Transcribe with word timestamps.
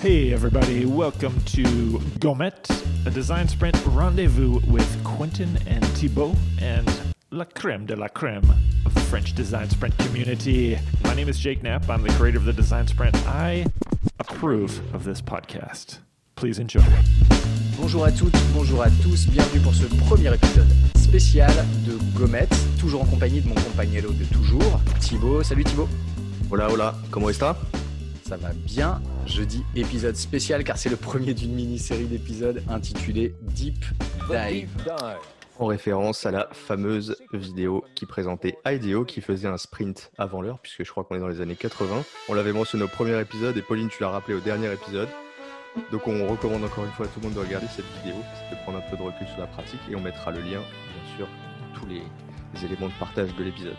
Hey, 0.00 0.32
everybody, 0.32 0.84
welcome 0.84 1.40
to 1.42 2.00
Gomet, 2.18 2.68
a 3.06 3.10
design 3.10 3.46
sprint 3.46 3.80
rendezvous 3.86 4.58
with 4.66 5.04
Quentin 5.04 5.56
and 5.68 5.86
Thibaut, 5.96 6.34
and 6.60 6.90
la 7.30 7.44
creme 7.44 7.86
de 7.86 7.94
la 7.94 8.08
creme 8.08 8.50
of 8.84 8.94
the 8.94 9.00
French 9.02 9.32
design 9.36 9.70
sprint 9.70 9.96
community. 9.98 10.76
My 11.04 11.14
name 11.14 11.28
is 11.28 11.38
Jake 11.38 11.62
Knapp. 11.62 11.88
I'm 11.88 12.02
the 12.02 12.08
creator 12.10 12.38
of 12.38 12.44
the 12.44 12.52
design 12.52 12.88
sprint. 12.88 13.14
I 13.28 13.66
approve 14.18 14.82
of 14.92 15.04
this 15.04 15.20
podcast. 15.20 15.98
Please 16.34 16.58
enjoy. 16.58 16.82
Bonjour 17.76 18.06
à 18.06 18.10
toutes, 18.10 18.36
bonjour 18.54 18.82
à 18.82 18.90
tous, 19.04 19.28
bienvenue 19.28 19.60
pour 19.60 19.74
ce 19.74 19.86
premier 20.08 20.34
épisode 20.34 20.66
spécial 20.96 21.52
de 21.86 21.96
Gomet, 22.18 22.48
toujours 22.80 23.02
en 23.02 23.06
compagnie 23.06 23.40
de 23.40 23.46
mon 23.46 23.54
compagnello 23.54 24.10
de 24.10 24.24
toujours, 24.24 24.80
Thibaut. 24.98 25.44
Salut 25.44 25.62
Thibaut. 25.62 25.88
Hola, 26.50 26.70
hola, 26.70 26.94
comment 27.10 27.28
est-ce 27.28 27.40
Ça 27.40 28.38
va 28.38 28.54
bien. 28.64 29.02
Je 29.26 29.42
dis 29.42 29.62
épisode 29.76 30.16
spécial 30.16 30.64
car 30.64 30.78
c'est 30.78 30.88
le 30.88 30.96
premier 30.96 31.34
d'une 31.34 31.52
mini-série 31.52 32.06
d'épisodes 32.06 32.62
intitulée 32.70 33.34
Deep 33.42 33.84
Dive. 34.30 34.70
En 35.58 35.66
référence 35.66 36.24
à 36.24 36.30
la 36.30 36.48
fameuse 36.52 37.16
vidéo 37.34 37.84
qui 37.94 38.06
présentait 38.06 38.56
IDEO 38.64 39.04
qui 39.04 39.20
faisait 39.20 39.46
un 39.46 39.58
sprint 39.58 40.10
avant 40.16 40.40
l'heure, 40.40 40.58
puisque 40.60 40.84
je 40.84 40.90
crois 40.90 41.04
qu'on 41.04 41.16
est 41.16 41.20
dans 41.20 41.28
les 41.28 41.42
années 41.42 41.54
80. 41.54 42.02
On 42.30 42.34
l'avait 42.34 42.54
mentionné 42.54 42.84
au 42.84 42.88
premier 42.88 43.20
épisode 43.20 43.54
et 43.58 43.62
Pauline, 43.62 43.90
tu 43.90 44.02
l'as 44.02 44.08
rappelé 44.08 44.34
au 44.34 44.40
dernier 44.40 44.72
épisode. 44.72 45.08
Donc 45.92 46.08
on 46.08 46.26
recommande 46.28 46.64
encore 46.64 46.86
une 46.86 46.92
fois 46.92 47.04
à 47.04 47.08
tout 47.10 47.20
le 47.20 47.26
monde 47.26 47.34
de 47.34 47.40
regarder 47.40 47.66
cette 47.76 47.84
vidéo, 48.02 48.18
de 48.50 48.56
prendre 48.62 48.78
un 48.78 48.90
peu 48.90 48.96
de 48.96 49.02
recul 49.02 49.28
sur 49.28 49.38
la 49.38 49.48
pratique 49.48 49.80
et 49.90 49.94
on 49.94 50.00
mettra 50.00 50.30
le 50.30 50.40
lien, 50.40 50.62
bien 50.62 51.16
sûr, 51.18 51.28
tous 51.74 51.84
les, 51.86 52.02
les 52.54 52.64
éléments 52.64 52.88
de 52.88 52.98
partage 52.98 53.34
de 53.36 53.44
l'épisode. 53.44 53.76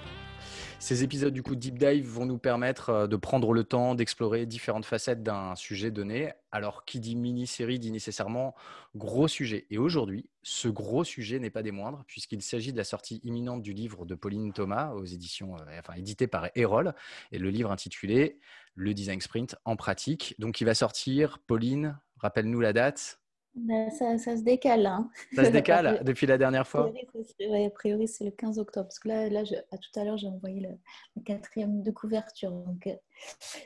Ces 0.81 1.03
épisodes 1.03 1.33
du 1.33 1.43
coup 1.43 1.57
Deep 1.57 1.77
Dive 1.77 2.07
vont 2.07 2.25
nous 2.25 2.37
permettre 2.37 2.89
euh, 2.89 3.07
de 3.07 3.17
prendre 3.17 3.51
le 3.51 3.65
temps 3.65 3.95
d'explorer 3.95 4.45
différentes 4.45 4.85
facettes 4.85 5.21
d'un 5.21 5.53
sujet 5.55 5.91
donné. 5.91 6.31
Alors 6.51 6.85
qui 6.85 7.01
dit 7.01 7.17
mini-série 7.17 7.79
dit 7.79 7.91
nécessairement 7.91 8.55
gros 8.95 9.27
sujet. 9.27 9.67
Et 9.71 9.77
aujourd'hui, 9.77 10.29
ce 10.41 10.69
gros 10.69 11.03
sujet 11.03 11.37
n'est 11.39 11.49
pas 11.49 11.63
des 11.63 11.71
moindres 11.71 12.05
puisqu'il 12.07 12.41
s'agit 12.41 12.71
de 12.71 12.77
la 12.77 12.85
sortie 12.85 13.19
imminente 13.25 13.61
du 13.61 13.73
livre 13.73 14.05
de 14.05 14.15
Pauline 14.15 14.53
Thomas 14.53 14.93
aux 14.93 15.03
éditions, 15.03 15.57
euh, 15.57 15.79
enfin 15.79 15.95
édité 15.95 16.27
par 16.27 16.47
Erol, 16.55 16.95
et 17.33 17.39
le 17.39 17.49
livre 17.49 17.71
intitulé 17.71 18.39
Le 18.73 18.93
Design 18.93 19.19
Sprint 19.19 19.57
en 19.65 19.75
pratique. 19.75 20.35
Donc 20.39 20.61
il 20.61 20.63
va 20.63 20.75
sortir, 20.75 21.39
Pauline, 21.39 21.99
rappelle-nous 22.19 22.61
la 22.61 22.71
date. 22.71 23.19
Ben, 23.55 23.89
ça, 23.89 24.17
ça, 24.17 24.37
se 24.37 24.43
décale. 24.43 24.85
Hein. 24.85 25.09
Ça 25.33 25.45
se 25.45 25.49
décale 25.51 26.01
depuis 26.03 26.27
la 26.27 26.37
dernière 26.37 26.67
fois 26.67 26.89
A 26.89 27.69
priori, 27.71 28.07
c'est 28.07 28.23
le 28.23 28.31
15 28.31 28.59
octobre. 28.59 28.87
Parce 28.87 28.99
que 28.99 29.07
là, 29.07 29.29
là 29.29 29.43
je, 29.43 29.55
à 29.55 29.77
tout 29.77 29.99
à 29.99 30.03
l'heure, 30.03 30.17
j'ai 30.17 30.27
envoyé 30.27 30.61
le, 30.61 30.69
le, 31.15 31.21
quatrième 31.23 31.81
de 31.81 31.91
couverture. 31.91 32.51
Donc, 32.51 32.87
euh, 32.87 32.95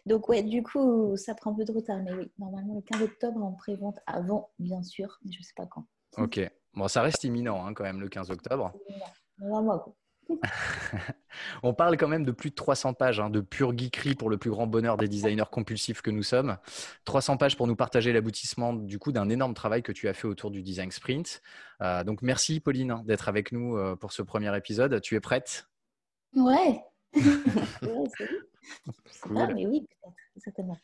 donc, 0.05 0.29
ouais, 0.29 0.43
du 0.43 0.63
coup, 0.63 1.15
ça 1.17 1.35
prend 1.35 1.51
un 1.51 1.55
peu 1.55 1.65
de 1.65 1.71
retard. 1.71 1.99
Mais 2.03 2.13
oui, 2.13 2.31
normalement, 2.39 2.75
le 2.75 2.81
15 2.81 3.01
octobre, 3.01 3.43
en 3.43 3.51
prévente 3.53 3.99
avant, 4.07 4.51
bien 4.59 4.83
sûr. 4.83 5.19
Mais 5.23 5.31
je 5.31 5.39
ne 5.39 5.43
sais 5.43 5.53
pas 5.55 5.65
quand. 5.67 5.85
Ok. 6.17 6.39
Bon, 6.73 6.87
ça 6.87 7.01
reste 7.01 7.23
imminent 7.23 7.65
hein, 7.65 7.73
quand 7.73 7.83
même, 7.83 8.01
le 8.01 8.09
15 8.09 8.31
octobre. 8.31 8.73
On 11.63 11.73
parle 11.73 11.97
quand 11.97 12.07
même 12.07 12.25
de 12.25 12.31
plus 12.31 12.49
de 12.49 12.55
300 12.55 12.93
pages 12.93 13.19
hein, 13.19 13.29
de 13.29 13.41
pure 13.41 13.77
geekerie 13.77 14.15
pour 14.15 14.29
le 14.29 14.37
plus 14.37 14.49
grand 14.49 14.67
bonheur 14.67 14.97
des 14.97 15.07
designers 15.07 15.49
compulsifs 15.51 16.01
que 16.01 16.11
nous 16.11 16.23
sommes. 16.23 16.57
300 17.05 17.37
pages 17.37 17.57
pour 17.57 17.67
nous 17.67 17.75
partager 17.75 18.13
l'aboutissement 18.13 18.73
du 18.73 18.99
coup 18.99 19.11
d'un 19.11 19.29
énorme 19.29 19.53
travail 19.53 19.83
que 19.83 19.91
tu 19.91 20.07
as 20.07 20.13
fait 20.13 20.27
autour 20.27 20.51
du 20.51 20.61
design 20.61 20.91
sprint. 20.91 21.41
Euh, 21.81 22.03
donc 22.03 22.21
merci 22.21 22.59
Pauline 22.59 22.91
hein, 22.91 23.03
d'être 23.05 23.29
avec 23.29 23.51
nous 23.51 23.77
euh, 23.77 23.95
pour 23.95 24.11
ce 24.11 24.21
premier 24.21 24.55
épisode. 24.55 25.01
Tu 25.01 25.15
es 25.15 25.19
prête? 25.19 25.67
Ouais. 26.35 26.81
ouais 27.15 27.21
cool. 29.21 29.37
Ah, 29.37 29.47
mais 29.53 29.65
oui, 29.65 29.85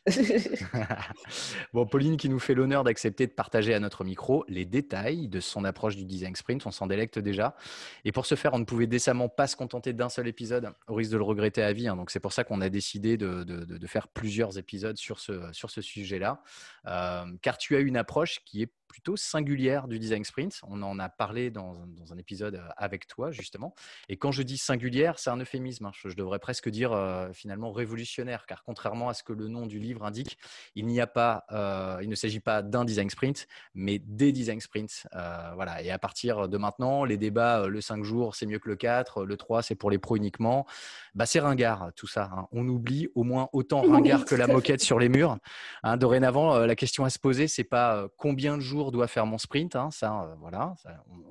bon, 1.72 1.86
Pauline 1.86 2.16
qui 2.16 2.28
nous 2.28 2.38
fait 2.38 2.54
l'honneur 2.54 2.84
d'accepter 2.84 3.26
de 3.26 3.32
partager 3.32 3.74
à 3.74 3.80
notre 3.80 4.04
micro 4.04 4.44
les 4.48 4.64
détails 4.64 5.28
de 5.28 5.40
son 5.40 5.64
approche 5.64 5.96
du 5.96 6.04
design 6.04 6.36
sprint. 6.36 6.66
On 6.66 6.70
s'en 6.70 6.86
délecte 6.86 7.18
déjà. 7.18 7.56
Et 8.04 8.12
pour 8.12 8.26
ce 8.26 8.34
faire, 8.34 8.54
on 8.54 8.58
ne 8.58 8.64
pouvait 8.64 8.86
décemment 8.86 9.28
pas 9.28 9.46
se 9.46 9.56
contenter 9.56 9.92
d'un 9.92 10.08
seul 10.08 10.28
épisode, 10.28 10.72
au 10.88 10.94
risque 10.94 11.12
de 11.12 11.16
le 11.16 11.24
regretter 11.24 11.62
à 11.62 11.72
vie. 11.72 11.88
Hein. 11.88 11.96
Donc 11.96 12.10
c'est 12.10 12.20
pour 12.20 12.32
ça 12.32 12.44
qu'on 12.44 12.60
a 12.60 12.68
décidé 12.68 13.16
de, 13.16 13.86
faire 13.86 14.08
plusieurs 14.08 14.56
épisodes 14.56 14.96
sur 14.96 15.18
ce, 15.18 15.52
sur 15.52 15.70
ce 15.70 15.80
sujet-là. 15.80 16.42
Euh, 16.86 17.24
car 17.42 17.58
tu 17.58 17.74
as 17.74 17.80
une 17.80 17.96
approche 17.96 18.40
qui 18.44 18.62
est 18.62 18.72
plutôt 18.90 19.16
singulière 19.16 19.86
du 19.86 20.00
design 20.00 20.24
sprint. 20.24 20.60
On 20.66 20.82
en 20.82 20.98
a 20.98 21.08
parlé 21.08 21.50
dans, 21.50 21.86
dans, 21.86 22.12
un 22.12 22.18
épisode 22.18 22.60
avec 22.76 23.06
toi, 23.06 23.30
justement. 23.30 23.72
Et 24.08 24.16
quand 24.16 24.32
je 24.32 24.42
dis 24.42 24.58
singulière, 24.58 25.20
c'est 25.20 25.30
un 25.30 25.36
euphémisme. 25.36 25.86
Hein. 25.86 25.92
Je, 25.94 26.08
je, 26.08 26.16
devrais 26.16 26.40
presque 26.40 26.68
dire 26.68 26.92
euh, 26.92 27.32
finalement 27.32 27.70
révolutionnaire, 27.70 28.46
car 28.46 28.64
contrairement 28.64 29.08
à 29.08 29.14
ce 29.14 29.22
que 29.22 29.32
le 29.32 29.46
nom 29.46 29.66
du 29.66 29.78
livre 29.78 30.04
indique, 30.04 30.38
il 30.74 30.86
n'y 30.86 31.00
a 31.00 31.06
pas, 31.06 31.44
euh, 31.52 32.00
il 32.02 32.08
ne 32.08 32.16
s'agit 32.16 32.40
pas 32.40 32.62
d'un 32.62 32.84
design 32.84 33.08
sprint, 33.10 33.46
mais 33.74 34.00
des 34.00 34.32
design 34.32 34.60
sprints. 34.60 35.06
Euh, 35.14 35.52
voilà. 35.54 35.82
Et 35.82 35.92
à 35.92 35.98
partir 36.00 36.48
de 36.48 36.58
maintenant, 36.58 37.04
les 37.04 37.16
débats, 37.16 37.68
le 37.68 37.80
5 37.80 38.02
jours, 38.02 38.34
c'est 38.34 38.46
mieux 38.46 38.58
que 38.58 38.68
le 38.68 38.74
4, 38.74 39.24
le 39.24 39.36
3, 39.36 39.62
c'est 39.62 39.76
pour 39.76 39.92
les 39.92 39.98
pros 39.98 40.16
uniquement. 40.16 40.66
Bah, 41.14 41.26
c'est 41.26 41.38
ringard, 41.38 41.92
tout 41.94 42.08
ça. 42.08 42.28
Hein. 42.34 42.48
On 42.50 42.66
oublie 42.66 43.06
au 43.14 43.22
moins 43.22 43.48
autant 43.52 43.82
ringard 43.88 44.24
que 44.24 44.34
la 44.34 44.48
moquette 44.48 44.80
sur 44.80 44.98
les 44.98 45.08
murs. 45.08 45.38
Hein, 45.84 45.96
dorénavant, 45.96 46.58
la 46.58 46.74
question 46.74 47.04
à 47.04 47.10
se 47.10 47.20
poser, 47.20 47.46
c'est 47.46 47.62
pas 47.62 48.08
combien 48.16 48.56
de 48.56 48.62
jours 48.62 48.79
doit 48.90 49.06
faire 49.06 49.26
mon 49.26 49.38
sprint, 49.38 49.76
hein, 49.76 49.90
ça, 49.90 50.34
voilà, 50.38 50.74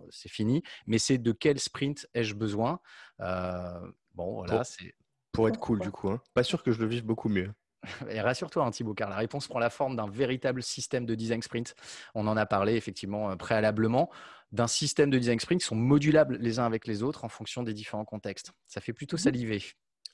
c'est 0.09 0.29
fini, 0.29 0.61
mais 0.87 0.99
c'est 0.99 1.17
de 1.17 1.31
quel 1.31 1.59
sprint 1.59 2.07
ai-je 2.13 2.35
besoin. 2.35 2.79
bon, 3.19 4.43
voilà, 4.45 4.63
c'est 4.63 4.93
pour 5.31 5.47
être 5.47 5.59
cool 5.59 5.79
du 5.79 5.91
coup. 5.91 6.09
Hein. 6.09 6.21
Pas 6.33 6.43
sûr 6.43 6.63
que 6.63 6.71
je 6.71 6.79
le 6.79 6.87
vive 6.87 7.05
beaucoup 7.05 7.29
mieux. 7.29 7.51
Et 8.09 8.19
rassure-toi, 8.21 8.65
hein, 8.65 8.71
Thibaut, 8.71 8.93
car 8.93 9.09
la 9.09 9.15
réponse 9.15 9.47
prend 9.47 9.59
la 9.59 9.69
forme 9.69 9.95
d'un 9.95 10.09
véritable 10.09 10.61
système 10.61 11.05
de 11.05 11.15
design 11.15 11.41
sprint. 11.41 11.75
On 12.13 12.27
en 12.27 12.37
a 12.37 12.45
parlé 12.45 12.75
effectivement 12.75 13.31
euh, 13.31 13.35
préalablement 13.35 14.09
d'un 14.51 14.67
système 14.67 15.09
de 15.09 15.17
design 15.17 15.39
sprint 15.39 15.61
qui 15.61 15.67
sont 15.67 15.75
modulables 15.75 16.37
les 16.37 16.59
uns 16.59 16.65
avec 16.65 16.87
les 16.87 17.03
autres 17.03 17.23
en 17.23 17.29
fonction 17.29 17.63
des 17.63 17.73
différents 17.73 18.05
contextes. 18.05 18.51
Ça 18.67 18.81
fait 18.81 18.93
plutôt 18.93 19.15
mmh 19.15 19.19
saliver. 19.19 19.63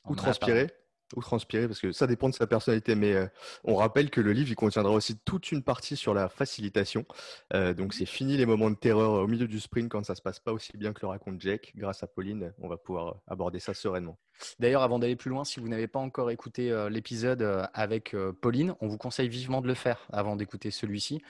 Ou 0.05 0.15
transpirer 0.15 0.71
ou 1.15 1.21
transpirer 1.21 1.67
parce 1.67 1.79
que 1.79 1.91
ça 1.91 2.07
dépend 2.07 2.29
de 2.29 2.33
sa 2.33 2.47
personnalité. 2.47 2.95
Mais 2.95 3.13
euh, 3.13 3.27
on 3.63 3.75
rappelle 3.75 4.09
que 4.09 4.21
le 4.21 4.31
livre 4.31 4.49
il 4.49 4.55
contiendra 4.55 4.93
aussi 4.93 5.17
toute 5.25 5.51
une 5.51 5.63
partie 5.63 5.95
sur 5.95 6.13
la 6.13 6.29
facilitation. 6.29 7.05
Euh, 7.53 7.73
donc 7.73 7.93
c'est 7.93 8.05
fini 8.05 8.37
les 8.37 8.45
moments 8.45 8.69
de 8.69 8.75
terreur 8.75 9.13
au 9.13 9.27
milieu 9.27 9.47
du 9.47 9.59
sprint 9.59 9.89
quand 9.89 10.03
ça 10.03 10.15
se 10.15 10.21
passe 10.21 10.39
pas 10.39 10.53
aussi 10.53 10.77
bien 10.77 10.93
que 10.93 11.01
le 11.01 11.07
raconte 11.07 11.39
Jake. 11.41 11.73
Grâce 11.75 12.03
à 12.03 12.07
Pauline, 12.07 12.53
on 12.59 12.67
va 12.67 12.77
pouvoir 12.77 13.17
aborder 13.27 13.59
ça 13.59 13.73
sereinement. 13.73 14.17
D'ailleurs, 14.59 14.83
avant 14.83 14.99
d'aller 14.99 15.15
plus 15.15 15.29
loin, 15.29 15.43
si 15.43 15.59
vous 15.59 15.67
n'avez 15.67 15.87
pas 15.87 15.99
encore 15.99 16.31
écouté 16.31 16.73
l'épisode 16.89 17.67
avec 17.73 18.15
Pauline, 18.41 18.75
on 18.81 18.87
vous 18.87 18.97
conseille 18.97 19.29
vivement 19.29 19.61
de 19.61 19.67
le 19.67 19.73
faire 19.73 20.07
avant 20.11 20.35
d'écouter 20.35 20.71
celui-ci. 20.71 21.21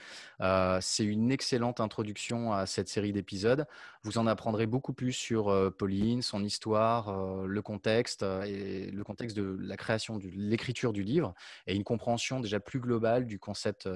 C'est 0.80 1.04
une 1.04 1.30
excellente 1.30 1.80
introduction 1.80 2.52
à 2.52 2.66
cette 2.66 2.88
série 2.88 3.12
d'épisodes. 3.12 3.66
Vous 4.02 4.18
en 4.18 4.26
apprendrez 4.26 4.66
beaucoup 4.66 4.92
plus 4.92 5.12
sur 5.12 5.72
Pauline, 5.76 6.22
son 6.22 6.44
histoire, 6.44 7.46
le 7.46 7.62
contexte 7.62 8.22
et 8.22 8.90
le 8.90 9.04
contexte 9.04 9.36
de 9.36 9.56
la 9.60 9.76
création, 9.76 10.18
de 10.18 10.28
l'écriture 10.34 10.92
du 10.92 11.02
livre 11.02 11.34
et 11.66 11.74
une 11.74 11.84
compréhension 11.84 12.40
déjà 12.40 12.60
plus 12.60 12.80
globale 12.80 13.26
du 13.26 13.38
concept, 13.38 13.88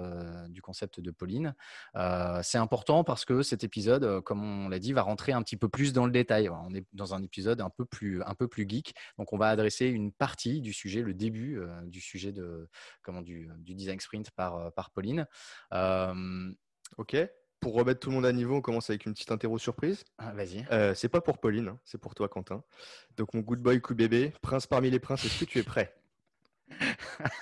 du 0.48 0.62
concept 0.62 1.00
de 1.00 1.10
Pauline. 1.10 1.54
c'est 2.42 2.59
important 2.59 3.04
parce 3.04 3.25
que 3.25 3.42
cet 3.42 3.65
épisode, 3.65 4.21
comme 4.22 4.42
on 4.44 4.69
l'a 4.69 4.78
dit, 4.78 4.92
va 4.92 5.03
rentrer 5.03 5.32
un 5.32 5.42
petit 5.42 5.56
peu 5.56 5.69
plus 5.69 5.92
dans 5.92 6.06
le 6.06 6.12
détail. 6.12 6.48
On 6.48 6.75
est 6.75 6.84
dans 6.92 7.15
un 7.15 7.22
épisode 7.22 7.60
un 7.60 7.71
peu 7.71 7.84
plus, 7.84 8.22
un 8.22 8.34
peu 8.34 8.48
plus 8.48 8.66
geek. 8.69 8.94
Donc, 9.19 9.33
on 9.33 9.38
va 9.38 9.49
adresser 9.49 9.87
une 9.87 10.12
partie 10.12 10.61
du 10.61 10.72
sujet, 10.72 11.03
le 11.03 11.15
début 11.15 11.59
euh, 11.59 11.81
du 11.83 12.00
sujet 12.00 12.33
de, 12.33 12.69
comment, 13.03 13.22
du, 13.22 13.49
du, 13.59 13.75
design 13.75 14.00
sprint 14.00 14.31
par, 14.31 14.56
euh, 14.56 14.71
par 14.71 14.91
Pauline. 14.91 15.27
Euh... 15.72 16.53
Ok. 16.97 17.16
Pour 17.60 17.75
remettre 17.75 18.00
tout 18.00 18.09
le 18.09 18.15
monde 18.15 18.25
à 18.25 18.33
niveau, 18.33 18.56
on 18.56 18.60
commence 18.62 18.89
avec 18.89 19.05
une 19.05 19.12
petite 19.12 19.31
interro 19.31 19.59
surprise. 19.59 20.03
Ah, 20.16 20.33
Vas-y. 20.33 20.65
Euh, 20.72 20.94
c'est 20.94 21.10
pas 21.10 21.21
pour 21.21 21.39
Pauline, 21.39 21.69
hein, 21.69 21.78
c'est 21.84 21.99
pour 21.99 22.15
toi, 22.15 22.27
Quentin. 22.28 22.65
Donc, 23.19 23.34
mon 23.34 23.41
good 23.41 23.60
boy, 23.60 23.81
coup 23.83 23.94
bébé, 23.94 24.33
prince 24.41 24.66
parmi 24.66 24.91
les 24.91 24.99
princes, 24.99 25.25
est-ce 25.27 25.41
que 25.41 25.44
tu 25.44 25.59
es 25.59 25.62
prêt? 25.62 25.94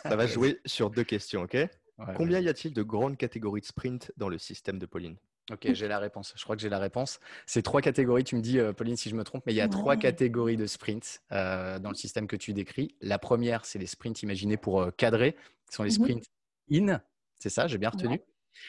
Ça 0.02 0.16
va 0.16 0.26
jouer 0.26 0.60
sur 0.66 0.90
deux 0.90 1.04
questions, 1.04 1.42
ok? 1.42 1.54
Ouais, 1.54 1.68
Combien 2.16 2.40
y 2.40 2.48
a-t-il 2.48 2.74
de 2.74 2.82
grandes 2.82 3.16
catégories 3.16 3.60
de 3.60 3.66
sprint 3.66 4.12
dans 4.16 4.28
le 4.28 4.38
système 4.38 4.80
de 4.80 4.86
Pauline? 4.86 5.16
Ok, 5.50 5.72
j'ai 5.72 5.88
la 5.88 5.98
réponse. 5.98 6.34
Je 6.36 6.42
crois 6.42 6.56
que 6.56 6.62
j'ai 6.62 6.68
la 6.68 6.78
réponse. 6.78 7.20
C'est 7.46 7.62
trois 7.62 7.80
catégories. 7.80 8.24
Tu 8.24 8.36
me 8.36 8.42
dis, 8.42 8.58
euh, 8.58 8.72
Pauline, 8.72 8.96
si 8.96 9.08
je 9.08 9.14
me 9.14 9.24
trompe, 9.24 9.44
mais 9.46 9.52
il 9.52 9.56
y 9.56 9.60
a 9.60 9.64
ouais. 9.64 9.70
trois 9.70 9.96
catégories 9.96 10.56
de 10.56 10.66
sprints 10.66 11.22
euh, 11.32 11.78
dans 11.78 11.88
le 11.88 11.94
système 11.94 12.26
que 12.26 12.36
tu 12.36 12.52
décris. 12.52 12.94
La 13.00 13.18
première, 13.18 13.64
c'est 13.64 13.78
les 13.78 13.86
sprints 13.86 14.22
imaginés 14.22 14.58
pour 14.58 14.82
euh, 14.82 14.90
cadrer, 14.90 15.32
qui 15.68 15.74
sont 15.74 15.84
les 15.84 15.90
sprints 15.90 16.26
mm 16.68 16.76
-hmm. 16.76 16.90
in. 16.90 17.02
C'est 17.38 17.50
ça, 17.50 17.66
j'ai 17.66 17.78
bien 17.78 17.90
retenu. 17.90 18.16
Ouais. 18.16 18.26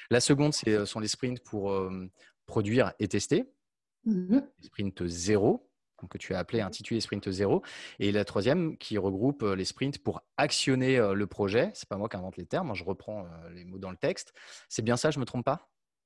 La 0.09 0.21
seconde, 0.21 0.53
ce 0.53 0.85
sont 0.85 1.01
les 1.01 1.09
sprints 1.09 1.41
pour 1.41 1.71
euh, 1.71 2.09
produire 2.45 2.93
et 2.99 3.07
tester. 3.07 3.43
Mm 4.05 4.27
-hmm. 4.27 4.43
Les 4.59 4.65
sprints 4.67 5.07
zéro, 5.07 5.69
que 6.09 6.17
tu 6.17 6.33
as 6.33 6.39
appelé 6.39 6.61
intitulé 6.61 7.01
sprint 7.01 7.29
zéro. 7.29 7.61
Et 7.99 8.13
la 8.13 8.23
troisième 8.23 8.77
qui 8.77 8.97
regroupe 8.97 9.43
les 9.43 9.65
sprints 9.65 9.97
pour 10.01 10.21
actionner 10.37 10.97
le 11.13 11.27
projet. 11.27 11.71
C'est 11.73 11.89
pas 11.89 11.97
moi 11.97 12.07
qui 12.07 12.15
invente 12.15 12.37
les 12.37 12.45
termes, 12.45 12.73
je 12.73 12.85
reprends 12.85 13.27
les 13.51 13.65
mots 13.65 13.79
dans 13.79 13.91
le 13.91 13.97
texte. 13.97 14.33
C'est 14.69 14.85
bien 14.85 14.95
ça, 14.95 15.11
je 15.11 15.19
me 15.19 15.25
trompe 15.25 15.43
pas? 15.43 15.59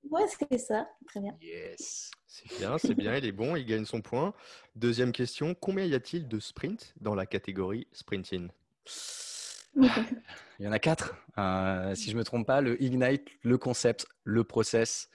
Ouais, 0.09 0.23
c'est 0.27 0.57
ça. 0.57 0.87
Très 1.07 1.19
bien. 1.19 1.35
Yes. 1.41 2.11
C'est 2.27 2.57
bien, 2.57 2.77
c'est 2.77 2.95
bien. 2.95 3.15
Il 3.15 3.25
est 3.25 3.31
bon, 3.31 3.55
il 3.55 3.65
gagne 3.65 3.85
son 3.85 4.01
point. 4.01 4.33
Deuxième 4.75 5.11
question. 5.11 5.55
Combien 5.55 5.85
y 5.85 5.93
a-t-il 5.93 6.27
de 6.27 6.39
sprints 6.39 6.93
dans 6.99 7.15
la 7.15 7.25
catégorie 7.25 7.87
sprinting? 7.91 8.49
Il 9.75 10.65
y 10.65 10.67
en 10.67 10.71
a 10.71 10.79
quatre. 10.79 11.15
Euh, 11.37 11.95
si 11.95 12.09
je 12.09 12.15
ne 12.15 12.19
me 12.19 12.23
trompe 12.23 12.45
pas, 12.45 12.61
le 12.61 12.81
Ignite, 12.81 13.27
le 13.41 13.57
concept, 13.57 14.07
le 14.23 14.43
process 14.43 15.09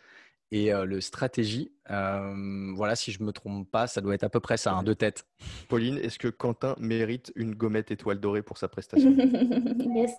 et 0.50 0.73
euh, 0.73 0.85
le 0.85 1.00
stratégie. 1.00 1.73
Euh, 1.91 2.73
voilà, 2.75 2.96
si 2.96 3.12
je 3.12 3.20
ne 3.20 3.26
me 3.26 3.32
trompe 3.32 3.70
pas, 3.70 3.87
ça 3.87 4.00
doit 4.00 4.14
être 4.14 4.25
à 4.25 4.29
peu 4.29 4.41
près 4.41 4.56
ça, 4.56 4.73
un 4.73 4.82
deux 4.82 4.94
têtes. 4.94 5.26
Pauline, 5.69 5.99
est-ce 5.99 6.19
que 6.19 6.29
Quentin 6.29 6.75
mérite 6.79 7.32
une 7.37 7.55
gommette 7.55 7.91
étoile 7.91 8.20
dorée 8.20 8.43
pour 8.43 8.58
sa 8.58 8.69
prestation? 8.69 9.11
Yes. 9.94 10.12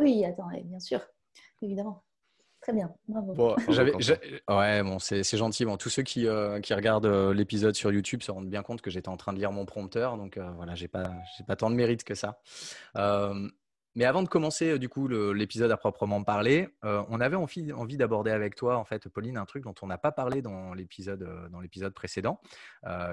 Oui, 0.00 0.24
attends, 0.24 0.48
bien 0.64 0.80
sûr, 0.80 1.00
évidemment. 1.62 2.02
Très 2.62 2.72
bien, 2.72 2.92
bravo. 3.08 3.34
Bon, 3.34 3.56
j'avais, 3.68 3.92
ouais, 4.48 4.82
bon, 4.82 4.98
c'est, 4.98 5.36
gentil. 5.36 5.64
Bon, 5.64 5.76
tous 5.76 5.88
ceux 5.88 6.02
qui, 6.02 6.26
qui 6.62 6.74
regardent 6.74 7.06
l'épisode 7.34 7.74
sur 7.74 7.90
YouTube 7.92 8.22
se 8.22 8.30
rendent 8.30 8.50
bien 8.50 8.62
compte 8.62 8.82
que 8.82 8.90
j'étais 8.90 9.08
en 9.08 9.16
train 9.16 9.32
de 9.32 9.38
lire 9.38 9.52
mon 9.52 9.64
prompteur, 9.64 10.16
donc 10.16 10.38
voilà, 10.56 10.74
j'ai 10.74 10.88
pas, 10.88 11.10
j'ai 11.36 11.44
pas 11.44 11.56
tant 11.56 11.70
de 11.70 11.74
mérite 11.74 12.04
que 12.04 12.14
ça. 12.14 12.40
Mais 13.96 14.04
avant 14.04 14.22
de 14.22 14.28
commencer 14.28 14.78
du 14.78 14.88
coup 14.88 15.08
l'épisode 15.08 15.70
à 15.72 15.76
proprement 15.76 16.22
parler, 16.22 16.68
on 16.82 17.20
avait 17.20 17.36
envie, 17.36 17.72
envie 17.72 17.96
d'aborder 17.96 18.30
avec 18.30 18.54
toi 18.54 18.76
en 18.76 18.84
fait, 18.84 19.08
Pauline, 19.08 19.36
un 19.36 19.46
truc 19.46 19.64
dont 19.64 19.74
on 19.82 19.88
n'a 19.88 19.98
pas 19.98 20.12
parlé 20.12 20.42
dans 20.42 20.74
l'épisode 20.74 21.48
dans 21.50 21.60
l'épisode 21.60 21.92
précédent, 21.92 22.40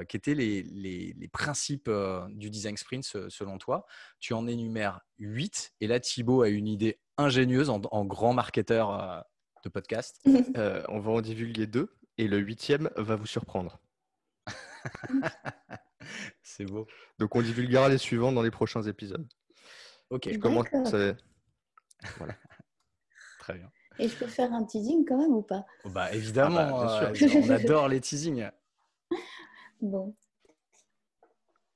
qui 0.08 0.18
étaient 0.18 0.36
les, 0.36 0.62
les, 0.64 1.28
principes 1.30 1.90
du 2.30 2.50
design 2.50 2.78
sprint 2.78 3.06
selon 3.30 3.58
toi. 3.58 3.86
Tu 4.20 4.34
en 4.34 4.46
énumères 4.46 5.02
8 5.18 5.74
et 5.82 5.88
là 5.88 6.00
Thibaut 6.00 6.44
a 6.44 6.50
une 6.50 6.68
idée 6.68 7.00
ingénieuse 7.18 7.72
en, 7.72 8.06
grand 8.06 8.34
marketeur 8.34 9.26
de 9.68 9.72
podcast. 9.72 10.22
on 10.90 11.00
va 11.00 11.12
en 11.12 11.22
divulguer 11.22 11.68
deux 11.68 11.94
et 12.18 12.28
le 12.28 12.38
huitième 12.38 12.90
va 12.96 13.16
vous 13.16 13.26
surprendre. 13.26 13.80
C'est 16.42 16.66
beau. 16.66 16.88
Donc 17.20 17.36
on 17.36 17.42
divulguera 17.42 17.90
les 17.90 17.98
suivants 17.98 18.32
dans 18.32 18.42
les 18.42 18.52
prochains 18.52 18.84
épisodes. 18.84 19.28
Ok. 20.10 20.30
Je 20.32 20.40
commence. 20.40 20.68
Voilà. 22.18 22.36
Très 23.40 23.56
bien. 23.56 23.70
Et 24.00 24.08
je 24.08 24.16
peux 24.16 24.28
faire 24.28 24.54
un 24.54 24.64
teasing 24.64 25.06
quand 25.06 25.18
même 25.18 25.34
ou 25.34 25.42
pas? 25.42 25.66
Oh, 25.84 25.90
Bah 25.90 26.14
évidemment, 26.14 26.58
ah 26.60 27.12
bah, 27.12 27.28
on 27.36 27.50
adore 27.50 27.88
les 27.88 28.00
teasings. 28.00 28.50
Bon. 29.82 30.16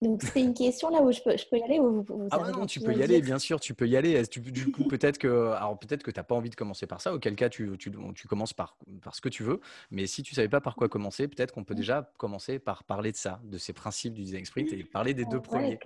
Donc 0.01 0.23
c'est 0.23 0.41
une 0.41 0.55
question 0.55 0.89
là 0.89 1.01
où 1.03 1.11
je 1.11 1.21
peux, 1.21 1.37
je 1.37 1.47
peux 1.47 1.57
y 1.57 1.63
aller 1.63 1.79
ou 1.79 2.01
vous, 2.01 2.27
Ah 2.31 2.51
non, 2.51 2.65
tu 2.65 2.79
peux 2.79 2.93
y 2.93 3.03
aller, 3.03 3.21
bien 3.21 3.37
sûr, 3.37 3.59
tu 3.59 3.75
peux 3.75 3.87
y 3.87 3.95
aller. 3.95 4.21
du 4.23 4.71
coup, 4.71 4.87
peut-être 4.87 5.19
que, 5.19 5.51
alors 5.51 5.77
peut-être 5.77 6.01
que 6.01 6.09
tu 6.09 6.19
n'as 6.19 6.23
pas 6.23 6.33
envie 6.33 6.49
de 6.49 6.55
commencer 6.55 6.87
par 6.87 7.01
ça, 7.01 7.13
auquel 7.13 7.35
cas 7.35 7.49
tu, 7.49 7.77
tu, 7.77 7.91
tu, 8.15 8.27
commences 8.27 8.53
par, 8.53 8.77
par 9.03 9.13
ce 9.13 9.21
que 9.21 9.29
tu 9.29 9.43
veux. 9.43 9.61
Mais 9.91 10.07
si 10.07 10.23
tu 10.23 10.33
ne 10.33 10.35
savais 10.37 10.49
pas 10.49 10.61
par 10.61 10.75
quoi 10.75 10.89
commencer, 10.89 11.27
peut-être 11.27 11.53
qu'on 11.53 11.63
peut 11.63 11.75
déjà 11.75 12.11
commencer 12.17 12.57
par 12.57 12.83
parler 12.83 13.11
de 13.11 13.17
ça, 13.17 13.39
de 13.43 13.59
ces 13.59 13.73
principes 13.73 14.15
du 14.15 14.23
design 14.23 14.45
sprint 14.45 14.73
et 14.73 14.83
parler 14.83 15.13
des 15.13 15.25
deux 15.25 15.41
premiers. 15.41 15.77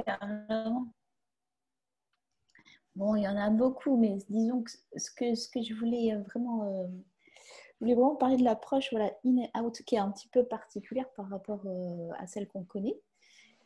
Bon, 2.95 3.15
il 3.15 3.23
y 3.23 3.27
en 3.27 3.35
a 3.35 3.49
beaucoup, 3.49 3.97
mais 3.97 4.17
disons 4.29 4.63
que 4.63 4.71
ce 4.71 5.11
que, 5.11 5.35
ce 5.35 5.49
que 5.49 5.61
je 5.61 5.73
voulais 5.73 6.13
euh, 6.13 6.21
vraiment, 6.21 6.63
euh, 6.63 6.87
je 6.87 7.79
voulais 7.81 7.93
vraiment 7.93 8.15
parler 8.15 8.37
de 8.37 8.43
l'approche 8.43 8.89
voilà, 8.91 9.11
in 9.25 9.37
et 9.37 9.49
out 9.59 9.81
qui 9.85 9.95
est 9.95 9.99
un 9.99 10.11
petit 10.11 10.29
peu 10.29 10.45
particulière 10.45 11.09
par 11.11 11.29
rapport 11.29 11.61
euh, 11.65 12.09
à 12.17 12.25
celle 12.25 12.47
qu'on 12.47 12.63
connaît. 12.63 12.97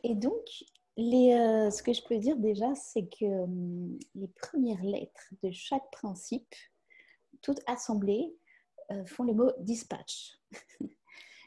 Et 0.02 0.14
donc, 0.14 0.44
les, 0.96 1.30
ce 1.70 1.82
que 1.82 1.92
je 1.92 2.02
peux 2.02 2.18
dire 2.18 2.36
déjà, 2.36 2.74
c'est 2.74 3.06
que 3.06 3.46
les 4.14 4.28
premières 4.28 4.82
lettres 4.82 5.34
de 5.42 5.50
chaque 5.50 5.90
principe, 5.92 6.54
toutes 7.42 7.60
assemblées, 7.66 8.34
font 9.06 9.24
le 9.24 9.34
mot 9.34 9.52
dispatch. 9.60 10.38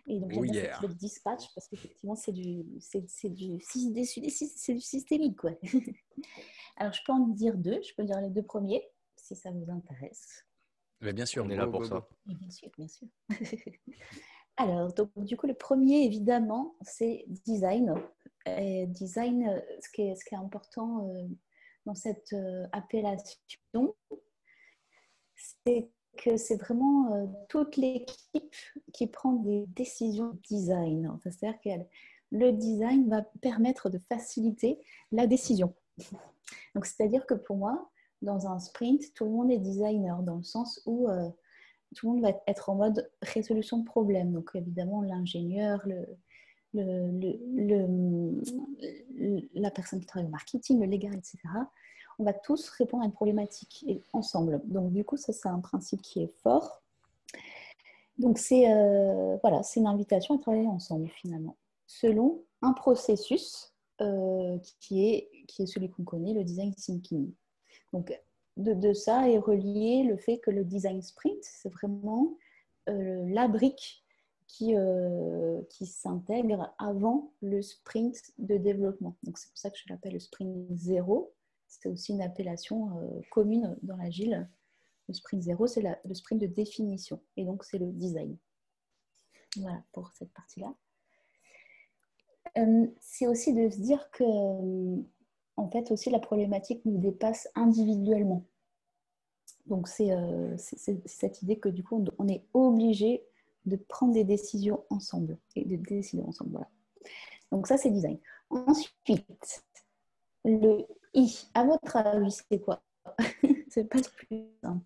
Et 0.06 0.20
donc, 0.20 0.32
j'aime 0.34 0.52
bien 0.52 0.80
le 0.82 0.94
dispatch 0.94 1.54
parce 1.56 1.68
qu'effectivement, 1.68 2.16
c'est 2.16 2.34
du, 2.34 2.66
c'est, 2.80 3.30
du, 3.30 3.58
c'est 3.62 4.74
du 4.74 4.82
systémique. 4.82 5.38
Quoi. 5.38 5.52
Alors, 6.78 6.94
je 6.94 7.00
peux 7.06 7.14
en 7.14 7.28
dire 7.28 7.58
deux. 7.58 7.82
Je 7.82 7.94
peux 7.96 8.04
dire 8.04 8.20
les 8.20 8.30
deux 8.30 8.44
premiers, 8.44 8.86
si 9.16 9.36
ça 9.36 9.52
vous 9.52 9.70
intéresse. 9.72 10.46
Mais 11.00 11.14
bien 11.14 11.26
sûr, 11.26 11.46
on 11.46 11.50
est 11.50 11.56
là 11.56 11.68
pour 11.68 11.86
ça. 11.86 12.08
bien 12.26 12.50
sûr, 12.50 12.70
bien 12.78 12.88
sûr. 12.88 13.08
Alors, 14.58 14.94
donc, 14.94 15.10
du 15.18 15.36
coup, 15.36 15.48
le 15.48 15.56
premier, 15.56 16.04
évidemment, 16.04 16.76
c'est 16.82 17.26
design. 17.28 17.96
Design, 18.46 19.62
ce 19.82 19.90
qui 19.90 20.02
est, 20.04 20.34
important 20.34 21.08
euh, 21.08 21.28
dans 21.86 21.96
cette 21.96 22.34
euh, 22.34 22.68
appellation, 22.72 23.96
c'est 25.36 25.90
que 26.18 26.38
c'est 26.38 26.58
vraiment 26.58 27.16
euh, 27.16 27.26
toute 27.50 27.78
l'équipe 27.78 28.56
qui 28.94 29.08
prend 29.08 29.34
des 29.34 29.66
décisions 29.68 30.38
design. 30.48 31.18
C'est-à-dire 31.24 31.60
que 31.62 31.70
le 32.32 32.52
design 32.52 33.10
va 33.10 33.24
permettre 33.42 33.90
de 33.90 33.98
faciliter 33.98 34.80
la 35.12 35.26
décision. 35.26 35.74
Donc, 36.76 36.86
c'est-à-dire 36.86 37.26
que 37.26 37.34
pour 37.34 37.58
moi, 37.58 37.90
dans 38.22 38.48
un 38.48 38.60
sprint, 38.60 39.14
tout 39.16 39.26
le 39.26 39.32
monde 39.32 39.52
est 39.52 39.58
designer 39.58 40.22
dans 40.22 40.38
le 40.38 40.44
sens 40.44 40.82
où 40.86 41.08
tout 41.94 42.08
le 42.08 42.14
monde 42.14 42.24
va 42.24 42.42
être 42.48 42.70
en 42.70 42.76
mode 42.76 43.10
résolution 43.22 43.78
de 43.78 43.86
problème. 43.86 44.32
Donc, 44.32 44.52
évidemment, 44.54 45.02
l'ingénieur, 45.02 45.82
le, 45.86 46.06
la 49.54 49.72
personne 49.72 50.00
qui 50.00 50.06
travaille 50.06 50.28
au 50.28 50.32
marketing, 50.32 50.80
le 50.80 50.88
légal, 50.88 51.14
etc. 51.14 51.38
On 52.20 52.24
va 52.24 52.34
tous 52.34 52.70
répondre 52.70 53.04
à 53.04 53.06
une 53.06 53.12
problématique 53.12 53.86
ensemble. 54.12 54.62
Donc, 54.66 54.92
du 54.92 55.04
coup, 55.04 55.18
ça, 55.18 55.34
c'est 55.34 55.50
un 55.50 55.60
principe 55.60 56.02
qui 56.02 56.22
est 56.22 56.34
fort. 56.42 56.82
Donc, 58.18 58.38
c'est 58.38 58.72
euh, 58.72 59.38
voilà, 59.42 59.64
c'est 59.64 59.80
une 59.80 59.88
invitation 59.88 60.36
à 60.36 60.38
travailler 60.40 60.68
ensemble, 60.68 61.10
finalement, 61.10 61.58
selon 61.88 62.44
un 62.62 62.74
processus 62.74 63.74
euh, 64.02 64.58
qui, 64.80 65.06
est, 65.08 65.30
qui 65.48 65.64
est 65.64 65.66
celui 65.66 65.90
qu'on 65.90 66.04
connaît, 66.04 66.34
le 66.34 66.44
design 66.44 66.74
thinking. 66.76 67.32
Donc, 67.92 68.14
de, 68.58 68.94
ça 68.94 69.30
est 69.30 69.38
relié 69.38 70.04
le 70.04 70.18
fait 70.18 70.40
que 70.40 70.52
le 70.52 70.64
design 70.64 71.02
sprint, 71.02 71.44
c'est 71.44 71.70
vraiment 71.70 72.38
euh, 72.90 73.24
la 73.30 73.48
brique 73.48 74.04
qui, 74.48 74.76
euh, 74.76 75.62
qui 75.70 75.86
s'intègre 75.86 76.74
avant 76.78 77.34
le 77.42 77.62
sprint 77.62 78.32
de 78.38 78.58
développement. 78.58 79.16
Donc, 79.24 79.38
c'est 79.38 79.50
pour 79.50 79.58
ça 79.58 79.70
que 79.72 79.78
je 79.78 79.86
l'appelle 79.90 80.14
le 80.14 80.20
sprint 80.20 80.68
zéro. 80.72 81.34
C'est 81.68 81.90
aussi 81.90 82.14
une 82.14 82.22
appellation 82.22 82.92
commune 83.32 83.76
dans 83.82 83.98
l'agile. 83.98 84.48
Le 85.08 85.14
sprint 85.16 85.42
zéro, 85.42 85.66
c'est 85.66 85.82
le 85.82 86.14
sprint 86.14 86.40
de 86.40 86.46
définition. 86.46 87.20
Et 87.36 87.46
donc, 87.46 87.64
c'est 87.64 87.80
le 87.80 87.88
design. 87.88 88.38
Voilà 89.58 89.84
pour 89.92 90.12
cette 90.14 90.32
partie-là. 90.34 90.76
Euh, 92.58 92.88
c'est 93.00 93.28
aussi 93.28 93.54
de 93.54 93.70
se 93.70 93.80
dire 93.80 94.10
que, 94.12 94.24
euh, 94.24 95.02
en 95.56 95.70
fait, 95.70 95.92
aussi 95.92 96.10
la 96.10 96.20
problématique 96.20 96.82
nous 96.86 96.98
dépasse 96.98 97.48
individuellement. 97.56 98.46
Donc, 99.66 99.88
euh, 100.00 100.56
c'est 100.58 101.08
cette 101.08 101.42
idée 101.42 101.58
que 101.58 101.70
du 101.70 101.84
coup, 101.84 102.04
on 102.18 102.28
est 102.28 102.44
obligé 102.54 103.24
de 103.66 103.78
prendre 103.78 104.14
des 104.14 104.24
décisions 104.24 104.84
ensemble 104.90 105.38
et 105.56 105.64
de 105.64 105.76
décider 105.78 106.24
ensemble. 106.24 106.52
Voilà. 106.52 106.70
Donc, 107.52 107.68
ça, 107.68 107.78
c'est 107.78 107.90
design. 107.90 108.20
Ensuite, 108.50 109.64
le 110.44 110.86
I, 111.14 111.48
à 111.54 111.64
votre 111.64 111.96
avis, 111.96 112.32
c'est 112.32 112.60
quoi? 112.60 112.84
C'est 113.70 113.86
pas 113.86 114.00
plus 114.02 114.46
simple. 114.62 114.86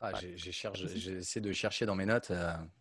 Ah, 0.00 0.12
J'essaie 0.34 1.40
de 1.40 1.52
chercher 1.52 1.84
dans 1.84 1.94
mes 1.94 2.06
notes. 2.06 2.32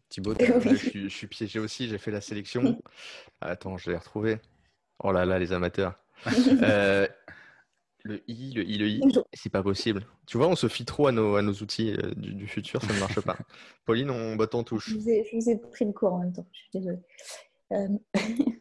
Thibaut, 0.10 0.34
je, 0.40 1.08
suis 1.08 1.28
piégé 1.28 1.60
aussi, 1.60 1.88
j'ai 1.88 1.98
fait 1.98 2.12
la 2.12 2.22
sélection. 2.22 2.82
Attends, 3.42 3.78
je 3.78 3.92
l'ai 3.92 3.98
retrouvé. 3.98 4.40
Oh 5.04 5.12
là 5.12 5.26
là, 5.26 5.38
les 5.38 5.54
amateurs. 5.54 5.96
Euh, 6.64 7.08
le 8.04 8.22
I, 8.28 8.52
le 8.54 8.64
I, 8.64 8.78
le 8.78 8.88
I, 8.90 9.02
c'est 9.34 9.52
pas 9.52 9.62
possible. 9.62 10.06
Tu 10.26 10.38
vois, 10.38 10.48
on 10.48 10.56
se 10.56 10.68
fie 10.68 10.86
trop 10.86 11.08
à 11.08 11.12
nos, 11.12 11.36
à 11.36 11.42
nos 11.42 11.54
outils 11.54 11.94
euh, 11.94 12.14
du, 12.16 12.48
futur, 12.48 12.82
ça 12.82 12.94
ne 12.94 13.00
marche 13.00 13.22
pas. 13.22 13.38
Pauline, 13.86 14.10
on 14.10 14.36
bat 14.36 14.50
en 14.54 14.64
touche. 14.64 14.90
Je 14.90 14.98
vous, 14.98 15.10
ai, 15.10 15.24
je 15.24 15.36
vous 15.36 15.50
ai 15.50 15.58
pris 15.58 15.86
le 15.86 15.92
cours 15.92 16.14
en 16.14 16.20
même 16.20 16.34
temps, 16.34 16.48
je 16.52 16.60
suis 16.60 16.70
désolée. 16.74 17.00
Euh, 17.74 17.88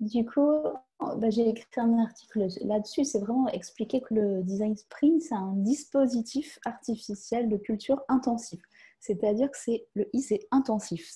du 0.00 0.24
coup, 0.24 0.50
bah, 0.98 1.30
j'ai 1.30 1.48
écrit 1.48 1.66
un 1.76 1.98
article 2.00 2.48
là-dessus. 2.62 3.04
C'est 3.04 3.20
vraiment 3.20 3.48
expliquer 3.48 4.00
que 4.00 4.14
le 4.14 4.42
design 4.42 4.76
sprint, 4.76 5.22
c'est 5.22 5.34
un 5.34 5.54
dispositif 5.56 6.58
artificiel 6.64 7.48
de 7.48 7.56
culture 7.56 8.02
intensive. 8.08 8.62
C'est-à-dire 9.00 9.50
que 9.50 9.58
c'est 9.58 9.86
le 9.94 10.08
I, 10.12 10.22
c'est 10.22 10.46
intensif. 10.50 11.08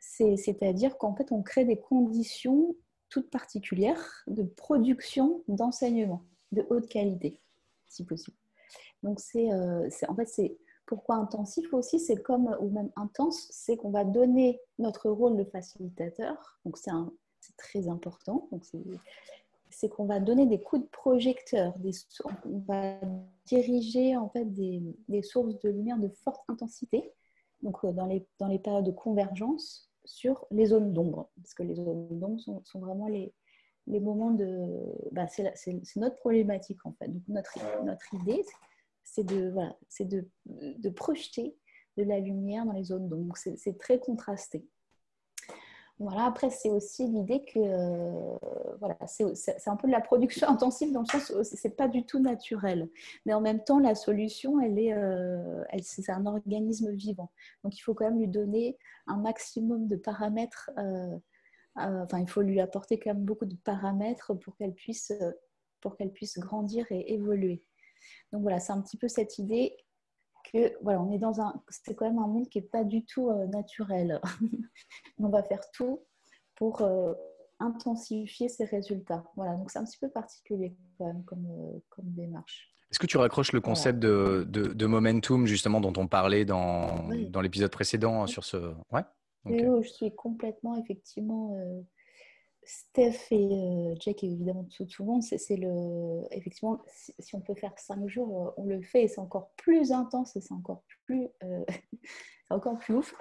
C'est-à-dire 0.00 0.96
qu'en 0.98 1.14
fait, 1.14 1.32
on 1.32 1.42
crée 1.42 1.64
des 1.64 1.78
conditions 1.78 2.76
toutes 3.08 3.30
particulières 3.30 4.24
de 4.26 4.42
production 4.42 5.42
d'enseignement 5.48 6.22
de 6.52 6.66
haute 6.70 6.88
qualité, 6.88 7.40
si 7.88 8.04
possible. 8.04 8.36
Donc, 9.02 9.20
c'est 9.20 9.52
euh, 9.52 9.88
en 10.08 10.14
fait, 10.14 10.26
c'est 10.26 10.56
pourquoi 10.86 11.16
intensif 11.16 11.72
aussi, 11.74 12.00
c'est 12.00 12.16
comme, 12.22 12.56
ou 12.60 12.70
même 12.70 12.90
intense, 12.96 13.46
c'est 13.50 13.76
qu'on 13.76 13.90
va 13.90 14.04
donner 14.04 14.60
notre 14.78 15.10
rôle 15.10 15.36
de 15.36 15.44
facilitateur. 15.44 16.58
Donc, 16.64 16.78
c'est 16.78 17.56
très 17.56 17.88
important. 17.88 18.48
Donc, 18.50 18.64
c'est 19.70 19.88
qu'on 19.90 20.06
va 20.06 20.18
donner 20.18 20.46
des 20.46 20.60
coups 20.60 20.82
de 20.82 20.88
projecteur, 20.88 21.78
des, 21.78 21.92
on 22.24 22.58
va 22.66 22.98
diriger 23.44 24.16
en 24.16 24.30
fait 24.30 24.46
des, 24.46 24.82
des, 25.08 25.22
sources 25.22 25.58
de 25.60 25.68
lumière 25.68 25.98
de 25.98 26.08
forte 26.08 26.42
intensité, 26.48 27.12
donc 27.62 27.84
euh, 27.84 27.92
dans 27.92 28.06
les, 28.06 28.26
dans 28.38 28.48
les 28.48 28.58
périodes 28.58 28.86
de 28.86 28.90
convergence 28.90 29.87
sur 30.08 30.46
les 30.50 30.66
zones 30.66 30.94
d'ombre, 30.94 31.30
parce 31.36 31.52
que 31.52 31.62
les 31.62 31.74
zones 31.74 32.18
d'ombre 32.18 32.40
sont, 32.40 32.64
sont, 32.64 32.80
vraiment 32.80 33.08
les, 33.08 33.34
les 33.86 34.00
moments 34.00 34.30
de... 34.30 34.66
Bah, 35.12 35.26
c'est 35.28 35.52
notre 35.96 36.16
problématique 36.16 36.84
en 36.86 36.92
fait. 36.94 37.08
Donc 37.08 37.22
notre, 37.28 37.84
notre 37.84 38.14
idée, 38.14 38.42
c'est 39.04 39.24
de, 39.24 39.50
voilà, 39.50 39.76
de, 40.00 40.26
de 40.46 40.88
projeter 40.88 41.56
de 41.98 42.04
la 42.04 42.20
lumière 42.20 42.64
dans 42.64 42.72
les 42.72 42.84
zones 42.84 43.08
d'ombre. 43.08 43.36
C'est 43.36 43.78
très 43.78 44.00
contrasté. 44.00 44.66
Voilà, 46.00 46.26
après, 46.26 46.48
c'est 46.50 46.70
aussi 46.70 47.06
l'idée 47.08 47.44
que 47.44 47.58
euh, 47.58 48.36
voilà, 48.78 48.96
c'est 49.06 49.68
un 49.68 49.76
peu 49.76 49.88
de 49.88 49.92
la 49.92 50.00
production 50.00 50.48
intensive 50.48 50.92
dans 50.92 51.00
le 51.00 51.06
sens 51.06 51.30
où 51.30 51.42
c'est 51.42 51.76
pas 51.76 51.88
du 51.88 52.06
tout 52.06 52.20
naturel. 52.20 52.88
Mais 53.26 53.34
en 53.34 53.40
même 53.40 53.64
temps, 53.64 53.80
la 53.80 53.96
solution, 53.96 54.60
elle 54.60 54.78
est, 54.78 54.92
euh, 54.92 55.64
c'est 55.82 56.10
un 56.10 56.26
organisme 56.26 56.92
vivant. 56.92 57.32
Donc, 57.64 57.76
il 57.76 57.80
faut 57.80 57.94
quand 57.94 58.04
même 58.04 58.20
lui 58.20 58.28
donner 58.28 58.78
un 59.08 59.16
maximum 59.16 59.88
de 59.88 59.96
paramètres. 59.96 60.70
Euh, 60.78 61.18
enfin, 61.76 62.20
il 62.20 62.28
faut 62.28 62.42
lui 62.42 62.60
apporter 62.60 63.00
quand 63.00 63.14
même 63.14 63.24
beaucoup 63.24 63.46
de 63.46 63.56
paramètres 63.56 64.34
pour 64.34 64.56
qu'elle 64.56 64.74
puisse, 64.74 65.12
pour 65.80 65.96
qu'elle 65.96 66.12
puisse 66.12 66.38
grandir 66.38 66.86
et 66.90 67.12
évoluer. 67.12 67.64
Donc 68.32 68.42
voilà, 68.42 68.60
c'est 68.60 68.72
un 68.72 68.80
petit 68.80 68.96
peu 68.96 69.08
cette 69.08 69.38
idée 69.38 69.76
que 70.52 70.72
voilà, 70.82 71.00
on 71.00 71.12
est 71.12 71.18
dans 71.18 71.40
un, 71.40 71.62
c'est 71.68 71.94
quand 71.94 72.06
même 72.06 72.18
un 72.18 72.26
monde 72.26 72.48
qui 72.48 72.58
est 72.58 72.70
pas 72.70 72.84
du 72.84 73.04
tout 73.04 73.30
euh, 73.30 73.46
naturel. 73.46 74.20
on 75.18 75.28
va 75.28 75.42
faire 75.42 75.62
tout 75.72 76.00
pour 76.56 76.82
euh, 76.82 77.14
intensifier 77.60 78.48
ces 78.48 78.64
résultats. 78.64 79.24
Voilà, 79.36 79.54
donc 79.56 79.70
c'est 79.70 79.78
un 79.78 79.84
petit 79.84 79.98
peu 79.98 80.10
particulier 80.10 80.76
quand 80.98 81.06
même 81.06 81.24
comme, 81.24 81.46
euh, 81.46 81.78
comme 81.88 82.06
démarche. 82.12 82.70
Est-ce 82.90 82.98
que 82.98 83.06
tu 83.06 83.18
raccroches 83.18 83.52
le 83.52 83.60
concept 83.60 83.98
de, 83.98 84.44
de, 84.48 84.86
momentum 84.86 85.44
justement 85.44 85.78
dont 85.78 85.92
on 85.98 86.06
parlait 86.06 86.46
dans, 86.46 87.06
dans 87.28 87.42
l'épisode 87.42 87.70
précédent 87.70 88.26
sur 88.26 88.44
ce, 88.44 88.56
ouais? 88.92 89.02
Oui, 89.44 89.62
je 89.82 89.88
suis 89.88 90.14
complètement 90.14 90.74
effectivement 90.74 91.54
Steph 92.68 93.28
et 93.30 93.48
euh, 93.50 93.94
Jack, 93.98 94.22
évidemment, 94.22 94.64
tout, 94.64 94.84
tout 94.84 95.02
le 95.02 95.08
monde, 95.08 95.22
c'est 95.22 95.56
le. 95.56 96.22
Effectivement, 96.32 96.78
si, 96.86 97.34
on 97.34 97.40
peut 97.40 97.54
faire 97.54 97.72
cinq 97.78 98.06
jours, 98.08 98.48
euh, 98.48 98.50
on 98.58 98.66
le 98.66 98.82
fait 98.82 99.04
et 99.04 99.08
c'est 99.08 99.22
encore 99.22 99.52
plus 99.56 99.90
intense 99.90 100.36
et 100.36 100.42
c'est 100.42 100.52
encore 100.52 100.84
plus, 101.06 101.28
euh, 101.42 101.64
encore 102.50 102.76
plus 102.76 102.96
ouf. 102.96 103.14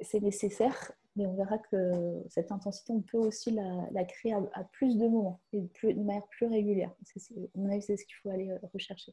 C'est 0.00 0.20
nécessaire, 0.20 0.92
mais 1.14 1.26
on 1.26 1.36
verra 1.36 1.58
que 1.58 2.22
cette 2.30 2.50
intensité, 2.50 2.94
on 2.94 3.02
peut 3.02 3.18
aussi 3.18 3.50
la, 3.50 4.04
créer 4.04 4.32
à, 4.32 4.64
plus 4.64 4.96
de 4.96 5.06
moments 5.06 5.42
et 5.52 5.60
de, 5.60 6.02
manière 6.02 6.26
plus 6.28 6.46
régulière. 6.46 6.92
C'est, 7.04 7.20
à 7.36 7.40
mon 7.54 7.70
avis, 7.70 7.82
c'est 7.82 7.98
ce 7.98 8.06
qu'il 8.06 8.16
faut 8.22 8.30
aller 8.30 8.50
rechercher. 8.72 9.12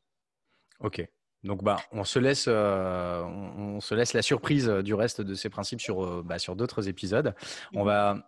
Ok. 0.80 1.06
Donc, 1.44 1.62
bah, 1.62 1.77
on, 1.92 2.06
se 2.06 2.20
laisse, 2.20 2.48
on, 2.48 3.80
se 3.82 3.96
laisse 3.96 4.13
la 4.13 4.22
surprise 4.22 4.70
du 4.70 4.94
reste 4.94 5.20
de 5.20 5.34
ces 5.34 5.50
principes 5.50 5.82
sur, 5.82 6.24
bah, 6.24 6.39
sur 6.39 6.56
d'autres 6.56 6.88
épisodes. 6.88 7.36
On 7.74 7.84
mhm. 7.84 8.24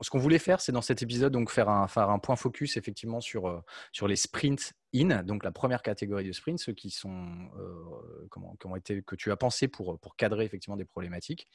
Ce 0.00 0.10
qu'on 0.10 0.18
voulait 0.18 0.38
faire, 0.38 0.60
c'est 0.60 0.72
dans 0.72 0.82
cet 0.82 1.02
épisode 1.02 1.32
donc 1.32 1.50
faire 1.50 1.68
un, 1.68 1.88
faire 1.88 2.10
un 2.10 2.18
point 2.18 2.36
focus 2.36 2.76
effectivement 2.76 3.20
sur, 3.20 3.46
euh, 3.46 3.60
sur 3.92 4.08
les 4.08 4.16
sprints 4.16 4.72
in, 4.94 5.22
donc 5.22 5.44
la 5.44 5.52
première 5.52 5.82
catégorie 5.82 6.26
de 6.26 6.32
sprints, 6.32 6.58
ceux 6.58 6.72
qui 6.72 6.90
sont 6.90 7.26
euh, 7.58 8.26
comment, 8.30 8.56
que 8.56 9.16
tu 9.16 9.30
as 9.30 9.36
pensé 9.36 9.68
pour, 9.68 9.98
pour 9.98 10.16
cadrer 10.16 10.44
effectivement 10.44 10.76
des 10.76 10.84
problématiques. 10.84 11.46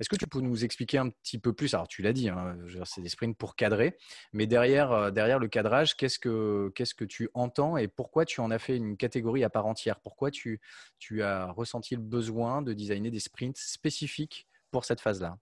Est-ce 0.00 0.08
que 0.08 0.16
tu 0.16 0.26
peux 0.26 0.40
nous 0.40 0.64
expliquer 0.64 0.98
un 0.98 1.08
petit 1.08 1.38
peu 1.38 1.52
plus? 1.52 1.74
Alors 1.74 1.88
tu 1.88 2.02
l'as 2.02 2.12
dit, 2.12 2.28
hein, 2.28 2.56
c'est 2.84 3.00
des 3.00 3.08
sprints 3.08 3.36
pour 3.36 3.56
cadrer, 3.56 3.96
mais 4.32 4.46
derrière, 4.46 4.92
euh, 4.92 5.10
derrière 5.10 5.38
le 5.38 5.48
cadrage, 5.48 5.96
qu'est-ce 5.96 6.18
que 6.18 6.72
qu'est-ce 6.74 6.94
que 6.94 7.04
tu 7.04 7.30
entends 7.34 7.76
et 7.76 7.88
pourquoi 7.88 8.24
tu 8.24 8.40
en 8.40 8.50
as 8.50 8.58
fait 8.58 8.76
une 8.76 8.96
catégorie 8.96 9.44
à 9.44 9.50
part 9.50 9.66
entière? 9.66 10.00
Pourquoi 10.00 10.30
tu, 10.30 10.60
tu 10.98 11.22
as 11.22 11.50
ressenti 11.52 11.94
le 11.94 12.02
besoin 12.02 12.62
de 12.62 12.72
designer 12.72 13.10
des 13.10 13.20
sprints 13.20 13.56
spécifiques 13.56 14.46
pour 14.70 14.84
cette 14.84 15.00
phase-là? 15.00 15.38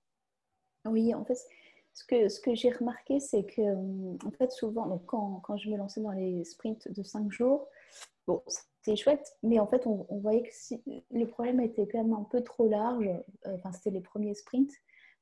Oui, 0.84 1.14
en 1.14 1.24
fait 1.24 1.38
ce 1.94 2.40
que, 2.40 2.54
j'ai 2.54 2.70
remarqué, 2.70 3.20
c'est 3.20 3.44
que, 3.44 3.60
euh, 3.60 4.30
fait, 4.38 4.50
souvent, 4.50 4.98
quand, 5.06 5.56
je 5.56 5.68
me 5.70 5.76
lançais 5.76 6.00
dans 6.00 6.12
les 6.12 6.44
sprints 6.44 6.90
de 6.90 7.02
5 7.02 7.30
jours, 7.30 7.68
bon, 8.26 8.42
c'était 8.46 8.96
chouette, 8.96 9.36
mais 9.42 9.60
en 9.60 9.66
fait, 9.66 9.86
on, 9.86 10.06
voyait 10.18 10.42
que 10.42 10.52
si, 10.52 10.82
le 11.10 11.26
problème 11.26 11.60
était 11.60 11.86
quand 11.86 12.02
même 12.02 12.14
un 12.14 12.26
peu 12.30 12.42
trop 12.42 12.68
large. 12.68 13.06
Euh, 13.46 13.56
enfin, 13.56 13.72
c'était 13.72 13.90
les 13.90 14.00
premiers 14.00 14.34
sprints. 14.34 14.72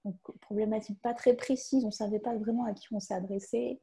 Donc, 0.05 0.17
problématique 0.41 1.01
pas 1.03 1.13
très 1.13 1.35
précise, 1.35 1.85
on 1.85 1.89
ne 1.89 1.93
savait 1.93 2.21
pas 2.21 2.37
vraiment 2.37 2.65
à 2.65 2.73
qui 2.73 2.87
on 2.93 3.01
s'adressait. 3.01 3.81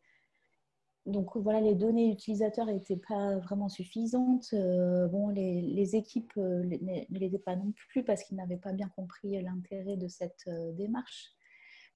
Donc 1.05 1.37
voilà, 1.37 1.61
les 1.61 1.75
données 1.75 2.11
utilisateurs 2.11 2.65
n'étaient 2.65 2.99
pas 3.07 3.37
vraiment 3.37 3.69
suffisantes. 3.69 4.49
Euh, 4.53 5.07
bon, 5.07 5.29
les, 5.29 5.61
les 5.61 5.95
équipes 5.95 6.35
ne 6.35 7.17
l'étaient 7.17 7.37
pas 7.37 7.55
non 7.55 7.71
plus 7.71 8.03
parce 8.03 8.23
qu'ils 8.23 8.35
n'avaient 8.35 8.57
pas 8.57 8.73
bien 8.73 8.89
compris 8.89 9.41
l'intérêt 9.41 9.95
de 9.95 10.07
cette 10.09 10.49
démarche. 10.73 11.36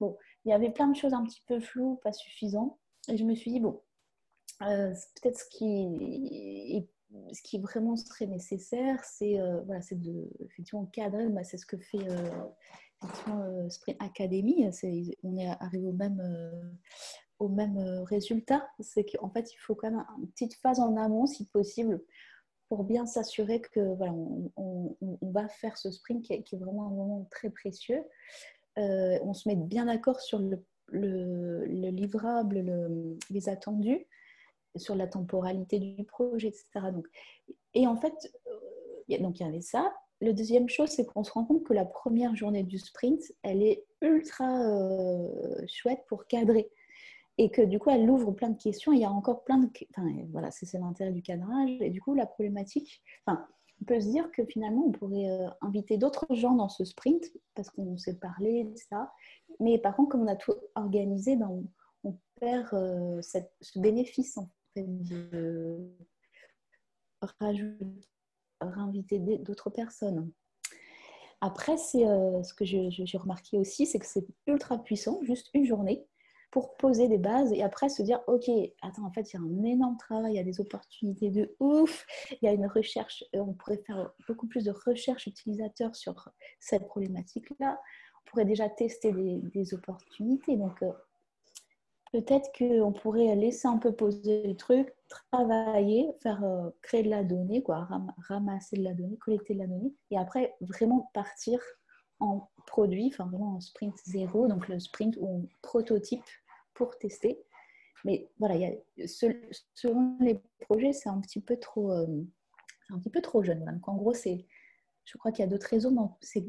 Bon, 0.00 0.16
il 0.44 0.50
y 0.50 0.52
avait 0.52 0.70
plein 0.70 0.88
de 0.88 0.96
choses 0.96 1.14
un 1.14 1.24
petit 1.24 1.42
peu 1.46 1.60
floues, 1.60 2.00
pas 2.02 2.12
suffisantes. 2.12 2.76
Et 3.08 3.16
je 3.16 3.24
me 3.24 3.34
suis 3.34 3.50
dit, 3.50 3.60
bon, 3.60 3.80
euh, 4.62 4.94
peut-être 5.20 5.38
ce 5.38 5.48
qui, 5.50 6.86
ce 7.32 7.42
qui 7.42 7.58
vraiment 7.58 7.96
serait 7.96 8.26
nécessaire, 8.26 9.02
c'est 9.04 9.40
euh, 9.40 9.60
voilà, 9.62 9.80
de 9.90 10.28
effectivement 10.40 10.86
cadrer. 10.86 11.28
Bah, 11.28 11.44
c'est 11.44 11.58
ce 11.58 11.66
que 11.66 11.76
fait 11.76 11.98
euh, 13.28 13.68
Sprint 13.68 14.00
Academy. 14.00 14.68
on 15.22 15.36
est 15.36 15.48
arrivé 15.60 15.86
au 15.86 15.92
même, 15.92 16.22
au 17.38 17.48
même 17.48 17.78
résultat. 18.04 18.68
C'est 18.80 19.04
qu'en 19.04 19.30
fait, 19.30 19.52
il 19.52 19.58
faut 19.58 19.74
quand 19.74 19.90
même 19.90 20.04
une 20.18 20.28
petite 20.28 20.54
phase 20.54 20.78
en 20.78 20.96
amont, 20.96 21.26
si 21.26 21.46
possible, 21.46 22.00
pour 22.68 22.84
bien 22.84 23.04
s'assurer 23.04 23.60
que 23.60 23.94
voilà, 23.96 24.14
on, 24.56 24.96
va 25.20 25.46
faire 25.48 25.76
ce 25.76 25.90
sprint 25.90 26.24
qui 26.24 26.32
est, 26.32 26.56
vraiment 26.56 26.86
un 26.86 26.90
moment 26.90 27.28
très 27.30 27.50
précieux. 27.50 28.02
Euh, 28.78 29.18
on 29.22 29.34
se 29.34 29.48
met 29.48 29.56
bien 29.56 29.86
d'accord 29.86 30.20
sur 30.20 30.38
le, 30.38 31.64
livrable, 31.64 32.64
les 33.30 33.48
attendus, 33.48 34.06
sur 34.76 34.94
la 34.94 35.06
temporalité 35.06 35.78
du 35.78 36.04
projet, 36.04 36.48
etc. 36.48 36.66
Donc, 36.92 37.06
et 37.74 37.86
en 37.86 37.96
fait, 37.96 38.14
euh, 38.46 38.58
il 39.08 39.20
y 39.20 39.44
avait 39.44 39.60
ça. 39.60 39.92
Le 40.20 40.32
deuxième 40.32 40.68
chose, 40.68 40.90
c'est 40.90 41.04
qu'on 41.04 41.24
se 41.24 41.32
rend 41.32 41.44
compte 41.44 41.64
que 41.64 41.72
la 41.72 41.84
première 41.84 42.36
journée 42.36 42.62
du 42.62 42.78
sprint, 42.78 43.20
elle 43.42 43.62
est 43.62 43.84
ultra 44.00 44.62
euh, 44.62 45.28
chouette 45.66 46.04
pour 46.08 46.26
cadrer. 46.26 46.70
Et 47.38 47.50
que 47.50 47.62
du 47.62 47.78
coup, 47.78 47.90
elle 47.90 48.08
ouvre 48.08 48.30
plein 48.32 48.50
de 48.50 48.62
questions. 48.62 48.92
il 48.92 49.00
y 49.00 49.04
a 49.04 49.10
encore 49.10 49.42
plein 49.42 49.58
de. 49.58 49.68
Enfin, 49.90 50.06
voilà, 50.30 50.50
c'est 50.50 50.70
l'intérêt 50.74 51.12
du 51.12 51.22
cadrage. 51.22 51.70
Et 51.80 51.90
du 51.90 52.00
coup, 52.00 52.14
la 52.14 52.26
problématique. 52.26 53.02
On 53.82 53.84
peut 53.84 54.00
se 54.00 54.06
dire 54.06 54.30
que 54.30 54.44
finalement, 54.44 54.84
on 54.86 54.92
pourrait 54.92 55.28
euh, 55.28 55.48
inviter 55.60 55.98
d'autres 55.98 56.32
gens 56.34 56.54
dans 56.54 56.68
ce 56.68 56.84
sprint 56.84 57.24
parce 57.54 57.68
qu'on 57.68 57.96
s'est 57.98 58.16
parlé, 58.18 58.72
ça. 58.76 59.12
Mais 59.58 59.76
par 59.78 59.96
contre, 59.96 60.10
comme 60.10 60.22
on 60.22 60.28
a 60.28 60.36
tout 60.36 60.54
organisé, 60.76 61.34
ben, 61.34 61.48
on, 62.04 62.16
perd 62.40 62.72
euh, 62.74 63.20
ce 63.22 63.78
bénéfice 63.78 64.36
en 64.36 64.48
fait, 64.74 64.86
de 64.86 65.78
rajouter, 67.40 67.86
réinviter 68.60 69.18
d'autres 69.18 69.70
personnes. 69.70 70.30
Après, 71.40 71.74
euh, 71.96 72.42
ce 72.42 72.54
que 72.54 72.64
j'ai 72.64 73.18
remarqué 73.18 73.58
aussi, 73.58 73.86
c'est 73.86 73.98
que 73.98 74.06
c'est 74.06 74.26
ultra 74.46 74.78
puissant, 74.78 75.20
juste 75.22 75.50
une 75.54 75.64
journée 75.64 76.06
pour 76.52 76.76
poser 76.76 77.08
des 77.08 77.18
bases 77.18 77.52
et 77.52 77.62
après 77.62 77.88
se 77.88 78.02
dire 78.02 78.20
ok 78.28 78.48
attends 78.82 79.06
en 79.06 79.10
fait 79.10 79.32
il 79.32 79.36
y 79.36 79.38
a 79.38 79.42
un 79.42 79.64
énorme 79.64 79.96
travail 79.96 80.34
il 80.34 80.36
y 80.36 80.40
a 80.40 80.44
des 80.44 80.60
opportunités 80.60 81.30
de 81.30 81.56
ouf 81.58 82.06
il 82.30 82.38
y 82.42 82.48
a 82.48 82.52
une 82.52 82.66
recherche 82.66 83.24
euh, 83.34 83.40
on 83.40 83.54
pourrait 83.54 83.82
faire 83.84 84.12
beaucoup 84.28 84.46
plus 84.46 84.64
de 84.64 84.72
recherche 84.86 85.26
utilisateur 85.26 85.96
sur 85.96 86.28
cette 86.60 86.86
problématique 86.86 87.46
là 87.58 87.80
on 88.24 88.30
pourrait 88.30 88.44
déjà 88.44 88.68
tester 88.68 89.12
des, 89.12 89.74
opportunités. 89.74 90.56
Donc 90.56 90.82
euh, 90.82 90.92
peut-être 92.12 92.50
qu'on 92.56 92.92
pourrait 92.92 93.34
laisser 93.34 93.68
un 93.68 93.78
peu 93.78 93.92
poser 93.92 94.46
le 94.46 94.56
truc 94.56 94.94
travailler 95.08 96.10
faire 96.22 96.42
euh, 96.44 96.70
créer 96.82 97.02
de 97.02 97.10
la 97.10 97.24
donnée 97.24 97.62
quoi 97.62 97.88
ramasser 98.28 98.76
de 98.76 98.84
la 98.84 98.94
donnée 98.94 99.16
collecter 99.18 99.54
de 99.54 99.58
la 99.58 99.66
donnée 99.66 99.94
et 100.10 100.18
après 100.18 100.54
vraiment 100.60 101.10
partir 101.12 101.60
en 102.20 102.48
produit, 102.66 103.10
enfin 103.12 103.26
vraiment 103.26 103.56
en 103.56 103.60
sprint 103.60 103.96
zéro, 104.04 104.46
donc 104.46 104.68
le 104.68 104.78
sprint 104.78 105.16
où 105.18 105.26
on 105.26 105.48
prototype 105.60 106.22
pour 106.74 106.98
tester. 106.98 107.42
Mais 108.04 108.28
voilà, 108.38 108.70
selon 109.06 110.16
les 110.20 110.40
projets, 110.60 110.92
c'est 110.92 111.08
un 111.08 111.20
petit 111.20 111.40
peu 111.40 111.56
trop, 111.56 111.92
euh, 111.92 112.24
un 112.90 112.98
petit 112.98 113.10
peu 113.10 113.20
trop 113.20 113.42
jeune. 113.42 113.64
Donc 113.64 113.88
en 113.88 113.96
gros, 113.96 114.14
c'est, 114.14 114.44
je 115.04 115.18
crois 115.18 115.30
qu'il 115.30 115.44
y 115.44 115.46
a 115.46 115.50
d'autres 115.50 115.68
raisons. 115.68 116.16
C'est, 116.20 116.44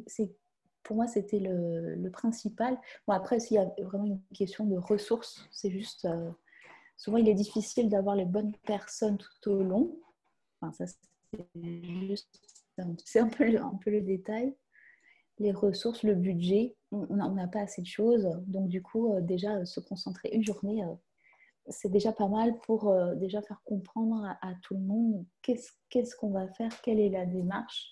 pour 0.81 0.95
moi, 0.95 1.07
c'était 1.07 1.39
le, 1.39 2.09
principal. 2.11 2.79
Bon, 3.07 3.13
après, 3.13 3.39
s'il 3.39 3.55
y 3.55 3.59
a 3.59 3.71
vraiment 3.83 4.05
une 4.05 4.21
question 4.33 4.65
de 4.65 4.77
ressources, 4.77 5.47
c'est 5.51 5.71
juste. 5.71 6.05
Euh, 6.05 6.31
souvent, 6.97 7.17
il 7.17 7.29
est 7.29 7.33
difficile 7.35 7.89
d'avoir 7.89 8.15
les 8.15 8.25
bonnes 8.25 8.55
personnes 8.65 9.17
tout 9.17 9.51
au 9.51 9.63
long. 9.63 9.97
Enfin, 10.59 10.71
ça, 10.73 10.85
c'est 10.87 11.83
juste. 11.83 12.41
C'est 13.05 13.19
un 13.19 13.29
peu 13.29 13.45
le 13.91 14.01
détail 14.01 14.55
les 15.43 15.51
ressources, 15.51 16.03
le 16.03 16.15
budget, 16.15 16.75
on 16.91 17.15
n'a 17.15 17.47
pas 17.47 17.59
assez 17.59 17.81
de 17.81 17.87
choses. 17.87 18.27
Donc, 18.47 18.69
du 18.69 18.81
coup, 18.81 19.13
euh, 19.13 19.21
déjà, 19.21 19.65
se 19.65 19.81
concentrer 19.81 20.29
une 20.31 20.43
journée, 20.43 20.83
euh, 20.83 20.95
c'est 21.67 21.91
déjà 21.91 22.13
pas 22.13 22.27
mal 22.29 22.57
pour 22.61 22.87
euh, 22.87 23.13
déjà 23.15 23.41
faire 23.41 23.61
comprendre 23.65 24.25
à, 24.41 24.53
tout 24.63 24.73
le 24.73 24.79
monde 24.79 25.25
qu'est-ce 25.41 26.15
qu'on 26.15 26.31
va 26.31 26.47
faire, 26.47 26.81
quelle 26.81 26.99
est 26.99 27.09
la 27.09 27.25
démarche. 27.25 27.89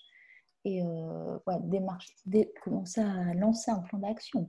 Et 0.64 0.80
ouais, 0.84 1.56
démarche, 1.64 2.14
commencer 2.62 3.00
à 3.00 3.34
lancer 3.34 3.72
un 3.72 3.80
plan 3.80 3.98
d'action. 3.98 4.48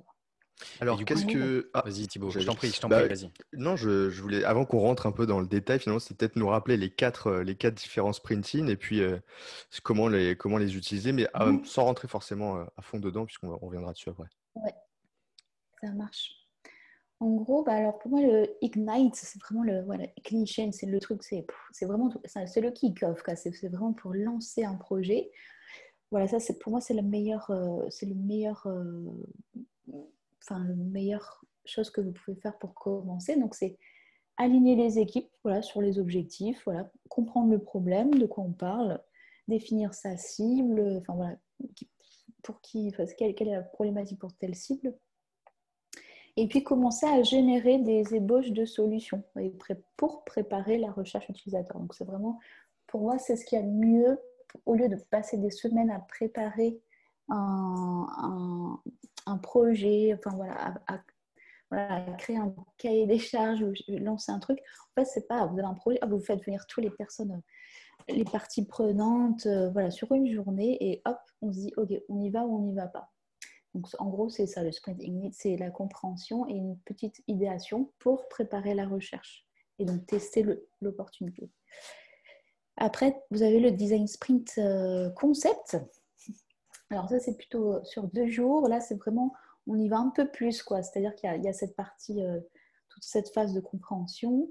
Alors, 0.80 1.04
qu'est-ce 1.04 1.26
que. 1.26 1.70
Ah, 1.74 1.82
Vas-y 1.86 2.08
Thibaut, 2.08 2.30
je 2.30 2.40
t'en 2.40 2.56
prie, 2.56 2.70
je 2.70 2.80
t'en 2.80 2.88
Bah, 2.90 3.00
prie, 3.00 3.10
vas-y. 3.10 3.32
non, 3.54 3.76
je, 3.76 4.10
je 4.10 4.22
voulais, 4.22 4.44
avant 4.44 4.66
qu'on 4.66 4.80
rentre 4.80 5.06
un 5.06 5.12
peu 5.12 5.26
dans 5.26 5.40
le 5.40 5.48
détail, 5.48 5.80
finalement, 5.80 6.00
c'est 6.00 6.16
peut-être 6.16 6.36
nous 6.36 6.48
rappeler 6.48 6.78
les 6.78 6.90
quatre, 6.90 7.28
euh, 7.28 7.44
les 7.44 7.56
quatre 7.56 7.76
différents 7.76 8.14
sprinting 8.14 8.70
et 8.70 8.76
puis 8.76 9.02
euh, 9.02 9.18
comment, 9.84 10.08
les, 10.08 10.36
comment 10.36 10.58
les 10.58 10.76
utiliser, 10.76 11.12
mais 11.12 11.28
ah, 11.34 11.52
sans 11.66 11.86
rentrer 11.86 12.08
forcément 12.08 12.58
euh, 12.58 12.66
à 12.78 12.82
fond 12.82 13.00
dedans, 13.00 13.26
puisqu'on 13.26 13.50
va- 13.50 13.58
on 13.62 13.68
reviendra 13.68 13.94
dessus 13.94 14.10
après. 14.10 14.28
Ça 15.82 15.92
marche. 15.92 16.32
En 17.20 17.36
gros, 17.36 17.64
bah 17.64 17.74
alors 17.74 18.00
pour 18.00 18.12
moi, 18.12 18.22
le 18.22 18.50
Ignite, 18.62 19.16
c'est 19.16 19.40
vraiment 19.44 19.64
le 19.64 19.82
voilà, 19.84 20.06
Ignition, 20.18 20.72
c'est 20.74 20.86
le 20.88 21.00
truc, 21.00 21.24
c'est 21.24 21.46
vraiment 21.86 22.10
c'est 22.26 22.60
le 22.62 22.72
kick-off. 22.72 23.22
C'est 23.36 23.54
c'est 23.54 23.70
vraiment 23.70 23.94
pour 23.94 24.14
lancer 24.14 24.66
un 24.66 24.76
projet. 24.76 25.32
Voilà, 26.12 26.28
ça 26.28 26.40
c'est 26.40 26.60
pour 26.60 26.72
moi 26.72 26.82
c'est 26.82 26.94
le 26.94 27.02
meilleur, 27.02 27.50
euh, 27.50 27.86
c'est 27.90 28.06
le 28.08 28.16
meilleur, 28.16 28.66
euh, 28.68 29.00
enfin 30.44 30.64
le 30.64 30.76
meilleur 30.76 31.44
chose 31.66 31.90
que 31.90 32.02
vous 32.02 32.12
pouvez 32.12 32.36
faire 32.38 32.58
pour 32.58 32.74
commencer. 32.74 33.36
Donc 33.38 33.56
c'est 33.56 33.78
aligner 34.38 34.76
les 34.76 35.00
équipes, 35.00 35.30
voilà, 35.44 35.62
sur 35.62 35.82
les 35.82 36.00
objectifs, 36.00 36.62
voilà, 36.66 36.92
comprendre 37.10 37.52
le 37.52 37.60
problème, 37.60 38.14
de 38.16 38.26
quoi 38.26 38.44
on 38.44 38.52
parle, 38.52 39.02
définir 39.48 39.94
sa 39.94 40.18
cible, 40.18 40.98
enfin 41.02 41.14
voilà, 41.16 41.36
pour 42.42 42.60
qui, 42.62 42.90
enfin, 42.90 43.06
quelle, 43.18 43.36
est 43.48 43.56
la 43.56 43.62
problématique 43.62 44.20
pour 44.20 44.34
telle 44.34 44.56
cible 44.56 44.96
et 46.36 46.48
puis 46.48 46.64
commencer 46.64 47.06
à 47.06 47.22
générer 47.22 47.78
des 47.78 48.16
ébauches 48.16 48.52
de 48.52 48.66
solutions 48.66 49.24
pour 49.98 50.24
préparer 50.24 50.80
la 50.80 50.92
recherche 50.92 51.30
utilisateur. 51.30 51.80
Donc 51.80 51.94
c'est 51.94 52.06
vraiment, 52.06 52.40
pour 52.88 53.02
moi, 53.02 53.20
c'est 53.20 53.36
ce 53.36 53.46
qu'il 53.46 53.60
y 53.60 53.62
a 53.62 53.66
de 53.66 53.72
mieux 53.72 54.20
au 54.66 54.76
lieu 54.76 54.90
de 54.90 54.96
passer 54.96 55.38
des 55.38 55.52
semaines 55.52 55.92
à 55.92 56.00
préparer 56.00 56.80
un- 57.30 58.80
un 59.26 59.38
projet, 59.38 60.14
enfin 60.14 60.36
voilà, 60.36 60.76
à, 60.88 61.00
créer 62.18 62.38
un 62.38 62.54
cahier 62.78 63.08
des 63.08 63.18
charges 63.18 63.64
ou 63.64 63.74
lancer 63.88 64.32
un 64.32 64.40
truc. 64.40 64.60
En 64.60 65.02
fait, 65.02 65.06
c'est 65.06 65.28
pas, 65.28 65.46
vous 65.48 65.58
avez 65.58 65.68
un 65.68 65.74
projet, 65.74 65.98
ah, 66.02 66.06
vous 66.06 66.20
faites 66.20 66.44
venir 66.46 66.66
toutes 66.68 66.84
les 66.84 66.92
personnes, 66.92 67.32
euh, 67.32 68.14
les 68.14 68.26
parties 68.26 68.66
prenantes, 68.66 69.46
euh, 69.48 69.70
voilà, 69.72 69.90
sur 69.90 70.12
une 70.12 70.32
journée 70.32 70.78
et 70.80 71.02
hop, 71.06 71.18
on 71.42 71.52
se 71.52 71.60
dit, 71.60 71.74
ok, 71.78 71.90
on 72.10 72.22
y 72.22 72.30
va 72.30 72.46
ou 72.46 72.58
on 72.58 72.62
n'y 72.62 72.76
va 72.76 72.88
pas. 72.88 73.12
Donc, 73.74 73.88
en 73.98 74.10
gros, 74.10 74.30
c'est 74.30 74.46
ça, 74.46 74.62
le 74.62 74.72
sprint 74.72 75.02
ignite, 75.02 75.34
c'est 75.34 75.58
la 75.58 75.72
compréhension 75.72 76.48
et 76.48 76.54
une 76.54 76.78
petite 76.86 77.24
idéation 77.28 77.92
pour 77.98 78.28
préparer 78.30 78.76
la 78.76 78.88
recherche 78.88 79.48
et 79.80 79.86
donc 79.86 80.06
tester 80.06 80.46
l'opportunité. 80.82 81.50
Après, 82.78 83.16
vous 83.32 83.44
avez 83.44 83.60
le 83.60 83.72
design 83.72 84.08
sprint 84.08 84.54
euh, 84.58 85.10
concept. 85.12 85.78
Alors 86.94 87.10
ça, 87.10 87.20
c'est 87.20 87.36
plutôt 87.36 87.84
sur 87.84 88.04
deux 88.04 88.28
jours. 88.28 88.68
Là, 88.68 88.80
c'est 88.80 88.94
vraiment, 88.94 89.34
on 89.66 89.80
y 89.80 89.90
va 89.90 89.98
un 89.98 90.12
peu 90.12 90.30
plus, 90.30 90.62
quoi. 90.62 90.84
C'est-à-dire 90.84 91.16
qu'il 91.16 91.44
y, 91.44 91.48
a- 91.48 91.54
cette 91.54 91.76
partie, 91.76 92.24
euh, 92.24 92.40
toute 92.90 93.04
cette 93.04 93.30
phase 93.30 93.54
de 93.54 93.60
compréhension. 93.60 94.48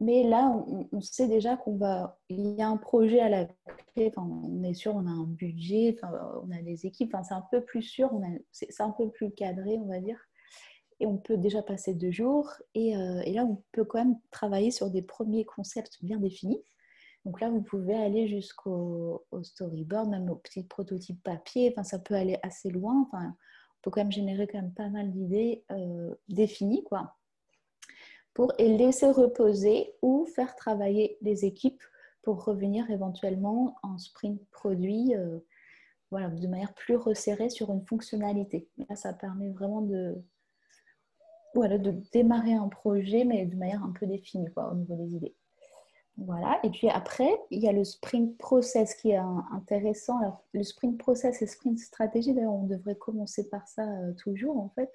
Mais 0.00 0.24
là, 0.24 0.50
on, 0.92 1.00
sait 1.00 1.28
déjà 1.28 1.56
qu'on 1.56 1.76
va, 1.76 2.18
il 2.28 2.56
y 2.56 2.62
a 2.62 2.66
un 2.66 2.76
projet 2.76 3.20
à 3.20 3.28
la 3.28 3.44
clé. 3.94 4.10
On 4.16 4.64
est 4.64 4.74
sûr, 4.74 4.96
on 4.96 5.06
a 5.06 5.10
un 5.10 5.26
budget, 5.26 5.96
on 6.02 6.50
a 6.50 6.60
des 6.62 6.86
équipes. 6.86 7.14
C'est 7.22 7.34
un 7.34 7.44
peu 7.52 7.62
plus 7.64 7.82
sûr, 7.82 8.10
c'est 8.50 8.80
un 8.80 8.90
peu 8.90 9.10
plus 9.10 9.30
cadré, 9.30 9.78
on 9.78 9.86
va 9.86 10.00
dire. 10.00 10.18
Et 10.98 11.06
on 11.06 11.18
peut 11.18 11.36
déjà 11.36 11.62
passer 11.62 11.94
deux 11.94 12.10
jours. 12.10 12.50
Et, 12.74 12.96
euh, 12.96 13.20
et 13.26 13.34
là, 13.34 13.44
on 13.44 13.62
peut 13.72 13.84
quand 13.84 13.98
même 13.98 14.18
travailler 14.32 14.72
sur 14.72 14.90
des 14.90 15.02
premiers 15.02 15.44
concepts 15.44 15.98
bien 16.02 16.18
définis. 16.18 16.64
Donc 17.24 17.40
là, 17.40 17.50
vous 17.50 17.62
pouvez 17.62 17.94
aller 17.94 18.28
jusqu'au 18.28 19.26
au 19.30 19.42
storyboard, 19.42 20.08
même 20.08 20.30
au 20.30 20.36
petit 20.36 20.64
prototype 20.64 21.22
papier. 21.22 21.70
Enfin, 21.72 21.82
ça 21.82 21.98
peut 21.98 22.14
aller 22.14 22.38
assez 22.42 22.70
loin. 22.70 23.06
Enfin, 23.06 23.26
on 23.28 23.80
peut 23.82 23.90
quand 23.90 24.00
même 24.00 24.12
générer 24.12 24.46
quand 24.46 24.60
même 24.60 24.72
pas 24.72 24.88
mal 24.88 25.10
d'idées 25.10 25.64
euh, 25.70 26.14
définies, 26.28 26.84
quoi 26.84 27.16
pour 28.34 28.52
et 28.58 28.76
laisser 28.76 29.10
reposer 29.10 29.92
ou 30.02 30.26
faire 30.26 30.54
travailler 30.56 31.18
les 31.20 31.44
équipes 31.44 31.82
pour 32.22 32.44
revenir 32.44 32.90
éventuellement 32.90 33.76
en 33.82 33.98
sprint 33.98 34.40
produit 34.50 35.14
euh, 35.16 35.38
voilà, 36.10 36.28
de 36.28 36.46
manière 36.46 36.74
plus 36.74 36.96
resserrée 36.96 37.50
sur 37.50 37.70
une 37.72 37.86
fonctionnalité. 37.86 38.68
Là, 38.88 38.96
ça 38.96 39.12
permet 39.12 39.50
vraiment 39.50 39.80
de, 39.82 40.16
voilà, 41.54 41.78
de 41.78 41.92
démarrer 42.12 42.54
un 42.54 42.68
projet, 42.68 43.24
mais 43.24 43.46
de 43.46 43.56
manière 43.56 43.84
un 43.84 43.92
peu 43.92 44.06
définie 44.06 44.50
quoi, 44.52 44.72
au 44.72 44.74
niveau 44.74 44.96
des 44.96 45.14
idées. 45.14 45.34
Voilà. 46.26 46.58
Et 46.64 46.70
puis 46.70 46.88
après, 46.88 47.30
il 47.50 47.60
y 47.62 47.68
a 47.68 47.72
le 47.72 47.84
sprint 47.84 48.36
process 48.36 48.94
qui 48.94 49.10
est 49.10 49.16
intéressant. 49.52 50.18
Alors, 50.18 50.44
le 50.52 50.62
sprint 50.62 50.98
process 50.98 51.40
et 51.40 51.46
sprint 51.46 51.78
stratégie, 51.78 52.34
d'ailleurs, 52.34 52.52
on 52.52 52.66
devrait 52.66 52.96
commencer 52.96 53.48
par 53.48 53.66
ça 53.66 53.82
euh, 53.82 54.12
toujours, 54.14 54.58
en 54.58 54.68
fait. 54.74 54.90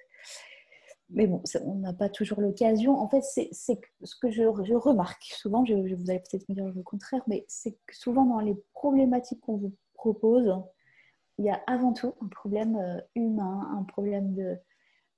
Mais 1.10 1.26
bon, 1.26 1.42
on 1.64 1.76
n'a 1.76 1.92
pas 1.92 2.08
toujours 2.08 2.40
l'occasion. 2.40 2.98
En 2.98 3.08
fait, 3.08 3.22
c'est 3.22 3.48
ce 3.52 3.72
que 4.20 4.30
je, 4.30 4.42
remarque 4.44 5.22
souvent, 5.24 5.64
je, 5.64 5.86
je- 5.86 5.94
vous 5.94 6.10
allez 6.10 6.18
peut-être 6.20 6.48
me 6.48 6.54
dire 6.54 6.66
le 6.66 6.82
contraire, 6.82 7.22
mais 7.28 7.44
c'est 7.48 7.72
que 7.86 7.96
souvent 7.96 8.24
dans 8.24 8.40
les 8.40 8.56
problématiques 8.72 9.40
qu'on 9.40 9.56
vous 9.56 9.72
propose, 9.94 10.52
il 11.38 11.44
y 11.44 11.50
a 11.50 11.60
avant 11.66 11.92
tout 11.92 12.14
un 12.22 12.28
problème 12.28 12.76
euh, 12.76 13.00
humain, 13.14 13.68
un 13.78 13.84
problème 13.84 14.34
de 14.34 14.56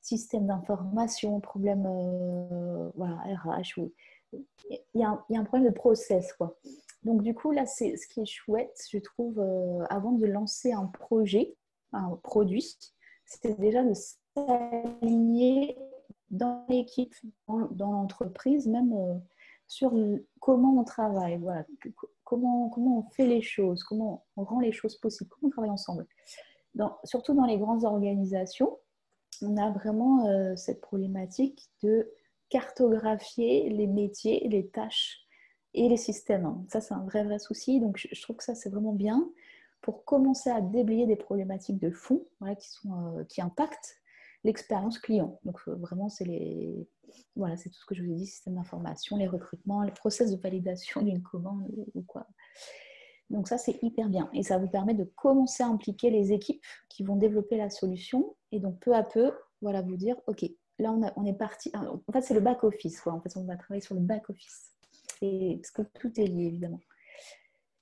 système 0.03 0.47
d'information, 0.47 1.37
un 1.37 1.41
problème 1.41 1.87
euh, 1.87 2.91
voilà, 2.97 3.17
RH. 3.45 3.79
ou- 3.79 3.93
il, 4.33 4.81
y 4.95 5.03
a 5.03 5.11
un, 5.31 5.45
problème 5.45 5.69
de 5.69 5.75
process. 5.75 6.33
Quoi. 6.33 6.57
Donc 7.05 7.23
du 7.23 7.35
coup, 7.35 7.53
là, 7.53 7.67
c'est 7.67 7.97
ce 7.97 8.07
qui 8.07 8.21
est 8.21 8.27
chouette, 8.27 8.77
je 8.91 8.99
trouve, 8.99 9.39
euh, 9.39 9.85
avant 9.91 10.13
de 10.13 10.27
lancer 10.27 10.73
un 10.73 10.87
projet, 10.87 11.57
un 11.93 12.17
produit, 12.23 12.77
c'est 13.25 13.59
déjà 13.59 13.83
de 13.83 13.93
s'aligner 13.95 15.79
dans 16.31 16.65
l'équipe, 16.69 17.15
dans, 17.47 17.93
l'entreprise, 17.93 18.67
même 18.67 18.93
euh, 18.93 19.15
sur 19.67 19.95
comment 20.41 20.79
on 20.79 20.85
travaille, 20.85 21.39
voilà, 21.39 21.65
comment, 22.25 22.69
comment 22.69 22.99
on 22.99 23.11
fait 23.11 23.27
les 23.27 23.43
choses, 23.43 23.83
comment 23.85 24.27
on 24.37 24.45
rend 24.45 24.61
les 24.61 24.73
choses 24.73 24.97
possibles, 24.97 25.31
comment 25.31 25.49
on 25.49 25.51
travaille 25.51 25.71
ensemble. 25.71 26.07
Surtout 27.05 27.35
dans 27.35 27.47
les 27.47 27.59
grandes 27.59 27.85
organisations, 27.85 28.79
on 29.43 29.57
a 29.57 29.71
vraiment 29.71 30.27
euh, 30.27 30.57
cette 30.57 30.81
problématique 30.81 31.71
de 31.83 32.11
cartographier 32.51 33.69
les 33.71 33.87
métiers, 33.87 34.47
les 34.49 34.69
tâches 34.69 35.21
et 35.75 35.89
les 35.89 35.97
systèmes. 35.97 36.65
Ça, 36.69 36.81
c'est 36.81 36.95
un 36.95 37.05
vrai, 37.05 37.25
vrai 37.25 37.39
souci. 37.39 37.81
Donc, 37.81 37.97
je, 37.99 38.23
trouve 38.23 38.37
que 38.37 38.45
ça, 38.45 38.55
c'est 38.55 38.71
vraiment 38.71 38.93
bien 38.93 39.29
pour 39.81 40.05
commencer 40.05 40.51
à 40.51 40.61
déblayer 40.61 41.07
des 41.07 41.17
problématiques 41.17 41.79
de 41.79 41.91
fond 41.91 42.27
voilà, 42.41 42.57
qui, 42.57 42.69
sont, 42.69 43.19
euh, 43.19 43.25
qui 43.25 43.41
impactent 43.41 43.97
l'expérience 44.45 44.99
client. 44.99 45.39
Donc, 45.45 45.59
euh, 45.69 45.75
vraiment, 45.75 46.09
c'est 46.09 46.25
les... 46.25 46.89
voilà, 47.37 47.57
tout 47.57 47.71
ce 47.71 47.87
que 47.87 47.95
je 47.95 48.03
vous 48.03 48.13
ai 48.13 48.17
dit, 48.17 48.27
système 48.27 48.55
d'information, 48.55 49.17
les 49.17 49.29
recrutements, 49.29 49.83
les 49.83 49.93
process 49.93 50.31
de 50.31 50.41
validation 50.41 51.03
d'une 51.03 51.23
commande 51.23 51.69
ou 51.95 52.03
quoi. 52.03 52.27
Donc 53.31 53.47
ça, 53.47 53.59
c'est 53.59 53.79
hyper 53.83 54.09
bien. 54.09 54.31
Et 54.33 54.43
ça 54.43 54.59
vous 54.59 54.69
permet 54.69 54.95
de 54.95 55.05
commencer 55.05 55.63
à 55.63 55.67
impliquer 55.67 56.11
les 56.11 56.33
équipes 56.33 56.65
qui 56.89 57.03
vont 57.03 57.17
développer 57.17 57.57
la 57.57 57.71
solution. 57.71 58.37
Et 58.53 58.61
donc, 58.61 58.81
peu 58.81 58.95
à 58.95 59.03
peu, 59.03 59.33
voilà, 59.61 59.83
vous 59.83 59.97
dire, 59.97 60.17
OK, 60.27 60.45
là, 60.79 60.93
on, 61.17 61.25
est 61.25 61.33
parti. 61.33 61.73
En 61.75 62.13
fait, 62.13 62.23
c'est 62.23 62.35
le 62.35 62.41
back-office. 62.41 63.07
En 63.07 63.21
fait, 63.21 63.37
on 63.37 63.45
va 63.45 63.57
travailler 63.57 63.83
sur 63.83 63.95
le 63.95 64.01
back-office. 64.01 64.73
Parce 65.21 65.71
que 65.71 65.83
tout 65.99 66.13
est 66.21 66.27
lié, 66.27 66.45
évidemment. 66.45 66.81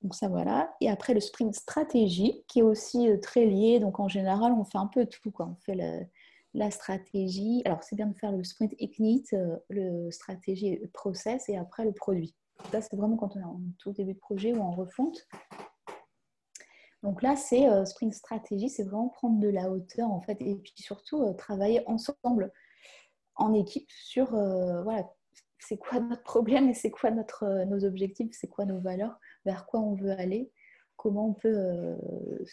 Donc 0.02 0.14
ça, 0.14 0.28
voilà. 0.28 0.74
Et 0.80 0.90
après, 0.90 1.14
le 1.14 1.20
sprint 1.20 1.54
stratégie, 1.54 2.44
qui 2.48 2.60
est 2.60 2.62
aussi 2.62 3.08
euh, 3.08 3.18
très 3.18 3.46
lié. 3.46 3.80
Donc, 3.80 4.00
en 4.00 4.08
général, 4.08 4.52
on 4.52 4.64
fait 4.64 4.78
un 4.78 4.86
peu 4.86 5.06
tout. 5.06 5.30
Quoi. 5.30 5.46
On 5.46 5.56
fait 5.56 6.06
la 6.54 6.70
stratégie. 6.70 7.62
Alors, 7.64 7.82
c'est 7.82 7.96
bien 7.96 8.06
de 8.06 8.16
faire 8.16 8.32
le 8.32 8.44
sprint 8.44 8.74
ignite, 8.78 9.32
euh, 9.32 9.56
le 9.68 10.10
stratégie 10.10 10.78
process, 10.92 11.48
et 11.48 11.56
après, 11.56 11.84
le 11.84 11.92
produit. 11.92 12.34
Ça, 12.72 12.80
c'est 12.80 12.96
vraiment 12.96 13.16
quand 13.16 13.36
on 13.36 13.40
est 13.40 13.44
en 13.44 13.60
tout 13.78 13.92
début 13.92 14.14
de 14.14 14.18
projet 14.18 14.54
ou 14.54 14.60
en 14.60 14.70
refonte. 14.70 15.26
Donc 17.02 17.22
là, 17.22 17.36
c'est 17.36 17.68
euh, 17.68 17.84
sprint 17.84 18.14
stratégie, 18.14 18.70
c'est 18.70 18.82
vraiment 18.82 19.08
prendre 19.08 19.38
de 19.38 19.48
la 19.48 19.70
hauteur, 19.70 20.10
en 20.10 20.20
fait, 20.20 20.40
et 20.40 20.54
puis 20.54 20.72
surtout 20.76 21.32
travailler 21.34 21.82
ensemble, 21.86 22.52
en 23.36 23.54
équipe, 23.54 23.90
sur, 23.90 24.34
euh, 24.34 24.82
voilà, 24.82 25.08
c'est 25.58 25.78
quoi 25.78 26.00
notre 26.00 26.22
problème 26.22 26.68
et 26.68 26.74
c'est 26.74 26.90
quoi 26.90 27.10
notre, 27.10 27.44
euh, 27.44 27.64
nos 27.64 27.84
objectifs, 27.84 28.30
c'est 28.32 28.48
quoi 28.48 28.64
nos 28.64 28.80
valeurs, 28.80 29.18
vers 29.44 29.66
quoi 29.66 29.80
on 29.80 29.94
veut 29.94 30.12
aller, 30.12 30.50
comment 30.96 31.28
on 31.28 31.34
peut 31.34 31.56
euh, 31.56 31.96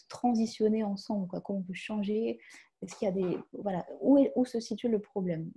transitionner 0.10 0.84
ensemble, 0.84 1.28
quoi, 1.28 1.42
comment 1.42 1.60
on 1.60 1.64
peut 1.64 1.74
changer, 1.74 2.40
est-ce 2.82 2.96
qu'il 2.96 3.06
y 3.08 3.10
a 3.10 3.14
des... 3.14 3.40
Voilà, 3.54 3.86
où, 4.02 4.20
où 4.36 4.46
se 4.46 4.60
situe 4.60 4.90
le 4.90 5.00
problème? 5.00 5.52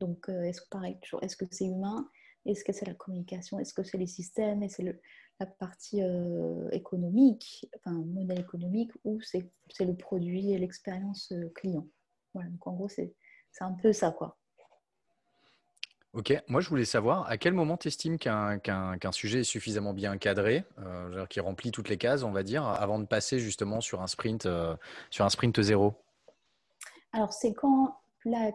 Donc, 0.00 0.28
est-ce 0.28 0.60
que 0.60 0.68
pareil, 0.68 0.98
toujours, 1.00 1.22
est-ce 1.22 1.36
que 1.36 1.44
c'est 1.50 1.66
humain? 1.66 2.08
Est-ce 2.44 2.64
que 2.64 2.72
c'est 2.72 2.86
la 2.86 2.94
communication? 2.94 3.60
Est-ce 3.60 3.74
que 3.74 3.84
c'est 3.84 3.98
les 3.98 4.06
systèmes? 4.08 4.62
Et 4.62 4.68
c'est 4.68 4.84
la 5.38 5.46
partie 5.46 6.00
économique, 6.72 7.68
enfin, 7.76 7.92
modèle 8.04 8.40
économique, 8.40 8.90
ou 9.04 9.20
c'est 9.20 9.50
le 9.80 9.94
produit 9.96 10.52
et 10.52 10.58
l'expérience 10.58 11.32
client. 11.54 11.86
Voilà, 12.34 12.50
donc 12.50 12.66
en 12.66 12.74
gros, 12.74 12.88
c'est 12.88 13.14
c'est 13.52 13.64
un 13.64 13.74
peu 13.74 13.92
ça, 13.92 14.10
quoi. 14.10 14.38
Ok, 16.14 16.34
moi 16.46 16.60
je 16.60 16.68
voulais 16.68 16.84
savoir 16.84 17.26
à 17.30 17.38
quel 17.38 17.54
moment 17.54 17.78
tu 17.78 17.88
estimes 17.88 18.18
qu'un 18.18 19.12
sujet 19.12 19.40
est 19.40 19.44
suffisamment 19.44 19.94
bien 19.94 20.18
cadré, 20.18 20.64
euh, 20.78 21.24
qu'il 21.26 21.40
remplit 21.40 21.70
toutes 21.70 21.88
les 21.88 21.96
cases, 21.96 22.22
on 22.22 22.32
va 22.32 22.42
dire, 22.42 22.66
avant 22.66 22.98
de 22.98 23.06
passer 23.06 23.38
justement 23.38 23.80
sur 23.80 24.02
un 24.02 24.06
sprint, 24.06 24.44
euh, 24.44 24.76
sur 25.08 25.24
un 25.24 25.30
sprint 25.30 25.62
zéro? 25.62 25.94
Alors, 27.12 27.32
c'est 27.32 27.54
quand 27.54 27.98
la, 28.26 28.52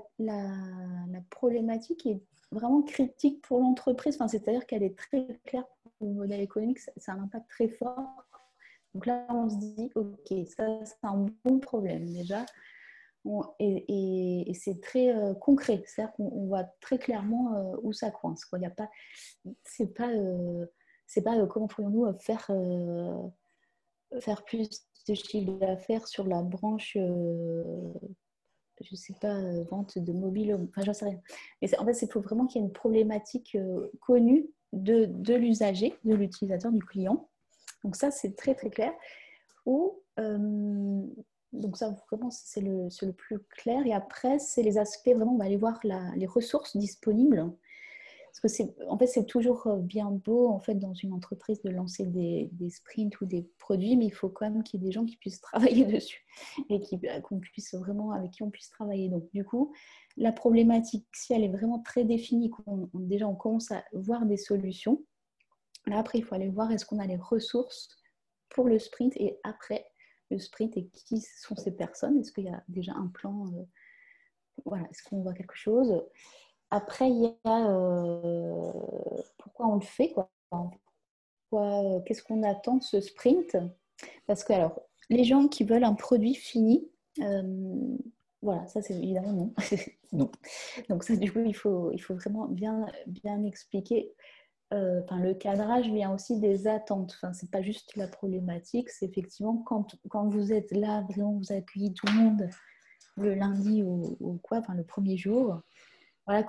problématique 1.32 2.06
est 2.06 2.22
vraiment 2.52 2.84
critique 2.84 3.42
pour 3.42 3.60
l'entreprise. 3.60 4.20
C'est-à-dire 4.28 4.68
qu'elle 4.68 4.84
est 4.84 4.98
très 4.98 5.28
claire 5.46 5.66
pour 5.98 6.08
le 6.08 6.14
modèle 6.14 6.42
économique, 6.42 6.80
c'est 6.80 7.12
un 7.12 7.20
impact 7.20 7.50
très 7.50 7.70
fort. 7.70 8.24
Donc 8.94 9.08
là, 9.08 9.26
on 9.30 9.50
se 9.50 9.56
dit, 9.56 9.92
OK, 9.96 10.34
ça, 10.48 10.86
c'est 10.86 11.04
un 11.04 11.26
bon 11.44 11.60
problème 11.60 12.06
déjà. 12.14 12.46
Et, 13.60 14.52
c'est 14.54 14.82
très 14.82 15.16
euh, 15.16 15.34
concret, 15.34 15.84
c'est-à-dire 15.86 16.14
qu'on 16.16 16.46
voit 16.46 16.66
très 16.82 16.98
clairement 16.98 17.56
euh, 17.56 17.76
où 17.84 17.94
ça 17.94 18.12
coince. 18.12 18.46
Il 18.56 18.62
y 18.62 18.66
a 18.66 18.70
pas, 18.70 18.90
c'est 19.64 19.94
pas, 19.94 20.10
euh, 20.10 20.66
c'est 21.06 21.22
pas 21.22 21.46
comment 21.48 21.68
pourrions-nous 21.68 22.12
faire, 22.20 22.52
faire 24.20 24.44
plus 24.44 24.70
de 25.08 25.14
chiffre 25.14 25.52
d'affaires 25.54 26.08
sur 26.08 26.28
la 26.28 26.42
branche 26.42 26.98
je 28.80 28.96
sais 28.96 29.16
pas, 29.20 29.42
vente 29.72 29.98
de 29.98 30.14
mobile, 30.14 30.54
enfin 30.70 30.84
j'en 30.84 30.94
sais 30.94 31.06
rien. 31.06 31.20
Mais 31.62 31.80
en 31.80 31.86
fait, 31.86 31.94
c'est 31.94 32.12
faut 32.12 32.22
vraiment 32.22 32.46
qu'il 32.46 32.62
y 32.62 32.64
ait 32.64 32.68
une 32.68 32.74
problématique 32.74 33.58
connue 34.02 34.48
de, 34.72 35.06
de 35.06 35.34
l'usager, 35.34 35.96
de 36.04 36.14
l'utilisateur, 36.14 36.72
du 36.72 36.84
client. 36.84 37.28
Donc 37.84 37.96
ça, 37.96 38.12
c'est 38.12 38.36
très 38.36 38.54
très 38.54 38.70
clair. 38.70 38.94
Ou, 39.66 40.04
donc 41.54 41.78
ça, 41.78 41.96
vraiment, 42.12 42.30
c'est 42.32 42.62
le, 42.62 42.88
le, 43.02 43.14
plus 43.14 43.40
clair. 43.40 43.86
Et 43.86 43.94
après, 43.94 44.40
c'est 44.40 44.64
les 44.64 44.78
aspects, 44.78 45.10
vraiment, 45.10 45.34
on 45.34 45.38
va 45.38 45.46
aller 45.46 45.58
voir 45.58 45.80
la, 45.84 46.12
les 46.16 46.26
ressources 46.26 46.76
disponibles. 46.78 47.52
Parce 48.42 48.56
que 48.60 48.88
en 48.88 48.98
fait, 49.00 49.08
c'est 49.08 49.26
toujours 49.26 49.68
bien 49.78 50.12
beau, 50.12 50.50
en 50.50 50.60
fait, 50.60 50.76
dans 50.76 50.94
une 50.94 51.14
entreprise 51.14 51.62
de 51.64 51.72
lancer 51.72 52.06
des, 52.06 52.50
des, 52.52 52.70
sprints 52.70 53.20
ou 53.22 53.26
des 53.26 53.50
produits, 53.58 53.98
mais 53.98 54.06
il 54.06 54.14
faut 54.14 54.30
quand 54.30 54.48
même 54.48 54.62
qu'il 54.62 54.80
y 54.80 54.84
ait 54.84 54.88
des 54.88 54.92
gens 54.92 55.06
qui 55.06 55.18
puissent 55.18 55.42
travailler 55.42 55.86
dessus 55.86 56.24
et 56.70 56.80
qui, 56.80 56.98
bah, 56.98 57.20
vraiment, 57.74 58.12
avec 58.12 58.32
qui 58.32 58.44
on 58.44 58.52
puisse 58.52 58.70
travailler. 58.70 59.10
Donc, 59.10 59.28
du 59.34 59.44
coup, 59.44 59.74
la 60.18 60.32
problématique, 60.32 61.08
si 61.14 61.34
elle 61.34 61.44
est 61.44 61.50
vraiment 61.50 61.80
très 61.80 62.04
définie, 62.04 62.52
qu'on, 62.52 62.90
déjà 62.94 63.28
on 63.28 63.36
commence 63.36 63.72
à 63.72 63.84
voir 63.94 64.26
des 64.26 64.38
solutions, 64.38 65.02
Là, 65.88 66.00
après, 66.00 66.20
il 66.20 66.24
faut 66.24 66.36
aller 66.36 66.50
voir 66.50 66.72
est-ce 66.72 66.86
qu'on 66.86 67.00
a 67.00 67.08
les 67.08 67.18
ressources 67.18 67.90
pour 68.50 68.68
le 68.68 68.78
sprint 68.78 69.16
et 69.18 69.40
après 69.44 69.86
le 70.30 70.40
sprint 70.40 70.78
et 70.78 70.88
qui 70.88 71.22
sont 71.22 71.56
ces 71.56 71.72
personnes? 71.72 72.20
Est-ce 72.20 72.32
qu'il 72.32 72.46
y 72.46 72.50
a 72.50 72.64
déjà 72.68 72.94
un 72.94 73.08
plan 73.08 73.48
euh, 73.48 73.64
Voilà, 74.66 74.86
est-ce 74.90 75.04
qu'on 75.04 75.22
voit 75.22 75.34
quelque 75.34 75.56
chose? 75.56 76.04
Après, 76.70 77.10
il 77.10 77.24
y 77.24 77.36
a 77.46 77.70
euh, 77.70 78.72
pourquoi 79.38 79.68
on 79.68 79.76
le 79.76 79.82
fait 79.82 80.12
quoi? 80.12 80.30
Euh, 81.54 82.02
qu'est-ce 82.02 82.24
qu'on 82.24 82.44
attend 82.44 82.76
de 82.76 82.84
ce 82.84 83.00
sprint? 83.00 83.58
Parce 84.26 84.44
que, 84.44 84.54
alors, 84.54 84.82
les 85.10 85.24
gens 85.24 85.48
qui 85.48 85.64
veulent 85.64 85.86
un 85.86 85.94
produit 85.94 86.36
fini, 86.36 86.90
voilà, 88.42 88.68
ça 88.68 88.82
c'est 88.82 88.94
évidemment 88.94 89.34
non. 89.34 89.54
non. 90.12 90.32
Donc, 90.90 91.04
ça, 91.04 91.16
du 91.16 91.32
coup, 91.32 91.40
il 91.40 91.56
faut, 91.56 91.92
il 91.92 92.00
faut 92.00 92.16
vraiment 92.16 92.48
bien, 92.48 92.86
bien 93.08 93.44
expliquer 93.44 94.14
euh, 94.74 95.02
le 95.12 95.34
cadrage 95.34 95.90
vient 95.90 96.14
aussi 96.14 96.40
des 96.40 96.68
attentes. 96.68 97.14
Enfin, 97.16 97.34
c'est 97.34 97.50
pas 97.50 97.62
juste 97.62 97.96
la 97.96 98.08
problématique, 98.08 98.90
c'est 98.90 99.06
effectivement 99.06 99.58
quand, 99.66 99.96
quand 100.10 100.28
vous 100.28 100.52
êtes 100.52 100.72
là, 100.72 101.06
vraiment 101.10 101.34
vous 101.34 101.54
accueillez 101.54 101.94
tout 101.94 102.06
le 102.08 102.14
monde 102.14 102.50
le 103.16 103.34
lundi 103.34 103.82
ou, 103.84 104.40
quoi, 104.44 104.60
enfin 104.60 104.76
le 104.76 104.84
premier 104.84 105.18
jour, 105.18 105.60
voilà, 106.28 106.48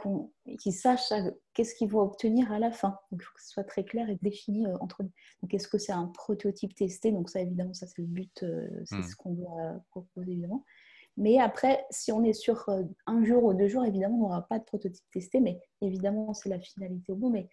qu'ils 0.58 0.72
sachent 0.72 1.12
qu'est-ce 1.54 1.74
qu'ils 1.74 1.88
vont 1.88 2.00
obtenir 2.00 2.50
à 2.52 2.58
la 2.58 2.72
fin. 2.72 2.98
Donc, 3.10 3.20
il 3.20 3.24
faut 3.24 3.34
que 3.34 3.42
ce 3.42 3.50
soit 3.50 3.64
très 3.64 3.84
clair 3.84 4.10
et 4.10 4.18
défini 4.20 4.66
euh, 4.66 4.76
entre 4.80 5.04
nous. 5.04 5.12
Donc, 5.40 5.54
est-ce 5.54 5.68
que 5.68 5.78
c'est 5.78 5.92
un 5.92 6.06
prototype 6.08 6.74
testé? 6.74 7.12
Donc, 7.12 7.30
ça, 7.30 7.40
évidemment, 7.40 7.72
ça, 7.72 7.86
c'est 7.86 8.02
le 8.02 8.08
but, 8.08 8.42
euh, 8.42 8.68
c'est 8.84 8.96
hmm. 8.96 9.02
ce 9.04 9.16
qu'on 9.16 9.32
doit 9.34 9.80
proposer, 9.90 10.32
évidemment. 10.32 10.64
Mais 11.16 11.38
après, 11.38 11.86
si 11.90 12.12
on 12.12 12.22
est 12.24 12.32
sur 12.32 12.68
un 13.06 13.24
jour 13.24 13.44
ou 13.44 13.54
deux 13.54 13.68
jours, 13.68 13.84
évidemment, 13.84 14.16
on 14.16 14.22
n'aura 14.22 14.42
pas 14.42 14.58
de 14.58 14.64
prototype 14.64 15.04
testé, 15.12 15.40
mais 15.40 15.60
évidemment, 15.80 16.34
c'est 16.34 16.48
la 16.48 16.60
finalité 16.60 17.12
au 17.12 17.16
bout. 17.16 17.30
Mais 17.30 17.48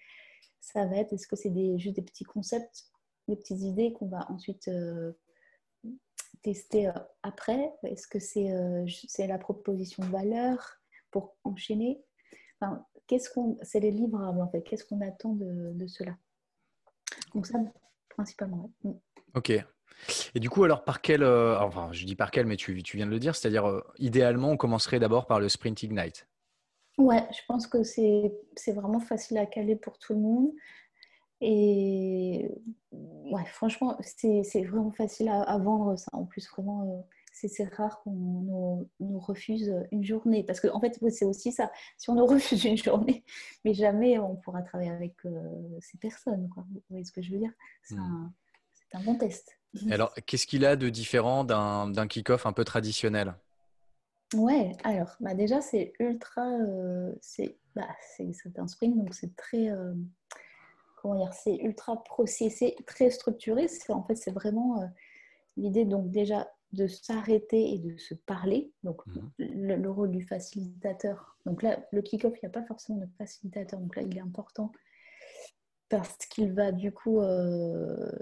ça 0.65 0.85
va 0.85 0.97
être, 0.97 1.13
est-ce 1.13 1.27
que 1.27 1.35
c'est 1.35 1.51
des, 1.51 1.77
juste 1.77 1.95
des 1.95 2.01
petits 2.01 2.23
concepts, 2.23 2.85
des 3.27 3.35
petites 3.35 3.61
idées 3.61 3.93
qu'on 3.93 4.07
va 4.07 4.29
ensuite 4.31 4.67
euh, 4.67 5.13
tester 6.41 6.87
euh, 6.87 6.93
après? 7.21 7.71
Est-ce 7.83 8.07
que 8.07 8.19
c'est 8.19 8.51
euh, 8.51 8.85
c'est 9.07 9.27
la 9.27 9.37
proposition 9.37 10.03
de 10.03 10.09
valeur 10.09 10.77
pour 11.11 11.37
enchaîner? 11.43 12.03
Qu'est-ce 13.05 13.29
qu'on, 13.29 13.59
C'est 13.61 13.79
les 13.79 13.91
livrables 13.91 14.41
en 14.41 14.49
fait, 14.49 14.63
qu'est-ce 14.63 14.85
qu'on 14.85 15.01
attend 15.01 15.33
de, 15.33 15.71
de, 15.73 15.85
cela? 15.85 16.17
Donc 17.35 17.45
ça, 17.45 17.59
principalement. 18.09 18.71
Mm. 18.83 18.93
Ok. 19.35 19.51
Et 19.51 20.39
du 20.39 20.49
coup, 20.49 20.63
alors 20.63 20.83
par 20.83 21.01
quel, 21.01 21.23
enfin 21.23 21.91
je 21.91 22.05
dis 22.05 22.15
par 22.15 22.31
quel, 22.31 22.47
mais 22.47 22.57
tu, 22.57 22.81
tu 22.81 22.97
viens 22.97 23.05
de 23.05 23.11
le 23.11 23.19
dire, 23.19 23.35
c'est-à-dire 23.35 23.83
idéalement, 23.99 24.49
on 24.49 24.57
commencerait 24.57 24.99
d'abord 24.99 25.27
par 25.27 25.39
le 25.39 25.47
Sprint 25.47 25.83
Ignite. 25.83 26.27
Ouais, 26.97 27.27
je 27.31 27.41
pense 27.47 27.67
que 27.67 27.83
c'est 27.83 28.31
vraiment 28.73 28.99
facile 28.99 29.37
à 29.37 29.45
caler 29.45 29.75
pour 29.75 29.99
tout 29.99 30.13
le 30.13 30.19
monde. 30.19 30.51
Et 31.41 32.49
ouais, 32.91 33.45
franchement, 33.45 33.97
c'est 34.01 34.63
vraiment 34.63 34.91
facile 34.91 35.29
à, 35.29 35.57
vendre 35.57 35.97
ça. 35.97 36.09
En 36.13 36.25
plus, 36.25 36.47
vraiment, 36.49 36.83
euh, 36.83 37.01
c'est 37.33 37.65
rare 37.75 38.01
qu'on 38.01 38.11
nous, 38.11 38.89
nous, 39.01 39.19
refuse 39.19 39.73
une 39.91 40.05
journée. 40.05 40.43
Parce 40.43 40.61
qu'en 40.61 40.77
en 40.77 40.79
fait, 40.79 40.97
c'est 41.09 41.25
aussi 41.25 41.51
ça. 41.51 41.71
Si 41.97 42.09
on 42.09 42.15
nous 42.15 42.25
refuse 42.25 42.63
une 42.63 42.77
journée, 42.77 43.25
mais 43.65 43.73
jamais 43.73 44.17
on 44.17 44.37
pourra 44.37 44.61
travailler 44.61 44.91
avec 44.91 45.13
euh, 45.25 45.41
ces 45.81 45.97
personnes. 45.97 46.47
Quoi. 46.49 46.65
Vous 46.71 46.81
voyez 46.89 47.03
ce 47.03 47.11
que 47.11 47.21
je 47.21 47.31
veux 47.31 47.39
dire? 47.39 47.51
C'est 47.83 47.95
hmm. 47.95 48.31
un, 48.93 48.99
un, 48.99 49.03
bon 49.03 49.15
test. 49.17 49.57
Alors, 49.91 50.13
qu'est-ce 50.25 50.47
qu'il 50.47 50.63
a 50.65 50.77
de 50.77 50.87
différent 50.87 51.43
d'un 51.43 52.07
kick-off 52.07 52.45
un 52.45 52.53
peu 52.53 52.63
traditionnel? 52.63 53.35
Ouais, 54.35 54.71
alors 54.83 55.15
bah 55.21 55.33
déjà 55.33 55.61
c'est 55.61 55.93
ultra, 55.99 56.45
euh, 56.59 57.13
c'est 57.21 57.57
bah, 57.75 57.87
un 58.57 58.67
sprint 58.67 58.97
donc 58.97 59.13
c'est 59.13 59.35
très, 59.35 59.69
euh, 59.69 59.93
comment 60.97 61.15
dire, 61.15 61.33
c'est 61.33 61.55
ultra 61.57 62.03
processé, 62.03 62.75
très 62.85 63.09
structuré. 63.09 63.67
En 63.89 64.03
fait 64.03 64.15
c'est 64.15 64.31
vraiment 64.31 64.81
euh, 64.81 64.85
l'idée 65.57 65.85
donc 65.85 66.11
déjà 66.11 66.49
de 66.73 66.87
s'arrêter 66.87 67.73
et 67.73 67.79
de 67.79 67.97
se 67.97 68.13
parler. 68.13 68.71
Donc 68.83 69.05
mmh 69.07 69.19
le, 69.37 69.89
rôle 69.89 70.11
du 70.11 70.21
facilitateur. 70.21 71.37
Donc 71.45 71.61
là 71.63 71.79
le 71.91 72.01
kick-off 72.01 72.33
il 72.37 72.45
n'y 72.45 72.47
a 72.47 72.51
pas 72.51 72.65
forcément 72.65 72.99
de 72.99 73.07
facilitateur 73.17 73.79
donc 73.79 73.95
là 73.95 74.01
il 74.01 74.17
est 74.17 74.21
important 74.21 74.71
parce 75.87 76.17
qu'il 76.29 76.51
va 76.51 76.71
du 76.71 76.91
coup 76.91 77.21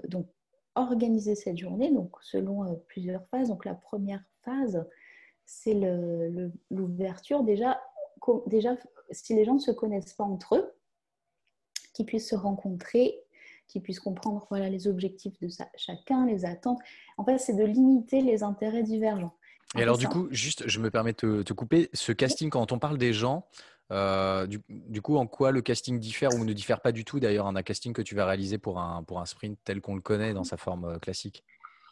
donc 0.08 0.28
organiser 0.76 1.34
cette 1.34 1.56
journée 1.56 1.90
donc 1.90 2.14
selon 2.22 2.76
plusieurs 2.86 3.26
phases. 3.28 3.48
Donc 3.48 3.64
la 3.64 3.74
première 3.74 4.22
phase 4.44 4.86
c'est 5.46 5.74
l'ouverture. 6.70 7.42
déjà, 7.42 7.80
déjà, 8.46 8.76
si 9.10 9.34
les 9.34 9.44
gens 9.44 9.54
ne 9.54 9.60
se 9.60 9.70
connaissent 9.70 10.14
pas 10.14 10.24
entre 10.24 10.56
eux, 10.56 10.74
qu'ils 11.92 12.06
puissent 12.06 12.28
se 12.28 12.34
rencontrer, 12.34 13.20
qu'ils 13.68 13.82
puissent 13.82 14.00
comprendre 14.00 14.46
voilà, 14.50 14.68
les 14.68 14.86
objectifs 14.86 15.38
de 15.40 15.48
chacun, 15.76 16.26
les 16.26 16.44
attentes. 16.44 16.80
En 17.16 17.24
fait, 17.24 17.38
c'est 17.38 17.54
de 17.54 17.64
limiter 17.64 18.20
les 18.20 18.42
intérêts 18.42 18.82
divergents. 18.82 19.34
Et 19.76 19.82
alors, 19.82 19.98
du 19.98 20.06
coup, 20.06 20.28
juste, 20.30 20.68
je 20.68 20.78
me 20.78 20.90
permets 20.90 21.12
de 21.12 21.42
te, 21.42 21.52
couper. 21.52 21.88
Ce 21.92 22.12
casting, 22.12 22.50
quand 22.50 22.70
on 22.70 22.78
parle 22.78 22.96
des 22.96 23.12
gens, 23.12 23.46
euh, 23.90 24.46
du, 24.46 25.02
coup, 25.02 25.16
en 25.16 25.26
quoi 25.26 25.50
le 25.50 25.62
casting 25.62 25.98
diffère 25.98 26.30
ou 26.34 26.44
ne 26.44 26.52
diffère 26.52 26.80
pas 26.80 26.92
du 26.92 27.04
tout? 27.04 27.18
D'ailleurs 27.20 27.46
un 27.46 27.62
casting 27.62 27.92
que 27.92 28.02
tu 28.02 28.14
vas 28.14 28.24
réaliser 28.24 28.58
pour 28.58 28.78
un, 28.78 29.02
pour 29.02 29.20
un 29.20 29.26
sprint 29.26 29.58
tel 29.64 29.80
qu'on 29.80 29.94
le 29.94 30.00
connaît 30.00 30.32
dans 30.32 30.44
sa 30.44 30.56
forme 30.56 30.84
euh, 30.84 30.98
classique 30.98 31.44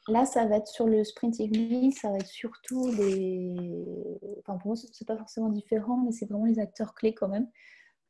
Là, 0.08 0.24
ça 0.24 0.46
va 0.46 0.56
être 0.56 0.66
sur 0.66 0.86
le 0.86 1.04
sprint 1.04 1.38
evening, 1.38 1.92
ça 1.92 2.10
va 2.10 2.16
être 2.16 2.26
surtout 2.26 2.90
les. 2.92 4.18
Enfin, 4.40 4.58
pour 4.58 4.68
moi, 4.68 4.76
c'est 4.76 5.06
pas 5.06 5.16
forcément 5.16 5.48
différent, 5.48 6.02
mais 6.04 6.10
c'est 6.10 6.26
vraiment 6.26 6.46
les 6.46 6.58
acteurs 6.58 6.94
clés 6.94 7.14
quand 7.14 7.28
même. 7.28 7.48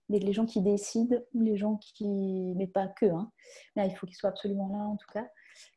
Les, 0.08 0.32
gens 0.32 0.44
qui 0.44 0.60
décident 0.60 1.16
les 1.34 1.56
gens 1.56 1.76
qui. 1.76 2.54
Mais 2.56 2.66
pas 2.66 2.86
que. 2.86 3.06
Hein. 3.06 3.30
Là, 3.76 3.86
il 3.86 3.94
faut 3.94 4.06
qu'ils 4.06 4.16
soient 4.16 4.30
absolument 4.30 4.68
là, 4.68 4.84
en 4.84 4.96
tout 4.96 5.06
cas. 5.12 5.26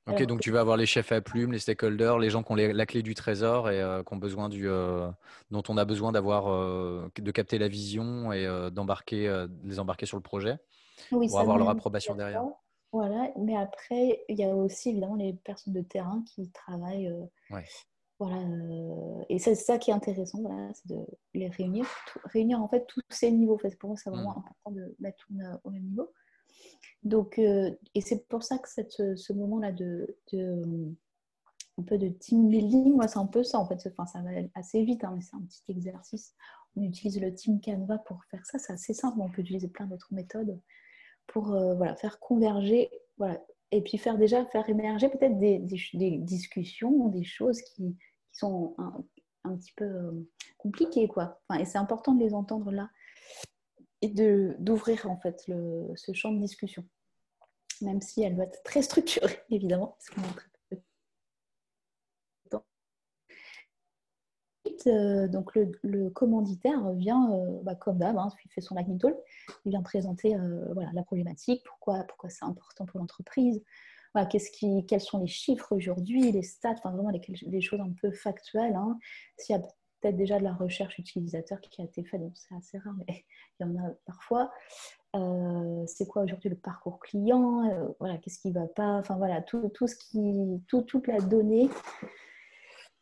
Ok, 0.07 0.23
donc 0.23 0.41
tu 0.41 0.51
vas 0.51 0.59
avoir 0.59 0.77
les 0.77 0.85
chefs 0.85 1.11
à 1.11 1.19
plumes, 1.21 1.51
les 1.51 1.59
stakeholders, 1.59 2.19
les 2.19 2.29
gens 2.29 2.43
qui 2.43 2.51
ont 2.51 2.55
la 2.55 2.85
clé 2.85 3.01
du 3.01 3.15
trésor 3.15 3.69
et 3.69 3.81
euh, 3.81 4.03
qui 4.03 4.13
ont 4.13 4.17
besoin 4.17 4.49
du, 4.49 4.69
euh, 4.69 5.09
dont 5.51 5.63
on 5.67 5.77
a 5.77 5.85
besoin 5.85 6.11
d'avoir, 6.11 6.47
euh, 6.47 7.09
de 7.17 7.31
capter 7.31 7.57
la 7.57 7.67
vision 7.67 8.31
et 8.31 8.47
d'embarquer, 8.71 9.45
les 9.63 9.79
embarquer 9.79 10.05
sur 10.05 10.17
le 10.17 10.23
projet 10.23 10.57
oui, 11.11 11.27
pour 11.27 11.39
avoir 11.39 11.57
leur 11.57 11.69
approbation 11.69 12.15
derrière. 12.15 12.43
Voilà, 12.95 13.29
mais 13.37 13.57
après, 13.57 14.23
il 14.29 14.39
y 14.39 14.45
a 14.45 14.55
aussi 14.55 14.91
évidemment 14.91 15.15
les 15.15 15.33
personnes 15.33 15.73
de 15.73 15.81
terrain 15.81 16.23
qui 16.25 16.49
travaillent. 16.51 17.09
Euh, 17.09 17.25
voilà, 18.19 18.37
euh, 18.37 19.21
et 19.27 19.37
c'est 19.37 19.53
ça 19.53 19.77
qui 19.77 19.91
est 19.91 19.93
intéressant, 19.93 20.39
voilà, 20.39 20.71
c'est 20.73 20.87
de 20.87 21.05
les 21.33 21.49
réunir, 21.49 21.85
réunir 22.23 22.61
en 22.61 22.69
fait 22.69 22.85
tous 22.87 23.01
ces 23.09 23.31
niveaux. 23.31 23.57
pour 23.81 23.89
moi, 23.89 23.97
c'est 24.01 24.09
vraiment 24.09 24.35
mmh. 24.35 24.39
important 24.39 24.71
de 24.71 24.95
mettre 24.99 25.17
tout 25.17 25.33
au 25.65 25.71
même 25.71 25.83
niveau. 25.83 26.09
Donc, 27.03 27.37
euh, 27.37 27.75
et 27.95 27.99
c'est 27.99 28.25
pour 28.29 28.43
ça 28.43 28.59
que 28.59 28.69
cette, 28.69 29.17
ce 29.17 29.33
moment-là 29.33 29.73
de, 29.73 30.17
de, 30.31 30.95
un 31.77 31.83
peu 31.83 31.97
de 31.97 32.07
team 32.07 32.47
building, 32.47 32.93
moi, 32.93 33.09
c'est 33.09 33.19
un 33.19 33.27
peu 33.27 33.43
ça 33.43 33.59
en 33.59 33.67
fait. 33.67 33.85
Enfin, 33.91 34.05
ça 34.05 34.21
va 34.21 34.29
assez 34.53 34.85
vite, 34.85 35.03
hein, 35.03 35.11
mais 35.13 35.21
c'est 35.21 35.35
un 35.35 35.41
petit 35.41 35.63
exercice. 35.67 36.33
On 36.77 36.81
utilise 36.81 37.19
le 37.19 37.35
team 37.35 37.59
Canva 37.59 37.97
pour 37.97 38.23
faire 38.31 38.45
ça. 38.45 38.57
C'est 38.57 38.71
assez 38.71 38.93
simple, 38.93 39.17
mais 39.17 39.25
on 39.25 39.29
peut 39.31 39.41
utiliser 39.41 39.67
plein 39.67 39.85
d'autres 39.85 40.13
méthodes 40.13 40.57
pour 41.27 41.53
euh, 41.53 41.75
voilà, 41.75 41.95
faire 41.95 42.19
converger, 42.19 42.89
voilà, 43.17 43.41
et 43.71 43.81
puis 43.81 43.97
faire 43.97 44.17
déjà 44.17 44.45
faire 44.45 44.69
émerger 44.69 45.09
peut-être 45.09 45.37
des, 45.37 45.59
des, 45.59 46.17
discussions, 46.17 47.07
des 47.09 47.23
choses 47.23 47.61
qui, 47.61 47.95
qui 48.31 48.39
sont 48.39 48.75
un 49.45 49.55
petit 49.55 49.73
peu 49.73 49.85
euh, 49.85 50.11
compliquées. 50.57 51.07
Quoi. 51.07 51.39
Enfin, 51.47 51.61
et 51.61 51.65
c'est 51.65 51.77
important 51.77 52.13
de 52.13 52.23
les 52.23 52.33
entendre 52.33 52.71
là 52.71 52.89
et 54.01 54.09
d'ouvrir 54.09 55.09
en 55.09 55.17
fait 55.17 55.47
le, 55.47 55.87
ce 55.95 56.13
champ 56.13 56.31
de 56.31 56.39
discussion. 56.39 56.85
Même 57.81 58.01
si 58.01 58.21
elle 58.21 58.35
doit 58.35 58.45
être 58.45 58.63
très 58.63 58.81
structurée, 58.81 59.39
évidemment, 59.49 59.97
peu 60.69 60.75
de 60.75 60.81
temps. 62.49 62.65
Euh, 64.87 65.27
donc 65.27 65.51
le, 65.55 66.09
commanditaire 66.09 66.91
vient, 66.91 67.31
euh, 67.31 67.59
bah, 67.63 67.75
comme 67.75 67.97
d'hab, 67.97 68.17
hein, 68.17 68.29
il 68.43 68.51
fait 68.51 68.61
son 68.61 68.75
lightning 68.75 68.97
talk, 68.97 69.15
il 69.65 69.71
vient 69.71 69.81
présenter 69.81 70.35
voilà, 70.73 70.91
la 70.93 71.03
problématique, 71.03 71.63
pourquoi, 71.65 72.03
pourquoi 72.03 72.29
c'est 72.29 72.45
important 72.45 72.85
pour 72.85 72.99
l'entreprise, 72.99 73.61
quels 74.29 75.01
sont 75.01 75.19
les 75.19 75.27
chiffres 75.27 75.75
aujourd'hui, 75.75 76.31
les 76.31 76.43
stats, 76.43 76.71
enfin 76.77 76.91
vraiment 76.91 77.11
des 77.11 77.61
choses 77.61 77.81
un 77.81 77.93
peu 78.01 78.11
factuelles. 78.11 78.75
Hein. 78.75 78.97
S'il 79.37 79.55
y 79.55 79.59
a 79.59 79.61
peut-être 80.05 80.17
déjà 80.17 80.39
de 80.39 80.43
la 80.43 80.53
recherche 80.53 80.99
utilisateur 80.99 81.59
qui 81.61 81.81
a 81.81 81.85
été 81.85 82.03
faite, 82.03 82.21
donc 82.21 82.33
c'est 82.35 82.55
assez 82.55 82.77
rare, 82.77 82.93
mais 83.07 83.25
il 83.59 83.65
y 83.65 83.69
en 83.69 83.75
a 83.83 83.91
parfois. 84.05 84.51
Euh, 85.15 85.83
c'est 85.87 86.07
quoi 86.07 86.23
aujourd'hui 86.23 86.49
le 86.49 86.57
parcours 86.57 86.99
client 86.99 87.69
euh, 87.69 87.87
Voilà, 87.99 88.17
qu'est-ce 88.17 88.39
qui 88.39 88.49
ne 88.49 88.53
va 88.53 88.67
pas 88.67 88.97
Enfin 88.97 89.15
voilà, 89.15 89.41
tout, 89.41 89.69
tout 89.69 89.87
ce 89.87 89.95
qui, 89.95 90.61
tout, 90.67 90.81
toute 90.81 91.07
la 91.07 91.19
donnée, 91.19 91.69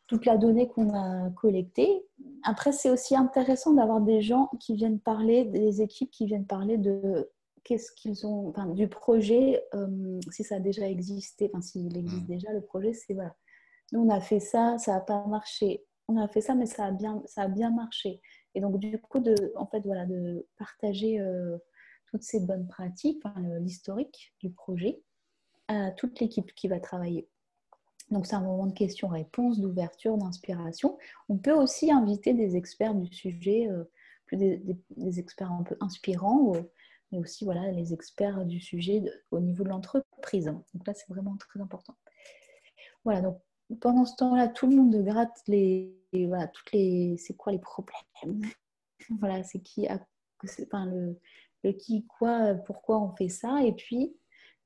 toute 0.07 0.25
la 0.25 0.37
donnée 0.37 0.67
qu'on 0.67 0.93
a 0.93 1.29
collectée. 1.31 2.05
Après, 2.43 2.71
c'est 2.71 2.89
aussi 2.89 3.15
intéressant 3.15 3.73
d'avoir 3.73 4.01
des 4.01 4.21
gens 4.21 4.49
qui 4.59 4.75
viennent 4.75 4.99
parler, 4.99 5.45
des 5.45 5.81
équipes 5.81 6.11
qui 6.11 6.25
viennent 6.25 6.45
parler 6.45 6.77
de 6.77 7.31
qu'est-ce 7.63 7.91
qu'ils 7.93 8.25
ont, 8.27 8.49
enfin, 8.49 8.67
du 8.67 8.87
projet, 8.87 9.63
euh, 9.73 10.19
si 10.29 10.43
ça 10.43 10.55
a 10.55 10.59
déjà 10.59 10.87
existé, 10.87 11.49
enfin, 11.53 11.61
s'il 11.61 11.97
existe 11.97 12.23
mm. 12.23 12.27
déjà, 12.27 12.51
le 12.51 12.61
projet, 12.61 12.93
c'est 12.93 13.13
voilà. 13.13 13.35
Nous, 13.91 14.01
on 14.01 14.09
a 14.09 14.19
fait 14.19 14.39
ça, 14.39 14.77
ça 14.77 14.93
n'a 14.93 15.01
pas 15.01 15.25
marché. 15.27 15.85
On 16.07 16.17
a 16.17 16.27
fait 16.27 16.41
ça, 16.41 16.55
mais 16.55 16.65
ça 16.65 16.85
a 16.85 16.91
bien, 16.91 17.21
ça 17.25 17.43
a 17.43 17.47
bien 17.47 17.71
marché. 17.71 18.21
Et 18.55 18.61
donc, 18.61 18.79
du 18.79 18.99
coup, 18.99 19.19
de, 19.19 19.53
en 19.55 19.65
fait, 19.67 19.81
voilà, 19.85 20.05
de 20.05 20.47
partager 20.57 21.19
euh, 21.21 21.57
toutes 22.07 22.23
ces 22.23 22.39
bonnes 22.41 22.67
pratiques, 22.67 23.23
l'historique 23.61 24.33
du 24.39 24.51
projet, 24.51 25.01
à 25.67 25.91
toute 25.91 26.19
l'équipe 26.19 26.53
qui 26.53 26.67
va 26.67 26.79
travailler. 26.79 27.29
Donc, 28.11 28.25
c'est 28.27 28.35
un 28.35 28.41
moment 28.41 28.67
de 28.67 28.73
questions-réponses, 28.73 29.59
d'ouverture, 29.59 30.17
d'inspiration. 30.17 30.97
On 31.29 31.37
peut 31.37 31.53
aussi 31.53 31.91
inviter 31.91 32.33
des 32.33 32.55
experts 32.55 32.95
du 32.95 33.11
sujet, 33.13 33.67
euh, 33.69 33.83
plus 34.25 34.37
des, 34.37 35.19
experts 35.19 35.51
un 35.51 35.63
peu 35.63 35.75
inspirants 35.79 36.53
mais 37.13 37.19
aussi 37.19 37.45
voilà, 37.45 37.71
les 37.71 37.93
experts 37.93 38.43
du 38.45 38.59
sujet 38.59 39.03
au 39.31 39.39
niveau 39.39 39.63
de 39.63 39.69
l'entreprise. 39.69 40.45
Donc 40.45 40.87
là, 40.87 40.93
c'est 40.93 41.07
vraiment 41.07 41.37
très 41.37 41.61
important. 41.61 41.95
Voilà, 43.05 43.21
donc 43.21 43.39
pendant 43.79 44.05
ce 44.05 44.15
temps-là, 44.15 44.47
tout 44.47 44.67
le 44.67 44.75
monde 44.75 44.95
gratte 45.03 45.41
les, 45.47 45.95
voilà, 46.13 46.47
toutes 46.47 46.71
les, 46.71 47.15
c'est 47.17 47.35
quoi 47.35 47.51
les 47.51 47.59
problèmes? 47.59 48.41
Voilà, 49.19 49.43
c'est 49.43 49.59
qui, 49.59 49.85
enfin, 50.63 50.85
le, 50.85 51.19
le 51.63 51.71
qui, 51.73 52.05
quoi, 52.05 52.55
pourquoi 52.55 53.01
on 53.01 53.15
fait 53.15 53.29
ça? 53.29 53.61
Et 53.63 53.73
puis 53.73 54.15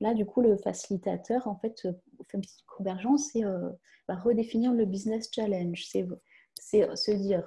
là, 0.00 0.14
du 0.14 0.26
coup, 0.26 0.40
le 0.40 0.56
facilitateur, 0.56 1.46
en 1.46 1.56
fait, 1.56 1.80
fait 1.82 2.36
une 2.36 2.40
petite 2.40 2.66
convergence 2.66 3.34
et 3.34 3.44
euh, 3.44 3.70
va 4.08 4.16
redéfinir 4.16 4.72
le 4.72 4.84
business 4.84 5.28
challenge. 5.32 5.86
C'est, 5.86 6.06
c'est 6.54 6.96
se 6.96 7.10
dire, 7.12 7.46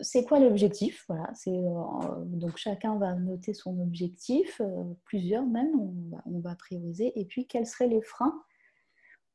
c'est 0.00 0.24
quoi 0.24 0.40
l'objectif? 0.40 1.04
Voilà, 1.08 1.32
euh, 1.46 2.24
donc 2.24 2.56
chacun 2.56 2.96
va 2.96 3.14
noter 3.14 3.54
son 3.54 3.78
objectif, 3.80 4.60
euh, 4.60 4.84
plusieurs 5.04 5.46
même, 5.46 5.70
on 6.26 6.38
va, 6.40 6.54
prioriser. 6.54 7.18
Et 7.18 7.24
puis 7.24 7.46
quels 7.46 7.66
seraient 7.66 7.88
les 7.88 8.02
freins 8.02 8.42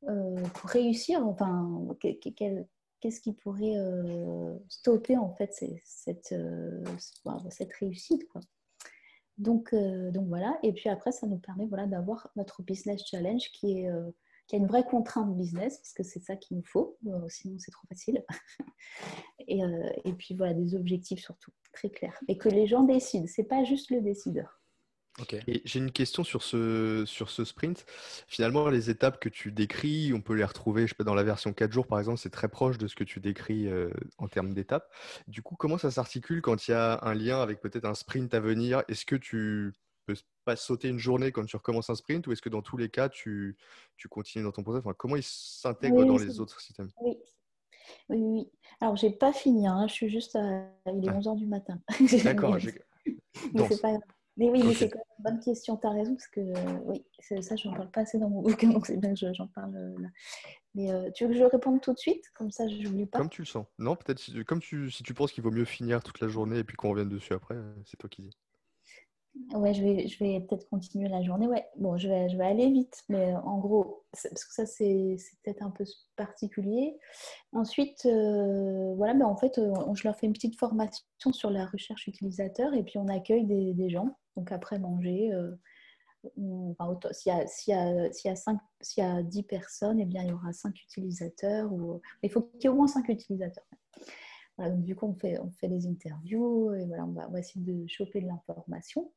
euh, 0.08 0.42
pour 0.54 0.70
réussir? 0.70 1.26
Enfin, 1.26 1.86
qu'est-ce 2.00 3.20
qui 3.20 3.32
pourrait 3.32 3.76
stopper 4.68 5.16
en 5.16 5.32
fait 5.34 5.52
cette, 5.84 6.34
réussite. 7.80 8.22
Donc, 9.40 9.74
donc 9.74 10.28
voilà. 10.28 10.58
Et 10.62 10.72
puis 10.72 10.88
après, 10.88 11.12
ça 11.12 11.26
nous 11.26 11.38
permet 11.38 11.66
voilà 11.66 11.86
d'avoir 11.86 12.30
notre 12.36 12.62
business 12.62 13.02
challenge 13.04 13.50
qui 13.52 13.72
est 13.72 13.90
qu'il 14.50 14.58
y 14.58 14.62
a 14.62 14.64
une 14.64 14.68
vraie 14.68 14.84
contrainte 14.84 15.36
business, 15.36 15.78
parce 15.78 15.92
que 15.92 16.02
c'est 16.02 16.18
ça 16.18 16.34
qu'il 16.34 16.56
nous 16.56 16.64
faut, 16.64 16.98
euh, 17.06 17.28
sinon 17.28 17.56
c'est 17.60 17.70
trop 17.70 17.86
facile. 17.86 18.24
et, 19.46 19.62
euh, 19.62 19.88
et, 20.04 20.12
puis 20.12 20.34
voilà, 20.34 20.54
des 20.54 20.74
objectifs 20.74 21.20
surtout, 21.20 21.52
très 21.72 21.88
clairs. 21.88 22.18
Et 22.26 22.36
que 22.36 22.48
les 22.48 22.66
gens 22.66 22.82
décident, 22.82 23.26
c'est 23.28 23.44
pas 23.44 23.62
juste 23.62 23.92
le 23.92 24.00
décideur. 24.00 24.59
Et 25.46 25.62
j'ai 25.64 25.78
une 25.78 25.92
question 25.92 26.24
sur 26.24 26.42
ce, 26.42 27.04
sur 27.06 27.30
ce 27.30 27.44
sprint. 27.44 27.84
Finalement, 28.26 28.68
les 28.68 28.90
étapes 28.90 29.20
que 29.20 29.28
tu 29.28 29.52
décris, 29.52 30.12
on 30.14 30.20
peut 30.20 30.34
les 30.34 30.44
retrouver 30.44 30.82
je 30.82 30.88
sais 30.88 30.94
pas, 30.94 31.04
dans 31.04 31.14
la 31.14 31.22
version 31.22 31.52
4 31.52 31.72
jours, 31.72 31.86
par 31.86 31.98
exemple, 31.98 32.18
c'est 32.18 32.30
très 32.30 32.48
proche 32.48 32.78
de 32.78 32.86
ce 32.86 32.94
que 32.94 33.04
tu 33.04 33.20
décris 33.20 33.66
euh, 33.66 33.90
en 34.18 34.28
termes 34.28 34.52
d'étapes. 34.54 34.90
Du 35.28 35.42
coup, 35.42 35.56
comment 35.56 35.78
ça 35.78 35.90
s'articule 35.90 36.42
quand 36.42 36.68
il 36.68 36.72
y 36.72 36.74
a 36.74 37.00
un 37.02 37.14
lien 37.14 37.40
avec 37.40 37.60
peut-être 37.60 37.84
un 37.84 37.94
sprint 37.94 38.32
à 38.34 38.40
venir? 38.40 38.82
Est-ce 38.88 39.04
que 39.04 39.16
tu 39.16 39.72
peux 40.06 40.14
pas 40.44 40.56
sauter 40.56 40.88
une 40.88 40.98
journée 40.98 41.32
quand 41.32 41.44
tu 41.44 41.56
recommences 41.56 41.90
un 41.90 41.94
sprint 41.94 42.26
ou 42.26 42.32
est-ce 42.32 42.42
que 42.42 42.48
dans 42.48 42.62
tous 42.62 42.76
les 42.76 42.88
cas, 42.88 43.08
tu, 43.08 43.56
tu 43.96 44.08
continues 44.08 44.44
dans 44.44 44.52
ton 44.52 44.62
process? 44.62 44.80
Enfin, 44.80 44.94
Comment 44.96 45.16
il 45.16 45.22
s'intègre 45.22 46.04
dans 46.04 46.18
les 46.18 46.40
autres 46.40 46.60
systèmes? 46.60 46.90
Oui. 47.00 47.16
oui, 48.08 48.18
oui. 48.18 48.50
Alors, 48.80 48.96
j'ai 48.96 49.10
pas 49.10 49.32
fini, 49.32 49.66
hein. 49.66 49.86
je 49.88 49.92
suis 49.92 50.08
juste 50.08 50.36
à... 50.36 50.66
Il 50.86 51.06
est 51.06 51.10
11h 51.10 51.36
du 51.36 51.46
matin. 51.46 51.80
D'accord. 52.24 52.56
mais 53.54 53.68
c'est 53.68 53.80
pas 53.80 53.98
Mais 54.36 54.48
oui, 54.48 54.62
mais 54.64 54.74
c'est 54.74 54.88
quand 54.88 54.98
même 54.98 55.04
une 55.18 55.24
bonne 55.24 55.40
question, 55.40 55.76
tu 55.76 55.86
as 55.86 55.90
raison, 55.90 56.14
parce 56.14 56.28
que 56.28 56.40
oui, 56.84 57.04
ça, 57.20 57.56
je 57.56 57.68
n'en 57.68 57.74
parle 57.74 57.90
pas 57.90 58.02
assez 58.02 58.18
dans 58.18 58.30
mon 58.30 58.42
bouquin, 58.42 58.70
donc 58.70 58.86
c'est 58.86 58.96
bien 58.96 59.14
que 59.14 59.32
j'en 59.34 59.48
parle 59.48 59.76
euh, 59.76 59.94
là. 60.00 60.08
Mais 60.74 60.90
euh, 60.92 61.10
tu 61.10 61.24
veux 61.24 61.30
que 61.30 61.38
je 61.38 61.44
réponde 61.44 61.80
tout 61.80 61.92
de 61.92 61.98
suite? 61.98 62.24
Comme 62.34 62.50
ça, 62.50 62.68
je 62.68 62.76
n'oublie 62.76 63.06
pas. 63.06 63.18
Comme 63.18 63.28
tu 63.28 63.42
le 63.42 63.46
sens. 63.46 63.66
Non, 63.78 63.96
peut-être 63.96 64.20
si, 64.20 64.44
comme 64.44 64.60
tu, 64.60 64.90
si 64.90 65.02
tu 65.02 65.14
penses 65.14 65.32
qu'il 65.32 65.42
vaut 65.42 65.50
mieux 65.50 65.64
finir 65.64 66.02
toute 66.02 66.20
la 66.20 66.28
journée 66.28 66.58
et 66.58 66.64
puis 66.64 66.76
qu'on 66.76 66.90
revienne 66.90 67.08
dessus 67.08 67.32
après, 67.32 67.56
euh, 67.56 67.74
c'est 67.84 67.96
toi 67.96 68.08
qui 68.08 68.22
dis. 68.22 68.36
Ouais, 69.54 69.72
je 69.74 69.82
vais, 69.82 70.08
je 70.08 70.18
vais 70.22 70.40
peut-être 70.40 70.68
continuer 70.68 71.08
la 71.08 71.22
journée. 71.22 71.46
Ouais, 71.46 71.66
bon, 71.76 71.96
je 71.96 72.08
vais, 72.08 72.28
je 72.28 72.36
vais 72.36 72.44
aller 72.46 72.70
vite, 72.70 73.04
mais 73.08 73.32
en 73.34 73.58
gros, 73.58 74.04
parce 74.12 74.44
que 74.44 74.52
ça, 74.52 74.66
c'est 74.66 75.16
peut-être 75.44 75.62
un 75.62 75.70
peu 75.70 75.84
particulier. 76.16 76.98
Ensuite, 77.52 78.06
euh, 78.06 78.94
voilà, 78.96 79.14
ben 79.14 79.26
en 79.26 79.36
fait, 79.36 79.58
euh, 79.58 79.72
je 79.94 80.02
leur 80.04 80.16
fais 80.16 80.26
une 80.26 80.32
petite 80.32 80.58
formation 80.58 81.04
sur 81.32 81.50
la 81.50 81.66
recherche 81.66 82.08
utilisateur 82.08 82.74
et 82.74 82.82
puis 82.82 82.98
on 82.98 83.08
accueille 83.08 83.44
des, 83.46 83.72
des 83.72 83.88
gens. 83.88 84.16
Donc, 84.36 84.50
après 84.52 84.78
manger, 84.78 85.32
euh, 85.32 85.56
s'il 87.12 87.32
y, 87.32 87.36
a, 87.36 87.44
y, 87.44 88.28
y, 88.28 89.00
y, 89.00 89.00
a 89.00 89.22
10 89.22 89.42
personnes, 89.44 90.00
eh 90.00 90.04
bien, 90.06 90.22
il 90.22 90.30
y 90.30 90.32
aura 90.32 90.52
5 90.52 90.76
utilisateurs. 90.82 91.72
Ou... 91.72 92.00
Il 92.22 92.30
faut 92.30 92.42
qu'il 92.42 92.64
y 92.64 92.66
ait 92.66 92.68
au 92.68 92.74
moins 92.74 92.88
5 92.88 93.08
utilisateurs. 93.08 93.64
Voilà, 94.56 94.72
donc, 94.72 94.84
du 94.84 94.96
coup, 94.96 95.06
on 95.06 95.14
fait, 95.14 95.38
on 95.40 95.50
fait 95.52 95.68
des 95.68 95.86
interviews 95.86 96.74
et 96.74 96.84
voilà, 96.86 97.04
on 97.06 97.12
va 97.12 97.38
essayer 97.38 97.64
de 97.64 97.86
choper 97.88 98.20
de 98.20 98.26
l'information. 98.26 99.10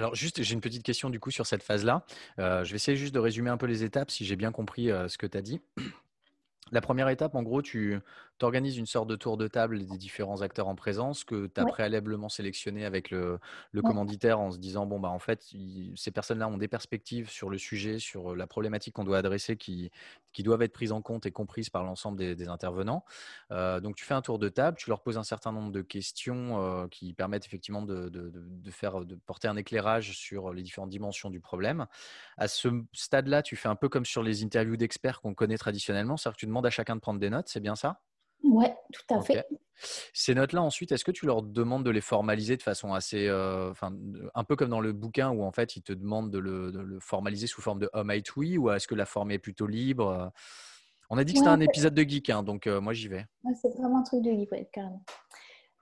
Alors 0.00 0.14
juste, 0.14 0.42
j'ai 0.42 0.54
une 0.54 0.62
petite 0.62 0.82
question 0.82 1.10
du 1.10 1.20
coup 1.20 1.30
sur 1.30 1.44
cette 1.44 1.62
phase-là. 1.62 2.06
Euh, 2.38 2.64
je 2.64 2.70
vais 2.70 2.76
essayer 2.76 2.96
juste 2.96 3.14
de 3.14 3.18
résumer 3.18 3.50
un 3.50 3.58
peu 3.58 3.66
les 3.66 3.84
étapes 3.84 4.10
si 4.10 4.24
j'ai 4.24 4.34
bien 4.34 4.50
compris 4.50 4.90
euh, 4.90 5.08
ce 5.08 5.18
que 5.18 5.26
tu 5.26 5.36
as 5.36 5.42
dit. 5.42 5.60
La 6.72 6.80
première 6.80 7.10
étape, 7.10 7.34
en 7.34 7.42
gros, 7.42 7.60
tu 7.60 7.98
organises 8.44 8.76
une 8.76 8.86
sorte 8.86 9.08
de 9.08 9.16
tour 9.16 9.36
de 9.36 9.48
table 9.48 9.84
des 9.86 9.98
différents 9.98 10.42
acteurs 10.42 10.68
en 10.68 10.74
présence 10.74 11.24
que 11.24 11.46
tu 11.46 11.60
as 11.60 11.64
préalablement 11.64 12.28
sélectionné 12.28 12.84
avec 12.84 13.10
le, 13.10 13.38
commanditaire 13.82 14.40
en 14.40 14.50
se 14.50 14.58
disant 14.58 14.86
bon, 14.86 15.00
bah, 15.00 15.10
en 15.10 15.18
fait, 15.18 15.44
ces 15.96 16.10
personnes-là 16.10 16.48
ont 16.48 16.58
des 16.58 16.68
perspectives 16.68 17.30
sur 17.30 17.50
le 17.50 17.58
sujet, 17.58 17.98
sur 17.98 18.34
la 18.36 18.46
problématique 18.46 18.94
qu'on 18.94 19.04
doit 19.04 19.18
adresser 19.18 19.56
qui, 19.56 19.90
qui 20.32 20.42
doivent 20.42 20.62
être 20.62 20.72
prises 20.72 20.92
en 20.92 21.02
compte 21.02 21.26
et 21.26 21.32
comprises 21.32 21.70
par 21.70 21.84
l'ensemble 21.84 22.18
des, 22.18 22.48
intervenants. 22.48 23.04
Euh, 23.50 23.80
donc, 23.80 23.96
tu 23.96 24.04
fais 24.04 24.14
un 24.14 24.22
tour 24.22 24.38
de 24.38 24.48
table, 24.48 24.76
tu 24.78 24.88
leur 24.88 25.02
poses 25.02 25.18
un 25.18 25.22
certain 25.22 25.52
nombre 25.52 25.70
de 25.70 25.82
questions 25.82 26.62
euh, 26.62 26.88
qui 26.88 27.12
permettent 27.12 27.46
effectivement 27.46 27.82
de, 27.82 28.08
de, 28.08 28.70
faire, 28.70 29.04
de 29.04 29.14
porter 29.14 29.48
un 29.48 29.56
éclairage 29.56 30.16
sur 30.16 30.52
les 30.52 30.62
différentes 30.62 30.90
dimensions 30.90 31.30
du 31.30 31.40
problème. 31.40 31.86
À 32.36 32.48
ce 32.48 32.68
stade-là, 32.92 33.42
tu 33.42 33.56
fais 33.56 33.68
un 33.68 33.76
peu 33.76 33.88
comme 33.88 34.04
sur 34.04 34.22
les 34.22 34.42
interviews 34.42 34.76
d'experts 34.76 35.20
qu'on 35.20 35.34
connaît 35.34 35.58
traditionnellement, 35.58 36.16
c'est-à-dire 36.16 36.36
que 36.36 36.40
tu 36.40 36.46
demandes 36.46 36.66
à 36.66 36.70
chacun 36.70 36.96
de 36.96 37.00
prendre 37.00 37.20
des 37.20 37.30
notes, 37.30 37.48
c'est 37.48 37.60
bien 37.60 37.76
ça? 37.76 38.00
Oui, 38.42 38.66
tout 38.92 39.14
à 39.14 39.20
fait. 39.20 39.46
Ces 40.12 40.34
notes-là, 40.34 40.62
ensuite, 40.62 40.92
est-ce 40.92 41.04
que 41.04 41.10
tu 41.10 41.26
leur 41.26 41.42
demandes 41.42 41.84
de 41.84 41.90
les 41.90 42.00
formaliser 42.00 42.56
de 42.56 42.62
façon 42.62 42.92
assez, 42.92 43.28
euh, 43.28 43.70
enfin, 43.70 43.94
un 44.34 44.44
peu 44.44 44.56
comme 44.56 44.68
dans 44.68 44.80
le 44.80 44.92
bouquin 44.92 45.30
où 45.30 45.42
en 45.42 45.52
fait 45.52 45.76
ils 45.76 45.82
te 45.82 45.92
demandent 45.92 46.30
de 46.30 46.38
le, 46.38 46.98
formaliser 47.00 47.46
sous 47.46 47.62
forme 47.62 47.78
de 47.78 47.88
home 47.92 48.12
it 48.14 48.36
we, 48.36 48.58
ou 48.58 48.70
est-ce 48.70 48.86
que 48.86 48.94
la 48.94 49.06
forme 49.06 49.30
est 49.30 49.38
plutôt 49.38 49.66
libre? 49.66 50.32
On 51.08 51.18
a 51.18 51.24
dit 51.24 51.32
que 51.32 51.38
c'était 51.38 51.50
un 51.50 51.60
épisode 51.60 51.94
de 51.94 52.02
geek, 52.02 52.30
hein, 52.30 52.42
donc 52.42 52.66
euh, 52.66 52.80
moi 52.80 52.92
j'y 52.92 53.08
vais. 53.08 53.26
c'est 53.60 53.74
vraiment 53.76 53.98
un 53.98 54.02
truc 54.02 54.22
de 54.22 54.30
geek, 54.30 54.70
carrément. 54.70 55.02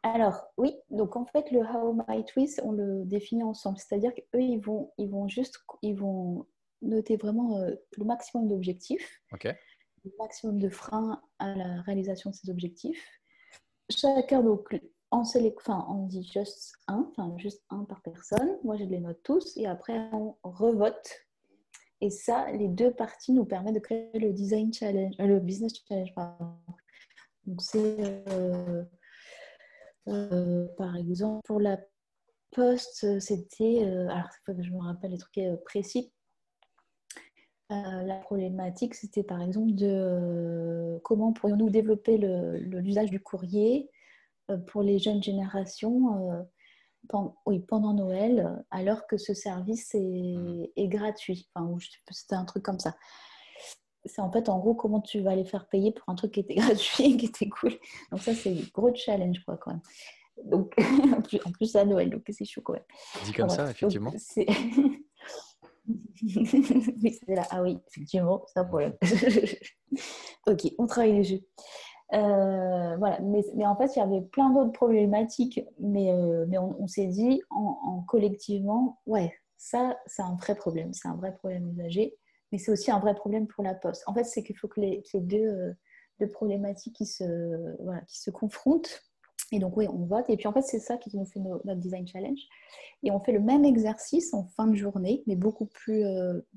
Alors 0.03 0.45
oui, 0.57 0.75
donc 0.91 1.17
en 1.17 1.27
fait 1.27 1.51
le 1.51 1.61
How 1.61 1.93
Might 2.09 2.35
We, 2.37 2.61
on 2.63 2.73
le 2.73 3.05
définit 3.05 3.43
ensemble, 3.43 3.79
c'est-à-dire 3.79 4.15
qu'eux 4.15 4.41
ils 4.41 4.61
vont, 4.61 4.93
ils 4.97 5.11
vont 5.11 5.29
juste, 5.29 5.59
ils 5.83 5.95
vont 5.95 6.47
noter 6.83 7.17
vraiment 7.17 7.59
euh, 7.59 7.75
le 7.97 8.05
maximum 8.05 8.49
d'objectifs. 8.49 9.21
Ok 9.33 9.49
maximum 10.19 10.59
de 10.59 10.69
freins 10.69 11.23
à 11.39 11.55
la 11.55 11.83
réalisation 11.83 12.31
de 12.31 12.35
ces 12.35 12.51
objectifs. 12.51 13.05
Chacun, 13.91 14.43
donc, 14.43 14.79
en 15.11 15.23
on 15.89 16.07
dit 16.07 16.25
juste 16.31 16.75
un, 16.87 17.11
juste 17.39 17.65
un 17.71 17.85
par 17.85 18.03
personne. 18.03 18.59
Moi, 18.63 18.77
je 18.77 18.85
les 18.85 19.01
note 19.01 19.21
tous 19.23 19.57
et 19.57 19.67
après, 19.67 19.99
on 20.13 20.37
revote. 20.43 21.27
Et 22.01 22.11
ça, 22.11 22.51
les 22.53 22.69
deux 22.69 22.93
parties 22.93 23.33
nous 23.33 23.45
permettent 23.45 23.75
de 23.75 23.81
créer 23.81 24.17
le 24.19 24.33
design 24.33 24.73
challenge, 24.73 25.15
euh, 25.21 25.27
le 25.27 25.41
business 25.41 25.73
challenge, 25.89 26.13
Donc, 27.45 27.63
c'est 27.63 28.25
par 30.77 30.97
exemple 30.97 31.43
pour 31.45 31.61
la 31.61 31.79
poste, 32.53 33.21
c'était. 33.21 33.83
alors, 33.85 34.29
il 34.31 34.41
faut 34.45 34.55
que 34.55 34.63
je 34.63 34.71
me 34.71 34.81
rappelle 34.81 35.11
les 35.11 35.19
trucs 35.19 35.41
précis. 35.65 36.13
La 37.71 38.17
problématique, 38.17 38.95
c'était 38.95 39.23
par 39.23 39.43
exemple 39.43 39.75
de 39.75 40.99
comment 41.05 41.33
pourrions-nous 41.33 41.71
développer 41.71 42.17
l'usage 42.17 43.11
du 43.11 43.21
courrier 43.21 43.91
pour 44.69 44.83
les 44.83 44.99
jeunes 44.99 45.23
générations 45.23 46.47
oui, 47.47 47.61
pendant 47.61 47.95
Noël, 47.95 48.65
alors 48.71 49.07
que 49.07 49.17
ce 49.17 49.35
service 49.35 49.95
est, 49.95 50.37
mmh. 50.37 50.67
est 50.77 50.89
gratuit. 50.89 51.49
Enfin, 51.55 51.77
c'était 52.11 52.35
un 52.35 52.45
truc 52.45 52.63
comme 52.63 52.79
ça. 52.79 52.97
C'est 54.05 54.21
en 54.21 54.31
fait, 54.31 54.49
en 54.49 54.59
gros, 54.59 54.75
comment 54.75 55.01
tu 55.01 55.21
vas 55.21 55.35
les 55.35 55.45
faire 55.45 55.69
payer 55.69 55.93
pour 55.93 56.09
un 56.09 56.15
truc 56.15 56.33
qui 56.33 56.41
était 56.41 56.55
gratuit, 56.57 57.17
qui 57.17 57.27
était 57.27 57.49
cool. 57.49 57.73
Donc 58.11 58.21
ça, 58.21 58.35
c'est 58.35 58.51
un 58.51 58.63
gros 58.75 58.95
challenge, 58.95 59.43
quoi, 59.45 59.57
quand 59.57 59.73
même. 59.73 59.81
Donc, 60.45 60.75
en 61.45 61.51
plus 61.53 61.75
à 61.77 61.85
Noël, 61.85 62.11
donc 62.11 62.23
c'est 62.29 62.45
chaud 62.45 62.63
quand 62.63 62.75
même. 62.75 62.85
Dit 63.25 63.33
comme 63.33 63.49
ça, 63.49 63.71
effectivement. 63.71 64.13
oui, 66.23 67.19
c'est 67.27 67.35
là. 67.35 67.47
Ah 67.51 67.63
oui, 67.63 67.79
effectivement, 67.89 68.45
c'est 68.47 68.61
un 68.61 68.65
problème. 68.65 68.95
ok, 70.47 70.73
on 70.79 70.87
travaille 70.87 71.13
les 71.13 71.25
jeux. 71.25 71.41
Euh, 72.15 72.97
voilà, 72.97 73.21
mais, 73.21 73.45
en 73.67 73.77
fait, 73.77 73.95
il 73.97 73.99
y 73.99 74.03
avait 74.03 74.23
plein 74.23 74.51
d'autres 74.51 74.73
problématiques, 74.73 75.61
mais, 75.79 76.11
euh, 76.13 76.47
mais 76.49 76.59
on, 76.59 76.87
s'est 76.87 77.07
dit 77.07 77.43
en, 77.51 78.03
collectivement, 78.09 79.01
ouais, 79.07 79.35
ça, 79.59 79.99
c'est 80.07 80.23
un 80.23 80.37
vrai 80.37 80.55
problème, 80.55 80.93
c'est 80.95 81.09
un 81.09 81.17
vrai 81.17 81.35
problème 81.35 81.69
usager, 81.71 82.17
mais 82.51 82.59
c'est 82.59 82.73
aussi 82.73 82.91
un 82.91 82.99
vrai 82.99 83.15
problème 83.15 83.47
pour 83.47 83.63
la 83.63 83.75
poste. 83.75 84.05
En 84.07 84.15
fait, 84.15 84.25
c'est 84.25 84.43
qu'il 84.43 84.57
faut 84.57 84.69
que 84.69 84.81
les, 84.81 85.03
ces 85.05 85.21
deux, 85.21 85.37
euh, 85.37 85.73
deux, 86.21 86.29
problématiques 86.29 86.97
qui 86.97 87.07
se, 87.07 87.25
voilà, 87.83 88.01
qui 88.03 88.19
se 88.19 88.31
confrontent. 88.31 89.03
Et 89.53 89.59
donc, 89.59 89.77
oui, 89.77 89.87
on 89.89 90.05
vote. 90.05 90.29
Et 90.29 90.37
puis, 90.37 90.47
en 90.47 90.53
fait, 90.53 90.63
c'est 90.63 90.79
ça 90.79 90.97
qui 90.99 91.17
nous 91.17 91.25
fait 91.25 91.41
notre 91.41 91.81
design 91.81 92.07
challenge. 92.07 92.41
Et 93.03 93.11
on 93.11 93.21
fait 93.21 93.33
le 93.33 93.41
même 93.41 93.65
exercice 93.65 94.35
en 94.35 94.45
fin 94.45 94.67
de 94.67 94.75
journée, 94.75 95.23
mais 95.27 95.37
beaucoup 95.37 95.67
plus 95.67 96.05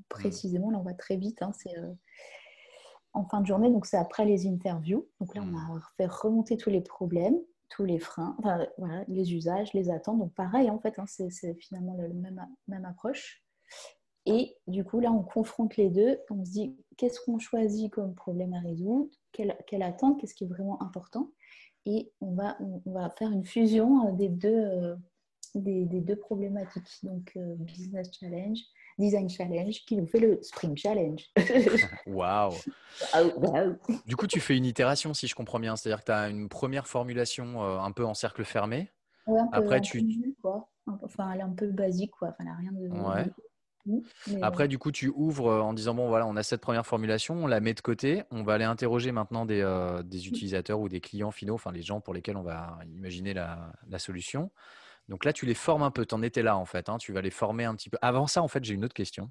précisément. 0.08 0.70
Là, 0.70 0.78
on 0.78 0.82
va 0.82 0.92
très 0.94 1.16
vite. 1.16 1.40
Hein, 1.42 1.52
c'est 1.54 1.74
en 3.14 3.24
fin 3.24 3.40
de 3.40 3.46
journée, 3.46 3.70
donc 3.70 3.86
c'est 3.86 3.96
après 3.96 4.24
les 4.24 4.46
interviews. 4.46 5.08
Donc 5.20 5.34
là, 5.34 5.42
on 5.44 5.54
a 5.56 5.76
hmm. 5.76 5.82
fait 5.96 6.06
remonter 6.06 6.56
tous 6.56 6.70
les 6.70 6.80
problèmes, 6.80 7.36
tous 7.68 7.84
les 7.84 7.98
freins, 7.98 8.36
enfin, 8.38 8.66
voilà, 8.78 9.04
les 9.08 9.34
usages, 9.34 9.72
les 9.72 9.90
attentes. 9.90 10.18
Donc 10.18 10.34
pareil, 10.34 10.70
en 10.70 10.78
fait, 10.78 10.98
hein, 10.98 11.04
c'est 11.06 11.54
finalement 11.54 11.94
la 11.94 12.08
même, 12.08 12.46
même 12.68 12.84
approche. 12.84 13.42
Et 14.24 14.56
du 14.66 14.84
coup, 14.84 15.00
là, 15.00 15.10
on 15.10 15.22
confronte 15.22 15.76
les 15.76 15.90
deux. 15.90 16.18
On 16.30 16.44
se 16.44 16.50
dit, 16.52 16.76
qu'est-ce 16.96 17.20
qu'on 17.20 17.38
choisit 17.38 17.92
comme 17.92 18.14
problème 18.14 18.54
à 18.54 18.60
résoudre? 18.60 19.10
Quelle, 19.32 19.56
quelle, 19.66 19.82
attente? 19.82 20.20
Qu'est-ce 20.20 20.34
qui 20.34 20.44
est 20.44 20.48
vraiment 20.48 20.80
important? 20.80 21.30
Et 21.86 22.12
on 22.20 22.34
va, 22.34 22.56
on 22.60 22.92
va 22.92 23.10
faire 23.10 23.30
une 23.30 23.44
fusion 23.44 24.08
euh, 24.08 24.12
des 24.12 24.28
deux, 24.28 24.48
euh, 24.48 24.96
des, 25.54 25.84
des, 25.84 26.00
deux 26.00 26.16
problématiques. 26.16 26.84
Donc, 27.02 27.32
euh, 27.36 27.54
Business 27.56 28.10
Challenge 28.18 28.58
Design 28.98 29.28
Challenge 29.28 29.74
qui 29.86 29.96
nous 29.96 30.06
fait 30.06 30.20
le 30.20 30.38
Spring 30.42 30.76
Challenge. 30.76 31.24
Waouh 32.06 32.52
Du 34.06 34.16
coup, 34.16 34.26
tu 34.26 34.40
fais 34.40 34.56
une 34.56 34.64
itération, 34.64 35.14
si 35.14 35.26
je 35.26 35.34
comprends 35.34 35.60
bien. 35.60 35.76
C'est-à-dire 35.76 36.00
que 36.00 36.06
tu 36.06 36.12
as 36.12 36.28
une 36.28 36.48
première 36.48 36.86
formulation 36.86 37.62
euh, 37.62 37.78
un 37.78 37.92
peu 37.92 38.04
en 38.04 38.14
cercle 38.14 38.44
fermé. 38.44 38.90
Ouais, 39.26 39.40
un 39.40 39.48
Après, 39.52 39.80
peu, 39.80 39.82
tu. 39.82 40.34
quoi. 40.42 40.68
Enfin, 41.02 41.30
elle 41.32 41.40
est 41.40 41.44
un 41.44 41.52
peu 41.52 41.68
basique, 41.68 42.10
quoi. 42.12 42.28
Enfin, 42.28 42.36
elle 42.40 42.46
n'a 42.46 42.56
rien 42.56 42.72
de. 42.72 42.88
Ouais. 42.88 43.30
Après, 44.42 44.68
du 44.68 44.78
coup, 44.78 44.92
tu 44.92 45.08
ouvres 45.14 45.50
en 45.50 45.72
disant 45.72 45.94
bon, 45.94 46.08
voilà, 46.08 46.26
on 46.26 46.36
a 46.36 46.42
cette 46.42 46.60
première 46.60 46.86
formulation, 46.86 47.44
on 47.44 47.46
la 47.46 47.60
met 47.60 47.74
de 47.74 47.80
côté. 47.80 48.22
On 48.30 48.42
va 48.42 48.54
aller 48.54 48.64
interroger 48.64 49.12
maintenant 49.12 49.46
des, 49.46 49.60
euh, 49.60 50.02
des 50.02 50.28
utilisateurs 50.28 50.80
ou 50.80 50.88
des 50.88 51.00
clients 51.00 51.30
finaux, 51.30 51.54
enfin 51.54 51.72
les 51.72 51.82
gens 51.82 52.00
pour 52.00 52.14
lesquels 52.14 52.36
on 52.36 52.42
va 52.42 52.78
imaginer 52.94 53.34
la, 53.34 53.72
la 53.88 53.98
solution. 53.98 54.50
Donc 55.08 55.24
là, 55.24 55.32
tu 55.32 55.46
les 55.46 55.54
formes 55.54 55.82
un 55.82 55.90
peu. 55.90 56.06
Tu 56.06 56.14
en 56.14 56.22
étais 56.22 56.42
là, 56.42 56.56
en 56.56 56.64
fait. 56.64 56.88
Hein. 56.88 56.96
Tu 56.98 57.12
vas 57.12 57.20
les 57.20 57.30
former 57.30 57.64
un 57.64 57.74
petit 57.74 57.90
peu. 57.90 57.98
Avant 58.02 58.26
ça, 58.26 58.42
en 58.42 58.48
fait, 58.48 58.64
j'ai 58.64 58.74
une 58.74 58.84
autre 58.84 58.94
question. 58.94 59.30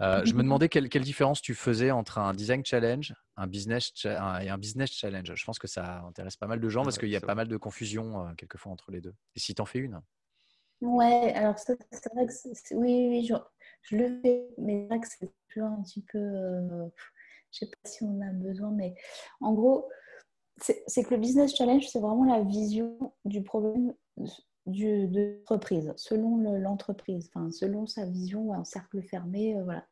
Euh, 0.00 0.24
je 0.24 0.34
me 0.34 0.42
demandais 0.42 0.68
quelle, 0.68 0.88
différence 0.88 1.42
tu 1.42 1.54
faisais 1.54 1.90
entre 1.90 2.18
un 2.18 2.32
design 2.32 2.64
challenge 2.64 3.14
un 3.36 3.46
business 3.46 3.92
et 4.04 4.08
un 4.08 4.58
business 4.58 4.92
challenge? 4.92 5.32
Je 5.34 5.44
pense 5.44 5.58
que 5.58 5.66
ça 5.66 6.02
intéresse 6.06 6.36
pas 6.36 6.46
mal 6.46 6.60
de 6.60 6.68
gens 6.68 6.84
parce 6.84 6.98
qu'il 6.98 7.08
y 7.08 7.16
a 7.16 7.20
pas 7.20 7.34
mal 7.34 7.48
de 7.48 7.56
confusion 7.56 8.26
euh, 8.26 8.32
quelquefois 8.36 8.70
entre 8.70 8.90
les 8.92 9.00
deux. 9.00 9.14
Et 9.34 9.40
si 9.40 9.54
tu 9.54 9.62
en 9.62 9.66
fais 9.66 9.78
une? 9.78 10.00
Ouais, 10.80 11.32
alors 11.34 11.58
c'est 11.58 11.74
vrai 12.14 12.26
que 12.26 12.74
oui, 12.74 13.06
oui, 13.10 13.26
je, 13.26 13.34
le 13.92 14.20
fais, 14.20 14.48
mais 14.58 14.82
c'est 14.82 14.88
vrai 14.88 15.00
que 15.00 15.08
c'est 15.08 15.32
toujours 15.48 15.68
un 15.68 15.82
petit 15.82 16.02
peu. 16.02 16.18
Euh, 16.18 16.86
je 17.50 17.60
sais 17.60 17.66
pas 17.66 17.88
si 17.88 18.04
on 18.04 18.20
a 18.20 18.30
besoin, 18.32 18.70
mais 18.70 18.94
en 19.40 19.54
gros, 19.54 19.88
c'est 20.86 21.02
que 21.02 21.14
le 21.14 21.20
business 21.20 21.56
challenge, 21.56 21.88
c'est 21.88 22.00
vraiment 22.00 22.24
la 22.24 22.42
vision 22.42 23.12
du 23.24 23.42
problème 23.42 23.94
du, 24.66 25.08
de 25.08 25.38
l'entreprise, 25.38 25.92
selon 25.96 26.36
l'entreprise, 26.58 27.30
enfin, 27.34 27.50
selon 27.50 27.86
sa 27.86 28.04
vision, 28.04 28.52
un 28.52 28.64
cercle 28.64 29.02
fermé, 29.02 29.56
euh, 29.56 29.64
voilà. 29.64 29.84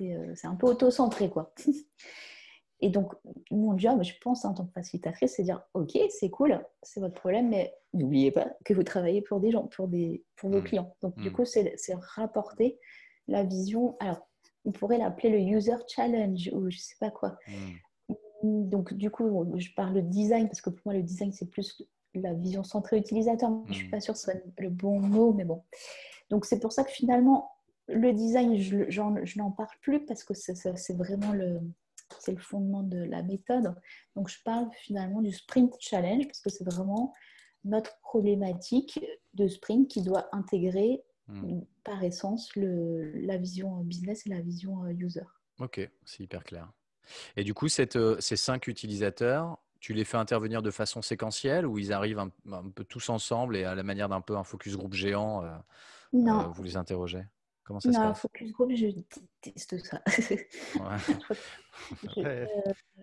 Euh, 0.00 0.32
c'est 0.34 0.46
un 0.46 0.54
peu 0.54 0.66
auto-centré, 0.66 1.28
quoi. 1.28 1.52
Et 2.82 2.88
donc, 2.88 3.12
mon 3.50 3.76
job, 3.76 4.02
je 4.02 4.14
pense, 4.22 4.46
en 4.46 4.54
tant 4.54 4.64
que 4.64 4.72
facilitatrice, 4.72 5.34
c'est 5.36 5.42
dire 5.42 5.62
Ok, 5.74 5.98
c'est 6.08 6.30
cool, 6.30 6.64
c'est 6.82 7.00
votre 7.00 7.14
problème, 7.14 7.50
mais 7.50 7.74
n'oubliez 7.92 8.30
pas 8.30 8.50
que 8.64 8.72
vous 8.72 8.82
travaillez 8.82 9.20
pour 9.20 9.40
des 9.40 9.50
gens, 9.50 9.66
pour, 9.66 9.86
des, 9.86 10.24
pour 10.36 10.48
vos 10.48 10.60
mmh. 10.60 10.64
clients. 10.64 10.96
Donc, 11.02 11.14
du 11.18 11.28
mmh. 11.28 11.32
coup, 11.32 11.44
c'est 11.44 11.76
rapporter 12.16 12.78
la 13.28 13.44
vision. 13.44 13.96
Alors, 14.00 14.26
on 14.64 14.72
pourrait 14.72 14.98
l'appeler 14.98 15.30
le 15.30 15.56
user 15.56 15.76
challenge 15.88 16.50
ou 16.52 16.70
je 16.70 16.78
sais 16.78 16.96
pas 17.00 17.10
quoi. 17.10 17.36
Mmh. 17.48 18.68
Donc, 18.68 18.94
du 18.94 19.10
coup, 19.10 19.46
je 19.56 19.68
parle 19.74 19.94
de 19.94 20.00
design 20.00 20.48
parce 20.48 20.60
que 20.60 20.70
pour 20.70 20.80
moi, 20.86 20.94
le 20.94 21.02
design, 21.02 21.32
c'est 21.32 21.50
plus 21.50 21.82
la 22.14 22.34
vision 22.34 22.64
centrée 22.64 22.98
utilisateur. 22.98 23.50
Je 23.66 23.70
ne 23.70 23.74
suis 23.74 23.86
hmm. 23.88 23.90
pas 23.90 24.00
sûre 24.00 24.14
que 24.14 24.20
ce 24.20 24.24
soit 24.24 24.40
le 24.58 24.70
bon 24.70 25.00
mot, 25.00 25.32
mais 25.32 25.44
bon. 25.44 25.62
Donc 26.30 26.44
c'est 26.44 26.60
pour 26.60 26.72
ça 26.72 26.84
que 26.84 26.90
finalement, 26.90 27.50
le 27.88 28.12
design, 28.12 28.56
je, 28.56 29.38
n'en 29.38 29.50
parle 29.50 29.68
plus 29.80 30.04
parce 30.04 30.24
que 30.24 30.34
c'est 30.34 30.96
vraiment 30.96 31.32
le, 31.32 31.60
c'est 32.18 32.32
le 32.32 32.38
fondement 32.38 32.82
de 32.82 32.98
la 32.98 33.22
méthode. 33.22 33.74
Donc 34.16 34.28
je 34.28 34.38
parle 34.44 34.68
finalement 34.82 35.22
du 35.22 35.32
sprint 35.32 35.74
challenge 35.80 36.26
parce 36.26 36.40
que 36.40 36.50
c'est 36.50 36.64
vraiment 36.64 37.12
notre 37.64 37.98
problématique 38.00 39.04
de 39.34 39.48
sprint 39.48 39.88
qui 39.88 40.02
doit 40.02 40.28
intégrer 40.32 41.02
hmm. 41.30 41.62
par 41.84 42.02
essence 42.02 42.54
le, 42.56 43.12
la 43.12 43.36
vision 43.36 43.80
business 43.82 44.26
et 44.26 44.30
la 44.30 44.40
vision 44.40 44.84
euh, 44.84 44.92
user. 44.92 45.26
Ok, 45.58 45.80
c'est 46.04 46.22
hyper 46.22 46.44
clair. 46.44 46.70
Et 47.36 47.44
du 47.44 47.54
coup, 47.54 47.68
cette, 47.68 47.96
euh, 47.96 48.16
ces 48.20 48.36
cinq 48.36 48.66
utilisateurs, 48.66 49.58
tu 49.80 49.94
les 49.94 50.04
fais 50.04 50.16
intervenir 50.16 50.62
de 50.62 50.70
façon 50.70 51.02
séquentielle 51.02 51.66
ou 51.66 51.78
ils 51.78 51.92
arrivent 51.92 52.18
un, 52.18 52.30
peu 52.74 52.84
tous 52.84 53.08
ensemble 53.08 53.56
et 53.56 53.64
à 53.64 53.74
la 53.74 53.82
manière 53.82 54.08
d'un 54.08 54.20
peu 54.20 54.36
un 54.36 54.44
focus 54.44 54.76
groupe 54.76 54.94
géant, 54.94 55.42
euh, 55.42 55.48
non. 56.12 56.40
Euh, 56.40 56.48
vous 56.48 56.62
les 56.62 56.76
interrogez? 56.76 57.24
Comment 57.70 57.78
ça 57.78 57.90
non, 57.90 57.94
se 57.94 58.00
passe? 58.00 58.20
focus 58.22 58.50
group, 58.50 58.72
je 58.74 58.86
déteste 59.44 59.78
ça. 59.86 60.02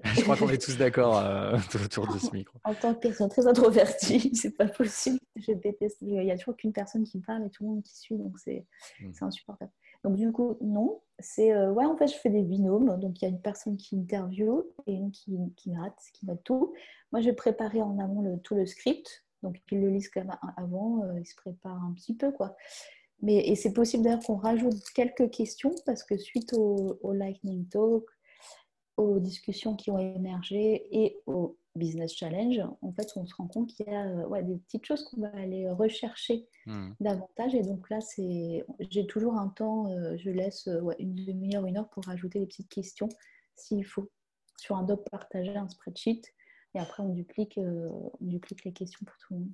je 0.03 0.21
crois 0.23 0.35
qu'on 0.35 0.49
est 0.49 0.57
tous 0.61 0.77
d'accord 0.77 1.19
euh, 1.19 1.57
autour 1.85 2.13
de 2.13 2.19
ce 2.19 2.29
micro. 2.33 2.59
En 2.65 2.73
tant 2.73 2.93
que 2.93 2.99
personne 2.99 3.29
très 3.29 3.47
introvertie, 3.47 4.35
c'est 4.35 4.57
pas 4.57 4.67
possible. 4.67 5.19
Je 5.37 5.53
déteste. 5.53 5.99
Il 6.01 6.19
n'y 6.19 6.31
a 6.31 6.37
toujours 6.37 6.57
qu'une 6.57 6.73
personne 6.73 7.05
qui 7.05 7.17
me 7.17 7.23
parle 7.23 7.45
et 7.45 7.49
tout 7.49 7.63
le 7.63 7.69
monde 7.69 7.83
qui 7.83 7.97
suit, 7.97 8.17
donc 8.17 8.37
c'est 8.39 8.65
mmh. 8.99 9.11
insupportable. 9.21 9.71
Donc 10.03 10.17
du 10.17 10.33
coup, 10.33 10.57
non. 10.59 11.01
C'est 11.17 11.53
euh, 11.53 11.71
ouais, 11.71 11.85
en 11.85 11.95
fait, 11.95 12.07
je 12.07 12.15
fais 12.15 12.29
des 12.29 12.43
binômes. 12.43 12.99
Donc 12.99 13.21
il 13.21 13.23
y 13.23 13.25
a 13.25 13.29
une 13.29 13.41
personne 13.41 13.77
qui 13.77 13.97
interviewe 13.97 14.65
et 14.85 14.91
une 14.95 15.11
qui, 15.11 15.37
qui 15.55 15.73
rate, 15.77 15.97
qui 16.11 16.25
note 16.25 16.43
tout. 16.43 16.73
Moi, 17.13 17.21
j'ai 17.21 17.31
préparé 17.31 17.81
en 17.81 17.97
amont 17.99 18.21
le, 18.21 18.37
tout 18.39 18.55
le 18.55 18.65
script. 18.65 19.23
Donc 19.43 19.61
ils 19.71 19.79
le 19.79 19.89
lisent 19.89 20.09
quand 20.09 20.21
même 20.21 20.35
avant, 20.57 21.03
euh, 21.03 21.19
ils 21.19 21.25
se 21.25 21.35
préparent 21.35 21.83
un 21.83 21.93
petit 21.93 22.15
peu 22.15 22.31
quoi. 22.31 22.55
Mais 23.21 23.47
et 23.47 23.55
c'est 23.55 23.73
possible 23.73 24.03
d'ailleurs 24.03 24.23
qu'on 24.23 24.35
rajoute 24.35 24.83
quelques 24.93 25.31
questions 25.31 25.73
parce 25.85 26.03
que 26.03 26.17
suite 26.17 26.53
au, 26.53 26.99
au 27.01 27.13
Lightning 27.13 27.67
Talk, 27.67 28.05
aux 28.97 29.19
discussions 29.19 29.75
qui 29.75 29.91
ont 29.91 29.99
émergé 29.99 30.87
et 30.91 31.17
au 31.25 31.57
Business 31.77 32.13
Challenge, 32.15 32.59
en 32.81 32.91
fait, 32.91 33.07
on 33.15 33.25
se 33.25 33.35
rend 33.35 33.47
compte 33.47 33.69
qu'il 33.69 33.87
y 33.87 33.89
a 33.89 34.05
euh, 34.07 34.27
ouais, 34.27 34.43
des 34.43 34.57
petites 34.57 34.85
choses 34.85 35.03
qu'on 35.03 35.21
va 35.21 35.29
aller 35.35 35.69
rechercher 35.69 36.47
hmm. 36.65 36.91
davantage. 36.99 37.55
Et 37.55 37.61
donc 37.61 37.89
là, 37.89 37.99
j'ai 38.17 39.07
toujours 39.07 39.35
un 39.35 39.49
temps, 39.49 39.87
euh, 39.91 40.17
je 40.17 40.29
laisse 40.29 40.67
euh, 40.67 40.81
ouais, 40.81 40.95
une 40.99 41.15
demi-heure, 41.15 41.65
une 41.65 41.77
heure 41.77 41.89
pour 41.89 42.03
rajouter 42.05 42.39
des 42.39 42.47
petites 42.47 42.69
questions 42.69 43.09
s'il 43.55 43.85
faut 43.85 44.09
sur 44.57 44.75
un 44.75 44.83
doc 44.83 45.07
partagé, 45.09 45.55
un 45.55 45.69
spreadsheet. 45.69 46.21
Et 46.73 46.79
après, 46.79 47.03
on 47.03 47.09
duplique, 47.09 47.57
on 47.57 48.11
duplique 48.21 48.65
les 48.65 48.73
questions 48.73 49.05
pour 49.05 49.15
tout 49.17 49.33
le 49.33 49.39
monde. 49.39 49.51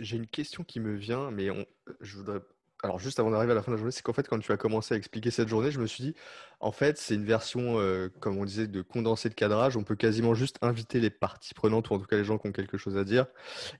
J'ai 0.00 0.16
une 0.16 0.26
question 0.26 0.64
qui 0.64 0.80
me 0.80 0.94
vient, 0.94 1.30
mais 1.30 1.50
on, 1.50 1.64
je 2.00 2.16
voudrais 2.16 2.40
alors 2.84 2.98
juste 2.98 3.18
avant 3.18 3.30
d'arriver 3.30 3.52
à 3.52 3.54
la 3.54 3.62
fin 3.62 3.70
de 3.72 3.76
la 3.76 3.78
journée, 3.78 3.92
c'est 3.92 4.02
qu'en 4.02 4.12
fait, 4.12 4.28
quand 4.28 4.38
tu 4.38 4.52
as 4.52 4.58
commencé 4.58 4.92
à 4.92 4.98
expliquer 4.98 5.30
cette 5.30 5.48
journée, 5.48 5.70
je 5.70 5.80
me 5.80 5.86
suis 5.86 6.04
dit, 6.04 6.14
en 6.60 6.70
fait, 6.70 6.98
c'est 6.98 7.14
une 7.14 7.24
version, 7.24 7.80
euh, 7.80 8.10
comme 8.20 8.36
on 8.36 8.44
disait, 8.44 8.66
de 8.66 8.82
condensé 8.82 9.30
de 9.30 9.34
cadrage. 9.34 9.78
On 9.78 9.84
peut 9.84 9.96
quasiment 9.96 10.34
juste 10.34 10.58
inviter 10.60 11.00
les 11.00 11.08
parties 11.08 11.54
prenantes, 11.54 11.88
ou 11.88 11.94
en 11.94 11.98
tout 11.98 12.04
cas 12.04 12.16
les 12.16 12.24
gens 12.24 12.36
qui 12.36 12.46
ont 12.46 12.52
quelque 12.52 12.76
chose 12.76 12.98
à 12.98 13.04
dire, 13.04 13.24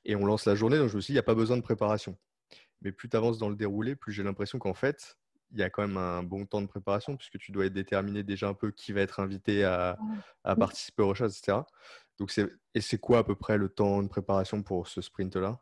et 0.07 0.17
on 0.17 0.25
lance 0.25 0.47
la 0.47 0.55
journée. 0.55 0.79
Donc 0.79 0.89
je 0.89 0.97
me 0.97 1.03
suis 1.03 1.13
dit, 1.13 1.13
il 1.13 1.17
n'y 1.17 1.21
a 1.21 1.25
pas 1.25 1.35
besoin 1.35 1.59
de 1.59 1.63
préparation. 1.63 2.17
Mais 2.81 2.93
plus 2.93 3.11
tu 3.11 3.17
avances 3.17 3.37
dans 3.37 3.51
le 3.51 3.57
déroulé, 3.57 3.95
plus 3.95 4.13
j'ai 4.13 4.23
l'impression 4.23 4.59
qu'en 4.59 4.75
fait, 4.75 5.19
il 5.53 5.61
y 5.61 5.63
a 5.63 5.69
quand 5.69 5.87
même 5.87 5.99
un 5.99 6.23
bon 6.23 6.47
temps 6.47 6.63
de 6.63 6.67
préparation 6.67 7.17
puisque 7.17 7.39
tu 7.39 7.53
dois 7.53 7.69
déterminer 7.69 8.23
déjà 8.23 8.49
un 8.49 8.55
peu 8.55 8.71
qui 8.71 8.93
va 8.93 9.03
être 9.03 9.21
invité 9.21 9.65
à, 9.65 9.99
à 10.43 10.57
participer 10.57 11.03
aux 11.03 11.09
recherches, 11.09 11.33
etc. 11.39 11.59
Donc 12.19 12.37
et 12.75 12.81
c'est 12.81 12.99
quoi 12.99 13.19
à 13.19 13.25
peu 13.25 13.35
près 13.37 13.59
le 13.59 13.69
temps 13.69 14.03
de 14.03 14.09
préparation 14.09 14.63
pour 14.63 14.89
ce 14.89 15.01
sprint-là? 15.01 15.61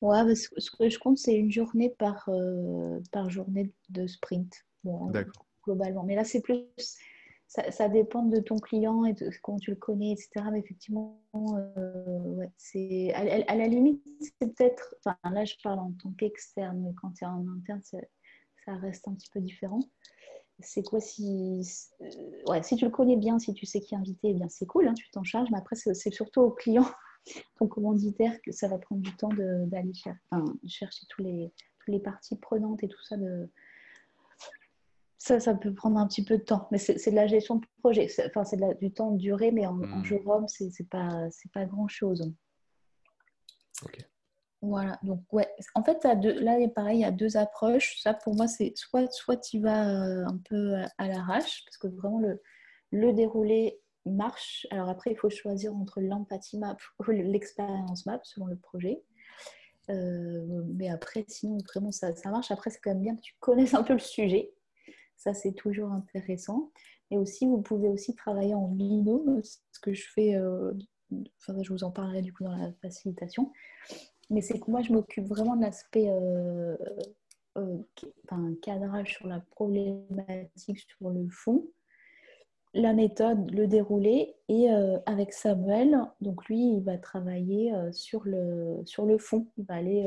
Ouais, 0.00 0.34
ce 0.34 0.70
que 0.70 0.88
je 0.88 0.98
compte, 0.98 1.18
c'est 1.18 1.34
une 1.34 1.50
journée 1.50 1.90
par, 1.90 2.28
euh, 2.28 3.00
par 3.10 3.30
journée 3.30 3.72
de 3.88 4.06
sprint. 4.06 4.64
D'accord. 4.84 5.46
Globalement. 5.64 6.04
Mais 6.04 6.14
là, 6.14 6.24
c'est 6.24 6.40
plus. 6.40 6.64
Ça, 7.48 7.70
ça, 7.70 7.88
dépend 7.88 8.24
de 8.24 8.40
ton 8.40 8.56
client 8.58 9.06
et 9.06 9.14
de 9.14 9.30
comment 9.42 9.58
tu 9.58 9.70
le 9.70 9.76
connais, 9.76 10.12
etc. 10.12 10.46
Mais 10.52 10.60
effectivement, 10.60 11.18
euh, 11.34 12.20
ouais, 12.34 12.50
c'est 12.58 13.12
à, 13.14 13.20
à, 13.50 13.54
la 13.56 13.66
limite, 13.66 14.02
c'est 14.20 14.54
peut-être. 14.54 14.94
Enfin, 14.98 15.16
là, 15.32 15.44
je 15.46 15.54
parle 15.62 15.78
en 15.78 15.92
tant 15.92 16.12
qu'externe, 16.12 16.78
mais 16.82 16.92
quand 17.00 17.12
tu 17.12 17.24
es 17.24 17.26
en 17.26 17.46
interne, 17.48 17.80
ça 17.82 18.74
reste 18.76 19.08
un 19.08 19.14
petit 19.14 19.30
peu 19.32 19.40
différent. 19.40 19.80
C'est 20.60 20.82
quoi 20.82 21.00
si. 21.00 21.62
Euh, 22.02 22.06
ouais, 22.48 22.62
si 22.62 22.76
tu 22.76 22.84
le 22.84 22.90
connais 22.90 23.16
bien, 23.16 23.38
si 23.38 23.54
tu 23.54 23.64
sais 23.64 23.80
qui 23.80 23.96
inviter, 23.96 24.30
eh 24.30 24.34
bien 24.34 24.48
c'est 24.48 24.66
cool, 24.66 24.86
hein, 24.86 24.94
tu 24.94 25.10
t'en 25.10 25.24
charges. 25.24 25.50
Mais 25.50 25.58
après, 25.58 25.76
c'est 25.76 26.10
surtout 26.10 26.42
au 26.42 26.50
client 26.50 26.86
ton 27.58 27.66
commanditaire 27.66 28.40
que 28.42 28.52
ça 28.52 28.68
va 28.68 28.78
prendre 28.78 29.02
du 29.02 29.14
temps 29.16 29.30
d'aller 29.30 29.92
chercher 30.66 31.06
tous 31.08 31.22
les, 31.22 31.52
toutes 31.78 31.92
les 31.94 32.00
parties 32.00 32.36
prenantes 32.36 32.82
et 32.82 32.88
tout 32.88 33.02
ça. 33.04 33.16
De... 33.16 33.48
Ça, 35.18 35.40
ça 35.40 35.54
peut 35.54 35.74
prendre 35.74 35.98
un 35.98 36.06
petit 36.06 36.24
peu 36.24 36.38
de 36.38 36.42
temps, 36.42 36.68
mais 36.70 36.78
c'est 36.78 37.10
de 37.10 37.16
la 37.16 37.26
gestion 37.26 37.56
de 37.56 37.66
projet. 37.80 38.08
Enfin, 38.26 38.44
c'est 38.44 38.58
du 38.78 38.92
temps 38.92 39.12
de 39.12 39.18
durée, 39.18 39.50
mais 39.50 39.66
en, 39.66 39.74
mmh. 39.74 40.04
jour 40.04 40.26
homme, 40.28 40.48
c'est 40.48 40.88
pas, 40.88 41.28
pas 41.52 41.64
grand-chose. 41.64 42.32
Ok. 43.84 43.98
Voilà, 44.60 44.98
donc 45.04 45.22
ouais, 45.32 45.48
en 45.76 45.84
fait, 45.84 46.04
deux, 46.20 46.40
là, 46.40 46.56
pareil, 46.74 46.98
il 46.98 47.02
y 47.02 47.04
a 47.04 47.12
deux 47.12 47.36
approches. 47.36 48.00
Ça, 48.00 48.12
pour 48.12 48.34
moi, 48.34 48.48
c'est 48.48 48.72
soit, 48.74 49.08
soit 49.12 49.36
tu 49.36 49.60
vas 49.60 49.88
euh, 49.88 50.26
un 50.26 50.38
peu 50.48 50.74
à, 50.98 51.06
l'arrache, 51.06 51.64
parce 51.64 51.76
que 51.76 51.86
vraiment, 51.86 52.18
le, 52.18 52.42
le 52.90 53.12
déroulé 53.12 53.80
marche. 54.08 54.66
Alors 54.70 54.88
après, 54.88 55.12
il 55.12 55.16
faut 55.16 55.30
choisir 55.30 55.74
entre 55.74 56.00
l'empathie 56.00 56.58
map 56.58 56.76
ou 56.98 57.10
l'expérience 57.10 58.06
map 58.06 58.20
selon 58.22 58.46
le 58.46 58.56
projet. 58.56 59.02
Euh, 59.90 60.62
mais 60.74 60.88
après, 60.90 61.24
sinon, 61.28 61.58
vraiment, 61.72 61.92
ça, 61.92 62.14
ça 62.14 62.30
marche. 62.30 62.50
Après, 62.50 62.70
c'est 62.70 62.80
quand 62.80 62.90
même 62.90 63.02
bien 63.02 63.16
que 63.16 63.22
tu 63.22 63.34
connaisses 63.40 63.74
un 63.74 63.82
peu 63.82 63.94
le 63.94 63.98
sujet. 63.98 64.52
Ça, 65.16 65.34
c'est 65.34 65.52
toujours 65.52 65.90
intéressant. 65.92 66.70
Et 67.10 67.18
aussi, 67.18 67.46
vous 67.46 67.62
pouvez 67.62 67.88
aussi 67.88 68.14
travailler 68.14 68.54
en 68.54 68.68
binôme, 68.68 69.40
ce 69.42 69.80
que 69.80 69.94
je 69.94 70.06
fais, 70.14 70.36
euh, 70.36 70.72
enfin, 71.40 71.60
je 71.62 71.72
vous 71.72 71.84
en 71.84 71.90
parlerai 71.90 72.20
du 72.20 72.32
coup 72.32 72.44
dans 72.44 72.56
la 72.56 72.72
facilitation. 72.82 73.52
Mais 74.30 74.42
c'est 74.42 74.60
que 74.60 74.70
moi, 74.70 74.82
je 74.82 74.92
m'occupe 74.92 75.26
vraiment 75.26 75.56
de 75.56 75.62
l'aspect 75.62 76.10
euh, 76.10 76.76
enfin, 78.24 78.52
cadrage 78.62 79.14
sur 79.14 79.26
la 79.26 79.40
problématique, 79.40 80.80
sur 80.80 81.08
le 81.08 81.28
fond 81.30 81.66
la 82.74 82.92
méthode, 82.92 83.50
le 83.50 83.66
déroulé, 83.66 84.36
et 84.48 84.70
euh, 84.70 84.98
avec 85.06 85.32
Samuel, 85.32 85.98
donc 86.20 86.46
lui, 86.46 86.76
il 86.76 86.82
va 86.82 86.98
travailler 86.98 87.74
euh, 87.74 87.90
sur, 87.92 88.24
le, 88.24 88.82
sur 88.84 89.06
le 89.06 89.18
fond. 89.18 89.46
Il 89.56 89.64
va 89.64 89.74
aller, 89.74 90.06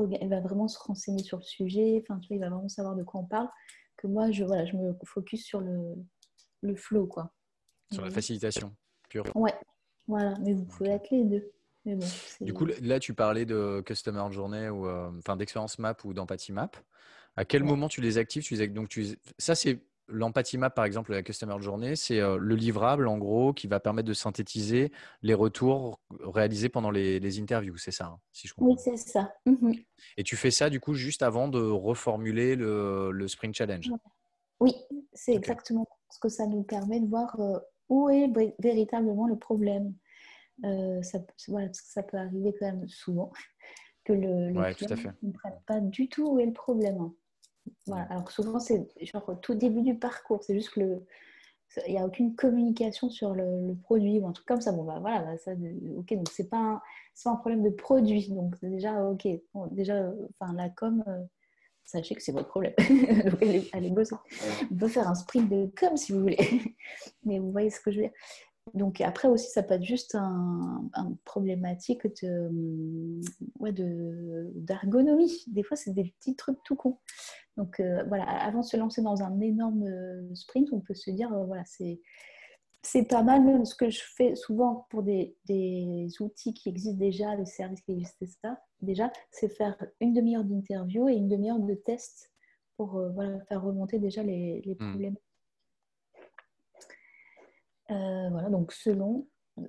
euh, 0.00 0.06
il 0.20 0.28
va 0.28 0.40
vraiment 0.40 0.66
se 0.66 0.78
renseigner 0.78 1.22
sur 1.22 1.38
le 1.38 1.44
sujet. 1.44 2.02
Enfin, 2.02 2.18
tu 2.20 2.28
vois, 2.28 2.36
il 2.36 2.40
va 2.40 2.48
vraiment 2.48 2.68
savoir 2.68 2.96
de 2.96 3.02
quoi 3.02 3.20
on 3.20 3.24
parle. 3.24 3.48
Que 3.96 4.06
moi, 4.06 4.30
je, 4.30 4.44
voilà, 4.44 4.64
je 4.64 4.76
me 4.76 4.94
focus 5.04 5.44
sur 5.44 5.60
le, 5.60 5.94
le 6.62 6.74
flow, 6.74 7.06
quoi. 7.06 7.32
Sur 7.92 8.04
la 8.04 8.10
facilitation 8.10 8.74
pure. 9.08 9.24
Ouais, 9.34 9.54
voilà. 10.06 10.34
Mais 10.40 10.54
vous 10.54 10.64
pouvez 10.64 10.90
être 10.90 11.10
les 11.10 11.24
deux. 11.24 11.50
Mais 11.84 11.96
bon, 11.96 12.06
du 12.40 12.52
coup, 12.52 12.66
là, 12.66 13.00
tu 13.00 13.14
parlais 13.14 13.44
de 13.44 13.82
Customer 13.84 14.24
Journey 14.30 14.68
ou 14.68 14.86
enfin 14.88 15.36
d'expérience 15.36 15.78
map 15.78 15.96
ou 16.04 16.12
d'empathie 16.12 16.52
map. 16.52 16.70
À 17.36 17.44
quel 17.44 17.64
moment 17.64 17.88
tu 17.88 18.00
les 18.00 18.18
actives? 18.18 18.42
Tu 18.42 18.54
les... 18.54 18.68
Donc, 18.68 18.88
tu... 18.88 19.18
Ça, 19.38 19.54
c'est 19.54 19.80
l'empathie 20.10 20.58
map, 20.58 20.70
par 20.70 20.84
exemple, 20.84 21.12
la 21.12 21.22
Customer 21.22 21.56
Journey, 21.60 21.96
c'est 21.96 22.20
euh, 22.20 22.36
le 22.36 22.54
livrable, 22.54 23.08
en 23.08 23.18
gros, 23.18 23.52
qui 23.52 23.66
va 23.66 23.80
permettre 23.80 24.08
de 24.08 24.14
synthétiser 24.14 24.92
les 25.22 25.34
retours 25.34 26.00
réalisés 26.20 26.68
pendant 26.68 26.90
les, 26.90 27.40
interviews. 27.40 27.76
C'est 27.76 27.90
ça, 27.90 28.06
hein, 28.06 28.20
si 28.32 28.48
je 28.48 28.54
comprends. 28.54 28.74
Oui, 28.74 28.78
c'est 28.78 28.96
ça. 28.96 29.32
Mhm. 29.46 29.74
Et 30.16 30.22
tu 30.22 30.36
fais 30.36 30.50
ça, 30.50 30.70
du 30.70 30.80
coup, 30.80 30.94
juste 30.94 31.22
avant 31.22 31.48
de 31.48 31.60
reformuler 31.60 32.56
le, 32.56 33.10
le 33.12 33.28
Spring 33.28 33.54
Challenge? 33.54 33.90
Oui, 34.60 34.74
c'est 35.12 35.34
exactement 35.34 35.86
ce 36.10 36.18
que 36.18 36.28
ça 36.28 36.46
nous 36.46 36.62
permet 36.62 37.00
de 37.00 37.06
voir 37.06 37.38
euh, 37.40 37.58
où 37.88 38.08
est 38.10 38.30
véritablement 38.58 39.26
le 39.26 39.36
problème. 39.36 39.94
Euh, 40.64 41.02
ça, 41.02 41.18
voilà, 41.48 41.66
parce 41.66 41.80
que 41.80 41.88
ça 41.88 42.02
peut 42.02 42.18
arriver 42.18 42.54
quand 42.58 42.66
même 42.66 42.88
souvent 42.88 43.32
que 44.04 44.12
le, 44.12 44.50
le 44.50 44.74
client 44.74 44.96
ne 44.96 45.28
comprenne 45.28 45.60
pas 45.66 45.80
du 45.80 46.08
tout 46.08 46.32
où 46.32 46.38
est 46.38 46.46
le 46.46 46.52
problème. 46.52 47.10
Voilà. 47.86 48.04
Alors 48.10 48.30
souvent, 48.30 48.58
c'est 48.60 48.88
genre 49.00 49.38
tout 49.40 49.54
début 49.54 49.82
du 49.82 49.98
parcours. 49.98 50.42
C'est 50.42 50.54
juste 50.54 50.70
que 50.70 50.80
le, 50.80 51.06
il 51.86 51.92
n'y 51.92 51.98
a 51.98 52.04
aucune 52.04 52.34
communication 52.34 53.10
sur 53.10 53.34
le, 53.34 53.74
produit 53.82 54.18
ou 54.18 54.26
un 54.26 54.32
truc 54.32 54.46
comme 54.46 54.60
ça. 54.60 54.72
Bon, 54.72 54.84
bah 54.84 54.98
voilà, 55.00 55.20
bah, 55.20 55.38
ça, 55.38 55.52
ok, 55.96 56.14
donc 56.14 56.28
c'est 56.30 56.48
pas, 56.48 56.56
un, 56.56 56.82
pas 57.24 57.30
un 57.30 57.36
problème 57.36 57.62
de 57.62 57.70
produit. 57.70 58.28
Donc 58.30 58.54
déjà, 58.62 59.04
ok, 59.04 59.28
déjà, 59.70 60.10
enfin, 60.38 60.52
la 60.54 60.68
com, 60.70 61.04
euh, 61.06 61.22
sachez 61.84 62.14
que 62.14 62.22
c'est 62.22 62.32
votre 62.32 62.48
problème. 62.48 62.74
allez, 63.40 63.68
allez 63.72 63.90
bosser. 63.90 64.16
On 64.70 64.76
peut 64.76 64.88
faire 64.88 65.08
un 65.08 65.14
sprint 65.14 65.48
de 65.48 65.70
com 65.76 65.96
si 65.96 66.12
vous 66.12 66.20
voulez. 66.20 66.38
Mais 67.24 67.38
vous 67.38 67.52
voyez 67.52 67.70
ce 67.70 67.80
que 67.80 67.90
je 67.90 67.96
veux 67.96 68.02
dire. 68.04 68.14
Donc 68.74 69.00
après 69.00 69.28
aussi, 69.28 69.50
ça 69.50 69.62
peut 69.62 69.74
être 69.74 69.84
juste 69.84 70.14
un, 70.14 70.88
problématique 71.24 72.06
de, 72.22 72.50
ouais, 73.58 73.72
d'ergonomie. 73.72 75.44
Des 75.48 75.62
fois, 75.62 75.76
c'est 75.76 75.92
des 75.92 76.14
petits 76.18 76.36
trucs 76.36 76.62
tout 76.64 76.76
con. 76.76 76.98
Donc 77.56 77.80
euh, 77.80 78.04
voilà, 78.08 78.24
avant 78.24 78.60
de 78.60 78.64
se 78.64 78.76
lancer 78.76 79.02
dans 79.02 79.22
un 79.22 79.40
énorme 79.40 79.84
euh, 79.84 80.34
sprint, 80.34 80.72
on 80.72 80.80
peut 80.80 80.94
se 80.94 81.10
dire, 81.10 81.32
euh, 81.32 81.44
voilà, 81.44 81.64
c'est, 81.66 82.00
c'est 82.82 83.04
pas 83.04 83.22
mal. 83.22 83.44
Même 83.44 83.64
ce 83.64 83.74
que 83.74 83.90
je 83.90 84.00
fais 84.16 84.34
souvent 84.34 84.86
pour 84.90 85.02
des, 85.02 85.36
des 85.46 86.08
outils 86.20 86.54
qui 86.54 86.68
existent 86.68 86.98
déjà, 86.98 87.36
des 87.36 87.46
services 87.46 87.82
qui 87.82 87.92
existent 87.92 88.26
ça, 88.42 88.60
déjà, 88.80 89.12
c'est 89.30 89.48
faire 89.48 89.76
une 90.00 90.12
demi-heure 90.12 90.44
d'interview 90.44 91.08
et 91.08 91.14
une 91.14 91.28
demi-heure 91.28 91.58
de 91.58 91.74
test 91.74 92.30
pour 92.76 92.98
voilà, 93.12 93.40
faire 93.40 93.62
remonter 93.62 93.98
déjà 93.98 94.22
les, 94.22 94.62
les 94.64 94.74
mmh. 94.74 95.14
Problèmes. 97.90 98.30
voilà, 98.30 98.50
donc 98.50 98.72
selon, 98.72 99.26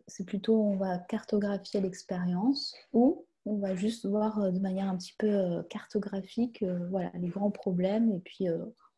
c'est 0.07 0.26
plutôt 0.26 0.61
on 0.61 0.78
va 0.78 0.97
cartographier 0.97 1.82
l'expérience 1.82 2.76
ou 2.93 3.26
on 3.45 3.57
va 3.57 3.76
juste 3.76 4.05
voir 4.05 4.39
euh, 4.39 4.51
de 4.51 4.59
manière 4.59 4.88
un 4.88 4.97
petit 4.97 5.15
peu 5.17 5.28
euh, 5.28 5.63
cartographique 5.63 6.61
euh, 6.63 7.09
les 7.15 7.30
grands 7.30 7.51
problèmes 7.51 8.11
et 8.11 8.19
puis 8.19 8.47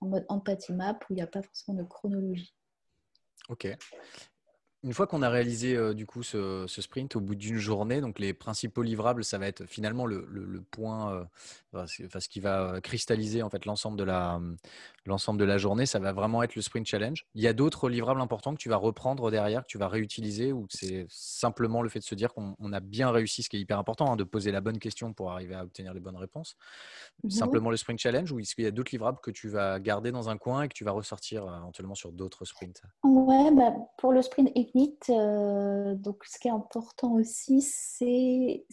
en 0.01 0.07
mode 0.07 0.25
empathie 0.29 0.73
map 0.73 0.99
où 1.09 1.13
il 1.13 1.15
n'y 1.15 1.21
a 1.21 1.27
pas 1.27 1.41
forcément 1.41 1.77
de 1.77 1.83
chronologie. 1.83 2.53
Ok. 3.49 3.67
Une 4.83 4.93
fois 4.93 5.07
qu'on 5.07 5.21
a 5.21 5.29
réalisé 5.29 5.77
euh, 5.77 5.93
du 5.93 6.05
coup 6.05 6.23
ce, 6.23 6.65
sprint 6.67 7.15
au 7.15 7.21
bout 7.21 7.35
d'une 7.35 7.57
journée, 7.57 8.01
donc 8.01 8.19
les 8.19 8.33
principaux 8.33 8.81
livrables, 8.81 9.23
ça 9.23 9.37
va 9.37 9.47
être 9.47 9.65
finalement 9.65 10.05
le, 10.05 10.25
point, 10.71 11.13
euh, 11.13 11.23
enfin, 11.73 12.19
ce 12.19 12.27
qui 12.27 12.41
va 12.41 12.81
cristalliser 12.81 13.43
en 13.43 13.49
fait 13.49 13.65
l'ensemble 13.65 13.97
de 13.97 14.03
la 14.03 14.41
l'ensemble 15.05 15.39
de 15.39 15.45
la 15.45 15.57
journée, 15.57 15.85
ça 15.85 15.99
va 15.99 16.11
vraiment 16.11 16.43
être 16.43 16.55
le 16.55 16.61
sprint 16.61 16.85
challenge. 16.85 17.25
Il 17.33 17.41
y 17.41 17.47
a 17.47 17.53
d'autres 17.53 17.89
livrables 17.89 18.21
importants 18.21 18.53
que 18.53 18.59
tu 18.59 18.69
vas 18.69 18.75
reprendre 18.77 19.31
derrière, 19.31 19.63
que 19.63 19.67
tu 19.67 19.77
vas 19.77 19.87
réutiliser, 19.87 20.51
ou 20.51 20.67
c'est 20.69 21.05
simplement 21.09 21.81
le 21.81 21.89
fait 21.89 21.99
de 21.99 22.05
se 22.05 22.15
dire 22.15 22.33
qu'on 22.33 22.73
a 22.73 22.79
bien 22.79 23.09
réussi, 23.11 23.43
ce 23.43 23.49
qui 23.49 23.57
est 23.57 23.61
hyper 23.61 23.79
important, 23.79 24.11
hein, 24.11 24.15
de 24.17 24.23
poser 24.23 24.51
la 24.51 24.61
bonne 24.61 24.79
question 24.79 25.13
pour 25.13 25.31
arriver 25.31 25.55
à 25.55 25.63
obtenir 25.63 25.93
les 25.93 25.99
bonnes 25.99 26.17
réponses. 26.17 26.57
Mhm. 27.23 27.29
Simplement 27.29 27.69
le 27.69 27.77
sprint 27.77 27.99
challenge, 27.99 28.31
ou 28.31 28.39
est-ce 28.39 28.55
qu'il 28.55 28.65
y 28.65 28.67
a 28.67 28.71
d'autres 28.71 28.91
livrables 28.91 29.19
que 29.21 29.31
tu 29.31 29.49
vas 29.49 29.79
garder 29.79 30.11
dans 30.11 30.29
un 30.29 30.37
coin 30.37 30.63
et 30.63 30.67
que 30.67 30.73
tu 30.73 30.83
vas 30.83 30.91
ressortir 30.91 31.43
éventuellement 31.43 31.95
sur 31.95 32.11
d'autres 32.11 32.45
sprints? 32.45 32.81
Ouais, 33.03 33.51
bah, 33.51 33.73
pour 33.97 34.13
le 34.13 34.21
sprint 34.21 34.49
euh, 34.75 35.95
donc, 35.95 36.23
ce 36.25 36.39
qui 36.39 36.47
est 36.47 36.51
important 36.51 37.13
aussi, 37.13 37.61
c'est, 37.61 38.65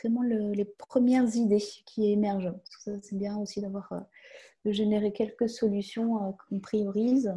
vraiment 0.00 0.22
les 0.22 0.64
premières 0.64 1.34
idées 1.36 1.62
qui 1.86 2.10
émergent. 2.10 2.52
c'est 2.84 3.16
bien 3.16 3.36
aussi 3.38 3.60
d'avoir 3.60 3.92
euh, 3.92 4.00
de 4.64 4.72
générer 4.72 5.12
quelques 5.12 5.48
solutions 5.48 6.28
euh, 6.28 6.32
qu'on 6.48 6.58
priorise. 6.60 7.32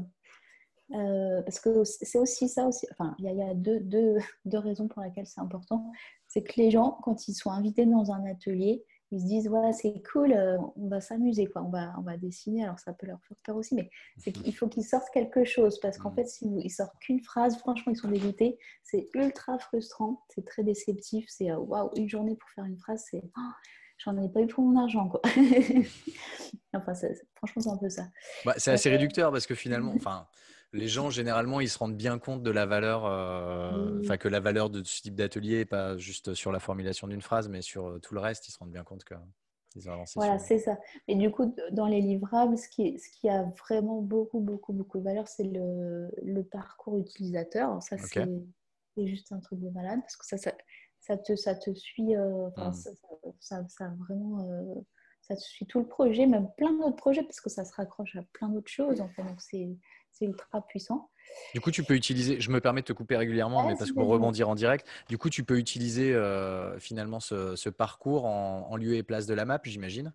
parce 0.89 1.59
que 1.59 1.83
c'est 1.83 2.17
aussi 2.17 2.49
ça 2.49 2.67
aussi. 2.67 2.87
Enfin, 2.91 3.15
il 3.19 3.25
y 3.25 3.41
a, 3.41 3.53
deux, 3.53 3.79
deux, 3.81 4.17
deux 4.45 4.59
raisons 4.59 4.87
pour 4.87 5.03
lesquelles 5.03 5.27
c'est 5.27 5.41
important. 5.41 5.91
C'est 6.27 6.43
que 6.43 6.53
les 6.57 6.71
gens, 6.71 6.97
quand 7.03 7.27
ils 7.27 7.35
sont 7.35 7.51
invités 7.51 7.85
dans 7.85 8.11
un 8.11 8.25
atelier, 8.25 8.83
ils 9.11 9.21
se 9.21 9.25
disent 9.25 9.47
ouais 9.47 9.71
c'est 9.73 10.01
cool 10.11 10.33
euh, 10.33 10.57
on 10.75 10.87
va 10.89 11.01
s'amuser 11.01 11.47
quoi. 11.47 11.63
On 11.63 11.69
va 11.69 11.93
on 11.97 12.01
va 12.01 12.17
dessiner. 12.17 12.63
Alors 12.63 12.79
ça 12.79 12.93
peut 12.93 13.07
leur 13.07 13.19
faire 13.23 13.37
peur 13.43 13.55
aussi 13.55 13.75
mais 13.75 13.89
c'est 14.17 14.31
qu'il 14.31 14.55
faut 14.55 14.67
qu'ils 14.67 14.85
sortent 14.85 15.09
quelque 15.13 15.45
chose. 15.45 15.79
Parce 15.79 15.97
qu'en 15.97 16.11
mm. 16.11 16.15
fait 16.15 16.27
si 16.27 16.45
ils 16.63 16.69
sortent 16.69 16.97
qu'une 16.99 17.21
phrase 17.21 17.57
franchement 17.57 17.93
ils 17.93 17.97
sont 17.97 18.09
dégoûtés. 18.09 18.57
C'est 18.83 19.07
ultra 19.13 19.57
frustrant. 19.59 20.25
C'est 20.29 20.45
très 20.45 20.63
déceptif. 20.63 21.25
C'est 21.29 21.51
euh, 21.51 21.57
waouh 21.57 21.89
une 21.95 22.09
journée 22.09 22.35
pour 22.35 22.49
faire 22.49 22.65
une 22.65 22.77
phrase 22.77 23.05
c'est 23.09 23.23
oh, 23.37 23.51
j'en 23.97 24.21
ai 24.21 24.29
pas 24.29 24.41
eu 24.41 24.47
pour 24.47 24.63
mon 24.63 24.79
argent 24.79 25.07
quoi. 25.07 25.21
Enfin 26.73 26.93
franchement 27.35 27.61
c'est 27.61 27.69
un 27.69 27.77
peu 27.77 27.89
ça. 27.89 28.07
Bah, 28.45 28.55
c'est 28.57 28.71
assez 28.71 28.89
réducteur 28.89 29.31
parce 29.31 29.47
que 29.47 29.55
finalement 29.55 29.93
enfin 29.95 30.27
les 30.73 30.87
gens, 30.87 31.09
généralement, 31.09 31.59
ils 31.61 31.69
se 31.69 31.77
rendent 31.77 31.95
bien 31.97 32.19
compte 32.19 32.43
de 32.43 32.51
la 32.51 32.65
valeur, 32.65 33.05
euh, 33.05 33.99
enfin 33.99 34.17
que 34.17 34.27
la 34.27 34.39
valeur 34.39 34.69
de 34.69 34.83
ce 34.83 35.01
type 35.01 35.15
d'atelier 35.15 35.65
pas 35.65 35.97
juste 35.97 36.33
sur 36.33 36.51
la 36.51 36.59
formulation 36.59 37.07
d'une 37.07 37.21
phrase, 37.21 37.47
mais 37.49 37.61
sur 37.61 37.87
euh, 37.87 37.99
tout 37.99 38.13
le 38.13 38.19
reste, 38.19 38.47
ils 38.47 38.51
se 38.51 38.59
rendent 38.59 38.71
bien 38.71 38.83
compte 38.83 39.03
qu'il 39.03 39.17
Ils 39.75 39.89
ont 39.89 39.93
avancé 39.93 40.19
Voilà, 40.19 40.37
sur- 40.37 40.47
c'est 40.47 40.59
ça. 40.59 40.77
Et 41.07 41.15
du 41.15 41.31
coup, 41.31 41.53
dans 41.71 41.87
les 41.87 42.01
livrables, 42.01 42.57
ce 42.57 42.67
qui, 42.69 42.99
ce 42.99 43.09
qui 43.09 43.29
a 43.29 43.43
vraiment 43.59 44.01
beaucoup, 44.01 44.39
beaucoup, 44.39 44.73
beaucoup 44.73 44.97
de 44.99 45.03
valeur, 45.03 45.27
c'est 45.27 45.43
le, 45.43 46.09
le 46.23 46.43
parcours 46.43 46.97
utilisateur. 46.97 47.69
Alors 47.69 47.83
Ça, 47.83 47.97
c'est 47.97 49.07
juste 49.07 49.31
un 49.31 49.39
truc 49.39 49.59
de 49.59 49.69
malade 49.69 50.01
parce 50.01 50.17
que 50.17 50.25
ça, 50.25 50.37
ça, 50.37 50.51
ça 50.99 51.17
te, 51.17 51.35
ça 51.35 51.55
te 51.55 51.73
suit, 51.73 52.15
euh, 52.15 52.47
enfin, 52.47 52.71
Mm. 52.71 52.73
ça, 52.73 52.89
ça, 53.39 53.67
ça- 53.69 53.93
vraiment, 54.07 54.49
euh, 54.49 54.73
ça 55.21 55.35
te 55.35 55.41
suit 55.41 55.67
tout 55.67 55.79
le 55.79 55.87
projet, 55.87 56.25
même 56.25 56.49
plein 56.57 56.73
d'autres 56.73 56.95
projets 56.95 57.23
parce 57.23 57.39
que 57.41 57.49
ça 57.49 57.63
se 57.63 57.73
raccroche 57.73 58.15
à 58.15 58.23
plein 58.33 58.49
d'autres 58.49 58.71
choses. 58.71 58.97
Donc 58.97 59.39
c'est 59.39 59.69
c'est 60.17 60.25
ultra 60.25 60.65
puissant. 60.65 61.09
Du 61.53 61.61
coup, 61.61 61.71
tu 61.71 61.83
peux 61.83 61.95
utiliser, 61.95 62.39
je 62.39 62.51
me 62.51 62.59
permets 62.59 62.81
de 62.81 62.85
te 62.87 62.93
couper 62.93 63.17
régulièrement, 63.17 63.63
mais 63.65 63.75
parce 63.75 63.91
vas-y. 63.91 64.05
rebondir 64.11 64.49
en 64.49 64.55
direct, 64.55 64.87
du 65.09 65.17
coup, 65.17 65.29
tu 65.29 65.43
peux 65.43 65.57
utiliser 65.57 66.13
euh, 66.13 66.77
finalement 66.79 67.19
ce, 67.19 67.55
ce 67.55 67.69
parcours 67.69 68.25
en, 68.25 68.67
en 68.69 68.75
lieu 68.75 68.95
et 68.95 69.03
place 69.03 69.25
de 69.25 69.33
la 69.33 69.45
map, 69.45 69.59
j'imagine? 69.63 70.13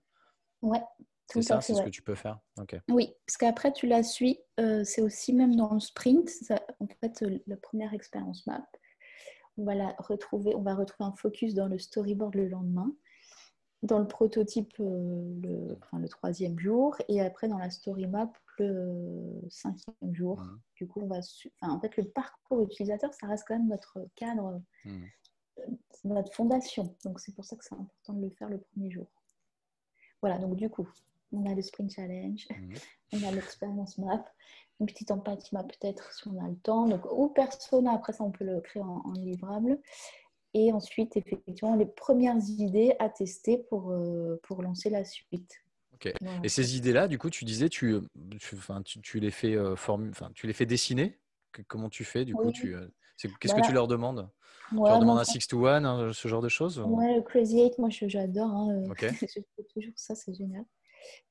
Ouais, 0.63 0.81
tout 1.29 1.41
C'est 1.43 1.49
ça, 1.49 1.61
c'est 1.61 1.75
ce 1.75 1.79
ouais. 1.79 1.85
que 1.87 1.91
tu 1.91 2.03
peux 2.03 2.15
faire? 2.15 2.39
Ok. 2.61 2.77
Oui, 2.91 3.15
parce 3.27 3.37
qu'après, 3.37 3.73
tu 3.73 3.87
la 3.87 4.03
suis. 4.03 4.39
euh, 4.61 4.85
c'est 4.85 5.01
aussi 5.03 5.33
même 5.33 5.57
dans 5.57 5.73
le 5.75 5.81
sprint. 5.81 6.29
ça- 6.29 6.61
en 6.81 6.87
fait, 7.01 7.23
euh, 7.23 7.39
la 7.47 7.57
première 7.57 7.95
expérience 7.95 8.47
map, 8.47 8.65
on 9.57 9.65
va 9.65 9.75
la 9.75 9.95
retrouver. 9.99 10.55
On 10.55 10.63
va 10.63 10.75
retrouver 10.75 11.09
un 11.09 11.17
focus 11.17 11.55
dans 11.55 11.67
le 11.69 11.79
storyboard 11.79 12.35
le 12.35 12.49
lendemain, 12.49 12.93
dans 13.83 13.99
le 13.99 14.07
prototype 14.07 14.73
le, 14.79 15.77
enfin, 15.83 15.99
le 15.99 16.09
troisième 16.09 16.59
jour, 16.59 16.97
et 17.09 17.21
après 17.21 17.49
dans 17.49 17.59
la 17.59 17.71
story 17.71 18.07
map 18.07 18.33
le 18.59 19.43
cinquième 19.51 20.15
jour. 20.15 20.41
Mhm. 20.41 20.61
Du 20.77 20.89
coup, 20.89 21.01
on 21.03 21.07
va. 21.07 21.19
Enfin, 21.19 21.75
en 21.75 21.81
fait, 21.81 21.97
le 21.97 22.05
parcours 22.05 22.63
utilisateur, 22.63 23.13
ça 23.15 23.27
reste 23.27 23.45
quand 23.47 23.57
même 23.57 23.69
notre 23.69 24.07
cadre, 24.17 24.61
c'est 25.91 26.05
notre 26.09 26.33
fondation. 26.35 26.97
Donc, 27.05 27.21
c'est 27.21 27.35
pour 27.35 27.45
ça 27.45 27.57
que 27.57 27.65
c'est 27.65 27.75
important 27.75 28.15
de 28.15 28.23
le 28.23 28.31
faire 28.31 28.49
le 28.49 28.59
premier 28.59 28.91
jour. 28.91 29.07
Voilà. 30.21 30.39
Donc, 30.39 30.57
du 30.57 30.69
coup, 30.71 30.89
on 31.33 31.51
a 31.51 31.55
le 31.55 31.63
sprint 31.63 31.93
challenge 31.93 32.47
Mhm. 32.51 32.75
on 33.15 33.29
a 33.29 33.33
l'expérience 33.33 33.99
map, 33.99 34.25
une 34.81 34.87
petite 34.87 35.11
empathie 35.11 35.55
map 35.55 35.65
peut-être 35.65 36.13
si 36.13 36.29
on 36.29 36.43
a 36.43 36.49
le 36.49 36.57
temps. 36.57 36.87
Donc, 36.87 37.05
ou 37.13 37.29
persona, 37.29 37.93
après 37.93 38.13
ça, 38.13 38.25
on 38.25 38.31
peut 38.31 38.45
le 38.45 38.61
créer 38.61 38.83
en, 38.83 39.03
en 39.05 39.13
livrable. 39.13 39.79
Et 40.55 40.73
ensuite, 40.73 41.17
effectivement, 41.17 41.75
les 41.77 41.87
premières 41.87 42.37
idées 42.47 42.95
à 42.99 43.09
tester 43.09 43.59
pour, 43.59 43.91
euh, 43.91 44.39
pour 44.43 44.63
lancer 44.63 44.91
la 44.91 45.05
suite. 45.05 45.62
Et 46.43 46.49
ces 46.49 46.77
idées-là, 46.77 47.09
du 47.09 47.19
coup, 47.19 47.31
tu 47.31 47.45
disais, 47.45 47.69
tu, 47.69 47.97
tu, 48.39 48.57
enfin, 48.57 48.83
tu, 48.83 49.01
tu 49.01 49.21
les 49.21 49.31
fais 49.31 49.55
euh, 49.55 49.75
tu 50.35 50.47
les 50.47 50.53
fais 50.53 50.67
dessiner? 50.67 51.19
Que- 51.53 51.63
comment 51.63 51.91
tu 51.91 52.05
fais 52.05 52.25
du 52.25 52.35
coup 52.35 52.51
tu, 52.51 52.75
c'est- 53.17 53.29
Qu'est-ce 53.39 53.53
que 53.53 53.57
Voilà. 53.61 53.67
tu 53.69 53.73
leur 53.73 53.87
demandes? 53.89 54.31
Tu 54.71 54.77
leur 54.77 54.99
demandes 54.99 55.19
un 55.19 55.25
6 55.25 55.47
to 55.47 55.67
1, 55.67 56.13
ce 56.13 56.29
genre 56.29 56.41
de 56.43 56.49
choses 56.49 56.79
ou- 56.79 56.85
Ouais, 56.97 57.17
le 57.17 57.23
Crazy 57.23 57.61
Eight, 57.61 57.79
moi 57.79 57.91
je- 57.91 58.09
j'adore. 58.09 58.49
hein, 58.51 58.85
Ok. 58.91 59.05
je 59.29 59.41
fais 59.57 59.65
toujours 59.75 59.93
ça, 59.97 60.15
c'est 60.15 60.33
génial. 60.35 60.65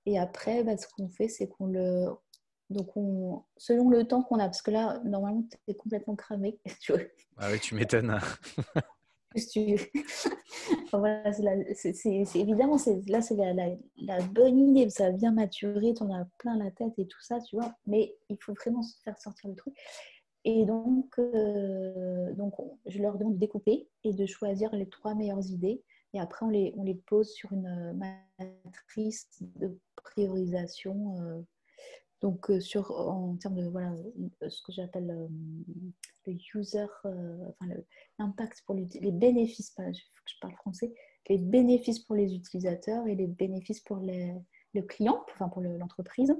Et 0.05 0.19
après, 0.19 0.63
bah, 0.63 0.77
ce 0.77 0.85
qu'on 0.87 1.09
fait, 1.09 1.27
c'est 1.27 1.47
qu'on 1.47 1.67
le. 1.67 2.05
Donc, 2.69 2.95
on... 2.95 3.43
selon 3.57 3.89
le 3.89 4.05
temps 4.07 4.21
qu'on 4.23 4.37
a, 4.39 4.45
parce 4.45 4.61
que 4.61 4.71
là, 4.71 4.99
normalement, 5.03 5.43
tu 5.49 5.57
es 5.67 5.75
complètement 5.75 6.15
cramé. 6.15 6.59
tu 6.81 6.93
vois? 6.93 7.01
Ah 7.37 7.49
oui, 7.51 7.59
tu 7.59 7.75
m'étonnes. 7.75 8.19
Évidemment, 12.35 12.77
là, 13.07 13.21
c'est 13.21 13.35
la, 13.35 14.19
bonne 14.21 14.59
idée, 14.59 14.89
ça 14.89 15.05
va 15.09 15.11
bien 15.11 15.31
maturer, 15.31 15.93
tu 15.95 16.03
en 16.03 16.11
as 16.13 16.25
plein 16.37 16.57
la 16.57 16.71
tête 16.71 16.93
et 16.97 17.07
tout 17.07 17.21
ça, 17.21 17.39
tu 17.39 17.55
vois. 17.55 17.73
Mais 17.87 18.15
il 18.29 18.37
faut 18.41 18.53
vraiment 18.53 18.83
se 18.83 18.95
faire 19.03 19.17
sortir 19.17 19.49
le 19.49 19.55
truc. 19.55 19.73
Et 20.43 20.65
donc, 20.65 21.07
euh, 21.19 22.33
donc 22.33 22.59
on- 22.59 22.77
je 22.87 22.99
leur 23.01 23.17
demande 23.17 23.35
de 23.35 23.39
découper 23.39 23.87
et 24.03 24.13
de 24.13 24.25
choisir 24.25 24.73
les 24.75 24.89
trois 24.89 25.15
meilleures 25.15 25.45
idées. 25.49 25.83
Et 26.13 26.19
après, 26.19 26.45
on 26.45 26.49
les, 26.49 26.73
on 26.77 26.83
les 26.83 26.95
pose 26.95 27.29
sur 27.31 27.53
une 27.53 27.67
euh, 27.67 27.93
matrice 28.39 29.27
de 29.41 29.77
priorisation. 29.95 31.15
euh, 31.21 31.41
donc, 32.21 32.49
euh, 32.51 32.59
sur, 32.59 32.91
en 32.91 33.35
termes 33.37 33.55
de 33.55 33.67
voilà, 33.67 33.91
euh, 34.43 34.49
ce 34.49 34.61
que 34.61 34.71
j'appelle 34.71 35.09
euh, 35.09 35.27
le 36.27 36.33
user, 36.55 36.85
enfin, 37.03 37.73
l'impact 38.19 38.63
pour 38.65 38.75
l'uti- 38.75 38.99
les 38.99 39.11
bénéfices, 39.11 39.71
pas, 39.71 39.91
je 39.91 40.35
parle 40.39 40.53
français, 40.55 40.93
les 41.29 41.37
bénéfices 41.37 41.99
pour 41.99 42.15
les 42.15 42.33
utilisateurs 42.35 43.07
et 43.07 43.15
les 43.15 43.27
bénéfices 43.27 43.79
pour 43.81 43.97
les, 43.97 44.33
le 44.73 44.81
client, 44.83 45.23
enfin 45.31 45.49
pour 45.49 45.61
le- 45.61 45.77
l'entreprise. 45.77 46.35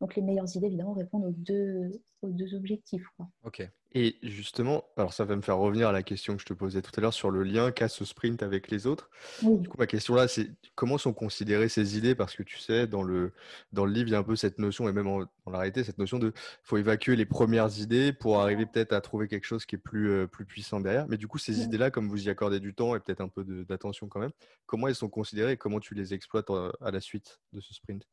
Donc, 0.00 0.14
les 0.16 0.22
meilleures 0.22 0.54
idées, 0.56 0.66
évidemment, 0.66 0.94
répondent 0.94 1.24
aux 1.24 1.32
deux, 1.32 1.90
aux 2.22 2.30
deux 2.30 2.54
objectifs. 2.54 3.04
quoi. 3.16 3.26
ok. 3.44 3.68
Et 3.92 4.16
justement, 4.22 4.84
alors 4.98 5.14
ça 5.14 5.24
va 5.24 5.34
me 5.34 5.40
faire 5.40 5.56
revenir 5.56 5.88
à 5.88 5.92
la 5.92 6.02
question 6.02 6.36
que 6.36 6.42
je 6.42 6.46
te 6.46 6.52
posais 6.52 6.82
tout 6.82 6.90
à 6.96 7.00
l'heure 7.00 7.14
sur 7.14 7.30
le 7.30 7.42
lien 7.42 7.72
qu'a 7.72 7.88
ce 7.88 8.04
sprint 8.04 8.42
avec 8.42 8.70
les 8.70 8.86
autres. 8.86 9.08
Oui. 9.42 9.60
Du 9.60 9.68
coup, 9.68 9.78
ma 9.78 9.86
question 9.86 10.14
là, 10.14 10.28
c'est 10.28 10.50
comment 10.74 10.98
sont 10.98 11.14
considérées 11.14 11.70
ces 11.70 11.96
idées? 11.96 12.14
Parce 12.14 12.36
que 12.36 12.42
tu 12.42 12.58
sais, 12.58 12.86
dans 12.86 13.02
le, 13.02 13.32
dans 13.72 13.86
le 13.86 13.92
livre, 13.92 14.08
il 14.08 14.12
y 14.12 14.14
a 14.14 14.18
un 14.18 14.22
peu 14.22 14.36
cette 14.36 14.58
notion, 14.58 14.90
et 14.90 14.92
même 14.92 15.06
en- 15.06 15.24
réalité, 15.46 15.84
cette 15.84 15.96
notion 15.96 16.18
de 16.18 16.34
faut 16.62 16.76
évacuer 16.76 17.16
les 17.16 17.24
premières 17.24 17.78
idées 17.78 18.12
pour 18.12 18.40
arriver 18.40 18.66
peut-être 18.66 18.92
à 18.92 19.00
trouver 19.00 19.26
quelque 19.26 19.46
chose 19.46 19.64
qui 19.64 19.76
est 19.76 19.78
plus, 19.78 20.10
euh, 20.10 20.26
plus 20.26 20.44
puissant 20.44 20.80
derrière. 20.80 21.08
Mais 21.08 21.16
du 21.16 21.26
coup, 21.26 21.38
ces 21.38 21.62
idées-là, 21.62 21.90
comme 21.90 22.08
vous 22.10 22.26
y 22.26 22.28
accordez 22.28 22.60
du 22.60 22.74
temps 22.74 22.94
et 22.94 23.00
peut-être 23.00 23.22
un 23.22 23.28
peu 23.28 23.42
d'attention 23.64 24.06
quand 24.06 24.20
même, 24.20 24.32
comment 24.66 24.86
elles 24.88 24.94
sont 24.96 25.08
considérées 25.08 25.52
et 25.52 25.56
comment 25.56 25.80
tu 25.80 25.94
les 25.94 26.12
exploites 26.12 26.50
euh, 26.50 26.70
à 26.82 26.90
la 26.90 27.00
suite 27.00 27.40
de 27.54 27.60
ce 27.60 27.72
sprint? 27.72 28.04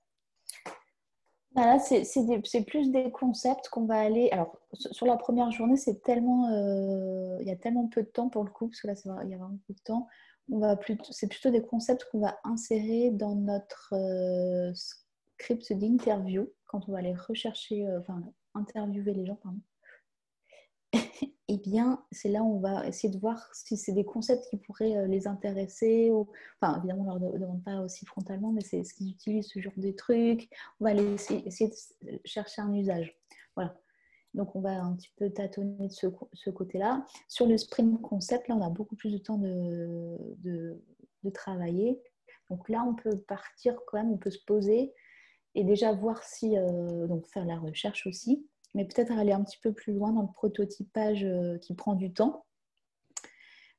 Voilà, 1.55 1.79
c'est 1.79 2.65
plus 2.65 2.91
des 2.91 3.11
concepts 3.11 3.69
qu'on 3.69 3.85
va 3.85 3.97
aller. 4.01 4.29
Alors, 4.31 4.59
sur 4.73 5.05
la 5.05 5.15
première 5.15 5.51
journée, 5.51 5.77
c'est 5.77 6.01
tellement, 6.03 6.49
euh, 6.49 7.37
il 7.39 7.47
y 7.47 7.51
a 7.51 7.55
tellement 7.55 7.87
peu 7.87 8.03
de 8.03 8.07
temps 8.07 8.27
pour 8.27 8.43
le 8.43 8.49
coup, 8.49 8.67
parce 8.67 8.81
que 8.81 8.87
là, 8.87 9.23
il 9.23 9.29
y 9.29 9.33
a 9.33 9.37
vraiment 9.37 9.59
peu 9.65 9.73
de 9.73 9.79
temps. 9.79 10.07
On 10.51 10.59
va 10.59 10.77
c'est 11.11 11.27
plutôt 11.27 11.51
des 11.51 11.61
concepts 11.61 12.07
qu'on 12.11 12.19
va 12.19 12.37
insérer 12.43 13.09
dans 13.11 13.35
notre 13.35 13.93
euh, 13.93 14.73
script 14.73 15.71
d'interview 15.71 16.49
quand 16.65 16.89
on 16.89 16.91
va 16.91 16.97
aller 16.99 17.15
rechercher, 17.15 17.87
euh, 17.87 18.01
enfin, 18.01 18.21
interviewer 18.53 19.13
les 19.13 19.25
gens, 19.25 19.35
pardon. 19.41 19.59
Eh 21.47 21.57
bien, 21.57 22.03
c'est 22.11 22.29
là 22.29 22.41
où 22.41 22.55
on 22.55 22.59
va 22.59 22.87
essayer 22.87 23.13
de 23.13 23.19
voir 23.19 23.53
si 23.53 23.77
c'est 23.77 23.91
des 23.91 24.03
concepts 24.03 24.49
qui 24.49 24.57
pourraient 24.57 24.97
euh, 24.97 25.05
les 25.05 25.27
intéresser. 25.27 26.09
Ou... 26.09 26.27
Enfin, 26.59 26.79
évidemment, 26.79 27.03
on 27.03 27.19
ne 27.19 27.19
leur 27.19 27.33
de- 27.33 27.37
demande 27.37 27.63
pas 27.63 27.81
aussi 27.81 28.03
frontalement, 28.07 28.51
mais 28.51 28.61
c'est 28.61 28.83
ce 28.83 28.95
qu'ils 28.95 29.11
utilisent, 29.11 29.49
ce 29.53 29.59
genre 29.59 29.77
de 29.77 29.91
trucs. 29.91 30.49
On 30.79 30.85
va 30.85 30.95
essayer, 30.95 31.43
de 31.43 32.19
chercher 32.25 32.63
un 32.63 32.73
usage. 32.73 33.15
Voilà. 33.55 33.77
Donc, 34.33 34.55
on 34.55 34.61
va 34.61 34.71
un 34.71 34.95
petit 34.95 35.11
peu 35.17 35.29
tâtonner 35.29 35.87
de 35.87 35.93
ce, 35.93 36.49
côté-là. 36.49 37.05
Sur 37.27 37.45
le 37.45 37.59
sprint 37.59 38.01
concept, 38.01 38.47
là, 38.47 38.55
on 38.55 38.65
a 38.65 38.69
beaucoup 38.71 38.95
plus 38.95 39.11
de 39.11 39.19
temps 39.19 39.37
de 39.37 40.19
travailler. 41.31 42.01
Donc 42.49 42.69
là, 42.69 42.83
on 42.87 42.95
peut 42.95 43.17
partir 43.17 43.75
quand 43.87 43.97
même, 43.97 44.11
on 44.11 44.17
peut 44.17 44.31
se 44.31 44.43
poser 44.43 44.93
et 45.55 45.63
déjà 45.63 45.93
voir 45.93 46.21
si, 46.23 46.57
euh, 46.57 47.07
donc 47.07 47.25
faire 47.27 47.45
la 47.45 47.57
recherche 47.57 48.05
aussi, 48.07 48.45
mais 48.75 48.83
peut-être 48.83 49.13
aller 49.13 49.31
un 49.31 49.43
petit 49.43 49.57
peu 49.57 49.73
plus 49.73 49.93
loin 49.93 50.11
dans 50.11 50.21
le 50.21 50.31
prototypage 50.33 51.23
euh, 51.23 51.57
qui 51.59 51.73
prend 51.73 51.95
du 51.95 52.13
temps 52.13 52.45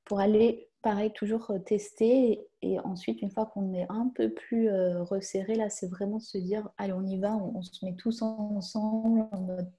pour 0.05 0.21
aller, 0.21 0.71
pareil, 0.81 1.13
toujours 1.13 1.51
euh, 1.51 1.59
tester. 1.59 2.49
Et, 2.63 2.81
ensuite, 2.81 3.21
une 3.21 3.31
fois 3.31 3.45
qu'on 3.47 3.75
est 3.75 3.87
un 3.91 4.11
peu 4.15 4.33
plus 4.33 4.71
euh, 4.71 5.03
resserré, 5.03 5.55
là, 5.55 5.69
c'est 5.69 5.89
vraiment 5.89 6.17
de 6.17 6.23
se 6.23 6.39
dire, 6.39 6.71
allez, 6.79 6.95
on 6.95 7.05
y 7.05 7.19
va, 7.19 7.37
on, 7.37 7.61
se 7.61 7.85
met 7.85 7.95
tous 7.95 8.23
ensemble 8.23 9.29
en 9.33 9.41
mode 9.43 9.71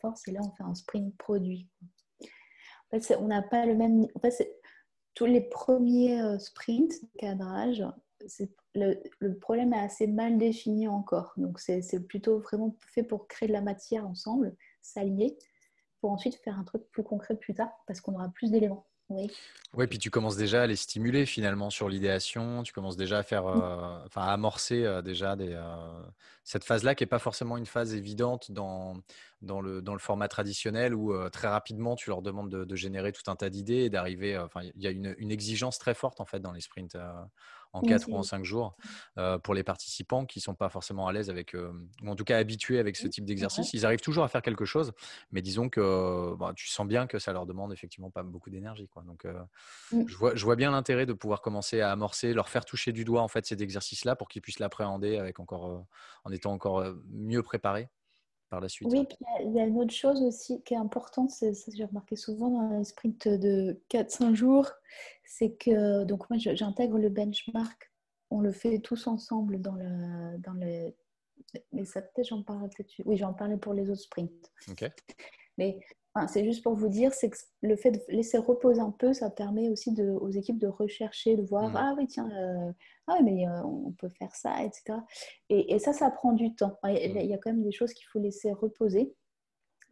force 0.00 0.26
et 0.26 0.32
là, 0.32 0.40
on 0.42 0.50
fait 0.56 0.64
un 0.64 0.74
sprint 0.74 1.16
produit. 1.16 1.68
En 2.20 2.98
fait, 2.98 3.16
on 3.20 3.28
n'a 3.28 3.42
pas 3.42 3.64
le 3.64 3.76
même... 3.76 4.08
En 4.16 4.20
fait, 4.20 4.60
tous 5.14 5.26
les 5.26 5.40
premiers 5.40 6.38
sprints 6.40 7.00
de 7.02 7.18
cadrage, 7.18 7.84
c'est- 8.26 8.50
le, 8.74 9.00
le 9.18 9.38
problème 9.38 9.72
est 9.72 9.80
assez 9.80 10.06
mal 10.06 10.38
défini 10.38 10.88
encore. 10.88 11.32
Donc, 11.36 11.58
c'est 11.60 12.06
plutôt 12.06 12.38
vraiment 12.38 12.76
fait 12.80 13.02
pour 13.02 13.28
créer 13.28 13.48
de 13.48 13.52
la 13.52 13.62
matière 13.62 14.06
ensemble, 14.06 14.54
s'allier, 14.80 15.36
pour 16.00 16.10
ensuite 16.10 16.36
faire 16.36 16.58
un 16.58 16.64
truc 16.64 16.82
plus 16.90 17.02
concret 17.02 17.36
plus 17.36 17.54
tard, 17.54 17.70
parce 17.86 18.00
qu'on 18.00 18.14
aura 18.14 18.28
plus 18.28 18.50
d'éléments. 18.50 18.86
Oui. 19.10 19.28
Oui, 19.74 19.88
puis 19.88 19.98
tu 19.98 20.08
commences 20.08 20.36
déjà 20.36 20.62
à 20.62 20.66
les 20.68 20.76
stimuler 20.76 21.26
finalement 21.26 21.68
sur 21.68 21.88
l'idéation. 21.88 22.62
Tu 22.62 22.72
commences 22.72 22.96
déjà 22.96 23.18
à 23.18 23.22
faire, 23.24 23.44
euh, 23.44 23.98
enfin, 24.06 24.22
à 24.22 24.32
amorcer 24.32 24.84
euh, 24.84 25.02
déjà 25.02 25.34
des, 25.34 25.52
euh, 25.52 26.02
cette 26.44 26.62
phase-là 26.62 26.94
qui 26.94 27.02
n'est 27.02 27.08
pas 27.08 27.18
forcément 27.18 27.56
une 27.56 27.66
phase 27.66 27.92
évidente 27.92 28.52
dans, 28.52 28.94
dans, 29.42 29.60
le, 29.60 29.82
dans 29.82 29.94
le 29.94 29.98
format 29.98 30.28
traditionnel 30.28 30.94
où 30.94 31.12
très 31.30 31.48
rapidement 31.48 31.96
tu 31.96 32.08
leur 32.08 32.22
demandes 32.22 32.50
de, 32.50 32.64
de 32.64 32.76
générer 32.76 33.10
tout 33.10 33.28
un 33.28 33.34
tas 33.34 33.50
d'idées 33.50 33.82
et 33.82 33.90
d'arriver. 33.90 34.38
Enfin, 34.38 34.62
il 34.62 34.80
y 34.80 34.86
a 34.86 34.90
une, 34.90 35.16
une 35.18 35.32
exigence 35.32 35.80
très 35.80 35.94
forte 35.94 36.20
en 36.20 36.24
fait 36.24 36.38
dans 36.38 36.52
les 36.52 36.60
sprints 36.60 36.96
en 37.72 37.82
Oui, 37.82 37.98
4 37.98 38.06
c'est- 38.06 38.12
ou 38.12 38.16
en 38.16 38.22
5 38.22 38.44
jours 38.44 38.76
euh, 39.18 39.38
pour 39.38 39.54
les 39.54 39.62
participants 39.64 40.26
qui 40.26 40.38
ne 40.40 40.42
sont 40.42 40.54
pas 40.54 40.68
forcément 40.68 41.06
à 41.08 41.12
l'aise 41.12 41.30
avec, 41.30 41.54
euh, 41.54 41.72
ou 42.02 42.08
en 42.10 42.16
tout 42.16 42.24
cas 42.24 42.38
habitués 42.38 42.78
avec 42.78 42.96
ce 42.96 43.08
type 43.08 43.24
d'exercice. 43.24 43.72
Ils 43.72 43.86
arrivent 43.86 44.00
toujours 44.00 44.24
à 44.24 44.28
faire 44.28 44.42
quelque 44.42 44.64
chose, 44.64 44.92
mais 45.30 45.42
disons 45.42 45.68
que 45.68 46.34
bah, 46.36 46.52
tu 46.56 46.68
sens 46.68 46.86
bien 46.86 47.06
que 47.06 47.18
ça 47.18 47.32
leur 47.32 47.46
demande 47.46 47.72
effectivement 47.72 48.10
pas 48.10 48.22
beaucoup 48.22 48.50
d'énergie. 48.50 48.88
quoi. 48.88 49.02
Donc, 49.04 49.24
euh, 49.24 49.40
Mm. 49.92 50.06
je, 50.06 50.16
vois, 50.16 50.34
je 50.34 50.44
vois 50.44 50.56
bien 50.56 50.70
l'intérêt 50.72 51.06
de 51.06 51.12
pouvoir 51.12 51.40
commencer 51.42 51.80
à 51.80 51.92
amorcer, 51.92 52.32
leur 52.34 52.48
faire 52.48 52.64
toucher 52.64 52.92
du 52.92 53.04
doigt 53.04 53.22
en 53.22 53.28
fait 53.28 53.46
cet 53.46 53.60
exercice-là 53.60 54.16
pour 54.16 54.28
qu'ils 54.28 54.42
puissent 54.42 54.58
l'appréhender 54.58 55.16
avec 55.18 55.40
encore, 55.40 55.86
en 56.24 56.32
étant 56.32 56.52
encore 56.52 56.84
mieux 57.08 57.42
préparés 57.42 57.88
par 58.50 58.60
la 58.60 58.68
suite. 58.68 58.88
Oui, 58.90 59.06
puis 59.06 59.16
il 59.20 59.24
y 59.24 59.38
a- 59.38 59.42
il 59.50 59.56
y, 59.56 59.60
a 59.60 59.64
une 59.64 59.78
autre 59.78 59.94
chose 59.94 60.22
aussi 60.22 60.62
qui 60.62 60.74
est 60.74 60.78
importante, 60.78 61.30
c'est 61.30 61.54
ça 61.54 61.70
que 61.70 61.76
j'ai 61.76 61.84
remarqué 61.84 62.16
souvent 62.16 62.50
dans 62.50 62.78
les 62.78 62.84
sprints 62.84 63.28
de 63.28 63.80
4-5 63.88 64.34
jours, 64.34 64.68
c'est 65.24 65.52
que 65.52 66.04
donc 66.04 66.28
moi 66.28 66.38
j'intègre 66.38 66.98
le 66.98 67.08
benchmark 67.08 67.90
on 68.30 68.40
le 68.40 68.52
fait 68.52 68.78
tous 68.78 69.06
ensemble 69.06 69.60
dans 69.60 69.74
le, 69.74 70.38
dans 70.38 70.52
le... 70.52 70.94
Mais 71.72 71.84
ça, 71.84 72.00
peut-être, 72.00 72.28
j'en 72.28 72.42
parlerai 72.42 72.68
peut-être. 72.68 72.92
Oui, 73.04 73.16
j'en 73.16 73.34
parlais 73.34 73.56
pour 73.56 73.74
les 73.74 73.90
autres 73.90 74.02
sprints. 74.02 74.52
Ok. 74.70 74.88
Mais 75.58 75.80
enfin, 76.14 76.26
c'est 76.28 76.44
juste 76.44 76.62
pour 76.64 76.74
vous 76.74 76.88
dire, 76.88 77.12
c'est 77.14 77.30
que 77.30 77.36
le 77.62 77.76
fait 77.76 77.92
de 77.92 78.00
laisser 78.08 78.38
reposer 78.38 78.80
un 78.80 78.90
peu, 78.90 79.12
ça 79.12 79.30
permet 79.30 79.68
aussi 79.68 79.92
de, 79.92 80.08
aux 80.10 80.30
équipes 80.30 80.58
de 80.58 80.66
rechercher, 80.68 81.36
de 81.36 81.42
voir, 81.42 81.70
ah 81.76 81.94
oui, 81.96 82.06
tiens, 82.06 82.30
euh, 82.32 82.72
ah 83.06 83.16
oui, 83.18 83.24
mais 83.24 83.48
euh, 83.48 83.62
on 83.64 83.92
peut 83.92 84.08
faire 84.10 84.34
ça, 84.34 84.62
etc. 84.64 84.98
Et, 85.48 85.74
et 85.74 85.78
ça, 85.78 85.92
ça 85.92 86.10
prend 86.10 86.32
du 86.32 86.54
temps. 86.54 86.78
Il 86.84 86.92
y 86.92 86.96
a- 87.18 87.22
il 87.22 87.30
y 87.30 87.34
a 87.34 87.38
quand 87.38 87.50
même 87.50 87.62
des 87.62 87.72
choses 87.72 87.92
qu'il 87.94 88.06
faut 88.12 88.18
laisser 88.20 88.52
reposer 88.52 89.14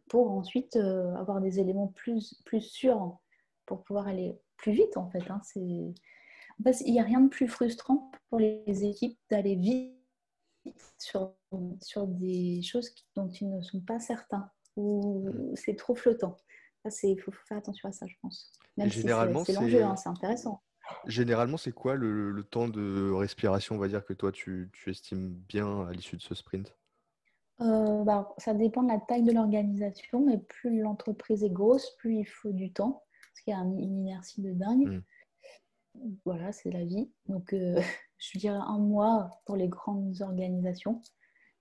pour 0.09 0.31
ensuite 0.31 0.75
euh, 0.75 1.13
avoir 1.15 1.39
des 1.41 1.59
éléments 1.59 1.87
plus, 1.87 2.35
plus 2.45 2.61
sûrs 2.61 3.17
pour 3.65 3.83
pouvoir 3.83 4.07
aller 4.07 4.37
plus 4.57 4.71
vite, 4.73 4.97
en 4.97 5.09
fait. 5.11 5.29
hein. 5.29 5.41
C'est... 5.43 5.59
En 6.59 6.63
fait, 6.63 6.81
il 6.85 6.91
n'y 6.93 6.99
a 6.99 7.03
rien 7.03 7.21
de 7.21 7.29
plus 7.29 7.47
frustrant 7.47 8.11
pour 8.29 8.39
les 8.39 8.83
équipes 8.85 9.17
d'aller 9.29 9.55
vite 9.55 9.95
sur, 10.97 11.33
sur 11.81 12.07
des 12.07 12.61
choses 12.61 12.93
dont 13.15 13.29
ils 13.29 13.49
ne 13.49 13.61
sont 13.61 13.81
pas 13.81 13.99
certains 13.99 14.49
ou 14.79 15.51
c'est 15.55 15.75
trop 15.75 15.95
flottant. 15.95 16.37
Il 17.03 17.19
faut, 17.19 17.31
faut 17.31 17.45
faire 17.45 17.57
attention 17.57 17.89
à 17.89 17.91
ça, 17.91 18.07
je 18.07 18.15
pense. 18.21 18.51
Même 18.77 18.87
Et 18.87 18.89
si 18.89 18.95
c'est- 18.97 19.01
généralement, 19.01 19.43
c'est 19.43 19.53
l'enjeu, 19.53 19.83
hein, 19.83 19.95
c'est 19.95 20.09
intéressant. 20.09 20.61
Généralement, 21.05 21.57
c'est 21.57 21.71
quoi 21.73 21.95
le, 21.95 22.31
le 22.31 22.43
temps 22.43 22.67
de 22.67 23.11
respiration, 23.11 23.75
on 23.75 23.77
va 23.79 23.87
dire, 23.89 24.03
que 24.05 24.13
toi, 24.13 24.31
tu, 24.31 24.69
tu 24.73 24.89
estimes 24.89 25.29
bien 25.29 25.87
à 25.87 25.91
l'issue 25.91 26.17
de 26.17 26.21
ce 26.21 26.33
sprint? 26.33 26.75
Euh, 27.61 28.03
bah, 28.05 28.33
ça 28.37 28.53
dépend 28.53 28.83
de 28.83 28.87
la 28.87 28.99
taille 28.99 29.23
de 29.23 29.33
l'organisation, 29.33 30.25
mais 30.25 30.37
plus 30.39 30.79
l'entreprise 30.81 31.43
est 31.43 31.49
grosse, 31.49 31.91
plus 31.97 32.15
il 32.19 32.25
faut 32.25 32.51
du 32.53 32.71
temps, 32.71 33.03
parce 33.33 33.41
qu'il 33.43 33.51
y 33.51 33.55
a 33.55 33.59
un- 33.59 33.77
une 33.77 33.99
inertie 34.07 34.41
de 34.41 34.53
dingue. 34.53 34.87
Mm. 35.95 36.09
Voilà, 36.25 36.51
c'est 36.53 36.71
la 36.71 36.85
vie. 36.85 37.11
Donc, 37.27 37.53
euh, 37.53 37.75
je 38.17 38.37
dirais 38.39 38.57
un 38.59 38.79
mois 38.79 39.29
pour 39.45 39.57
les 39.57 39.67
grandes 39.67 40.21
organisations. 40.21 41.01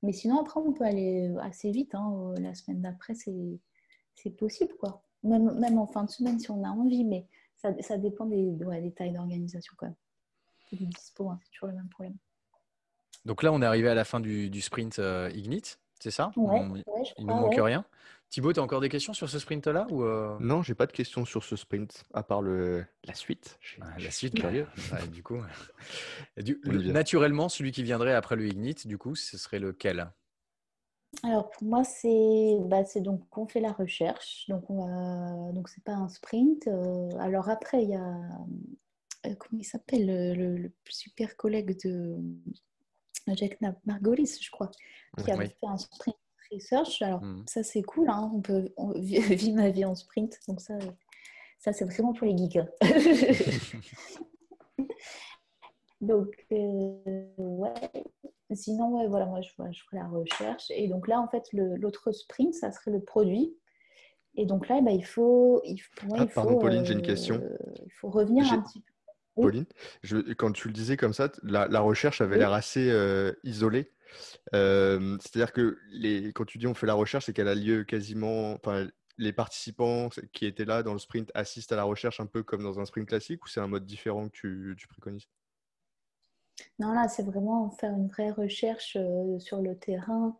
Mais 0.02 0.12
sinon, 0.12 0.40
après, 0.40 0.60
on 0.60 0.72
peut 0.72 0.84
aller 0.84 1.34
assez 1.40 1.70
vite. 1.70 1.94
hein. 1.94 2.12
Euh, 2.14 2.40
La 2.40 2.54
semaine 2.54 2.80
d'après, 2.80 3.14
c'est 3.14 4.30
possible, 4.36 4.74
quoi. 4.78 5.02
Même, 5.24 5.58
même 5.58 5.78
en 5.78 5.86
fin 5.86 6.04
de 6.04 6.10
semaine, 6.10 6.38
si 6.38 6.50
on 6.50 6.62
a 6.64 6.68
envie, 6.68 7.04
mais 7.04 7.26
ça, 7.56 7.72
ça 7.82 7.96
dépend 7.98 8.26
des, 8.26 8.50
des 8.52 8.92
tailles 8.92 9.12
d'organisation, 9.12 9.74
quand 9.76 9.86
hein, 9.86 9.94
c'est 10.70 10.76
toujours 11.50 11.68
le 11.68 11.74
même 11.74 11.88
problème. 11.88 12.16
Donc 13.24 13.42
là, 13.42 13.52
on 13.52 13.60
est 13.60 13.66
arrivé 13.66 13.88
à 13.88 13.94
la 13.94 14.04
fin 14.04 14.20
du, 14.20 14.48
du 14.48 14.60
sprint 14.60 14.98
euh, 15.00 15.30
Ignite, 15.34 15.80
c'est 16.00 16.10
ça? 16.10 16.32
Ouais, 16.36 16.60
On- 16.60 16.70
ouais, 16.70 16.82
je 17.04 17.12
Il 17.18 17.26
ne 17.26 17.32
manque 17.34 17.54
ouais. 17.54 17.62
rien. 17.62 17.84
Thibaut, 18.30 18.52
tu 18.52 18.60
as 18.60 18.62
encore 18.62 18.80
des 18.80 18.88
questions 18.90 19.14
sur 19.14 19.28
ce 19.28 19.38
sprint-là 19.38 19.86
ou 19.90 20.02
euh, 20.02 20.36
Non, 20.40 20.62
j'ai 20.62 20.74
pas 20.74 20.86
de 20.86 20.92
questions 20.92 21.24
sur 21.24 21.42
ce 21.44 21.56
sprint, 21.56 22.04
à 22.12 22.22
part 22.22 22.42
le, 22.42 22.84
la 23.04 23.14
suite. 23.14 23.58
Ah, 23.80 23.98
La 23.98 24.10
suite, 24.10 24.34
curieux. 24.34 24.66
Ouais, 24.92 25.06
du 25.12 25.22
coup, 25.22 25.38
Et 26.36 26.42
du- 26.42 26.60
le- 26.62 26.70
Olivier. 26.70 26.92
naturellement, 26.92 27.48
celui 27.48 27.72
qui 27.72 27.82
viendrait 27.82 28.14
après 28.14 28.36
le 28.36 28.46
Ignite, 28.46 28.86
du 28.86 28.98
coup, 28.98 29.14
ce 29.14 29.38
serait 29.38 29.58
lequel? 29.58 30.10
Alors 31.22 31.50
pour 31.50 31.64
moi, 31.64 31.84
c'est 31.84 32.58
bah, 32.66 32.84
c'est 32.84 33.00
donc 33.00 33.36
on 33.36 33.46
fait 33.46 33.60
la 33.60 33.72
recherche, 33.72 34.44
donc 34.48 34.68
on 34.68 34.86
va 34.86 35.52
donc 35.52 35.68
c'est 35.70 35.82
pas 35.82 35.94
un 35.94 36.08
sprint. 36.08 36.68
Euh, 36.68 37.08
alors 37.18 37.48
après 37.48 37.82
il 37.82 37.90
y 37.90 37.94
a 37.94 38.14
euh, 39.26 39.34
comment 39.38 39.60
il 39.60 39.64
s'appelle 39.64 40.06
le, 40.06 40.34
le- 40.34 40.56
le 40.58 40.72
super 40.90 41.36
collègue 41.36 41.82
de 41.82 42.18
Jack 43.34 43.58
Margolis, 43.84 44.38
je 44.40 44.50
crois, 44.50 44.70
qui 45.18 45.32
Oui. 45.32 45.46
fait 45.48 45.66
un 45.66 45.76
sprint 45.76 46.16
research. 46.52 47.02
Alors 47.02 47.22
Mhm. 47.22 47.44
ça 47.46 47.62
c'est 47.62 47.82
cool, 47.82 48.08
hein, 48.10 48.30
on 48.34 48.40
peut 48.40 48.72
on 48.76 48.92
vit 49.00 49.52
ma 49.52 49.70
vie 49.70 49.84
en 49.84 49.94
sprint, 49.94 50.38
donc 50.48 50.60
ça 50.60 50.78
ça 51.58 51.72
c'est 51.72 51.84
vraiment 51.84 52.12
pour 52.12 52.26
les 52.26 52.36
geeks. 52.36 52.56
hein. 52.56 52.68
Donc, 56.00 56.46
euh, 56.52 57.26
ouais. 57.38 57.74
Sinon, 58.54 58.98
ouais, 59.00 59.08
voilà, 59.08 59.26
moi, 59.26 59.40
je, 59.40 59.48
je 59.72 59.82
ferai 59.84 59.96
la 59.96 60.06
recherche. 60.06 60.70
Et 60.70 60.86
donc 60.88 61.08
là, 61.08 61.20
en 61.20 61.28
fait, 61.28 61.42
l'autre 61.52 62.12
sprint, 62.12 62.54
ça 62.54 62.70
serait 62.70 62.92
le 62.92 63.00
produit. 63.02 63.56
Et 64.36 64.46
donc 64.46 64.68
là, 64.68 64.80
bah, 64.80 64.92
il 64.92 65.04
faut, 65.04 65.60
il, 65.64 65.80
pour 65.96 66.08
moi, 66.08 66.18
Ah, 66.20 66.22
il 66.22 66.28
faut, 66.28 66.34
pardon, 66.42 66.58
Pauline, 66.58 66.84
j'ai 66.84 66.94
une 66.94 67.02
question. 67.02 67.34
euh, 67.42 67.56
il 67.84 67.90
faut 67.92 68.08
revenir 68.10 68.50
un 68.52 68.62
petit 68.62 68.80
peu. 68.80 68.92
Oui. 69.38 69.50
Pauline, 69.50 69.66
je- 70.02 70.32
quand 70.34 70.52
tu 70.52 70.68
le 70.68 70.74
disais 70.74 70.96
comme 70.96 71.12
ça, 71.14 71.30
la, 71.42 71.68
la 71.68 71.80
recherche 71.80 72.20
avait 72.20 72.36
Oui. 72.36 72.40
l'air 72.40 72.52
assez 72.52 72.90
euh, 72.90 73.32
isolée. 73.44 73.92
Euh, 74.54 75.16
C'est-à-dire 75.20 75.52
que 75.52 75.78
les, 75.90 76.32
quand 76.32 76.44
tu 76.46 76.58
dis 76.58 76.66
on 76.66 76.74
fait 76.74 76.86
la 76.86 76.94
recherche, 76.94 77.26
c'est 77.26 77.32
qu'elle 77.32 77.48
a 77.48 77.54
lieu 77.54 77.84
quasiment. 77.84 78.52
Enfin, 78.54 78.88
les 79.18 79.32
participants 79.32 80.10
qui 80.32 80.46
étaient 80.46 80.64
là 80.64 80.82
dans 80.82 80.92
le 80.92 80.98
sprint 81.00 81.30
assistent 81.34 81.72
à 81.72 81.76
la 81.76 81.84
recherche 81.84 82.20
un 82.20 82.26
peu 82.26 82.42
comme 82.42 82.62
dans 82.62 82.80
un 82.80 82.84
sprint 82.86 83.08
classique 83.08 83.44
ou 83.44 83.48
c'est 83.48 83.60
un 83.60 83.66
mode 83.68 83.84
différent 83.86 84.28
que 84.28 84.32
tu, 84.32 84.76
tu 84.78 84.88
préconises? 84.88 85.26
Non, 86.78 86.92
là, 86.92 87.08
c'est 87.08 87.22
vraiment 87.24 87.70
faire 87.70 87.92
une 87.92 88.08
vraie 88.08 88.30
recherche 88.30 88.96
euh, 88.96 89.38
sur 89.38 89.60
le 89.60 89.76
terrain, 89.76 90.36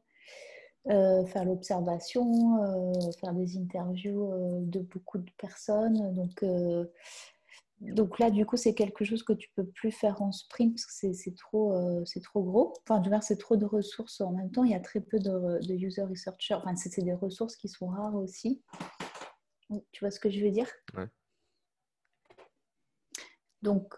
euh, 0.89 1.25
faire 1.27 1.45
l'observation, 1.45 2.63
euh, 2.63 3.13
faire 3.21 3.33
des 3.35 3.57
interviews 3.59 4.33
euh, 4.33 4.61
de 4.63 4.81
beaucoup 4.81 5.19
de 5.19 5.31
personnes. 5.39 6.15
Donc, 6.15 6.43
donc 7.81 8.19
là, 8.19 8.31
du 8.31 8.45
coup, 8.45 8.57
c'est 8.57 8.75
quelque 8.75 9.05
chose 9.05 9.23
que 9.23 9.33
tu 9.33 9.49
peux 9.55 9.65
plus 9.67 9.93
faire 9.93 10.21
en 10.21 10.33
sprint 10.33 10.75
parce 10.75 10.87
que 10.87 11.13
c'est- 11.13 11.37
trop, 11.37 11.73
euh, 11.75 12.05
c'est 12.05 12.23
trop 12.23 12.43
gros. 12.43 12.75
Enfin, 12.85 13.01
du 13.01 13.09
moins, 13.09 13.21
c'est 13.21 13.39
trop 13.39 13.57
de 13.57 13.65
ressources 13.65 14.21
en 14.21 14.33
même 14.33 14.51
temps. 14.51 14.65
Il 14.65 14.73
y 14.73 14.75
a 14.75 14.81
très 14.81 15.01
peu 15.01 15.19
de, 15.19 15.65
de 15.67 15.75
user 15.75 16.03
researchers. 16.03 16.55
Enfin, 16.55 16.75
c'est 16.77 17.03
des 17.03 17.15
ressources 17.15 17.57
qui 17.57 17.69
sont 17.69 17.87
rares 17.89 18.17
aussi. 18.17 18.63
Tu 19.93 20.01
vois 20.01 20.11
ce 20.11 20.19
que 20.19 20.31
je 20.31 20.45
veux 20.45 20.51
dire? 20.51 20.69
Ouais. 20.97 21.07
Donc, 23.63 23.95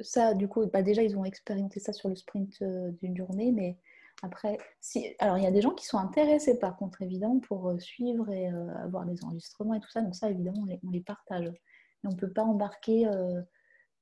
ça, 0.00 0.34
du 0.34 0.48
coup, 0.48 0.66
bah, 0.66 0.82
déjà, 0.82 1.02
ils 1.02 1.16
ont 1.16 1.24
expérimenté 1.24 1.80
ça 1.80 1.92
sur 1.92 2.08
le 2.08 2.16
sprint 2.16 2.60
euh, 2.62 2.90
d'une 2.92 3.16
journée, 3.16 3.52
mais 3.52 3.78
après, 4.22 4.58
si... 4.80 5.14
alors 5.18 5.38
il 5.38 5.44
y 5.44 5.46
a 5.46 5.50
des 5.50 5.60
gens 5.60 5.74
qui 5.74 5.86
sont 5.86 5.98
intéressés 5.98 6.58
par 6.58 6.76
contre, 6.76 7.02
évidemment, 7.02 7.40
pour 7.40 7.68
euh, 7.68 7.78
suivre 7.78 8.30
et 8.30 8.50
euh, 8.50 8.74
avoir 8.78 9.04
des 9.06 9.22
enregistrements 9.24 9.74
et 9.74 9.80
tout 9.80 9.90
ça, 9.90 10.00
donc 10.02 10.14
ça, 10.14 10.30
évidemment, 10.30 10.62
on 10.62 10.66
les, 10.66 10.80
on 10.86 10.90
les 10.90 11.00
partage. 11.02 11.52
On 12.04 12.10
ne 12.10 12.16
peut 12.16 12.30
pas 12.30 12.42
embarquer 12.44 13.06
euh, 13.06 13.40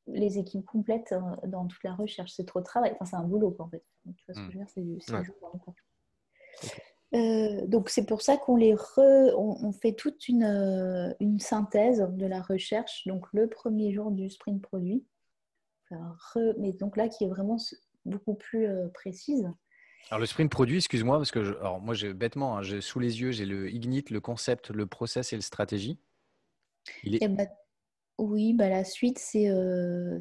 les 0.07 0.39
équipes 0.39 0.67
complètes 0.67 1.13
euh, 1.13 1.47
dans 1.47 1.67
toute 1.67 1.83
la 1.85 1.95
recherche, 1.95 2.33
c'est 2.33 2.45
trop 2.45 2.61
de 2.61 2.65
travail, 2.65 2.93
enfin, 2.95 3.05
c'est 3.05 3.17
un 3.17 3.25
boulot, 3.25 3.51
quoi, 3.53 3.67
en 3.67 3.69
fait. 3.69 3.85
Donc, 4.05 4.17
tu 4.17 4.25
vois 4.27 4.35
ce 4.35 4.41
que 4.41 4.53
je 4.53 4.59
veux 4.59 4.65
dire, 4.65 4.73
c'est 4.75 4.81
du, 4.83 4.99
du. 5.23 5.31
Euh, 7.15 7.67
donc 7.67 7.91
c'est 7.91 8.07
pour 8.07 8.23
ça 8.23 8.39
qu'on 8.39 8.57
les 8.57 8.75
re- 8.75 9.35
on, 9.37 9.59
on 9.67 9.73
fait 9.73 9.93
toute 9.93 10.29
une, 10.29 10.45
euh, 10.45 11.13
une 11.21 11.39
synthèse 11.39 12.01
de 12.11 12.27
la 12.27 12.41
recherche. 12.41 13.07
Donc 13.07 13.27
le 13.33 13.49
premier 13.49 13.93
jour 13.93 14.11
du 14.11 14.31
sprint 14.31 14.63
produit, 14.63 15.05
Enfin, 15.91 16.17
re- 16.35 16.55
mais 16.59 16.73
donc 16.73 16.97
là 16.97 17.09
qui 17.09 17.25
est 17.25 17.29
vraiment 17.29 17.59
beaucoup 18.07 18.33
plus 18.35 18.67
euh, 18.67 18.89
précise. 18.89 19.47
Alors 20.09 20.21
le 20.21 20.27
sprint 20.27 20.51
produit, 20.51 20.79
excuse-moi, 20.79 21.19
parce 21.19 21.31
que 21.31 21.45
je- 21.45 21.53
alors 21.57 21.81
moi 21.81 21.93
j'ai 21.93 22.15
bêtement, 22.15 22.57
hein, 22.57 22.81
sous 22.81 22.99
les 22.99 23.21
yeux, 23.21 23.31
j'ai 23.31 23.45
le 23.45 23.71
Ignite, 23.71 24.09
le 24.09 24.21
concept, 24.21 24.71
le 24.71 24.87
process 24.87 25.35
et 25.35 25.37
le 25.37 25.43
stratégie. 25.43 25.99
Il 27.05 27.15
est 27.15 27.23
Et 27.23 27.29
bah, 27.29 27.45
oui, 28.23 28.55
bah 28.55 28.69
la 28.69 28.85
suite 28.85 29.19
c'est 29.19 29.51
euh, 29.51 30.19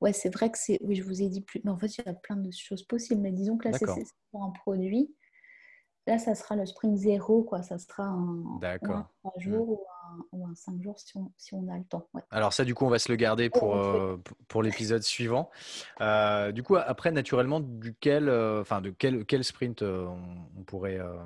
ouais 0.00 0.12
c'est 0.12 0.30
vrai 0.32 0.50
que 0.50 0.58
c'est 0.58 0.78
oui 0.82 0.94
je 0.96 1.02
vous 1.02 1.22
ai 1.22 1.28
dit 1.28 1.40
plus, 1.42 1.60
mais 1.64 1.70
en 1.70 1.78
fait 1.78 1.96
il 1.98 2.04
y 2.06 2.08
a 2.08 2.14
plein 2.14 2.36
de 2.36 2.50
choses 2.52 2.82
possibles. 2.84 3.20
Mais 3.22 3.32
disons 3.32 3.56
que 3.58 3.66
là 3.68 3.72
c'est 3.72 3.86
D'accord. 3.86 3.98
c'est 3.98 4.12
pour 4.30 4.44
un 4.44 4.50
produit. 4.50 5.14
Là 6.06 6.18
ça 6.18 6.34
sera 6.34 6.56
le 6.56 6.66
sprint 6.66 6.96
zéro 6.98 7.42
quoi, 7.44 7.62
ça 7.62 7.78
sera 7.78 8.04
un, 8.04 8.26
ou 8.42 8.56
un 8.56 8.60
D'accord. 8.60 9.06
trois 9.22 9.32
jours 9.40 9.68
ou 9.70 9.80
un, 10.04 10.26
ou 10.32 10.46
un 10.46 10.54
cinq 10.54 10.82
jours 10.82 10.98
si 10.98 11.16
on, 11.16 11.32
si 11.38 11.54
on 11.54 11.66
a 11.68 11.78
le 11.78 11.84
temps. 11.84 12.08
ouais. 12.14 12.22
Alors 12.30 12.52
ça, 12.52 12.64
du 12.64 12.74
coup, 12.74 12.84
on 12.84 12.90
va 12.90 12.98
se 12.98 13.10
le 13.10 13.16
garder 13.16 13.48
pour, 13.48 13.72
on 13.72 13.80
fait. 13.80 13.98
euh, 13.98 14.16
pour- 14.18 14.36
pour 14.48 14.62
l'épisode 14.62 15.02
suivant. 15.02 15.50
Euh, 16.00 16.52
du 16.52 16.62
coup, 16.62 16.76
après, 16.76 17.12
naturellement, 17.12 17.60
duquel, 17.60 18.28
euh, 18.28 18.60
enfin, 18.60 18.80
de 18.80 18.90
quel, 18.90 19.24
quel 19.24 19.44
sprint 19.44 19.82
euh, 19.82 20.06
on, 20.06 20.60
on 20.60 20.64
pourrait, 20.64 20.98
euh, 20.98 21.16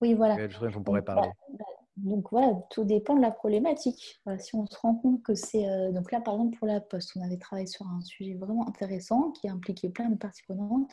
Oui 0.00 0.14
voilà. 0.14 0.36
quel 0.36 0.50
sprint 0.52 0.76
on 0.76 0.82
pourrait 0.82 1.00
Donc, 1.00 1.06
bah, 1.14 1.14
parler? 1.14 1.32
bah, 1.58 1.64
donc 1.96 2.30
voilà, 2.30 2.52
tout 2.70 2.84
dépend 2.84 3.14
de 3.16 3.22
la 3.22 3.30
problématique. 3.30 4.20
Voilà, 4.24 4.38
si 4.38 4.54
on 4.54 4.66
se 4.66 4.76
rend 4.78 4.94
compte 4.96 5.22
que 5.22 5.34
c'est... 5.34 5.68
euh, 5.68 5.92
donc 5.92 6.12
là, 6.12 6.20
par 6.20 6.34
exemple, 6.34 6.58
pour 6.58 6.66
la 6.66 6.80
Poste, 6.80 7.12
on 7.16 7.22
avait 7.22 7.38
travaillé 7.38 7.66
sur 7.66 7.86
un 7.86 8.00
sujet 8.02 8.34
vraiment 8.34 8.68
intéressant 8.68 9.30
qui 9.32 9.48
impliquait 9.48 9.88
plein 9.88 10.10
de 10.10 10.16
parties 10.16 10.42
prenantes. 10.42 10.92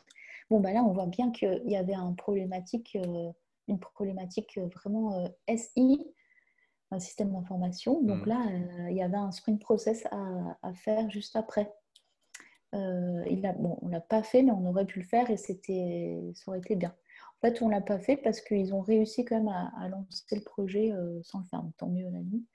Bon, 0.49 0.59
bah 0.59 0.71
là, 0.73 0.83
on 0.83 0.93
voit 0.93 1.07
bien 1.07 1.31
qu'il 1.31 1.61
y 1.65 1.75
avait 1.75 1.93
un 1.93 2.13
problématique, 2.13 2.95
euh, 2.95 3.31
une 3.67 3.79
problématique 3.79 4.57
euh, 4.57 4.67
vraiment 4.67 5.13
euh, 5.25 5.27
SI, 5.57 6.05
un 6.91 6.99
système 6.99 7.31
d'information. 7.33 8.01
Donc 8.03 8.25
Mhm. 8.25 8.27
là, 8.27 8.89
il 8.89 8.95
y 8.95 9.01
avait 9.01 9.17
un 9.17 9.31
sprint 9.31 9.59
process 9.61 10.05
à, 10.11 10.57
à 10.61 10.73
faire 10.73 11.09
juste 11.09 11.35
après. 11.35 11.73
Il 12.73 13.45
a, 13.45 13.53
bon, 13.53 13.77
on 13.81 13.87
ne 13.87 13.91
l'a 13.91 14.01
pas 14.01 14.23
fait, 14.23 14.41
mais 14.41 14.51
on 14.51 14.65
aurait 14.67 14.85
pu 14.85 14.99
le 14.99 15.05
faire 15.05 15.29
et 15.29 15.37
c'était, 15.37 16.19
ça 16.33 16.43
aurait 16.49 16.59
été 16.59 16.75
bien. 16.75 16.93
Fait, 17.43 17.61
on 17.61 17.67
ne 17.67 17.71
l'a 17.71 17.81
pas 17.81 17.99
fait 17.99 18.15
parce 18.15 18.39
qu'ils 18.39 18.73
ont 18.73 18.79
réussi 18.79 19.25
quand 19.25 19.35
même 19.35 19.49
à, 19.49 19.89
lancer 19.89 20.23
le 20.31 20.43
projet 20.43 20.93
euh, 20.93 21.19
sans 21.23 21.39
le 21.39 21.45
faire. 21.45 21.61
Tant 21.77 21.89
mieux, 21.89 22.05
on 22.05 22.15
a 22.15 22.21
mis. 22.21 22.45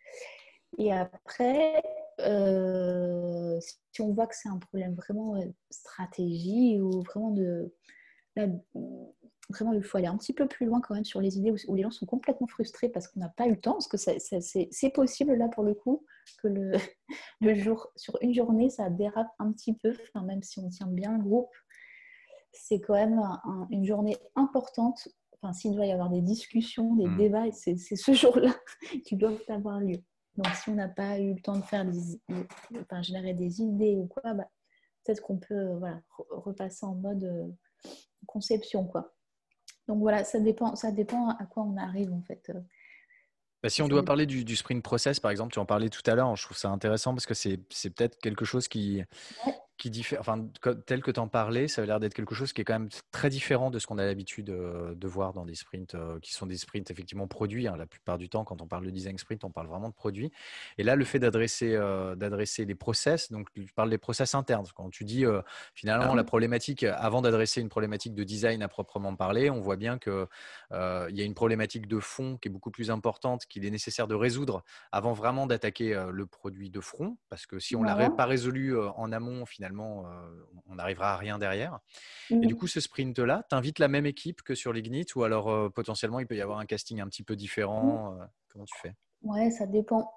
Et 0.79 0.91
après, 0.95 1.83
euh, 2.21 3.61
si 3.61 4.01
on 4.01 4.15
voit 4.15 4.27
que 4.27 4.35
c'est 4.35 4.49
un 4.49 4.57
problème 4.57 4.95
vraiment 4.95 5.37
euh, 5.37 5.45
stratégie 5.69 6.81
ou 6.81 7.03
vraiment 7.03 7.33
de. 7.33 7.71
vraiment, 8.35 9.75
il 9.75 9.83
faut 9.83 9.99
aller 9.99 10.07
un 10.07 10.17
petit 10.17 10.33
peu 10.33 10.49
plus 10.49 10.65
loin 10.65 10.81
quand 10.81 10.95
même 10.95 11.05
sur 11.05 11.21
les 11.21 11.37
idées 11.37 11.53
où, 11.69 11.75
les 11.75 11.83
gens 11.83 11.91
sont 11.91 12.07
complètement 12.07 12.47
frustrés 12.47 12.89
parce 12.89 13.09
qu'on 13.09 13.21
n'a 13.21 13.29
pas 13.29 13.47
eu 13.47 13.51
le 13.51 13.61
temps. 13.61 13.73
Parce 13.75 13.89
que 13.89 13.99
c'est 13.99 14.91
possible 14.95 15.35
là 15.35 15.49
pour 15.49 15.65
le 15.65 15.75
coup 15.75 16.07
que 16.43 16.49
le, 17.43 17.55
jour, 17.57 17.93
sur 17.95 18.17
une 18.23 18.33
journée, 18.33 18.71
ça 18.71 18.89
dérape 18.89 19.35
un 19.39 19.53
petit 19.53 19.75
peu, 19.75 19.93
même 20.25 20.43
si 20.43 20.61
on 20.61 20.71
tient 20.71 20.87
bien 20.87 21.19
le 21.19 21.23
groupe. 21.23 21.51
C'est 22.53 22.81
quand 22.81 22.95
même 22.95 23.21
une 23.71 23.85
journée 23.85 24.17
importante. 24.37 25.09
Enfin, 25.41 25.53
s'il 25.53 25.75
doit 25.75 25.87
y 25.87 25.93
avoir 25.93 26.11
des 26.11 26.21
discussions, 26.23 26.95
des 26.97 27.07
Mm. 27.09 27.17
débats, 27.17 27.53
c'est 27.53 27.77
ce 27.77 28.13
jour-là 28.13 28.55
qui 29.05 29.17
doivent 29.17 29.41
avoir 29.49 29.81
lieu. 29.81 29.99
Donc, 30.37 30.47
si 30.55 30.71
on 30.71 30.75
n'a 30.75 30.89
pas 30.89 31.19
eu 31.19 31.35
le 31.35 31.41
temps 31.41 31.57
de 31.57 31.63
faire 31.63 31.85
des, 31.85 32.21
enfin, 32.81 33.03
générer 33.03 33.35
des 33.35 33.61
idées 33.61 33.97
ou 33.97 34.07
quoi, 34.07 34.35
bah, 34.35 34.49
peut-être 35.05 35.21
qu'on 35.21 35.39
peut 35.39 35.55
euh, 35.55 35.79
voilà, 35.79 36.01
re- 36.17 36.41
repasser 36.43 36.87
en 36.87 36.95
mode 36.95 37.25
euh, 37.25 37.47
conception. 38.27 38.85
Quoi. 38.87 39.15
Donc 39.87 39.99
voilà, 40.01 40.25
ça 40.25 40.39
dépend, 40.41 40.75
ça 40.77 40.93
dépend 40.93 41.29
à 41.31 41.45
quoi 41.47 41.63
on 41.65 41.77
arrive 41.77 42.13
en 42.13 42.23
fait. 42.23 42.51
euh. 42.51 42.61
Bah, 43.63 43.69
si 43.69 43.83
on 43.83 43.89
doit 43.89 44.05
parler 44.05 44.27
du, 44.27 44.45
du 44.45 44.55
sprint 44.55 44.83
process, 44.85 45.19
par 45.19 45.31
exemple, 45.33 45.53
tu 45.53 45.59
en 45.59 45.67
parlais 45.67 45.89
tout 45.89 46.09
à 46.09 46.15
l'heure, 46.15 46.35
je 46.37 46.45
trouve 46.45 46.57
ça 46.57 46.71
intéressant 46.71 47.13
parce 47.15 47.27
que 47.27 47.35
c'est 47.35 47.59
c'est 47.71 47.91
peut-être 47.91 48.17
quelque 48.21 48.45
chose 48.45 48.69
qui, 48.69 49.03
Ouais. 49.45 49.55
Qui 49.79 49.91
diffère, 49.91 50.21
enfin, 50.21 50.47
co- 50.61 50.75
tel 50.75 51.03
que 51.03 51.11
tu 51.11 51.21
en 51.21 51.29
parlais, 51.29 51.69
ça 51.69 51.83
a 51.83 51.87
l'air 51.87 52.01
d'être 52.01 52.13
quelque 52.13 52.35
chose 52.35 52.53
qui 52.53 52.61
est 52.61 52.65
quand 52.65 52.79
même 52.79 52.89
très 53.13 53.31
différent 53.31 53.71
de 53.71 53.79
ce 53.79 53.87
qu'on 53.87 53.97
a 53.97 54.05
l'habitude 54.05 54.51
euh, 54.51 54.95
de 54.95 55.09
voir 55.09 55.33
dans 55.33 55.45
des 55.47 55.55
sprints 55.55 55.95
euh, 55.95 56.19
qui 56.21 56.35
sont 56.35 56.47
des 56.47 56.57
sprints 56.57 56.91
effectivement 56.91 57.29
produits. 57.29 57.69
hein. 57.69 57.77
La 57.77 57.87
plupart 57.87 58.19
du 58.19 58.29
temps, 58.29 58.45
quand 58.45 58.61
on 58.61 58.67
parle 58.67 58.85
de 58.85 58.91
design 58.91 59.17
sprint, 59.19 59.45
on 59.45 59.51
parle 59.51 59.69
vraiment 59.69 59.89
de 59.89 59.95
produits. 59.95 60.33
Et 60.79 60.83
là, 60.83 60.97
le 60.97 61.05
fait 61.05 61.21
d'adresser 61.21 61.75
euh, 61.77 62.17
d'adresser 62.17 62.65
les 62.65 62.75
process, 62.75 63.31
donc 63.31 63.53
tu 63.55 63.65
parles 63.73 63.91
des 63.91 63.99
process 63.99 64.35
internes. 64.35 64.67
Quand 64.75 64.91
tu 64.91 65.05
dis 65.05 65.25
euh, 65.25 65.41
finalement 65.75 66.15
la 66.17 66.25
problématique, 66.25 66.83
avant 66.83 67.23
d'adresser 67.23 67.61
une 67.61 67.69
problématique 67.69 68.15
de 68.15 68.25
design 68.25 68.63
à 68.63 68.69
proprement 68.69 69.15
parler, 69.15 69.49
on 69.49 69.61
voit 69.61 69.77
bien 69.77 69.99
que 69.99 70.27
euh, 70.73 71.07
y 71.11 71.21
a 71.21 71.25
une 71.25 71.35
problématique 71.35 71.87
de 71.87 72.01
fond 72.01 72.37
qui 72.37 72.49
est 72.49 72.51
beaucoup 72.51 72.73
plus 72.73 72.91
importante, 72.91 73.47
qu'il 73.47 73.65
est 73.65 73.71
nécessaire 73.71 74.09
de 74.09 74.17
résoudre 74.17 74.65
avant 74.91 75.13
vraiment 75.13 75.47
d'attaquer 75.47 75.95
le 76.11 76.27
produit 76.27 76.69
de 76.71 76.81
front, 76.81 77.17
parce 77.29 77.47
que 77.47 77.61
si 77.61 77.77
on 77.77 77.83
ne 77.83 77.87
l'a 77.87 78.11
pas 78.11 78.27
résolu 78.27 78.77
en 78.77 79.13
amont, 79.13 79.47
finalement, 79.47 79.68
euh, 79.77 80.45
on 80.67 80.75
n'arrivera 80.77 81.13
à 81.15 81.17
rien 81.17 81.39
derrière. 81.39 81.81
Et 82.43 82.47
du 82.47 82.55
Mhm. 82.55 82.59
coup, 82.59 82.67
ce 82.67 82.81
sprint-là, 82.81 83.45
tu 83.49 83.55
invites 83.55 83.79
la 83.79 83.89
même 83.89 84.07
équipe 84.07 84.43
que 84.43 84.55
sur 84.55 84.73
l'Ignite, 84.73 85.15
ou 85.17 85.23
alors 85.25 85.51
euh, 85.51 85.69
potentiellement, 85.69 86.21
il 86.21 86.27
peut 86.27 86.37
y 86.37 86.41
avoir 86.41 86.59
un 86.59 86.67
casting 86.67 87.01
un 87.01 87.09
petit 87.09 87.23
peu 87.23 87.37
différent. 87.37 88.19
euh, 88.21 88.25
comment 88.49 88.65
tu 88.65 88.77
fais? 88.79 88.95
Ouais, 89.23 89.51
ça 89.51 89.67
dépend. 89.67 90.11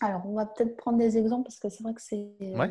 Alors, 0.00 0.26
on 0.26 0.34
va 0.34 0.46
peut-être 0.46 0.76
prendre 0.76 0.98
des 0.98 1.16
exemples 1.16 1.44
parce 1.44 1.58
que 1.60 1.68
c'est 1.68 1.82
vrai 1.82 1.94
que 1.94 2.02
c'est 2.02 2.28
Ouais. 2.40 2.68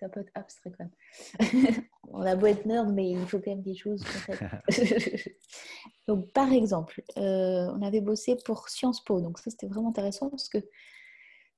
ça 0.00 0.08
peut 0.08 0.20
être 0.20 0.30
abstrait 0.34 0.70
quand 0.76 0.84
même. 0.84 0.90
on 2.08 2.20
a 2.22 2.36
beau 2.36 2.46
être 2.46 2.66
nerd, 2.66 2.92
mais 2.92 3.10
il 3.10 3.26
faut 3.26 3.38
quand 3.38 3.50
même 3.50 3.62
des 3.62 3.74
choses 3.74 4.02
donc, 6.08 6.30
par 6.32 6.52
exemple, 6.52 7.02
euh, 7.16 7.70
on 7.74 7.82
avait 7.82 8.00
bossé 8.00 8.36
pour 8.44 8.68
Sciences 8.68 9.02
Po, 9.04 9.20
donc 9.20 9.38
ça 9.38 9.50
c'était 9.50 9.66
vraiment 9.66 9.90
intéressant 9.90 10.28
parce 10.28 10.48
que 10.48 10.58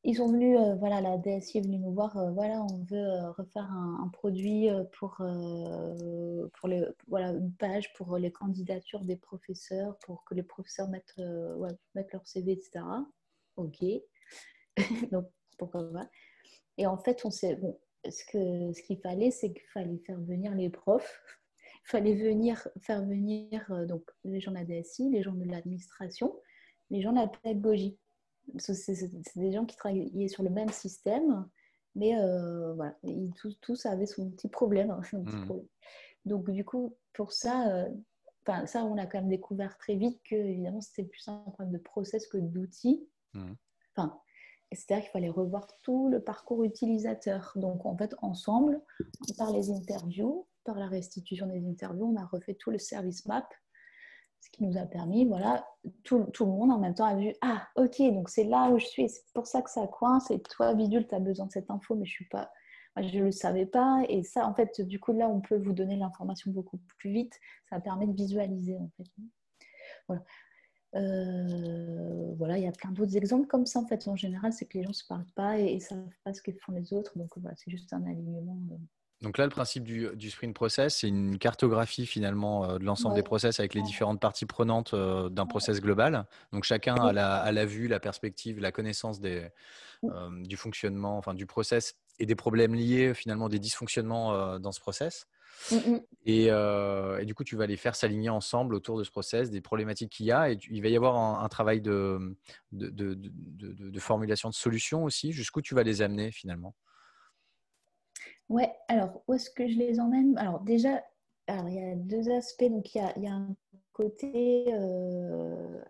ils 0.04 0.16
sont 0.16 0.32
venus, 0.32 0.58
euh, 0.58 0.74
voilà, 0.76 1.00
la 1.00 1.16
DSI 1.16 1.58
est 1.58 1.60
venue 1.60 1.78
nous 1.78 1.92
voir, 1.92 2.16
euh, 2.16 2.32
voilà, 2.32 2.60
on 2.62 2.82
veut 2.84 2.96
euh, 2.96 3.30
refaire 3.32 3.70
un, 3.70 4.08
produit 4.12 4.68
pour, 4.98 5.16
pour 5.16 6.68
les, 6.68 6.84
voilà, 7.06 7.30
une 7.30 7.52
page 7.54 7.92
pour 7.94 8.18
les 8.18 8.32
candidatures 8.32 9.04
des 9.04 9.16
professeurs, 9.16 9.96
pour 9.98 10.24
que 10.24 10.34
les 10.34 10.42
professeurs 10.42 10.88
mettent, 10.88 11.20
mettent 11.94 12.12
leur 12.12 12.26
CV, 12.26 12.52
etc. 12.52 12.84
Ok. 13.56 13.84
Donc, 15.12 15.26
pourquoi 15.56 15.92
pas. 15.92 16.08
Et 16.78 16.86
en 16.86 16.98
fait, 16.98 17.24
on 17.24 17.30
s'est, 17.30 17.56
bon, 17.56 17.78
ce 18.08 18.24
que 18.24 18.72
ce 18.72 18.82
qu'il 18.82 18.98
fallait, 18.98 19.30
c'est 19.30 19.52
qu'il 19.52 19.68
fallait 19.72 19.98
faire 19.98 20.20
venir 20.20 20.54
les 20.54 20.68
profs. 20.70 21.22
Il 21.86 21.90
fallait 21.90 22.14
venir, 22.14 22.68
faire 22.80 23.04
venir 23.04 23.86
donc, 23.86 24.04
les 24.24 24.40
gens 24.40 24.52
de 24.52 24.56
la 24.56 24.64
DSI, 24.64 25.10
les 25.10 25.22
gens 25.22 25.32
de 25.32 25.44
l'administration, 25.44 26.34
les 26.90 27.02
gens 27.02 27.12
de 27.12 27.18
la 27.18 27.28
pédagogie. 27.28 27.98
C'est 28.58 29.08
des 29.36 29.52
gens 29.52 29.64
qui 29.64 29.76
travaillaient 29.76 30.28
sur 30.28 30.42
le 30.42 30.50
même 30.50 30.68
système, 30.70 31.48
mais 31.94 32.18
euh, 32.18 32.74
voilà, 32.74 32.96
ils, 33.02 33.30
tous, 33.34 33.58
tous 33.60 33.86
avaient 33.86 34.06
son 34.06 34.30
petit 34.30 34.48
problème. 34.48 34.90
hein, 34.90 35.00
son 35.10 35.22
petit 35.24 35.36
Mhm. 35.36 35.44
problème. 35.46 35.66
Donc, 36.24 36.50
du 36.50 36.64
coup, 36.64 36.96
pour 37.12 37.32
ça, 37.32 37.68
euh, 37.74 37.88
ça, 38.66 38.84
on 38.84 38.96
a 38.98 39.06
quand 39.06 39.18
même 39.18 39.28
découvert 39.28 39.76
très 39.78 39.96
vite 39.96 40.20
que, 40.24 40.34
évidemment, 40.36 40.80
c'était 40.80 41.04
plus 41.04 41.26
un 41.28 41.38
problème 41.38 41.72
de 41.72 41.78
process 41.78 42.26
que 42.26 42.38
d'outils. 42.38 43.08
Enfin, 43.96 44.18
c'est-à-dire 44.72 45.04
qu'il 45.04 45.12
fallait 45.12 45.28
revoir 45.28 45.66
tout 45.82 46.08
le 46.08 46.20
parcours 46.22 46.64
utilisateur. 46.64 47.52
Donc, 47.56 47.84
en 47.86 47.96
fait, 47.96 48.14
ensemble, 48.22 48.80
par 49.36 49.52
les 49.52 49.70
interviews, 49.70 50.46
par 50.64 50.78
la 50.78 50.86
restitution 50.86 51.46
des 51.46 51.66
interviews, 51.66 52.06
on 52.06 52.16
a 52.16 52.24
refait 52.24 52.54
tout 52.54 52.70
le 52.70 52.78
service 52.78 53.26
map, 53.26 53.48
ce 54.42 54.50
qui 54.50 54.64
nous 54.64 54.76
a 54.76 54.84
permis, 54.86 55.24
voilà, 55.24 55.64
tout, 56.02 56.24
tout 56.32 56.44
le 56.44 56.50
monde 56.50 56.72
en 56.72 56.78
même 56.78 56.94
temps 56.94 57.06
a 57.06 57.14
vu, 57.14 57.32
ah, 57.42 57.66
ok, 57.76 57.98
donc 58.12 58.28
c'est 58.28 58.44
là 58.44 58.70
où 58.70 58.78
je 58.78 58.86
suis, 58.86 59.08
c'est 59.08 59.32
pour 59.32 59.46
ça 59.46 59.62
que 59.62 59.70
ça 59.70 59.86
coince, 59.86 60.30
et 60.32 60.42
toi, 60.42 60.74
Bidule, 60.74 61.06
tu 61.06 61.14
as 61.14 61.20
besoin 61.20 61.46
de 61.46 61.52
cette 61.52 61.70
info, 61.70 61.94
mais 61.94 62.04
je 62.04 62.10
suis 62.10 62.28
pas, 62.28 62.50
je 62.96 63.18
ne 63.18 63.24
le 63.24 63.30
savais 63.30 63.66
pas, 63.66 64.02
et 64.08 64.24
ça, 64.24 64.46
en 64.46 64.54
fait, 64.54 64.80
du 64.80 64.98
coup, 64.98 65.12
là, 65.12 65.28
on 65.28 65.40
peut 65.40 65.56
vous 65.56 65.72
donner 65.72 65.96
l'information 65.96 66.50
beaucoup 66.50 66.78
plus 66.98 67.12
vite, 67.12 67.38
ça 67.70 67.80
permet 67.80 68.06
de 68.06 68.14
visualiser, 68.14 68.76
en 68.76 68.90
fait. 68.96 69.04
Voilà. 70.08 70.24
Euh, 70.94 72.34
voilà, 72.36 72.58
il 72.58 72.64
y 72.64 72.66
a 72.66 72.72
plein 72.72 72.90
d'autres 72.90 73.16
exemples 73.16 73.46
comme 73.46 73.64
ça. 73.64 73.78
En 73.80 73.86
fait, 73.86 74.06
en 74.08 74.16
général, 74.16 74.52
c'est 74.52 74.66
que 74.66 74.76
les 74.76 74.84
gens 74.84 74.90
ne 74.90 74.94
se 74.94 75.06
parlent 75.06 75.32
pas 75.34 75.58
et 75.58 75.76
ne 75.76 75.80
savent 75.80 76.06
pas 76.24 76.34
ce 76.34 76.42
que 76.42 76.50
font 76.52 76.72
les 76.72 76.92
autres. 76.92 77.16
Donc, 77.16 77.30
voilà, 77.38 77.56
c'est 77.56 77.70
juste 77.70 77.92
un 77.92 78.04
alignement. 78.04 78.58
euh. 78.72 78.76
Donc 79.22 79.38
là, 79.38 79.44
le 79.44 79.50
principe 79.50 79.84
du, 79.84 80.08
du 80.16 80.30
sprint 80.30 80.52
process, 80.54 80.98
c'est 80.98 81.08
une 81.08 81.38
cartographie 81.38 82.06
finalement 82.06 82.64
euh, 82.68 82.78
de 82.78 82.84
l'ensemble 82.84 83.14
Ouais. 83.14 83.20
des 83.20 83.24
process 83.24 83.60
avec 83.60 83.72
les 83.74 83.82
différentes 83.82 84.20
parties 84.20 84.46
prenantes 84.46 84.94
euh, 84.94 85.28
d'un 85.28 85.46
process 85.46 85.80
global. 85.80 86.26
Donc 86.52 86.64
chacun 86.64 86.96
a 86.96 87.12
la, 87.12 87.36
a 87.36 87.52
la 87.52 87.64
vue, 87.64 87.86
la 87.88 88.00
perspective, 88.00 88.58
la 88.60 88.72
connaissance 88.72 89.20
des, 89.20 89.48
euh, 90.04 90.42
du 90.42 90.56
fonctionnement, 90.56 91.16
enfin 91.18 91.34
du 91.34 91.46
process 91.46 91.94
et 92.18 92.26
des 92.26 92.34
problèmes 92.34 92.74
liés 92.74 93.14
finalement 93.14 93.48
des 93.48 93.60
dysfonctionnements 93.60 94.34
euh, 94.34 94.58
dans 94.58 94.72
ce 94.72 94.80
process. 94.80 95.26
Mm, 95.70 95.76
mm. 95.76 96.00
Et, 96.26 96.46
euh, 96.50 97.18
et 97.18 97.24
du 97.24 97.34
coup, 97.34 97.44
tu 97.44 97.56
vas 97.56 97.66
les 97.66 97.76
faire 97.76 97.94
s'aligner 97.94 98.28
ensemble 98.30 98.74
autour 98.74 98.98
de 98.98 99.04
ce 99.04 99.10
process, 99.10 99.50
des 99.50 99.60
problématiques 99.60 100.10
qu'il 100.10 100.26
y 100.26 100.32
a. 100.32 100.50
Et 100.50 100.56
tu- 100.56 100.72
il 100.72 100.82
va 100.82 100.88
y 100.88 100.96
avoir 100.96 101.16
un, 101.16 101.44
un 101.44 101.48
travail 101.48 101.80
de, 101.80 102.36
de, 102.72 102.88
de- 102.88 103.14
de- 103.14 103.72
de- 103.72 103.90
de 103.90 104.00
formulation 104.00 104.48
de 104.48 104.54
solutions 104.54 105.04
aussi. 105.04 105.30
Jusqu'où 105.32 105.62
tu 105.62 105.74
vas 105.74 105.82
les 105.84 106.02
amener 106.02 106.32
finalement 106.32 106.74
Ouais, 108.52 108.70
alors 108.88 109.22
où 109.26 109.32
est-ce 109.32 109.48
que 109.48 109.66
je 109.66 109.78
les 109.78 109.98
emmène? 109.98 110.36
Alors 110.36 110.60
déjà, 110.60 111.02
alors, 111.46 111.70
il 111.70 111.74
y 111.74 111.82
a 111.82 111.94
deux 111.96 112.30
aspects. 112.30 112.68
Donc 112.68 112.94
il 112.94 112.98
y 112.98 113.00
a, 113.00 113.12
il 113.16 113.22
y 113.22 113.26
a 113.26 113.32
un 113.32 113.56
côté 113.94 114.66
euh, 114.74 115.82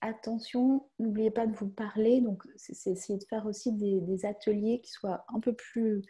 attention, 0.00 0.88
n'oubliez 1.00 1.32
pas 1.32 1.48
de 1.48 1.56
vous 1.56 1.68
parler. 1.68 2.20
Donc 2.20 2.44
c'est 2.54 2.90
essayer 2.90 3.18
de 3.18 3.24
faire 3.24 3.44
aussi 3.46 3.72
des, 3.72 4.24
ateliers 4.24 4.80
qui 4.82 4.92
soient 4.92 5.24
un 5.34 5.40
peu 5.40 5.52
plus, 5.52 6.00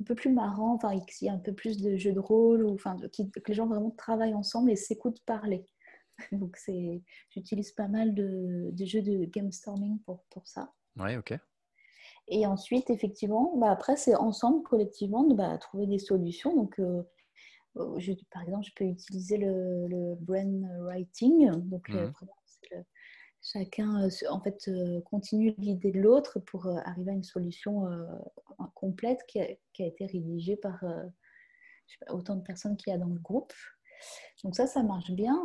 un 0.00 0.04
peu 0.04 0.14
plus 0.14 0.30
marrants, 0.30 0.74
enfin 0.74 1.00
qu'il 1.00 1.26
y 1.26 1.28
ait 1.28 1.34
un 1.34 1.38
peu 1.38 1.52
plus 1.52 1.82
de 1.82 1.96
jeux 1.96 2.12
de 2.12 2.20
rôle, 2.20 2.64
enfin 2.66 2.96
que 2.96 3.40
les 3.48 3.54
gens 3.54 3.66
vraiment 3.66 3.90
travaillent 3.90 4.34
ensemble 4.34 4.70
et 4.70 4.76
s'écoutent 4.76 5.24
parler. 5.26 5.66
Donc 6.30 6.56
c'est, 6.56 7.02
j'utilise 7.30 7.72
pas 7.72 7.88
mal 7.88 8.14
de, 8.14 8.72
jeux 8.84 9.02
de 9.02 9.24
game 9.24 9.50
storming 9.50 9.98
pour, 10.06 10.22
pour 10.30 10.46
ça. 10.46 10.72
Oui, 10.96 11.16
ok. 11.16 11.36
Et 12.28 12.46
ensuite, 12.46 12.90
effectivement, 12.90 13.56
bah 13.58 13.70
après, 13.70 13.96
c'est 13.96 14.14
ensemble, 14.16 14.62
collectivement, 14.62 15.24
de 15.24 15.34
bah, 15.34 15.58
trouver 15.58 15.86
des 15.86 15.98
solutions. 15.98 16.54
Donc, 16.56 16.78
euh, 16.80 17.02
euh, 17.78 17.98
je- 17.98 18.12
par 18.32 18.42
exemple, 18.42 18.66
je 18.66 18.72
peux 18.76 18.84
utiliser 18.84 19.38
le, 19.38 19.86
le 19.88 20.14
brainwriting. 20.16 21.50
Donc, 21.68 21.88
le- 21.90 22.06
Mhm. 22.06 22.12
le- 22.72 22.84
chacun, 23.42 24.04
euh, 24.06 24.10
en 24.30 24.40
fait, 24.40 24.68
euh, 24.68 25.00
continue 25.02 25.54
l'idée 25.58 25.92
de 25.92 26.00
l'autre 26.00 26.40
pour 26.40 26.66
euh, 26.66 26.78
arriver 26.84 27.12
à 27.12 27.14
une 27.14 27.24
solution 27.24 27.86
euh, 27.88 28.06
complète 28.74 29.20
qui 29.28 29.40
a, 29.40 29.46
qui 29.74 29.82
a 29.84 29.86
été 29.86 30.06
rédigée 30.06 30.56
par 30.56 30.82
euh, 30.84 31.04
je 31.86 31.94
sais 31.94 32.06
pas, 32.06 32.14
autant 32.14 32.36
de 32.36 32.42
personnes 32.42 32.76
qu'il 32.76 32.92
y 32.92 32.96
a 32.96 32.98
dans 32.98 33.06
le 33.08 33.20
groupe. 33.20 33.52
Donc, 34.44 34.56
ça, 34.56 34.66
ça 34.66 34.82
marche 34.82 35.10
bien. 35.12 35.38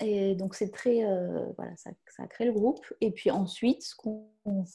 Et 0.00 0.34
donc, 0.34 0.54
c'est 0.54 0.70
très. 0.70 1.04
euh, 1.04 1.46
voilà, 1.56 1.74
ça, 1.76 1.90
ça 2.08 2.26
crée 2.26 2.44
le 2.44 2.52
groupe. 2.52 2.84
Et 3.00 3.10
puis 3.12 3.30
ensuite, 3.30 3.82
ce 3.82 3.94
qu'on 3.96 4.28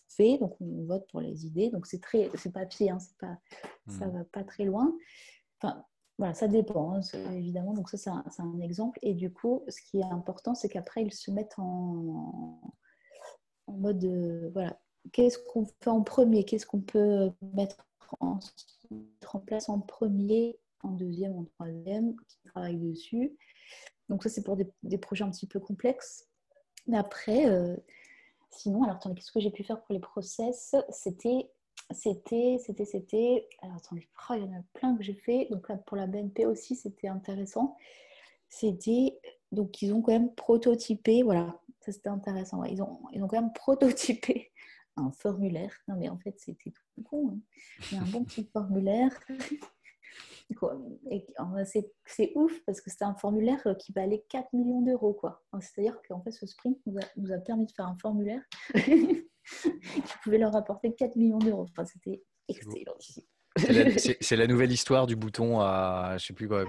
fait, 0.09 0.37
donc 0.39 0.59
on 0.61 0.85
vote 0.85 1.07
pour 1.11 1.21
les 1.21 1.45
idées. 1.45 1.69
Donc, 1.69 1.85
c'est 1.85 2.01
très. 2.01 2.29
C'est 2.35 2.51
papier, 2.51 2.89
hein, 2.89 2.99
c'est 2.99 3.17
pas, 3.17 3.37
ça 3.87 4.07
Mhm. 4.07 4.17
va 4.17 4.23
pas 4.25 4.43
très 4.43 4.65
loin. 4.65 4.95
Enfin, 5.61 5.85
voilà, 6.17 6.33
ça 6.33 6.47
dépend, 6.47 6.93
hein, 6.95 7.01
évidemment. 7.33 7.73
Donc, 7.73 7.89
ça, 7.89 7.97
c'est 7.97 8.09
un, 8.41 8.59
exemple. 8.61 8.97
Et 9.03 9.13
du 9.13 9.31
coup, 9.31 9.63
ce 9.67 9.81
qui 9.81 9.99
est 9.99 10.03
important, 10.03 10.55
c'est 10.55 10.69
qu'après, 10.69 11.03
ils 11.03 11.13
se 11.13 11.29
mettent 11.31 11.57
en, 11.59 12.59
en 13.67 13.73
mode. 13.73 13.99
de, 13.99 14.49
voilà, 14.53 14.79
qu'est-ce 15.11 15.37
qu'on 15.39 15.65
fait 15.65 15.89
en 15.89 16.01
premier? 16.03 16.45
Qu'est-ce 16.45 16.65
qu'on 16.65 16.81
peut 16.81 17.31
mettre 17.53 17.87
en, 18.19 18.39
mettre 18.89 19.35
en 19.35 19.39
place 19.39 19.69
en 19.69 19.79
premier, 19.79 20.59
en 20.83 20.91
deuxième, 20.91 21.37
en 21.37 21.45
troisième, 21.45 22.15
qui 22.27 22.37
travaille 22.45 22.77
dessus? 22.77 23.37
Donc 24.11 24.23
ça, 24.23 24.29
c'est 24.29 24.43
pour 24.43 24.57
des, 24.57 24.97
projets 24.97 25.23
un 25.23 25.31
petit 25.31 25.47
peu 25.47 25.61
complexes. 25.61 26.27
Mais 26.85 26.97
après, 26.97 27.45
euh, 27.45 27.77
sinon, 28.49 28.83
alors 28.83 28.97
attendez, 28.97 29.15
qu'est-ce 29.15 29.31
que 29.31 29.39
j'ai 29.39 29.51
pu 29.51 29.63
faire 29.63 29.81
pour 29.81 29.93
les 29.93 30.01
process? 30.01 30.75
C'était, 30.89 31.49
c'était, 31.91 32.57
c'était, 32.59 32.83
c'était... 32.83 33.47
Alors 33.61 33.77
attendez, 33.77 34.09
oh, 34.29 34.33
il 34.35 34.41
y 34.41 34.43
en 34.43 34.51
a 34.51 34.63
plein 34.73 34.97
que 34.97 35.03
j'ai 35.03 35.13
fait. 35.13 35.47
Donc 35.49 35.69
là, 35.69 35.77
pour 35.77 35.95
la 35.95 36.07
BNP 36.07 36.45
aussi, 36.45 36.75
c'était 36.75 37.07
intéressant. 37.07 37.77
C'était... 38.49 39.17
Donc 39.53 39.81
ils 39.81 39.93
ont 39.93 40.01
quand 40.01 40.11
même 40.11 40.35
prototypé, 40.35 41.23
voilà, 41.23 41.61
ça 41.79 41.93
c'était 41.93 42.09
intéressant. 42.09 42.65
Ils, 42.65 42.81
ont, 42.81 42.99
ils 43.13 43.23
ont 43.23 43.29
quand 43.29 43.41
même 43.41 43.53
prototypé 43.53 44.51
un 44.97 45.11
formulaire. 45.13 45.73
Non 45.87 45.95
mais 45.95 46.09
en 46.09 46.17
fait, 46.17 46.37
c'était 46.37 46.71
tout 46.95 47.03
con. 47.03 47.29
hein. 47.29 47.39
Il 47.91 47.95
y 47.95 47.99
a 47.99 48.03
un 48.03 48.07
bon 48.07 48.25
petit 48.25 48.43
formulaire 48.51 49.17
c'est 52.05 52.31
ouf 52.35 52.59
parce 52.65 52.81
que 52.81 52.89
c'était 52.89 53.05
un 53.05 53.15
formulaire 53.15 53.63
qui 53.79 53.91
valait 53.91 54.23
4 54.29 54.53
millions 54.53 54.81
d'euros. 54.81 55.19
C'est-à-dire 55.59 55.99
qu'en 56.07 56.21
fait, 56.21 56.31
ce 56.31 56.45
sprint 56.45 56.77
nous 56.85 57.31
a, 57.31 57.37
permis 57.37 57.65
de 57.65 57.71
faire 57.71 57.87
un 57.87 57.97
formulaire 58.01 58.41
qui 58.73 60.17
pouvait 60.23 60.37
leur 60.37 60.55
apporter 60.55 60.93
4 60.93 61.15
millions 61.15 61.39
d'euros. 61.39 61.65
Enfin, 61.69 61.85
c'était 61.85 62.23
excellent. 62.47 62.95
C'est 63.57 64.35
la, 64.37 64.47
nouvelle 64.47 64.71
histoire 64.71 65.07
du 65.07 65.15
bouton 65.15 65.59
à, 65.59 66.15
je 66.17 66.27
sais 66.27 66.33
plus 66.33 66.47
quoi, 66.47 66.65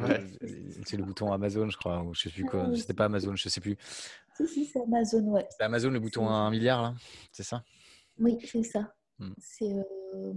c'est 0.84 0.96
le 0.96 1.04
bouton 1.04 1.32
Amazon, 1.32 1.68
je 1.68 1.76
crois, 1.76 2.02
ou 2.02 2.12
je 2.12 2.22
sais 2.22 2.30
plus 2.30 2.44
quoi. 2.44 2.74
C'était 2.76 2.94
pas 2.94 3.04
Amazon, 3.04 3.36
je 3.36 3.48
sais 3.48 3.60
plus. 3.60 3.76
Si 4.36 4.48
si, 4.48 4.64
c'est 4.64 4.80
Amazon, 4.82 5.22
ouais. 5.28 5.46
C'est 5.50 5.62
Amazon 5.62 5.90
le 5.90 6.00
bouton 6.00 6.28
à 6.28 6.32
un 6.32 6.50
milliard 6.50 6.82
là, 6.82 6.94
c'est 7.30 7.44
ça? 7.44 7.62
Oui, 8.18 8.36
c'est 8.44 8.64
ça. 8.64 8.92
Hmm. 9.18 9.32
C'est 9.38 9.72
euh, 9.72 10.32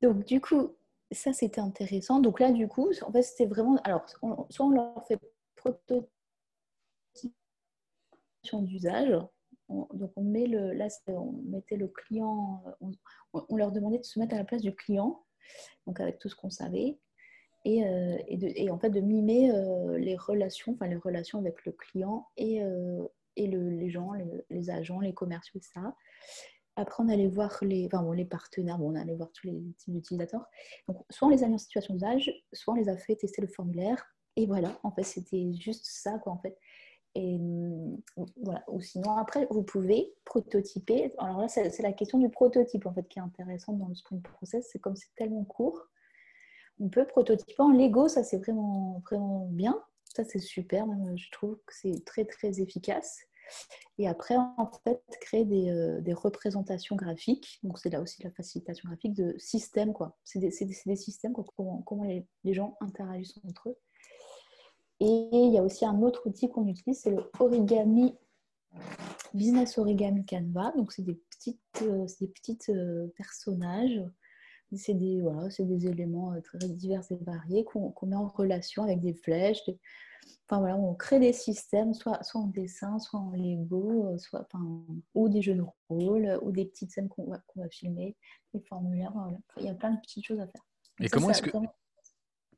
donc 0.00 0.24
du 0.24 0.40
coup, 0.40 0.74
ça 1.12 1.32
c'était 1.32 1.60
intéressant. 1.60 2.20
Donc 2.20 2.40
là, 2.40 2.52
du 2.52 2.68
coup, 2.68 2.90
en 3.02 3.12
fait, 3.12 3.22
c'était 3.22 3.46
vraiment, 3.46 3.76
alors, 3.84 4.04
soit 4.08 4.66
on 4.66 4.70
leur 4.70 5.06
fait 5.06 5.18
prototypation 5.56 6.10
d'usage, 8.62 9.10
donc 9.68 10.12
on 10.16 10.22
met 10.22 10.46
le, 10.46 10.72
là, 10.72 10.88
on 11.08 11.32
mettait 11.44 11.76
le 11.76 11.88
client, 11.88 12.62
on, 13.32 13.56
leur 13.56 13.72
demandait 13.72 13.98
de 13.98 14.04
se 14.04 14.18
mettre 14.18 14.34
à 14.34 14.38
la 14.38 14.44
place 14.44 14.62
du 14.62 14.74
client, 14.74 15.24
donc 15.86 16.00
avec 16.00 16.18
tout 16.18 16.28
ce 16.28 16.34
qu'on 16.34 16.50
savait, 16.50 16.98
et, 17.64 17.84
euh, 17.84 18.18
et, 18.26 18.70
en 18.70 18.78
fait 18.78 18.90
de 18.90 19.00
mimer 19.00 19.52
euh, 19.52 19.98
les 19.98 20.16
relations, 20.16 20.72
enfin 20.72 20.86
les 20.86 20.96
relations 20.96 21.38
avec 21.38 21.64
le 21.66 21.72
client 21.72 22.26
et, 22.36 22.62
euh, 22.62 23.06
et 23.36 23.46
les 23.46 23.90
gens, 23.90 24.12
les, 24.48 24.70
agents, 24.70 25.00
les 25.00 25.12
commerciaux, 25.12 25.58
etc. 25.58 25.86
Après, 26.80 27.02
on 27.02 27.08
allait 27.08 27.28
voir 27.28 27.58
les, 27.62 27.86
enfin, 27.86 28.02
bon, 28.02 28.12
les 28.12 28.24
partenaires, 28.24 28.78
bon, 28.78 28.92
on 28.92 28.94
allait 28.94 29.14
voir 29.14 29.30
tous 29.32 29.46
les 29.46 29.62
types 29.78 29.94
d'utilisateurs. 29.94 30.46
Donc, 30.88 31.04
soit 31.10 31.28
on 31.28 31.30
les 31.30 31.44
a 31.44 31.48
mis 31.48 31.54
en 31.54 31.58
situation 31.58 31.94
d'usage, 31.94 32.32
soit 32.52 32.74
on 32.74 32.76
les 32.76 32.88
a 32.88 32.96
fait 32.96 33.16
tester 33.16 33.42
le 33.42 33.48
formulaire. 33.48 34.04
Et 34.36 34.46
voilà, 34.46 34.78
en 34.82 34.90
fait, 34.90 35.02
c'était 35.02 35.52
juste 35.54 35.86
ça, 35.86 36.18
quoi, 36.18 36.32
en 36.32 36.38
fait. 36.38 36.56
Et 37.14 37.38
mm, 37.38 37.98
voilà. 38.42 38.64
Ou 38.68 38.80
sinon, 38.80 39.16
après, 39.16 39.46
vous 39.50 39.62
pouvez 39.62 40.14
prototyper. 40.24 41.12
Alors 41.18 41.40
là, 41.40 41.48
c'est 41.48 41.82
la 41.82 41.92
question 41.92 42.18
du 42.18 42.30
prototype 42.30 42.86
en 42.86 42.94
fait 42.94 43.06
qui 43.08 43.18
est 43.18 43.22
intéressante 43.22 43.78
dans 43.78 43.88
le 43.88 43.94
sprint 43.94 44.22
process. 44.22 44.68
C'est 44.70 44.78
comme 44.78 44.96
c'est 44.96 45.14
tellement 45.16 45.44
court, 45.44 45.88
on 46.78 46.88
peut 46.88 47.06
prototyper 47.06 47.62
en 47.62 47.70
Lego. 47.70 48.08
Ça, 48.08 48.24
c'est 48.24 48.38
vraiment, 48.38 49.02
vraiment 49.06 49.48
bien. 49.50 49.82
Ça, 50.04 50.24
c'est 50.24 50.38
super. 50.38 50.86
je 51.16 51.30
trouve 51.30 51.56
que 51.66 51.74
c'est 51.74 52.04
très, 52.04 52.24
très 52.24 52.60
efficace. 52.60 53.20
Et 53.98 54.08
après, 54.08 54.36
en 54.36 54.70
fait, 54.84 55.02
créer 55.20 55.44
des, 55.44 55.70
euh, 55.70 56.00
des 56.00 56.14
représentations 56.14 56.96
graphiques. 56.96 57.58
Donc, 57.62 57.78
c'est 57.78 57.90
là 57.90 58.00
aussi 58.00 58.22
la 58.22 58.30
facilitation 58.30 58.88
graphique 58.88 59.14
de 59.14 59.34
systèmes. 59.38 59.92
C'est 60.24 60.38
des, 60.38 60.50
des, 60.86 60.96
systèmes, 60.96 61.34
comment, 61.56 61.82
comment 61.82 62.04
les, 62.04 62.26
les 62.44 62.54
gens 62.54 62.76
interagissent 62.80 63.38
entre 63.46 63.70
eux. 63.70 63.76
Et 65.00 65.28
il 65.32 65.52
y 65.52 65.58
a 65.58 65.62
aussi 65.62 65.84
un 65.84 66.02
autre 66.02 66.26
outil 66.26 66.48
qu'on 66.48 66.66
utilise, 66.66 67.00
c'est 67.00 67.10
le 67.10 67.30
Origami 67.38 68.14
Business 69.34 69.78
Origami 69.78 70.24
Canva. 70.24 70.72
Donc, 70.76 70.92
c'est 70.92 71.02
des 71.02 71.20
petites, 71.30 71.60
euh, 71.82 72.06
des 72.20 72.28
petites 72.28 72.68
euh, 72.70 73.08
personnages. 73.16 74.02
C'est 74.76 74.94
des, 74.94 75.20
voilà, 75.20 75.48
des 75.58 75.86
éléments 75.86 76.32
euh, 76.32 76.40
très 76.40 76.58
divers 76.58 77.02
et 77.10 77.16
variés 77.16 77.64
qu'on 77.64 77.94
met 78.06 78.16
en 78.16 78.28
relation 78.28 78.84
avec 78.84 79.00
des 79.00 79.14
flèches. 79.14 79.62
Enfin, 80.48 80.60
voilà, 80.60 80.76
on 80.76 80.94
crée 80.94 81.18
des 81.18 81.32
systèmes, 81.32 81.94
soit, 81.94 82.22
soit 82.22 82.40
en 82.40 82.46
dessin, 82.46 82.98
soit 82.98 83.20
en 83.20 83.30
Lego, 83.30 84.16
soit, 84.18 84.46
enfin, 84.52 84.84
ou 85.14 85.28
des 85.28 85.42
jeux 85.42 85.54
de 85.54 85.64
rôle, 85.88 86.38
ou 86.42 86.52
des 86.52 86.64
petites 86.66 86.90
scènes 86.90 87.08
qu'on 87.08 87.30
va, 87.30 87.40
va, 87.56 87.68
filmer, 87.68 88.16
des 88.52 88.60
formulaires. 88.60 89.12
Voilà. 89.12 89.38
il 89.58 89.64
y 89.64 89.68
a 89.68 89.74
plein 89.74 89.92
de 89.92 90.00
petites 90.00 90.24
choses 90.24 90.40
à 90.40 90.46
faire. 90.46 90.62
Et 91.00 91.08
comment 91.08 91.30
est-ce 91.30 91.42
que... 91.42 91.50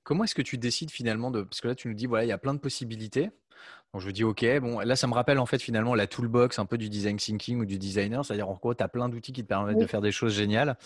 Comment 0.05 0.25
est-ce 0.25 0.35
que 0.35 0.43
tu 0.43 0.59
décides 0.59 0.91
finalement 0.91 1.31
de. 1.31 1.43
Parce 1.43 1.61
que 1.61 1.69
là, 1.69 1.75
tu 1.75 1.89
nous 1.89 1.95
dis, 1.95 2.07
voilà, 2.07 2.25
il 2.25 2.29
y 2.29 2.33
a 2.33 2.39
plein 2.39 2.55
de 2.55 2.59
possibilités. 2.59 3.31
Donc, 3.93 4.01
je 4.01 4.07
me 4.07 4.13
dis, 4.13 4.25
OK, 4.25 4.45
bon, 4.61 4.81
là, 4.81 4.97
ça 4.97 5.07
me 5.07 5.13
rappelle 5.13 5.39
en 5.39 5.45
fait 5.45 5.61
finalement 5.61 5.95
la 5.95 6.07
toolbox 6.07 6.59
un 6.59 6.65
peu 6.65 6.79
du 6.79 6.89
design 6.89 7.19
thinking 7.19 7.61
ou 7.61 7.67
du 7.67 7.79
designer. 7.79 8.25
C'est-à-dire, 8.25 8.49
en 8.49 8.55
gros, 8.55 8.75
tu 8.75 8.83
as 8.83 8.89
plein 8.89 9.11
d'outils 9.11 9.33
qui 9.33 9.43
te 9.43 9.49
permettent 9.49 9.79
de 9.79 9.87
faire 9.87 10.01
des 10.01 10.13
choses 10.13 10.33
géniales. 10.33 10.79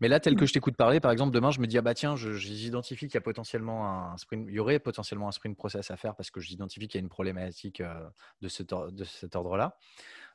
Mais 0.00 0.08
là, 0.08 0.18
tel 0.18 0.34
que 0.34 0.44
mmh. 0.44 0.46
je 0.46 0.52
t'écoute 0.54 0.76
parler, 0.76 0.98
par 0.98 1.12
exemple, 1.12 1.32
demain, 1.32 1.50
je 1.50 1.60
me 1.60 1.66
dis, 1.66 1.76
ah 1.76 1.82
bah 1.82 1.92
tiens, 1.92 2.16
j'identifie 2.16 3.06
qu'il 3.06 3.14
y 3.14 3.18
a 3.18 3.20
potentiellement 3.20 3.86
un 3.86 4.16
sprint, 4.16 4.46
il 4.48 4.54
y 4.54 4.58
aurait 4.58 4.78
potentiellement 4.78 5.28
un 5.28 5.32
sprint 5.32 5.56
process 5.56 5.90
à 5.90 5.96
faire 5.96 6.14
parce 6.16 6.30
que 6.30 6.40
j'identifie 6.40 6.88
qu'il 6.88 6.98
y 6.98 7.02
a 7.02 7.04
une 7.04 7.10
problématique 7.10 7.82
euh, 7.82 7.92
de, 8.40 8.48
de 8.90 9.04
cet 9.04 9.36
ordre-là. 9.36 9.76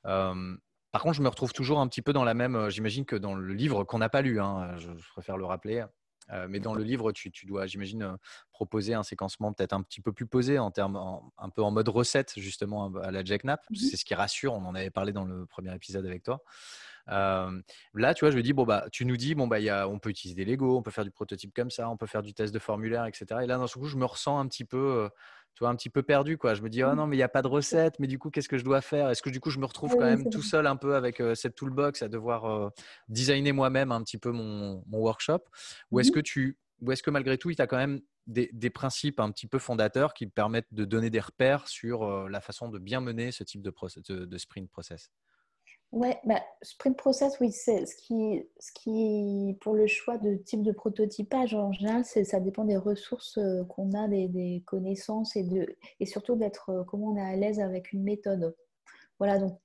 par 0.04 1.02
contre, 1.02 1.16
je 1.16 1.24
me 1.24 1.30
retrouve 1.30 1.52
toujours 1.52 1.80
un 1.80 1.88
petit 1.88 2.04
peu 2.04 2.14
dans 2.14 2.24
la 2.24 2.36
même. 2.36 2.56
Euh, 2.56 2.70
j'imagine 2.70 3.06
que 3.06 3.16
dans 3.16 3.34
le 3.34 3.54
livre 3.54 3.84
qu'on 3.86 3.98
n'a 3.98 4.10
pas 4.10 4.22
lu, 4.22 4.40
hein, 4.40 4.78
je, 4.78 4.92
préfère 5.14 5.38
le 5.38 5.46
rappeler, 5.46 5.84
euh, 6.32 6.48
mais 6.50 6.60
dans 6.60 6.74
le 6.74 6.84
livre, 6.84 7.12
tu, 7.12 7.32
dois, 7.46 7.66
j'imagine, 7.66 8.04
euh, 8.04 8.18
proposer 8.52 8.94
un 8.94 9.04
séquencement 9.04 9.54
peut-être 9.54 9.74
un 9.74 9.82
petit 9.82 10.02
peu 10.02 10.14
plus 10.14 10.26
posé, 10.26 10.60
en 10.60 10.72
termes, 10.72 11.00
un 11.38 11.50
peu 11.50 11.64
en 11.64 11.72
mode 11.72 11.90
recette, 11.90 12.34
justement, 12.38 12.94
à 12.96 13.12
la 13.12 13.24
Jack 13.24 13.44
Knapp. 13.44 13.66
Mmh 13.70 13.76
c'est 13.76 13.98
ce 13.98 14.06
qui 14.06 14.14
rassure. 14.16 14.54
On 14.54 14.66
en 14.66 14.76
avait 14.76 14.90
parlé 14.90 15.14
dans 15.14 15.26
le 15.26 15.46
premier 15.46 15.74
épisode 15.74 16.06
avec 16.06 16.24
toi. 16.24 16.44
Euh, 17.10 17.62
là, 17.96 18.14
tu 18.14 18.26
vois, 18.26 18.32
je 18.32 18.38
me 18.38 18.44
dis, 18.44 18.54
bon, 18.54 18.66
bah, 18.66 18.86
tu 18.92 19.06
nous 19.06 19.18
dis, 19.18 19.34
bon, 19.36 19.48
bah, 19.48 19.60
y 19.60 19.70
a, 19.70 19.88
on 19.88 20.00
peut 20.00 20.10
utiliser 20.10 20.36
des 20.36 20.50
Lego, 20.50 20.78
on 20.78 20.82
peut 20.82 20.92
faire 20.92 21.06
du 21.06 21.12
prototype 21.12 21.54
comme 21.56 21.72
ça, 21.72 21.90
on 21.90 21.98
peut 21.98 22.06
faire 22.06 22.22
du 22.22 22.34
test 22.34 22.54
de 22.54 22.60
formulaire, 22.60 23.06
etc. 23.06 23.26
Et 23.44 23.48
là, 23.48 23.58
dans 23.58 23.68
ce 23.68 23.80
coup, 23.80 23.88
je 23.88 23.98
me 23.98 24.06
ressens 24.06 24.38
un 24.40 24.48
petit 24.48 24.66
peu 24.66 25.10
tu 25.60 25.66
vois, 25.66 25.72
un 25.72 25.76
petit 25.76 25.90
peu 25.90 26.04
perdu. 26.04 26.38
Quoi. 26.38 26.54
Je 26.54 26.62
me 26.62 26.70
dis, 26.70 26.86
oh 26.86 26.96
non, 26.96 27.06
mais 27.06 27.18
il 27.18 27.20
n'y 27.20 27.24
a 27.24 27.28
pas 27.28 27.42
de 27.42 27.50
recette, 27.50 28.00
mais 28.00 28.08
du 28.08 28.18
coup, 28.18 28.30
qu'est-ce 28.30 28.48
que 28.48 28.58
je 28.58 28.64
dois 28.64 28.80
faire? 28.80 29.10
Est-ce 29.10 29.22
que 29.22 29.30
du 29.30 29.42
coup, 29.42 29.50
je 29.50 29.60
me 29.60 29.66
retrouve 29.66 29.92
quand 29.92 30.06
même 30.06 30.30
tout 30.30 30.42
seul 30.42 30.66
un 30.66 30.78
peu 30.78 30.96
avec 30.96 31.22
cette 31.36 31.56
toolbox 31.56 32.02
à 32.02 32.08
devoir 32.08 32.72
designer 33.10 33.52
moi-même 33.52 33.92
un 33.92 34.02
petit 34.02 34.18
peu 34.18 34.32
mon, 34.32 34.82
workshop? 34.90 35.42
Ou 35.92 36.00
est-ce 36.00 36.12
mmh. 36.12 36.14
que 36.14 36.20
tu, 36.22 36.58
ou 36.80 36.94
est-ce 36.94 37.04
que 37.04 37.12
malgré 37.12 37.38
tout, 37.38 37.50
il 37.50 37.60
y 37.60 37.62
a 37.62 37.68
quand 37.68 37.76
même 37.76 38.00
des, 38.26 38.70
principes 38.70 39.20
un 39.20 39.32
petit 39.32 39.48
peu 39.48 39.60
fondateurs 39.60 40.14
qui 40.14 40.28
permettent 40.28 40.74
de 40.74 40.86
donner 40.86 41.10
des 41.10 41.20
repères 41.20 41.68
sur 41.68 42.30
la 42.30 42.40
façon 42.40 42.70
de 42.70 42.80
bien 42.80 43.02
mener 43.02 43.34
ce 43.34 43.44
type 43.44 43.62
de, 43.62 43.74
de 44.24 44.38
sprint 44.38 44.70
process? 44.70 45.12
Ouais, 45.92 46.20
bah, 46.24 46.44
sprint 46.62 46.96
process, 46.96 47.40
oui, 47.40 47.52
c'est 47.52 47.88
ce 47.88 47.96
qui, 47.96 48.44
ce 48.60 48.72
qui, 48.74 49.58
pour 49.60 49.74
le 49.74 49.88
choix 49.88 50.20
de 50.20 50.36
type 50.36 50.62
de 50.62 50.72
prototypage 50.72 51.56
en 51.56 51.72
général, 51.72 52.06
ça 52.06 52.40
dépend 52.40 52.64
des 52.66 52.78
ressources 52.78 53.40
euh, 53.40 53.64
qu'on 53.64 53.94
a, 53.94 54.08
des, 54.08 54.62
connaissances 54.68 55.36
et, 55.36 55.44
de, 55.44 55.66
et 56.00 56.06
surtout 56.06 56.36
d'être, 56.36 56.70
euh, 56.70 56.84
comment 56.84 57.08
on 57.08 57.18
est 57.18 57.22
à 57.22 57.36
l'aise 57.36 57.60
avec 57.60 57.92
une 57.92 58.04
méthode. 58.04 58.56
Voilà, 59.18 59.40
donc, 59.40 59.60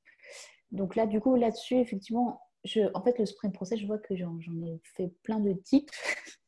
donc 0.73 0.97
là, 0.97 1.07
du 1.07 1.21
coup, 1.21 1.37
là-dessus, 1.37 1.77
effectivement, 1.77 2.41
je, 2.65 2.81
en 2.95 3.03
fait, 3.03 3.19
le 3.19 3.27
sprint 3.27 3.55
process, 3.55 3.79
je 3.79 3.87
vois 3.87 3.99
que 3.99 4.17
j'en 4.17 4.39
ai 4.65 4.81
fait 4.97 5.09
plein 5.23 5.41
de 5.41 5.53
types. 5.53 5.91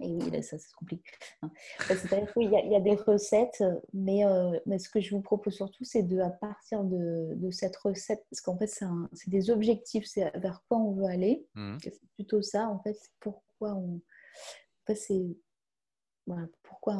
Et 0.00 0.12
oui, 0.12 0.30
là, 0.30 0.42
ça, 0.42 0.58
se 0.58 0.72
complique. 0.74 1.04
Qu'il 1.86 2.50
y, 2.50 2.74
a 2.76 2.80
des 2.80 2.94
recettes, 2.94 3.62
mais, 3.92 4.24
euh, 4.24 4.58
mais, 4.66 4.78
ce 4.78 4.88
que 4.88 5.00
je 5.00 5.14
vous 5.14 5.20
propose 5.20 5.54
surtout, 5.54 5.84
c'est 5.84 6.02
de, 6.02 6.18
à 6.20 6.30
partir 6.30 6.84
de, 6.84 7.34
de 7.34 7.50
cette 7.50 7.76
recette, 7.76 8.24
parce 8.30 8.40
qu'en 8.40 8.56
fait, 8.56 8.66
c'est 8.66 9.30
des 9.30 9.50
objectifs, 9.50 10.06
c'est 10.06 10.30
vers 10.38 10.62
quoi 10.68 10.78
on 10.78 10.92
veut 10.92 11.06
aller. 11.06 11.46
Mmh. 11.54 11.78
C'est 11.82 12.00
plutôt 12.14 12.42
ça, 12.42 12.68
en 12.68 12.80
fait, 12.80 12.96
pourquoi 13.20 13.74
on. 13.74 13.96
En 13.96 14.86
fait, 14.86 14.96
c'est. 14.96 15.36
Voilà, 16.26 16.46
pourquoi 16.62 16.94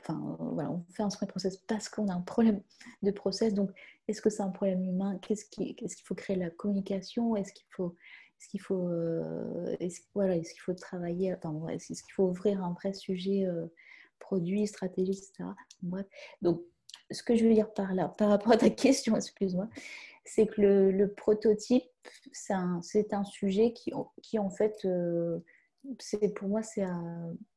enfin, 0.00 0.36
voilà, 0.38 0.70
on 0.70 0.84
fait 0.92 1.02
un 1.02 1.10
sprint 1.10 1.30
process 1.30 1.56
parce 1.56 1.88
qu'on 1.88 2.08
a 2.08 2.14
un 2.14 2.20
problème 2.20 2.62
de 3.02 3.10
process. 3.10 3.52
Donc, 3.52 3.70
est-ce 4.06 4.22
que 4.22 4.30
c'est 4.30 4.42
un 4.42 4.50
problème 4.50 4.84
humain? 4.84 5.18
Qu'est-ce 5.22 5.46
qu'il 5.46 5.76
faut 6.04 6.14
créer 6.14 6.36
la 6.36 6.50
communication? 6.50 7.34
Est-ce 7.36 7.52
qu'il 7.52 7.66
faut 7.70 7.96
est-ce 8.38 8.48
qu'il 8.48 8.60
faut, 8.60 8.88
euh, 8.88 9.76
voilà, 10.14 10.36
est-ce 10.36 10.52
qu'il 10.52 10.62
faut 10.62 10.74
travailler, 10.74 11.34
est-ce 11.70 12.02
qu'il 12.02 12.12
faut 12.14 12.24
ouvrir 12.24 12.62
un 12.62 12.72
vrai 12.72 12.92
sujet 12.92 13.46
euh, 13.46 13.66
produit, 14.18 14.66
stratégie, 14.66 15.12
etc. 15.12 15.50
Bref. 15.82 16.06
Donc, 16.42 16.62
ce 17.10 17.22
que 17.22 17.36
je 17.36 17.44
veux 17.44 17.54
dire 17.54 17.72
par 17.72 17.94
là, 17.94 18.08
par 18.08 18.28
rapport 18.28 18.52
à 18.52 18.56
ta 18.56 18.70
question, 18.70 19.16
excuse-moi, 19.16 19.68
c'est 20.24 20.46
que 20.46 20.60
le, 20.60 21.12
prototype, 21.12 21.84
c'est 22.32 22.54
un, 22.54 23.24
sujet 23.24 23.72
qui, 23.72 24.38
en 24.38 24.50
fait, 24.50 24.84
euh, 24.84 25.38
c'est 25.98 26.28
pour 26.34 26.48
moi, 26.48 26.62
c'est 26.62 26.84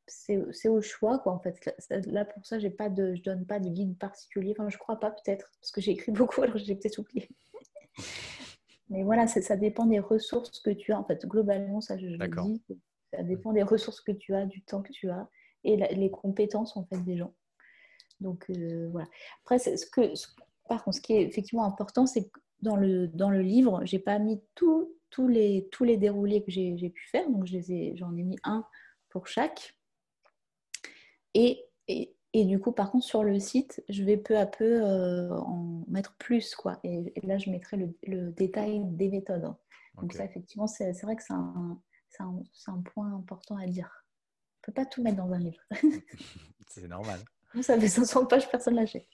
c'est 0.08 0.70
au 0.70 0.82
choix 0.82 1.20
quoi 1.20 1.34
en 1.34 1.40
fait 1.40 1.60
là 1.90 2.24
pour 2.24 2.46
ça 2.46 2.60
j'ai 2.60 2.70
pas 2.70 2.90
de 2.90 3.14
je 3.16 3.22
donne 3.24 3.46
pas 3.46 3.60
de 3.60 3.68
guide 3.68 3.98
particulier 3.98 4.56
enfin 4.58 4.70
je 4.70 4.78
crois 4.78 5.00
pas 5.00 5.12
peut-être 5.12 5.52
parce 5.60 5.72
que 5.72 5.82
j'ai 5.82 5.92
écrit 5.92 6.12
beaucoup 6.14 6.42
alors 6.42 6.58
j'ai 6.58 6.76
peut-être 6.76 7.00
oublié 7.00 7.30
mais 8.90 9.04
voilà, 9.04 9.28
ça 9.28 9.56
dépend 9.58 9.86
des 9.86 10.00
ressources 10.00 10.60
que 10.60 10.70
tu 10.70 10.94
as. 10.94 11.00
En 11.00 11.04
fait, 11.04 11.26
globalement, 11.26 11.82
ça, 11.82 11.98
je, 11.98 12.08
le 12.08 12.18
dis, 12.18 12.64
ça 13.12 13.24
dépend 13.24 13.52
des 13.54 13.64
ressources 13.64 14.02
que 14.02 14.12
tu 14.12 14.34
as, 14.34 14.46
du 14.46 14.62
temps 14.62 14.82
que 14.82 14.92
tu 14.92 15.10
as 15.10 15.28
et 15.64 15.76
les 15.76 16.12
compétences 16.12 16.78
en 16.78 16.86
fait 16.86 17.04
des 17.04 17.18
gens. 17.18 17.34
Donc 18.22 18.50
euh, 18.50 18.88
voilà. 18.92 19.08
Après, 19.44 19.60
ce 19.60 19.86
que, 19.86 20.14
par 20.68 20.84
contre, 20.84 20.98
ce 20.98 21.02
qui 21.02 21.14
est 21.14 21.24
effectivement 21.24 21.66
important, 21.66 22.06
c'est 22.06 22.30
que 22.30 22.40
dans 22.62 22.76
le, 22.76 23.08
dans 23.08 23.30
le 23.30 23.42
livre, 23.42 23.82
j'ai 23.84 24.00
pas 24.00 24.20
mis 24.20 24.42
tous 24.56 24.90
les, 25.28 25.68
tous 25.72 25.84
les 25.84 25.98
déroulés 25.98 26.44
que 26.44 26.52
j'ai 26.52 26.90
pu 26.90 27.08
faire. 27.10 27.30
Donc 27.30 27.46
j'en 27.46 27.58
ai, 27.58 28.20
ai, 28.20 28.24
mis 28.24 28.38
un 28.44 28.66
pour 29.10 29.28
chaque. 29.28 29.76
Et, 31.34 31.66
et, 31.88 32.16
et 32.40 32.46
du 32.46 32.60
coup, 32.60 32.72
par 32.72 32.92
contre, 32.92 33.04
sur 33.04 33.24
le 33.24 33.40
site, 33.40 33.84
je 33.90 34.04
vais 34.04 34.16
peu 34.16 34.38
à 34.38 34.46
peu 34.46 34.84
euh, 34.84 35.36
en 35.40 35.84
mettre 35.88 36.14
plus. 36.18 36.54
Quoi. 36.54 36.80
Et, 36.84 37.12
là, 37.24 37.40
je 37.40 37.50
mettrai 37.50 37.78
le, 37.78 38.32
détail 38.32 38.82
des 38.84 39.10
méthodes. 39.10 39.56
Donc 39.96 40.14
ça, 40.14 40.24
effectivement, 40.24 40.68
c'est 40.68 40.92
vrai 41.02 41.16
que 41.16 41.24
c'est 41.24 41.34
un, 41.34 41.82
un, 42.20 42.82
point 42.94 43.12
important 43.12 43.58
à 43.58 43.66
dire. 43.66 44.06
peux 44.62 44.72
pas 44.72 44.86
tout 44.86 45.02
mettre 45.02 45.18
dans 45.18 45.32
un 45.32 45.40
livre. 45.40 45.64
C'est 46.70 46.88
normal. 46.88 47.20
Ça 47.62 47.80
fait 47.80 47.88
500 47.88 48.28
pages, 48.28 48.48
personne 48.52 48.76
ne 48.76 48.82
l'achète. 48.82 49.08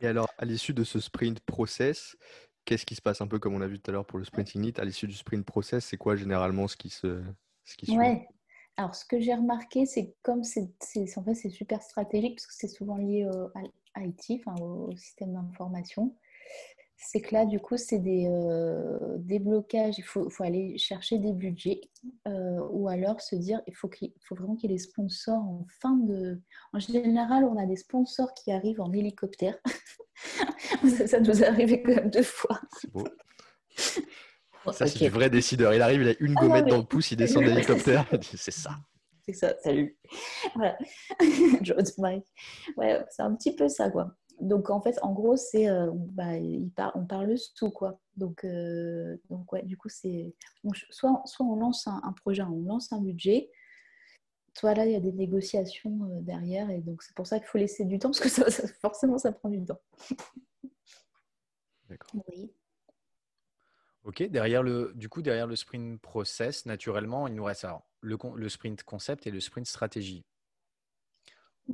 Et 0.00 0.06
alors, 0.06 0.28
à 0.36 0.44
l'issue 0.44 0.74
de 0.74 0.84
ce 0.84 1.00
sprint 1.00 1.40
process, 1.40 2.18
qu'est-ce 2.66 2.84
qui 2.84 2.96
se 2.96 3.00
passe 3.00 3.22
un 3.22 3.26
peu 3.26 3.38
comme 3.38 3.54
on 3.54 3.62
a 3.62 3.66
vu 3.66 3.80
tout 3.80 3.90
à 3.90 3.94
l'heure 3.94 4.04
pour 4.04 4.18
le 4.18 4.26
sprint 4.26 4.54
ignite 4.56 4.78
À 4.78 4.84
l'issue 4.84 5.06
du 5.06 5.14
sprint 5.14 5.46
process, 5.46 5.86
c'est 5.86 5.96
quoi 5.96 6.16
généralement 6.16 6.68
ce 6.68 6.76
qui 6.76 6.90
se, 6.90 7.22
ce 7.64 7.76
qui 7.76 7.96
Ouais. 7.96 8.28
Alors, 8.76 8.94
ce 8.94 9.04
que 9.04 9.20
j'ai 9.20 9.34
remarqué, 9.34 9.86
c'est 9.86 10.06
que 10.06 10.14
comme 10.22 10.42
c'est 10.44 10.68
en 11.16 11.22
fait, 11.24 11.34
super 11.48 11.82
stratégique, 11.82 12.36
parce 12.36 12.46
que 12.46 12.54
c'est 12.54 12.68
souvent 12.68 12.96
lié 12.96 13.28
à 13.94 14.00
l'IT, 14.00 14.40
enfin, 14.44 14.60
au, 14.60 14.90
au 14.90 14.96
système 14.96 15.32
d'information, 15.32 16.14
c'est 16.96 17.20
que 17.20 17.34
là, 17.34 17.44
du 17.44 17.60
coup, 17.60 17.76
c'est 17.76 17.98
des, 17.98 18.26
euh, 18.28 18.98
des 19.18 19.38
blocages. 19.38 19.98
Il 19.98 20.04
faut, 20.04 20.30
faut 20.30 20.42
aller 20.42 20.78
chercher 20.78 21.18
des 21.18 21.32
budgets 21.32 21.80
euh, 22.26 22.60
ou 22.70 22.88
alors 22.88 23.20
se 23.20 23.36
dire 23.36 23.60
il 23.66 23.74
faut, 23.74 23.88
qu'il 23.88 24.12
faut 24.20 24.34
vraiment 24.34 24.56
qu'il 24.56 24.70
y 24.70 24.72
ait 24.72 24.76
des 24.76 24.82
sponsors 24.82 25.42
en 25.42 25.66
fin 25.80 25.96
de. 25.96 26.40
En 26.72 26.78
général, 26.78 27.44
on 27.44 27.56
a 27.58 27.66
des 27.66 27.76
sponsors 27.76 28.32
qui 28.34 28.52
arrivent 28.52 28.80
en 28.80 28.92
hélicoptère. 28.92 29.58
ça, 30.96 31.06
ça 31.06 31.20
nous 31.20 31.42
est 31.42 31.46
arrivé 31.46 31.82
quand 31.82 31.94
même 31.94 32.10
deux 32.10 32.22
fois. 32.22 32.60
C'est 32.80 32.90
beau. 32.90 33.04
Ça, 34.72 34.86
c'est 34.86 34.98
du 35.04 35.08
vrai 35.10 35.28
décideur. 35.30 35.74
Il 35.74 35.82
arrive, 35.82 36.02
il 36.02 36.08
a 36.08 36.14
une 36.20 36.34
Ah 36.38 36.42
non, 36.42 36.48
gommette 36.48 36.64
mais- 36.64 36.70
dans 36.70 36.78
le 36.78 36.84
pouce, 36.84 37.10
il 37.10 37.16
descend 37.16 37.44
de 37.44 37.48
l'hélicoptère. 37.50 38.06
C'est 38.36 38.50
ça. 38.50 38.70
C'est 39.26 39.32
ça, 39.32 39.54
salut. 39.62 39.96
Voilà. 40.54 40.76
Ouais, 42.76 43.04
c'est 43.10 43.22
un 43.22 43.34
petit 43.34 43.54
peu 43.56 43.68
ça, 43.68 43.90
quoi. 43.90 44.14
Donc, 44.40 44.68
en 44.68 44.80
fait, 44.82 44.98
en 45.02 45.12
gros, 45.12 45.36
c'est. 45.36 45.68
euh, 45.68 45.90
bah, 45.94 46.36
il 46.36 46.68
par- 46.70 46.92
on 46.96 47.06
parle 47.06 47.38
sous, 47.38 47.70
quoi. 47.70 48.00
Donc, 48.16 48.44
euh, 48.44 49.16
donc 49.30 49.50
ouais, 49.52 49.62
du 49.62 49.76
coup, 49.78 49.88
c'est. 49.88 50.34
soit, 50.90 51.22
soit 51.24 51.46
on 51.46 51.56
lance 51.56 51.86
un, 51.86 52.00
un 52.04 52.12
projet, 52.12 52.42
on 52.42 52.62
lance 52.64 52.92
un 52.92 53.00
budget, 53.00 53.50
soit 54.58 54.74
là, 54.74 54.84
il 54.86 54.92
y 54.92 54.96
a 54.96 55.00
des 55.00 55.12
négociations 55.12 56.00
euh, 56.04 56.20
derrière. 56.20 56.68
Et 56.70 56.80
donc, 56.80 57.02
c'est 57.02 57.14
pour 57.14 57.26
ça 57.26 57.38
qu'il 57.38 57.46
faut 57.48 57.58
laisser 57.58 57.84
du 57.86 57.98
temps, 57.98 58.08
parce 58.10 58.20
que 58.20 58.28
ça, 58.28 58.50
ça- 58.50 58.66
forcément, 58.82 59.16
ça 59.18 59.32
prend 59.32 59.48
du 59.48 59.64
temps. 59.64 59.80
D'accord. 61.88 62.10
Oui. 62.28 62.50
Ok, 64.04 64.22
derrière 64.24 64.62
le, 64.62 64.92
du 64.94 65.08
coup, 65.08 65.22
derrière 65.22 65.46
le 65.46 65.56
sprint 65.56 66.00
process, 66.00 66.66
naturellement, 66.66 67.26
il 67.26 67.34
nous 67.34 67.44
reste 67.44 67.64
alors, 67.64 67.82
le, 68.00 68.18
le 68.36 68.48
sprint 68.50 68.82
concept 68.82 69.26
et 69.26 69.30
le 69.30 69.40
sprint 69.40 69.66
stratégie. 69.66 70.24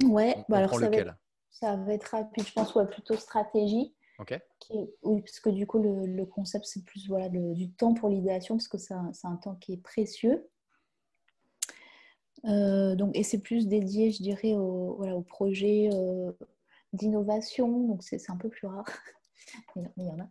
Ouais, 0.04 0.34
On, 0.36 0.40
bah, 0.40 0.44
on 0.48 0.54
alors 0.54 0.78
ça 0.78 0.88
va, 0.88 0.96
être, 0.96 1.14
ça 1.50 1.76
va 1.76 1.92
être 1.92 2.04
rapide, 2.04 2.46
je 2.46 2.52
pense, 2.52 2.74
ouais, 2.76 2.86
plutôt 2.86 3.16
stratégie. 3.16 3.92
Ok. 4.20 4.38
qui 4.60 4.74
oui, 5.02 5.22
parce 5.22 5.40
que 5.40 5.48
du 5.50 5.66
coup, 5.66 5.80
le, 5.82 6.06
le 6.06 6.26
concept, 6.26 6.66
c'est 6.66 6.84
plus 6.84 7.08
voilà, 7.08 7.28
le- 7.28 7.54
du 7.54 7.72
temps 7.72 7.94
pour 7.94 8.10
l'idéation, 8.10 8.56
parce 8.56 8.68
que 8.68 8.78
c'est 8.78 8.94
un, 8.94 9.36
temps 9.36 9.56
qui 9.56 9.72
est 9.72 9.82
précieux. 9.82 10.48
Euh, 12.44 12.94
donc, 12.94 13.16
et 13.16 13.22
c'est 13.22 13.40
plus 13.40 13.66
dédié, 13.66 14.12
je 14.12 14.22
dirais, 14.22 14.52
au, 14.54 14.94
voilà, 14.96 15.16
au 15.16 15.22
projet 15.22 15.88
euh, 15.92 16.30
d'innovation. 16.92 17.88
Donc, 17.88 18.04
c'est 18.04 18.30
un 18.30 18.36
peu 18.36 18.48
plus 18.48 18.66
rare, 18.68 18.86
mais 19.74 19.82
mais 19.96 20.04
il 20.04 20.06
y 20.06 20.10
en 20.10 20.20
a. 20.20 20.28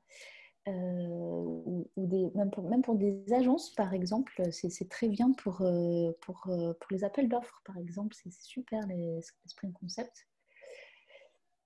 Euh, 0.69 1.07
ou, 1.07 1.89
ou 1.95 2.05
des, 2.07 2.29
même, 2.35 2.51
pour, 2.51 2.63
même 2.69 2.81
pour 2.81 2.95
des 2.95 3.23
agences, 3.33 3.71
par 3.71 3.93
exemple, 3.93 4.41
c'est 4.51 4.89
très 4.89 5.07
bien 5.07 5.31
pour, 5.31 5.61
euh, 5.61 6.11
pour, 6.21 6.47
euh, 6.49 6.73
pour 6.73 6.87
les 6.91 7.03
appels 7.03 7.27
d'offres, 7.27 7.61
par 7.65 7.77
exemple. 7.77 8.15
C'est 8.15 8.31
super, 8.31 8.85
les, 8.87 9.15
les 9.15 9.21
sprint 9.45 9.73
concepts. 9.73 10.27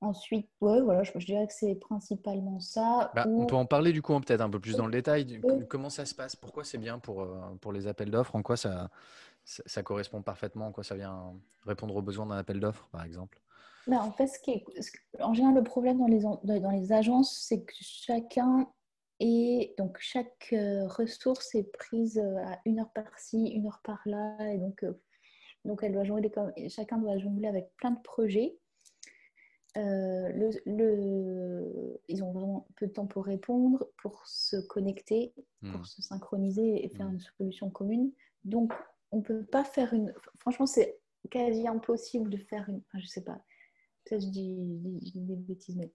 Ensuite, 0.01 0.49
ouais, 0.59 0.81
voilà, 0.81 1.03
je, 1.03 1.11
je 1.15 1.25
dirais 1.25 1.47
que 1.47 1.53
c'est 1.53 1.75
principalement 1.75 2.59
ça. 2.59 3.11
Bah, 3.15 3.25
On 3.27 3.45
peut 3.45 3.55
en 3.55 3.65
parler 3.65 3.93
du 3.93 4.01
coup 4.01 4.13
hein, 4.13 4.19
peut-être 4.19 4.41
un 4.41 4.49
peu 4.49 4.59
plus 4.59 4.75
dans 4.75 4.85
le 4.85 4.91
détail. 4.91 5.41
Comment 5.69 5.89
ça 5.89 6.05
se 6.05 6.13
passe 6.13 6.35
Pourquoi 6.35 6.65
c'est 6.65 6.77
bien 6.77 6.99
pour, 6.99 7.25
pour 7.61 7.71
les 7.71 7.87
appels 7.87 8.11
d'offres 8.11 8.35
En 8.35 8.41
quoi 8.41 8.57
ça, 8.57 8.89
ça, 9.45 9.63
ça 9.65 9.81
correspond 9.81 10.21
parfaitement 10.21 10.67
En 10.67 10.71
quoi 10.73 10.83
ça 10.83 10.95
vient 10.95 11.33
répondre 11.65 11.95
aux 11.95 12.01
besoins 12.01 12.25
d'un 12.25 12.37
appel 12.37 12.59
d'offres, 12.59 12.89
par 12.91 13.05
exemple 13.05 13.41
Bah, 13.87 14.01
en 14.01 14.11
fait, 14.11 14.27
ce 14.27 14.39
qui 14.39 14.51
est, 14.51 14.65
en 15.21 15.33
général, 15.33 15.55
le 15.55 15.63
problème 15.63 15.99
dans 15.99 16.07
les, 16.07 16.59
dans 16.59 16.71
les 16.71 16.91
agences, 16.91 17.37
c'est 17.47 17.63
que 17.63 17.73
chacun 17.79 18.67
est, 19.23 19.73
donc 19.77 19.97
chaque 19.99 20.49
euh, 20.53 20.87
ressource 20.87 21.55
est 21.55 21.71
prise 21.71 22.17
euh, 22.19 22.37
à 22.45 22.59
une 22.65 22.79
heure 22.79 22.91
par-ci, 22.93 23.47
une 23.47 23.67
heure 23.67 23.81
par-là, 23.83 24.37
et 24.53 24.57
donc, 24.57 24.83
euh, 24.83 24.93
donc 25.65 25.81
elle 25.83 25.93
doit 25.93 26.03
jongler 26.03 26.29
comme, 26.29 26.51
et 26.57 26.69
chacun 26.69 26.97
doit 26.97 27.17
jongler 27.17 27.47
avec 27.47 27.71
plein 27.77 27.91
de 27.91 28.01
projets. 28.01 28.57
Euh, 29.75 30.29
le, 30.29 30.49
le- 30.67 31.99
ils 32.07 32.23
ont 32.23 32.31
vraiment 32.31 32.67
peu 32.75 32.85
de 32.85 32.91
temps 32.91 33.07
pour 33.07 33.25
répondre, 33.25 33.89
pour 33.97 34.25
se 34.27 34.57
connecter, 34.67 35.33
Hmm. 35.63 35.71
pour 35.71 35.85
se 35.87 36.01
synchroniser 36.01 36.85
et 36.85 36.89
faire 36.89 37.07
Hmm. 37.07 37.13
une 37.13 37.19
solution 37.19 37.69
commune. 37.69 38.11
Donc, 38.43 38.73
on 39.11 39.17
ne 39.17 39.21
peut 39.23 39.43
pas 39.45 39.63
faire 39.63 39.93
une. 39.93 40.13
Franchement, 40.39 40.65
c'est 40.67 40.99
quasi 41.31 41.67
impossible 41.67 42.29
de 42.29 42.37
faire 42.37 42.67
une. 42.69 42.81
Enfin, 42.87 42.99
je 42.99 43.07
sais 43.07 43.23
pas. 43.23 43.41
Peut-être 44.05 44.21
je 44.23 44.27
dis, 44.29 44.57
je 44.57 44.89
dis- 44.89 45.07
je 45.07 45.11
dis 45.13 45.21
des 45.25 45.35
bêtises, 45.37 45.75
mais 45.77 45.91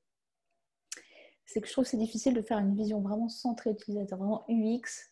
c'est 1.48 1.60
que 1.62 1.66
je 1.66 1.72
trouve 1.72 1.84
que 1.84 1.90
c'est 1.90 1.96
difficile 1.96 2.34
de 2.34 2.42
faire 2.42 2.58
une 2.58 2.74
vision 2.74 3.00
vraiment 3.00 3.28
centrée 3.30 3.70
utilisateur, 3.70 4.18
vraiment 4.18 4.44
UX 4.48 5.10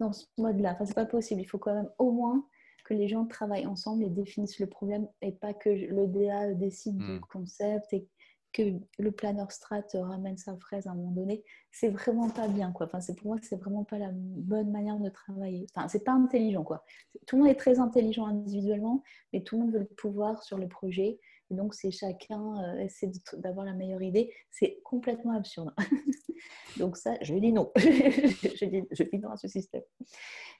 dans 0.00 0.12
ce 0.12 0.26
mode-là. 0.36 0.72
Enfin, 0.74 0.84
c'est 0.84 0.94
pas 0.94 1.06
possible. 1.06 1.40
Il 1.40 1.44
faut 1.46 1.58
quand 1.58 1.72
même 1.74 1.88
au 1.98 2.10
moins 2.10 2.46
que 2.84 2.94
les 2.94 3.06
gens 3.08 3.24
travaillent 3.26 3.66
ensemble 3.66 4.02
et 4.02 4.08
définissent 4.10 4.58
le 4.58 4.66
problème 4.66 5.06
et 5.22 5.32
pas 5.32 5.54
que 5.54 5.68
le 5.68 6.06
DA 6.08 6.52
décide 6.54 6.96
du 6.98 7.12
Mm. 7.12 7.20
concept 7.30 7.92
et 7.92 8.08
que 8.52 8.62
le 8.98 9.12
planeur 9.12 9.52
strat 9.52 9.84
ramène 9.92 10.38
sa 10.38 10.56
fraise 10.56 10.86
à 10.86 10.90
un 10.90 10.94
moment 10.94 11.12
donné. 11.12 11.44
C'est 11.70 11.90
vraiment 11.90 12.28
pas 12.30 12.48
bien, 12.48 12.72
quoi. 12.72 12.86
Enfin, 12.86 13.00
c'est 13.00 13.14
pour 13.14 13.28
moi 13.28 13.36
c'est 13.42 13.56
vraiment 13.60 13.84
pas 13.84 13.98
la 13.98 14.10
bonne 14.12 14.70
manière 14.72 14.98
de 14.98 15.10
travailler. 15.10 15.66
Enfin, 15.74 15.86
c'est 15.88 16.02
pas 16.02 16.12
intelligent, 16.12 16.64
quoi. 16.64 16.84
Tout 17.26 17.36
le 17.36 17.42
monde 17.42 17.50
est 17.52 17.56
très 17.56 17.78
intelligent 17.78 18.26
individuellement, 18.26 19.04
mais 19.32 19.42
tout 19.42 19.56
le 19.56 19.64
monde 19.64 19.72
veut 19.74 19.80
le 19.80 19.84
pouvoir 19.84 20.42
sur 20.42 20.58
le 20.58 20.66
projet. 20.66 21.20
Et 21.50 21.54
donc, 21.54 21.74
c'est 21.74 21.90
chacun 21.90 22.62
euh, 22.62 22.80
essaie 22.80 23.10
d'avoir 23.34 23.64
la 23.64 23.72
meilleure 23.72 24.02
idée. 24.02 24.32
C'est 24.50 24.80
complètement 24.84 25.32
absurde. 25.32 25.74
donc 26.76 26.96
ça, 26.96 27.14
je 27.22 27.34
dis 27.34 27.52
non. 27.52 27.72
je, 27.76 28.64
dis, 28.64 28.82
je 28.90 29.02
dis 29.04 29.18
non 29.18 29.30
à 29.30 29.36
ce 29.36 29.48
système. 29.48 29.82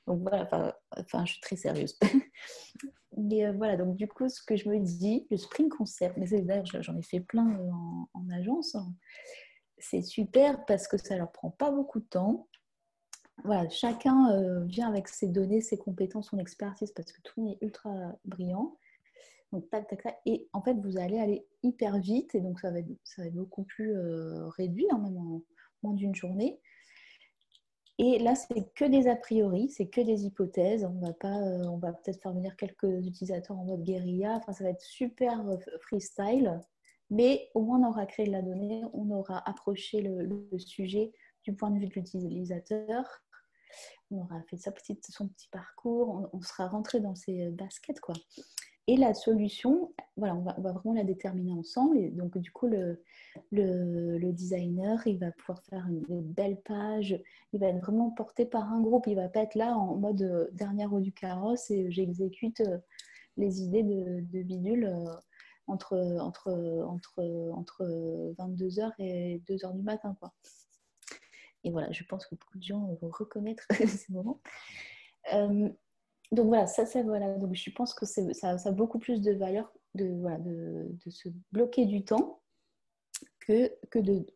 Donc 0.06 0.22
voilà, 0.22 0.74
enfin, 0.96 1.24
je 1.26 1.32
suis 1.32 1.40
très 1.40 1.56
sérieuse. 1.56 1.98
Mais 3.16 3.46
euh, 3.46 3.52
voilà, 3.52 3.76
donc 3.76 3.96
du 3.96 4.06
coup, 4.06 4.28
ce 4.28 4.42
que 4.42 4.56
je 4.56 4.68
me 4.68 4.78
dis, 4.78 5.26
le 5.30 5.36
sprint 5.36 5.70
concept, 5.70 6.16
mais 6.16 6.26
d'ailleurs, 6.42 6.64
j'en 6.66 6.96
ai 6.96 7.02
fait 7.02 7.20
plein 7.20 7.48
euh, 7.58 7.70
en, 7.72 8.08
en 8.14 8.30
agence, 8.30 8.74
hein. 8.76 8.92
c'est 9.78 10.02
super 10.02 10.64
parce 10.66 10.86
que 10.86 10.96
ça 10.98 11.16
leur 11.16 11.32
prend 11.32 11.50
pas 11.50 11.70
beaucoup 11.70 12.00
de 12.00 12.06
temps. 12.06 12.48
Voilà, 13.44 13.68
chacun 13.70 14.30
euh, 14.32 14.64
vient 14.64 14.88
avec 14.88 15.08
ses 15.08 15.26
données, 15.26 15.60
ses 15.60 15.78
compétences, 15.78 16.30
son 16.30 16.38
expertise, 16.38 16.92
parce 16.92 17.12
que 17.12 17.20
tout 17.22 17.32
le 17.36 17.42
monde 17.44 17.56
est 17.60 17.64
ultra 17.64 17.90
brillant. 18.24 18.76
Donc, 19.52 19.68
tac, 19.70 19.88
tac, 19.88 20.02
tac. 20.02 20.18
Et 20.26 20.48
en 20.52 20.62
fait, 20.62 20.74
vous 20.74 20.98
allez 20.98 21.18
aller 21.18 21.46
hyper 21.62 21.98
vite, 21.98 22.34
et 22.34 22.40
donc 22.40 22.60
ça 22.60 22.70
va 22.70 22.80
être, 22.80 22.88
ça 23.04 23.22
va 23.22 23.28
être 23.28 23.34
beaucoup 23.34 23.64
plus 23.64 23.96
euh, 23.96 24.46
réduit, 24.48 24.86
hein, 24.90 24.98
même 24.98 25.16
en 25.16 25.42
moins 25.82 25.94
d'une 25.94 26.14
journée. 26.14 26.60
Et 28.00 28.20
là, 28.20 28.36
c'est 28.36 28.72
que 28.74 28.84
des 28.84 29.08
a 29.08 29.16
priori, 29.16 29.68
c'est 29.70 29.88
que 29.88 30.00
des 30.00 30.24
hypothèses. 30.24 30.84
On 30.84 31.00
va 31.00 31.08
euh, 31.24 31.76
va 31.78 31.92
peut-être 31.92 32.22
faire 32.22 32.32
venir 32.32 32.56
quelques 32.56 32.84
utilisateurs 32.84 33.58
en 33.58 33.64
mode 33.64 33.82
guérilla. 33.82 34.36
Enfin, 34.36 34.52
ça 34.52 34.64
va 34.64 34.70
être 34.70 34.82
super 34.82 35.48
euh, 35.48 35.56
freestyle, 35.80 36.60
mais 37.10 37.50
au 37.54 37.62
moins 37.62 37.80
on 37.80 37.88
aura 37.88 38.06
créé 38.06 38.26
de 38.26 38.32
la 38.32 38.42
donnée, 38.42 38.84
on 38.92 39.10
aura 39.10 39.42
approché 39.48 40.00
le, 40.00 40.22
le 40.22 40.58
sujet 40.58 41.12
du 41.42 41.54
point 41.54 41.70
de 41.70 41.80
vue 41.80 41.88
de 41.88 41.94
l'utilisateur. 41.94 43.04
On 44.10 44.18
aura 44.18 44.42
fait 44.48 44.56
sa 44.56 44.70
petite, 44.72 45.04
son 45.10 45.28
petit 45.28 45.48
parcours, 45.48 46.08
on, 46.32 46.38
on 46.38 46.40
sera 46.42 46.68
rentré 46.68 47.00
dans 47.00 47.16
ses 47.16 47.48
baskets, 47.50 48.00
quoi. 48.00 48.14
Et 48.90 48.96
la 48.96 49.12
solution, 49.12 49.92
voilà, 50.16 50.34
on 50.34 50.40
va, 50.40 50.54
vraiment 50.54 50.94
la 50.94 51.04
déterminer 51.04 51.52
ensemble. 51.52 51.98
Et 51.98 52.08
donc, 52.08 52.38
du 52.38 52.50
coup, 52.50 52.66
le, 52.68 53.04
le, 53.52 54.32
designer, 54.32 55.06
il 55.06 55.18
va 55.18 55.30
pouvoir 55.30 55.62
faire 55.64 55.86
une, 55.86 56.22
belle 56.22 56.58
page. 56.62 57.20
Il 57.52 57.60
va 57.60 57.66
être 57.66 57.80
vraiment 57.82 58.10
porté 58.10 58.46
par 58.46 58.72
un 58.72 58.80
groupe. 58.80 59.06
Il 59.06 59.16
va 59.16 59.28
pas 59.28 59.40
être 59.40 59.56
là 59.56 59.76
en 59.76 59.94
mode 59.96 60.22
euh, 60.22 60.48
dernière 60.52 60.88
roue 60.88 61.00
du 61.00 61.12
carrosse 61.12 61.70
et 61.70 61.90
j'exécute 61.90 62.60
euh, 62.60 62.78
les 63.36 63.60
idées 63.60 63.82
de, 63.82 64.20
de 64.22 64.42
bidule 64.42 64.86
euh, 64.86 65.14
entre, 65.66 65.98
entre, 66.22 66.50
entre, 66.88 67.52
entre 67.52 67.84
22h 68.38 68.92
et 68.98 69.42
2h 69.46 69.76
du 69.76 69.82
matin. 69.82 70.16
Quoi. 70.18 70.32
Et 71.62 71.70
voilà, 71.70 71.92
je 71.92 72.04
pense 72.04 72.26
que 72.26 72.36
beaucoup 72.36 72.56
de 72.56 72.64
gens 72.64 72.96
vont 73.02 73.10
reconnaître 73.10 73.66
ces 73.86 74.10
moments. 74.14 74.40
Donc 76.32 76.46
voilà, 76.46 76.66
ça, 76.66 76.86
ça 76.86 77.02
voilà. 77.02 77.36
Donc 77.36 77.54
je 77.54 77.70
pense 77.70 77.94
que 77.94 78.06
ça, 78.06 78.58
ça, 78.58 78.68
a 78.68 78.72
beaucoup 78.72 78.98
plus 78.98 79.20
de 79.20 79.32
valeur 79.32 79.72
de, 79.94 80.06
voilà, 80.20 80.38
de, 80.38 80.88
de 81.04 81.10
se 81.10 81.28
bloquer 81.52 81.86
du 81.86 82.04
temps 82.04 82.40
que, 83.40 83.72
que 83.90 83.98
de 83.98 84.26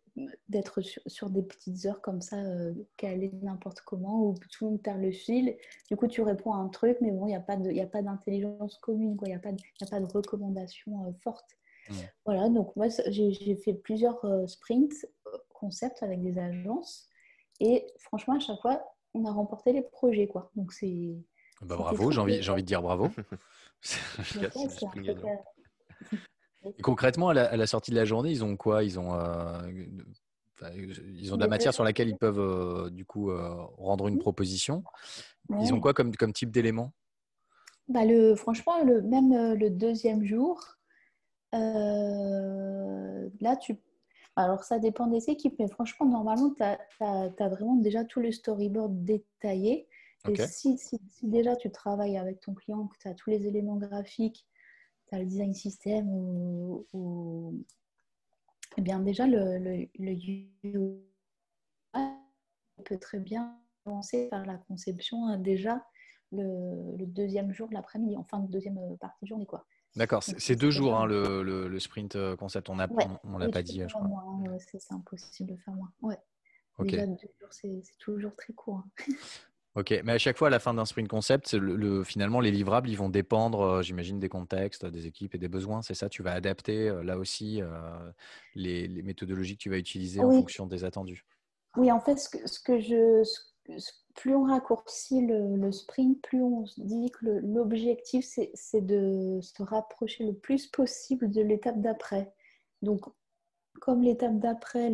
d'être 0.49 0.83
sur, 0.83 1.01
sur, 1.07 1.31
des 1.31 1.43
petites 1.43 1.87
heures 1.87 2.03
comme 2.03 2.21
ça, 2.21 2.37
euh, 2.37 2.75
caler 2.99 3.33
n'importe 3.43 3.81
comment, 3.81 4.27
où 4.27 4.35
tout 4.35 4.65
le 4.65 4.71
monde 4.71 4.83
perd 4.83 5.01
le 5.01 5.11
fil. 5.11 5.57
Du 5.89 5.97
coup, 5.97 6.07
tu 6.07 6.21
réponds 6.21 6.53
à 6.53 6.59
un 6.59 6.69
truc, 6.69 6.99
mais 7.01 7.11
bon, 7.11 7.27
il 7.27 7.31
n'y 7.31 7.81
a 7.81 7.87
pas 7.87 8.03
d'intelligence 8.03 8.77
commune, 8.79 9.17
il 9.23 9.29
n'y 9.29 9.35
a, 9.35 9.39
pas 9.39 9.53
de, 9.53 9.59
y 9.59 9.85
a 9.85 9.87
pas 9.87 10.01
de 10.01 10.13
recommandation 10.13 11.07
euh, 11.07 11.13
forte. 11.23 11.57
Mmh. 11.89 11.95
Voilà, 12.27 12.49
donc 12.51 12.77
moi, 12.77 12.89
j'ai 13.09 13.57
fait 13.57 13.73
plusieurs 13.73 14.23
euh, 14.25 14.47
sprints 14.47 15.07
concepts 15.49 16.03
avec 16.03 16.23
des 16.23 16.39
agences, 16.39 17.09
et 17.61 17.87
franchement, 17.99 18.35
à 18.35 18.41
chaque 18.41 18.61
fois, 18.61 18.85
on 19.15 19.25
a 19.25 19.33
remporté 19.33 19.73
les 19.73 19.83
projets, 19.83 20.27
quoi. 20.27 20.51
Donc 20.57 20.73
c'est 20.73 21.17
Bah, 21.63 21.77
bravo, 21.77 22.11
j'ai 22.11 22.21
envie, 22.21 22.51
envie 22.51 22.63
de 22.63 22.67
dire 22.67 22.83
bravo. 22.83 23.11
Et 26.65 26.83
concrètement, 26.83 27.31
à 27.31 27.57
la, 27.57 27.67
sortie 27.67 27.91
de 27.91 27.97
la 27.97 28.05
journée, 28.05 28.31
ils 28.31 28.45
ont 28.45 28.57
quoi? 28.57 28.85
Ils 28.85 28.99
ont, 28.99 29.15
euh, 29.15 29.59
ils 31.17 31.33
ont 31.33 31.37
de 31.37 31.43
la 31.43 31.49
matière 31.49 31.75
sur 31.75 31.83
laquelle 31.83 32.09
ils 32.09 32.17
peuvent 32.17 32.39
euh, 32.39 32.91
du 32.91 33.05
coup 33.05 33.31
euh, 33.31 33.53
rendre 33.79 34.07
une 34.07 34.19
proposition. 34.19 34.85
Ils 35.61 35.75
ont 35.75 35.81
quoi 35.81 35.93
comme, 35.93 36.15
comme 36.15 36.33
type 36.33 36.51
d'élément? 36.51 36.93
Bah 37.89 38.05
le, 38.05 38.37
Franchement, 38.37 38.83
le, 38.85 39.03
même 39.03 39.55
le 39.55 39.71
deuxième 39.71 40.25
jour, 40.25 40.77
là, 41.53 43.57
tu. 43.61 43.77
Alors, 44.35 44.65
ça 44.65 44.79
dépend 44.79 45.09
des 45.09 45.29
équipes, 45.29 45.57
mais 45.59 45.69
franchement, 45.69 46.07
normalement, 46.07 46.55
tu 46.55 46.63
as, 46.63 46.79
as, 47.01 47.49
vraiment 47.49 47.77
déjà 47.77 48.05
tout 48.05 48.21
le 48.21 48.33
storyboard 48.33 49.05
détaillé. 49.05 49.89
Et 50.29 50.37
si, 50.47 50.79
si, 50.79 51.01
déjà 51.23 51.57
tu 51.57 51.71
travailles 51.71 52.17
avec 52.17 52.41
ton 52.41 52.55
client, 52.55 52.87
que 52.87 52.97
tu 52.99 53.09
as 53.09 53.15
tous 53.15 53.31
les 53.31 53.47
éléments 53.47 53.77
graphiques, 53.77 54.47
tu 55.09 55.15
as 55.15 55.19
le 55.19 55.27
design 55.27 55.53
system 55.53 56.09
ou, 56.09 57.65
eh 58.77 58.81
bien 58.81 59.01
déjà 59.01 59.27
le, 59.27 59.59
le, 59.59 59.89
le 59.99 61.03
peut 62.85 62.99
très 62.99 63.19
bien 63.19 63.59
avancer 63.87 64.29
par 64.29 64.45
la 64.45 64.57
conception 64.57 65.27
hein, 65.27 65.39
déjà 65.39 65.85
le, 66.33 66.97
le 66.97 67.07
deuxième 67.07 67.53
jour 67.53 67.69
de 67.69 67.75
l'après-midi, 67.75 68.17
en 68.17 68.25
fin 68.25 68.41
de 68.41 68.51
deuxième 68.51 68.79
euh, 68.79 68.97
partie 68.97 69.25
de 69.25 69.29
journée. 69.29 69.47
quoi. 69.47 69.67
D'accord, 69.97 70.23
c'est 70.23 70.57
deux 70.57 70.71
jours 70.71 70.97
hein, 70.97 71.05
le, 71.05 71.43
le, 71.43 71.79
sprint 71.79 72.17
euh, 72.17 72.35
concept, 72.35 72.71
on 72.71 72.77
ne 72.77 72.87
on, 73.25 73.39
l'a 73.39 73.51
pas 73.51 73.63
dit, 73.63 73.83
je 73.87 73.93
crois. 73.93 74.07
Hein, 74.07 74.57
c'est 74.59 74.93
impossible 74.93 75.51
de 75.53 75.57
faire 75.59 75.75
moins. 75.75 75.93
Ouais. 76.01 76.19
Déjà, 76.81 77.07
deux 77.07 77.29
jours, 77.39 77.53
c'est 77.53 77.83
toujours 77.99 78.35
très 78.35 78.55
court. 78.55 78.83
Ok, 79.75 79.99
mais 80.05 80.13
à 80.13 80.19
chaque 80.19 80.37
fois, 80.37 80.49
à 80.49 80.51
la 80.51 80.59
fin 80.59 80.75
d'un 80.75 80.85
sprint 80.85 81.09
concept, 81.09 81.55
le, 81.55 82.05
finalement, 82.05 82.41
les 82.41 82.51
livrables, 82.51 82.91
ils 82.91 82.97
vont 82.97 83.09
dépendre, 83.09 83.61
euh, 83.63 83.83
j'imagine, 83.83 84.21
des 84.21 84.29
contextes, 84.29 84.85
des 84.85 85.07
équipes 85.07 85.35
et 85.35 85.39
des 85.39 85.49
besoins. 85.49 85.81
C'est 85.81 85.95
ça, 85.95 86.11
tu 86.11 86.23
vas 86.23 86.33
adapter 86.33 86.89
euh, 86.89 87.03
là 87.03 87.17
aussi 87.17 87.63
euh, 87.63 87.69
les, 88.55 88.87
méthodologies 89.03 89.57
que 89.57 89.63
tu 89.63 89.71
vas 89.71 89.79
utiliser 89.79 90.21
en 90.21 90.31
fonction 90.31 90.67
des 90.67 90.85
attendus? 90.85 91.25
Oui, 91.79 91.91
en 91.91 92.01
fait, 92.01 92.17
ce 92.19 92.29
que, 92.29 92.47
ce 92.47 92.61
que 92.61 92.79
je, 92.81 93.25
plus 94.15 94.35
on 94.35 94.45
raccourcit 94.45 95.27
le, 95.27 95.73
sprint, 95.73 96.21
plus 96.21 96.43
on 96.43 96.67
se 96.67 96.79
dit 96.79 97.11
que 97.11 97.25
l'objectif, 97.43 98.27
c'est 98.27 98.87
de 98.87 99.39
se 99.41 99.63
rapprocher 99.63 100.25
le 100.25 100.35
plus 100.35 100.67
possible 100.67 101.31
de 101.31 101.41
l'étape 101.41 101.81
d'après. 101.81 102.31
Donc, 102.83 103.07
comme 103.81 104.03
l'étape 104.03 104.39
d'après, 104.39 104.93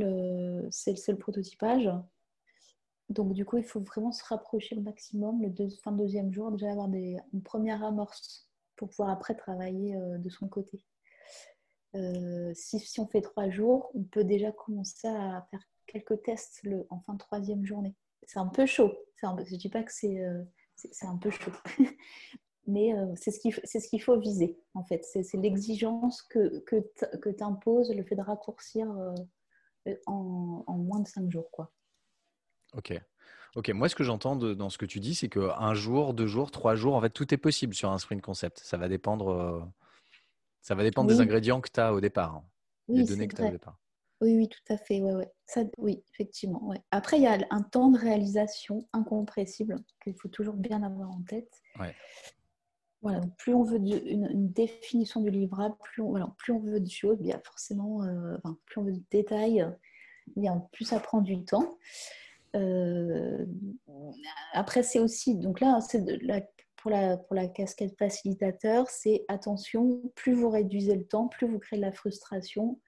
c'est 0.70 1.08
le 1.08 1.18
prototypage, 1.18 1.90
donc, 3.08 3.32
du 3.32 3.44
coup, 3.44 3.56
il 3.56 3.64
faut 3.64 3.80
vraiment 3.80 4.12
se 4.12 4.22
rapprocher 4.24 4.74
le 4.74 4.82
maximum, 4.82 5.42
le 5.42 5.70
fin 5.82 5.92
de 5.92 5.98
deuxième 5.98 6.32
jour, 6.32 6.50
déjà 6.50 6.70
avoir 6.70 6.88
des, 6.88 7.16
une 7.32 7.42
première 7.42 7.82
amorce 7.82 8.48
pour 8.76 8.90
pouvoir 8.90 9.10
après 9.10 9.34
travailler 9.34 9.96
euh, 9.96 10.18
de 10.18 10.28
son 10.28 10.46
côté. 10.48 10.84
Euh, 11.96 12.52
si, 12.54 12.78
si, 12.80 13.00
on 13.00 13.06
fait 13.06 13.22
trois 13.22 13.48
jours, 13.48 13.90
on 13.94 14.04
peut 14.04 14.24
déjà 14.24 14.52
commencer 14.52 15.08
à 15.08 15.46
faire 15.50 15.62
quelques 15.86 16.22
tests 16.22 16.60
le, 16.64 16.86
en 16.90 17.00
fin 17.00 17.14
de 17.14 17.18
troisième 17.18 17.64
journée. 17.64 17.96
C'est 18.24 18.38
un 18.38 18.46
peu 18.46 18.66
chaud. 18.66 18.92
Je 19.22 19.26
ne 19.26 19.56
dis 19.56 19.70
pas 19.70 19.82
que 19.82 19.92
c'est 19.92 20.20
euh, 20.20 20.44
un 21.02 21.16
peu 21.16 21.30
chaud. 21.30 21.52
Mais 22.66 22.92
c'est 23.16 23.30
ce 23.30 23.40
qu'il 23.40 23.54
ce 23.54 24.04
faut 24.04 24.20
viser, 24.20 24.60
en 24.74 24.84
fait. 24.84 25.02
C'est 25.02 25.38
l'exigence 25.38 26.20
que, 26.20 26.58
que, 26.66 26.76
que 27.16 27.30
t'impose 27.30 27.90
le 27.94 28.04
fait 28.04 28.14
de 28.14 28.20
raccourcir 28.20 28.86
en, 30.04 30.64
en, 30.66 30.76
moins 30.76 31.00
de 31.00 31.08
cinq 31.08 31.30
jours. 31.30 31.50
Quoi. 31.50 31.72
Ok. 32.76 32.94
Ok, 33.56 33.70
moi 33.70 33.88
ce 33.88 33.94
que 33.94 34.04
j'entends 34.04 34.36
dans 34.36 34.70
ce 34.70 34.78
que 34.78 34.86
tu 34.86 35.00
dis, 35.00 35.14
c'est 35.14 35.28
qu'un 35.28 35.74
jour, 35.74 36.14
deux 36.14 36.26
jours, 36.26 36.50
trois 36.50 36.74
jours, 36.74 36.94
en 36.94 37.00
fait, 37.00 37.10
tout 37.10 37.32
est 37.32 37.38
possible 37.38 37.74
sur 37.74 37.90
un 37.90 37.98
sprint 37.98 38.22
concept. 38.22 38.58
Ça 38.58 38.76
va 38.76 38.88
dépendre, 38.88 39.30
euh, 39.30 39.60
ça 40.60 40.74
va 40.74 40.82
dépendre 40.82 41.08
des 41.08 41.20
ingrédients 41.20 41.60
que 41.60 41.70
tu 41.72 41.80
as 41.80 41.92
au 41.92 42.00
départ, 42.00 42.36
hein, 42.36 42.44
oui, 42.88 43.04
données 43.04 43.26
que 43.26 43.36
tu 43.36 43.42
as 43.42 43.48
au 43.48 43.50
départ. 43.50 43.78
Oui, 44.20 44.36
oui, 44.36 44.48
tout 44.48 44.72
à 44.72 44.76
fait. 44.76 45.00
Ouais, 45.00 45.14
ouais. 45.14 45.30
Ça, 45.46 45.62
oui, 45.78 46.02
effectivement. 46.12 46.62
Ouais. 46.64 46.80
Après, 46.90 47.18
il 47.18 47.22
y 47.22 47.26
a 47.26 47.38
un 47.50 47.62
temps 47.62 47.88
de 47.90 47.98
réalisation 47.98 48.86
incompressible 48.92 49.76
qu'il 50.02 50.14
faut 50.14 50.28
toujours 50.28 50.54
bien 50.54 50.82
avoir 50.82 51.10
en 51.10 51.22
tête. 51.22 51.62
Ouais. 51.78 51.94
Voilà, 53.00 53.20
plus 53.38 53.54
on 53.54 53.62
veut 53.62 53.78
une, 53.78 54.50
définition 54.50 55.20
du 55.20 55.30
livrable, 55.30 55.76
plus 55.80 56.02
on, 56.02 56.10
voilà, 56.10 56.28
plus 56.36 56.52
on 56.52 56.58
veut 56.58 56.80
de 56.80 56.90
choses, 56.90 57.18
bien 57.18 57.40
forcément, 57.44 58.02
euh, 58.02 58.36
enfin, 58.38 58.58
plus 58.66 58.80
on 58.80 58.84
veut 58.84 58.92
de 58.92 59.02
détails, 59.10 59.64
bien 60.36 60.66
plus 60.72 60.84
ça 60.84 60.98
prend 60.98 61.20
du 61.20 61.44
temps. 61.44 61.78
Euh, 62.56 63.44
après, 64.52 64.82
c'est 64.82 64.98
aussi, 64.98 65.36
donc 65.36 65.60
là, 65.60 65.80
c'est 65.80 66.04
pour, 66.76 66.90
la, 66.90 67.16
pour 67.16 67.34
la 67.36 67.48
casquette 67.48 67.96
facilitateur, 67.98 68.88
c'est 68.88 69.24
attention, 69.28 70.00
plus 70.14 70.32
vous 70.32 70.50
réduisez 70.50 70.96
le 70.96 71.04
temps, 71.04 71.28
plus 71.28 71.46
vous 71.46 71.58
créez 71.58 71.78
de 71.78 71.84
la 71.84 71.92
frustration. 71.92 72.80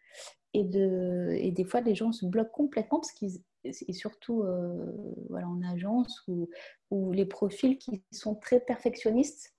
Et, 0.53 0.65
de, 0.65 1.31
et 1.39 1.53
des 1.53 1.65
fois, 1.65 1.81
les 1.81 1.95
gens 1.95 2.11
se 2.13 2.27
bloquent 2.27 2.51
complètement 2.51 2.99
parce 2.99 3.13
qu'ils 3.13 3.41
et 3.65 3.93
surtout 3.93 4.43
euh, 4.43 4.87
voilà, 5.29 5.49
en 5.49 5.63
agence 5.63 6.23
ou, 6.29 6.49
ou, 6.91 7.13
les 7.13 7.27
profils 7.27 7.79
qui 7.79 8.03
sont 8.11 8.35
très 8.35 8.61
perfectionnistes, 8.61 9.55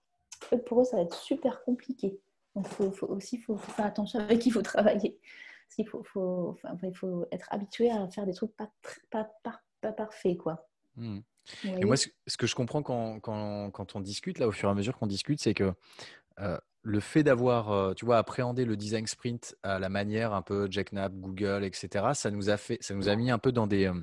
pour 0.65 0.81
eux, 0.81 0.83
ça 0.83 0.97
va 0.97 1.03
être 1.03 1.15
super 1.15 1.63
compliqué. 1.63 2.19
Donc, 2.55 2.67
faut, 2.67 2.91
faut 2.91 3.07
aussi, 3.07 3.37
faut, 3.37 3.57
faire 3.57 3.85
attention 3.85 4.19
avec 4.19 4.39
qui 4.39 4.49
il 4.49 4.51
faut 4.51 4.61
travailler. 4.61 5.19
Faut, 5.87 6.03
il 6.83 6.95
faut 6.95 7.25
être 7.31 7.47
habitué 7.51 7.89
à 7.89 8.07
faire 8.09 8.25
des 8.25 8.33
trucs 8.33 8.55
pas, 8.57 8.71
pas, 9.09 9.31
pas, 9.43 9.61
pas 9.81 9.91
parfait, 9.91 10.37
quoi. 10.37 10.67
Mmh. 10.95 11.19
Et 11.65 11.85
moi, 11.85 11.95
ce 11.97 12.37
que 12.37 12.47
je 12.47 12.55
comprends 12.55 12.83
quand, 12.83 13.19
quand, 13.19 13.71
quand, 13.71 13.95
on 13.95 13.99
discute, 13.99 14.39
là, 14.39 14.47
au 14.47 14.51
fur 14.51 14.69
et 14.69 14.71
à 14.71 14.75
mesure 14.75 14.97
qu'on 14.97 15.07
discute, 15.07 15.41
c'est 15.41 15.53
que 15.53 15.73
euh, 16.39 16.57
le 16.83 16.99
fait 16.99 17.21
d'avoir, 17.21 17.71
euh, 17.71 17.93
tu 17.93 18.05
vois, 18.05 18.17
appréhendé 18.17 18.65
le 18.65 18.75
design 18.75 19.05
sprint 19.05 19.55
à 19.61 19.77
la 19.77 19.89
manière 19.89 20.33
un 20.33 20.41
peu 20.41 20.67
Jack 20.69 20.91
Knapp, 20.91 21.13
Google, 21.13 21.63
etc., 21.63 22.05
ça 22.13 22.31
nous 22.31 22.49
a 22.49 22.57
fait, 22.57 22.79
ça 22.81 22.95
nous 22.95 23.07
a 23.07 23.15
mis 23.15 23.29
un 23.29 23.37
peu 23.37 23.51
dans 23.51 23.67
des, 23.67 23.85
euh, 23.85 23.93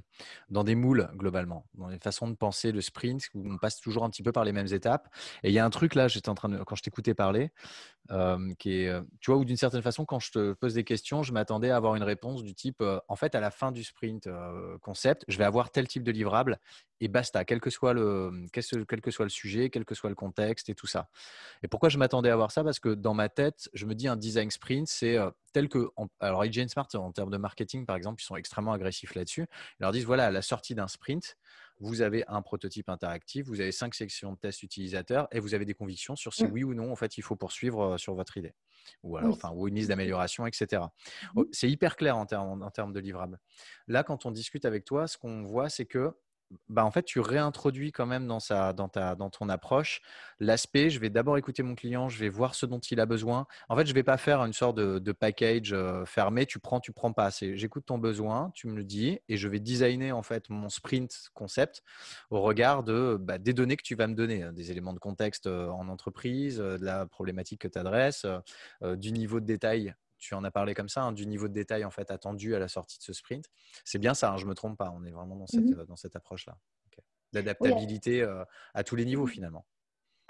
dans 0.48 0.62
des 0.62 0.76
moules 0.76 1.08
globalement, 1.14 1.66
dans 1.74 1.88
les 1.88 1.98
façons 1.98 2.28
de 2.28 2.36
penser 2.36 2.70
le 2.70 2.80
sprint 2.80 3.28
où 3.34 3.50
on 3.50 3.58
passe 3.58 3.80
toujours 3.80 4.04
un 4.04 4.10
petit 4.10 4.22
peu 4.22 4.30
par 4.30 4.44
les 4.44 4.52
mêmes 4.52 4.72
étapes. 4.72 5.08
Et 5.42 5.48
il 5.48 5.54
y 5.54 5.58
a 5.58 5.64
un 5.64 5.70
truc 5.70 5.96
là, 5.96 6.06
j'étais 6.06 6.28
en 6.28 6.36
train 6.36 6.48
de, 6.48 6.58
quand 6.58 6.76
je 6.76 6.82
t'écoutais 6.82 7.14
parler, 7.14 7.50
euh, 8.10 8.54
qui 8.58 8.82
est, 8.82 9.00
tu 9.20 9.30
vois, 9.30 9.40
où 9.40 9.44
d'une 9.44 9.56
certaine 9.56 9.82
façon, 9.82 10.04
quand 10.04 10.18
je 10.18 10.32
te 10.32 10.52
pose 10.54 10.74
des 10.74 10.84
questions, 10.84 11.22
je 11.22 11.32
m'attendais 11.32 11.70
à 11.70 11.76
avoir 11.76 11.94
une 11.94 12.02
réponse 12.02 12.42
du 12.42 12.54
type, 12.54 12.82
en 13.08 13.16
fait, 13.16 13.34
à 13.34 13.40
la 13.40 13.50
fin 13.50 13.72
du 13.72 13.84
sprint 13.84 14.28
concept, 14.80 15.24
je 15.28 15.38
vais 15.38 15.44
avoir 15.44 15.70
tel 15.70 15.86
type 15.88 16.02
de 16.02 16.12
livrable 16.12 16.58
et 17.00 17.08
basta, 17.08 17.44
quel 17.44 17.60
que 17.60 17.70
soit 17.70 17.92
le, 17.92 18.32
quel 18.52 19.00
que 19.00 19.10
soit 19.10 19.24
le 19.24 19.30
sujet, 19.30 19.70
quel 19.70 19.84
que 19.84 19.94
soit 19.94 20.10
le 20.10 20.16
contexte 20.16 20.68
et 20.68 20.74
tout 20.74 20.86
ça. 20.86 21.08
Et 21.62 21.68
pourquoi 21.68 21.88
je 21.88 21.98
m'attendais 21.98 22.30
à 22.30 22.32
avoir 22.32 22.50
ça? 22.50 22.64
Parce 22.64 22.80
que 22.80 22.94
dans 22.94 23.14
ma 23.14 23.28
tête, 23.28 23.68
je 23.72 23.86
me 23.86 23.94
dis 23.94 24.08
un 24.08 24.16
design 24.16 24.50
sprint, 24.50 24.88
c'est 24.88 25.16
tel 25.52 25.68
que. 25.68 25.90
alors, 26.20 26.44
IGN 26.44 26.68
Smart, 26.68 26.88
en 26.94 27.12
termes 27.12 27.30
de 27.30 27.36
marketing, 27.36 27.86
par 27.86 27.96
exemple, 27.96 28.22
ils 28.22 28.26
sont 28.26 28.36
extrêmement 28.36 28.72
agressifs 28.72 29.14
là-dessus. 29.14 29.46
Ils 29.78 29.82
leur 29.82 29.92
disent 29.92 30.04
voilà, 30.04 30.26
à 30.26 30.30
la 30.30 30.42
sortie 30.42 30.74
d'un 30.74 30.88
sprint, 30.88 31.36
vous 31.80 32.02
avez 32.02 32.24
un 32.28 32.42
prototype 32.42 32.88
interactif, 32.88 33.46
vous 33.46 33.60
avez 33.60 33.72
cinq 33.72 33.94
sections 33.94 34.32
de 34.32 34.38
tests 34.38 34.62
utilisateurs 34.62 35.28
et 35.32 35.40
vous 35.40 35.54
avez 35.54 35.64
des 35.64 35.74
convictions 35.74 36.16
sur 36.16 36.34
si 36.34 36.44
mmh. 36.44 36.52
oui 36.52 36.64
ou 36.64 36.74
non, 36.74 36.90
en 36.90 36.96
fait, 36.96 37.18
il 37.18 37.22
faut 37.22 37.36
poursuivre 37.36 37.98
sur 37.98 38.14
votre 38.14 38.36
idée. 38.36 38.54
Ou 39.02 39.16
alors, 39.16 39.34
enfin, 39.34 39.50
ou 39.54 39.68
une 39.68 39.74
liste 39.74 39.88
d'amélioration, 39.88 40.46
etc. 40.46 40.82
Mmh. 41.34 41.42
C'est 41.52 41.70
hyper 41.70 41.96
clair 41.96 42.16
en 42.16 42.26
termes, 42.26 42.62
en 42.62 42.70
termes 42.70 42.92
de 42.92 43.00
livrables. 43.00 43.38
Là, 43.86 44.02
quand 44.02 44.26
on 44.26 44.30
discute 44.30 44.64
avec 44.64 44.84
toi, 44.84 45.06
ce 45.06 45.18
qu'on 45.18 45.42
voit, 45.44 45.68
c'est 45.68 45.86
que 45.86 46.12
bah, 46.68 46.84
en 46.84 46.90
fait, 46.90 47.02
tu 47.02 47.20
réintroduis 47.20 47.92
quand 47.92 48.06
même 48.06 48.26
dans, 48.26 48.38
ta, 48.40 48.72
dans 48.72 49.30
ton 49.30 49.48
approche 49.48 50.02
l'aspect, 50.40 50.90
je 50.90 51.00
vais 51.00 51.10
d'abord 51.10 51.36
écouter 51.36 51.62
mon 51.62 51.74
client, 51.74 52.08
je 52.08 52.18
vais 52.18 52.28
voir 52.28 52.54
ce 52.54 52.66
dont 52.66 52.78
il 52.78 53.00
a 53.00 53.06
besoin. 53.06 53.46
En 53.68 53.76
fait, 53.76 53.86
je 53.86 53.90
ne 53.90 53.94
vais 53.94 54.02
pas 54.02 54.16
faire 54.16 54.44
une 54.44 54.52
sorte 54.52 54.76
de, 54.76 55.12
package 55.12 55.72
euh, 55.72 56.04
fermé, 56.04 56.46
tu 56.46 56.58
prends, 56.58 56.80
tu 56.80 56.92
prends 56.92 57.12
pas. 57.12 57.30
J'écoute 57.30 57.86
ton 57.86 57.98
besoin, 57.98 58.50
tu 58.54 58.68
me 58.68 58.76
le 58.76 58.84
dis, 58.84 59.18
et 59.28 59.36
je 59.36 59.48
vais 59.48 59.58
designer 59.58 60.12
en 60.12 60.22
fait 60.22 60.48
mon 60.48 60.68
sprint 60.68 61.30
concept 61.34 61.82
au 62.30 62.40
regard 62.40 62.84
bah, 62.84 63.38
des 63.38 63.52
données 63.52 63.76
que 63.76 63.82
tu 63.82 63.94
vas 63.94 64.06
me 64.06 64.14
donner, 64.14 64.42
hein, 64.42 64.52
des 64.52 64.70
éléments 64.70 64.92
de 64.92 64.98
contexte 64.98 65.46
euh, 65.46 65.68
en 65.68 65.88
entreprise, 65.88 66.60
euh, 66.60 66.78
de 66.78 66.84
la 66.84 67.06
problématique 67.06 67.62
que 67.62 67.68
tu 67.68 67.78
adresses, 67.78 68.26
du 68.82 69.12
niveau 69.12 69.40
de 69.40 69.46
détail 69.46 69.94
tu 70.18 70.34
en 70.34 70.44
as 70.44 70.50
parlé 70.50 70.74
comme 70.74 70.88
ça, 70.88 71.02
hein, 71.02 71.12
du 71.12 71.26
niveau 71.26 71.48
de 71.48 71.52
détail 71.52 71.84
en 71.84 71.90
fait 71.90 72.10
attendu 72.10 72.54
à 72.54 72.58
la 72.58 72.68
sortie 72.68 72.98
de 72.98 73.04
ce 73.04 73.12
sprint. 73.12 73.46
C'est 73.84 73.98
bien 73.98 74.14
ça, 74.14 74.32
hein, 74.32 74.36
je 74.36 74.44
ne 74.44 74.50
me 74.50 74.54
trompe 74.54 74.76
pas, 74.76 74.92
on 74.94 75.04
est 75.04 75.12
vraiment 75.12 75.36
dans 75.36 75.46
cette, 75.46 75.64
mmh 75.64 75.84
dans 75.86 75.96
cette 75.96 76.16
approche-là. 76.16 76.58
L'adaptabilité 77.32 78.22
euh, 78.22 78.44
à 78.74 78.84
tous 78.84 78.96
les 78.96 79.04
niveaux 79.04 79.26
mmh 79.26 79.30
finalement. 79.30 79.66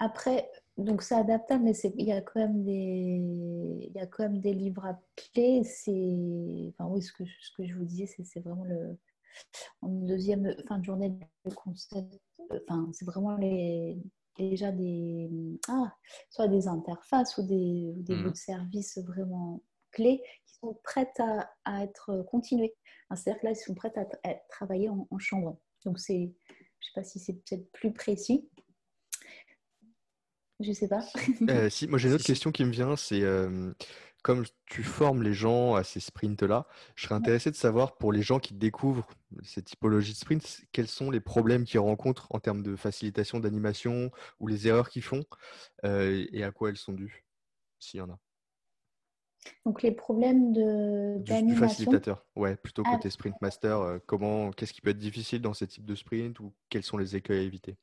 Après, 0.01 0.49
donc 0.77 1.01
c'est 1.01 1.15
adaptable, 1.15 1.65
mais 1.65 1.73
il 1.73 2.05
y 2.05 2.13
a 2.13 2.21
quand 2.21 2.39
même 2.39 2.63
des, 2.63 3.19
il 3.81 3.91
y 3.93 3.99
a 3.99 4.07
quand 4.07 4.23
même 4.23 4.39
des 4.39 4.53
livres 4.53 4.85
à 4.85 4.97
clés. 5.15 5.61
Enfin 5.61 6.89
oui, 6.89 7.01
ce 7.01 7.11
que, 7.11 7.25
ce 7.25 7.51
que 7.57 7.67
je 7.67 7.75
vous 7.75 7.83
disais, 7.83 8.05
c'est 8.05 8.39
vraiment 8.39 8.63
le, 8.63 8.97
en 9.81 9.89
deuxième 9.89 10.55
fin 10.67 10.79
de 10.79 10.85
journée 10.85 11.09
de 11.09 11.53
concept. 11.53 12.21
Enfin, 12.49 12.89
c'est 12.93 13.05
vraiment 13.05 13.35
les, 13.35 13.97
déjà 14.37 14.71
des, 14.71 15.29
ah, 15.67 15.93
soit 16.29 16.47
des 16.47 16.67
interfaces 16.67 17.37
ou 17.37 17.45
des, 17.45 17.93
des 17.97 18.15
mmh. 18.15 18.23
bouts 18.23 18.31
de 18.31 18.35
service 18.37 18.97
vraiment 18.99 19.61
clés 19.91 20.21
qui 20.45 20.55
sont 20.55 20.79
prêtes 20.83 21.19
à, 21.19 21.83
être 21.83 22.23
continuées. 22.29 22.75
C'est-à-dire 23.15 23.41
que 23.41 23.45
là, 23.47 23.51
ils 23.51 23.55
sont 23.55 23.75
prêtes 23.75 23.97
à, 23.97 24.05
travailler 24.49 24.89
en, 24.89 25.19
chambre. 25.19 25.57
Donc, 25.85 25.99
c'est, 25.99 26.33
je 26.47 26.53
ne 26.53 26.85
sais 26.85 26.91
pas 26.95 27.03
si 27.03 27.19
c'est 27.19 27.33
peut-être 27.33 27.71
plus 27.71 27.93
précis. 27.93 28.49
Je 30.59 30.73
sais 30.73 30.87
pas. 30.87 31.05
Euh, 31.49 31.69
si, 31.69 31.87
moi 31.87 31.97
j'ai 31.97 32.09
une 32.09 32.15
autre 32.15 32.25
question 32.25 32.51
qui 32.51 32.65
me 32.65 32.71
vient, 32.71 32.97
c'est 32.97 33.21
euh, 33.21 33.73
comme 34.21 34.45
tu 34.65 34.83
formes 34.83 35.23
les 35.23 35.33
gens 35.33 35.75
à 35.75 35.83
ces 35.83 35.99
sprints-là, 35.99 36.67
je 36.95 37.05
serais 37.05 37.15
intéressé 37.15 37.49
de 37.49 37.55
savoir 37.55 37.97
pour 37.97 38.11
les 38.11 38.21
gens 38.21 38.39
qui 38.39 38.53
découvrent 38.53 39.07
cette 39.43 39.65
typologie 39.65 40.13
de 40.13 40.17
sprint, 40.17 40.61
quels 40.71 40.87
sont 40.87 41.11
les 41.11 41.21
problèmes 41.21 41.63
qu'ils 41.63 41.79
rencontrent 41.79 42.27
en 42.31 42.39
termes 42.39 42.61
de 42.61 42.75
facilitation 42.75 43.39
d'animation 43.39 44.11
ou 44.39 44.47
les 44.47 44.67
erreurs 44.67 44.89
qu'ils 44.89 45.03
font 45.03 45.23
euh, 45.85 46.25
et 46.31 46.43
à 46.43 46.51
quoi 46.51 46.69
elles 46.69 46.77
sont 46.77 46.93
dues, 46.93 47.23
s'il 47.79 47.99
y 47.99 48.01
en 48.01 48.09
a. 48.09 48.19
Donc 49.65 49.81
les 49.83 49.91
problèmes 49.91 50.51
de 50.51 51.17
Du, 51.19 51.43
du 51.43 51.55
facilitateur, 51.55 52.25
ouais, 52.35 52.55
plutôt 52.57 52.83
Ah, 52.83 52.91
côté 52.91 53.09
sprint 53.09 53.39
master, 53.41 53.79
euh, 53.79 53.99
comment, 54.05 54.51
qu'est-ce 54.51 54.73
qui 54.73 54.81
peut 54.81 54.89
être 54.91 54.97
difficile 54.97 55.41
dans 55.41 55.53
ces 55.53 55.67
types 55.67 55.85
de 55.85 55.95
sprint 55.95 56.39
ou 56.39 56.53
quels 56.69 56.83
sont 56.83 56.97
les 56.97 57.15
écueils 57.15 57.39
à 57.39 57.43
éviter? 57.43 57.77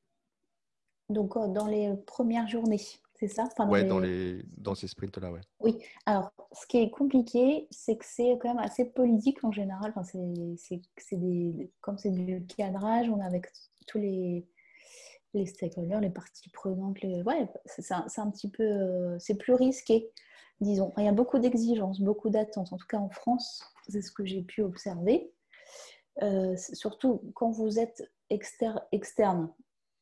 Donc 1.08 1.36
euh, 1.36 1.48
dans 1.48 1.66
les 1.66 1.96
premières 2.06 2.48
journées, 2.48 2.80
c'est 3.14 3.28
ça? 3.28 3.44
Enfin, 3.50 3.66
dans 3.66 3.72
Ouais, 3.72 3.84
dans 3.84 3.98
les- 3.98 4.42
dans 4.56 4.74
ces 4.74 4.88
sprints-là, 4.88 5.32
ouais. 5.32 5.40
Oui, 5.60 5.78
alors 6.04 6.32
ce 6.52 6.66
qui 6.66 6.76
est 6.78 6.90
compliqué, 6.90 7.66
c'est 7.70 7.96
que 7.96 8.04
c'est 8.04 8.38
quand 8.40 8.48
même 8.54 8.58
assez 8.62 8.84
politique 8.84 9.42
en 9.42 9.52
général. 9.52 9.90
Enfin, 9.96 10.04
c'est, 10.04 10.18
c'est, 10.58 10.82
c'est 10.98 11.16
des, 11.16 11.70
comme 11.80 11.96
c'est 11.98 12.10
du 12.10 12.44
cadrage, 12.46 13.08
on 13.08 13.20
est 13.20 13.24
avec 13.24 13.46
tous 13.86 13.98
les, 13.98 14.46
les 15.34 15.46
stakeholders, 15.46 16.00
les 16.00 16.10
parties 16.10 16.50
prenantes. 16.50 17.00
Les... 17.02 17.22
Ouais, 17.22 17.48
c'est, 17.66 17.82
c'est 17.82 17.94
un, 17.94 18.06
c'est 18.08 18.20
un 18.20 18.30
petit 18.30 18.50
peu, 18.50 18.64
euh, 18.64 19.18
c'est 19.18 19.36
plus 19.36 19.54
risqué, 19.54 20.10
disons. 20.60 20.92
Il 20.96 21.04
y 21.04 21.08
a 21.08 21.12
beaucoup 21.12 21.38
d'exigences, 21.38 22.00
beaucoup 22.00 22.30
d'attentes. 22.30 22.72
En 22.72 22.76
tout 22.76 22.86
cas, 22.86 22.98
en 22.98 23.10
France, 23.10 23.64
c'est 23.88 24.02
ce 24.02 24.10
que 24.10 24.24
j'ai 24.24 24.42
pu 24.42 24.62
observer. 24.62 25.32
Euh, 26.22 26.56
surtout 26.56 27.20
quand 27.34 27.50
vous 27.50 27.78
êtes 27.78 28.10
exter- 28.30 28.80
externe, 28.92 29.52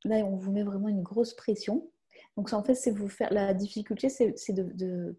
là, 0.04 0.16
on 0.18 0.36
vous 0.36 0.52
met 0.52 0.62
vraiment 0.62 0.88
une 0.88 1.02
grosse 1.02 1.34
pression. 1.34 1.90
Donc, 2.36 2.52
en 2.52 2.62
fait, 2.62 2.74
c'est 2.74 2.90
vous 2.90 3.08
faire. 3.08 3.32
La 3.32 3.54
difficulté, 3.54 4.08
c'est, 4.08 4.52
de, 4.52 5.16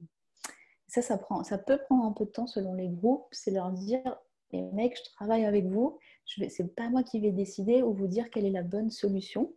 ça, 0.88 1.02
ça, 1.02 1.18
prend, 1.18 1.44
ça 1.44 1.58
peut 1.58 1.78
prendre 1.78 2.06
un 2.06 2.12
peu 2.12 2.26
de 2.26 2.32
temps 2.32 2.48
selon 2.48 2.74
les 2.74 2.90
groupes. 2.90 3.28
C'est 3.32 3.52
leur 3.52 3.72
dire, 3.72 4.18
les 4.52 4.62
mecs, 4.72 4.98
je 4.98 5.04
travaille 5.14 5.46
avec 5.46 5.66
vous. 5.66 5.98
Vais, 6.38 6.50
c'est 6.50 6.76
pas 6.76 6.90
moi 6.90 7.04
qui 7.04 7.20
vais 7.20 7.32
décider 7.32 7.84
ou 7.84 7.94
vous 7.94 8.08
dire 8.08 8.30
quelle 8.30 8.46
est 8.46 8.52
la 8.52 8.64
bonne 8.64 8.90
solution, 8.90 9.54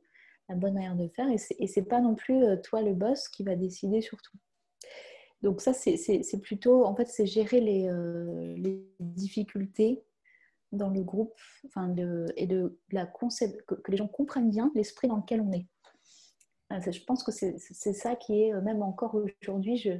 la 0.48 0.54
bonne 0.54 0.74
manière 0.74 0.96
de 0.96 1.08
faire. 1.08 1.28
Et 1.30 1.38
c'est, 1.38 1.56
et 1.58 1.66
c'est 1.66 1.82
pas 1.82 2.00
non 2.00 2.14
plus 2.14 2.44
euh, 2.44 2.56
toi 2.56 2.82
le 2.82 2.94
boss 2.94 3.28
qui 3.28 3.42
va 3.42 3.56
décider 3.56 4.00
sur 4.00 4.20
tout. 4.20 4.36
Donc 5.42 5.60
ça, 5.60 5.72
c'est, 5.72 5.96
plutôt, 6.42 6.84
en 6.84 6.94
fait, 6.96 7.06
c'est 7.06 7.26
gérer 7.26 7.60
les, 7.60 7.88
euh, 7.88 8.54
les 8.56 8.84
difficultés 9.00 10.02
dans 10.72 10.90
le 10.90 11.02
groupe, 11.02 11.38
enfin, 11.66 11.88
de, 11.88 12.26
et 12.36 12.46
de 12.46 12.78
la 12.92 13.06
concept, 13.06 13.62
que, 13.66 13.74
que 13.76 13.90
les 13.90 13.96
gens 13.96 14.08
comprennent 14.08 14.50
bien 14.50 14.70
l'esprit 14.74 15.08
dans 15.08 15.16
lequel 15.16 15.40
on 15.40 15.52
est. 15.52 15.66
C'est- 16.82 16.92
Je 16.92 17.04
pense 17.04 17.22
que 17.24 17.32
c'est 17.32 17.58
ça 17.94 18.14
qui 18.16 18.42
est, 18.42 18.52
euh, 18.52 18.60
même 18.60 18.82
encore 18.82 19.14
aujourd'hui, 19.42 19.76
je, 19.78 19.90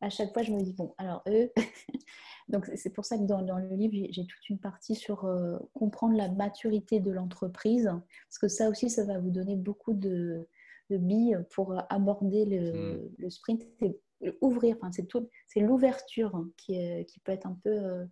à 0.00 0.08
chaque 0.08 0.32
fois, 0.32 0.42
je 0.42 0.52
me 0.52 0.62
dis, 0.62 0.72
bon, 0.72 0.94
alors 0.98 1.22
eux, 1.28 1.50
donc 2.48 2.64
c'est- 2.74 2.90
pour 2.90 3.04
ça 3.04 3.18
que 3.18 3.24
dans, 3.24 3.42
dans 3.42 3.58
le 3.58 3.68
livre, 3.74 3.94
j'ai- 4.10 4.26
toute 4.26 4.48
une 4.48 4.58
partie 4.58 4.94
sur 4.94 5.24
euh, 5.26 5.58
comprendre 5.74 6.16
la 6.16 6.30
maturité 6.30 7.00
de 7.00 7.10
l'entreprise, 7.10 7.84
parce 8.28 8.38
que 8.38 8.48
ça 8.48 8.70
aussi, 8.70 8.88
ça 8.88 9.04
va 9.04 9.18
vous 9.18 9.30
donner 9.30 9.56
beaucoup 9.56 9.92
de, 9.92 10.48
de 10.90 10.96
billes 10.96 11.38
pour 11.50 11.72
euh, 11.72 11.80
aborder 11.90 12.46
le, 12.46 13.10
le 13.18 13.30
sprint, 13.30 13.62
et 13.82 14.00
ouvrir, 14.40 14.76
enfin, 14.76 14.90
c'est 14.92 15.06
tout- 15.06 15.28
c'est 15.46 15.60
l'ouverture 15.60 16.46
qui, 16.56 16.74
est- 16.74 17.04
qui 17.06 17.20
peut 17.20 17.32
être 17.32 17.46
un 17.46 17.58
peu 17.62 17.70
euh, 17.70 18.04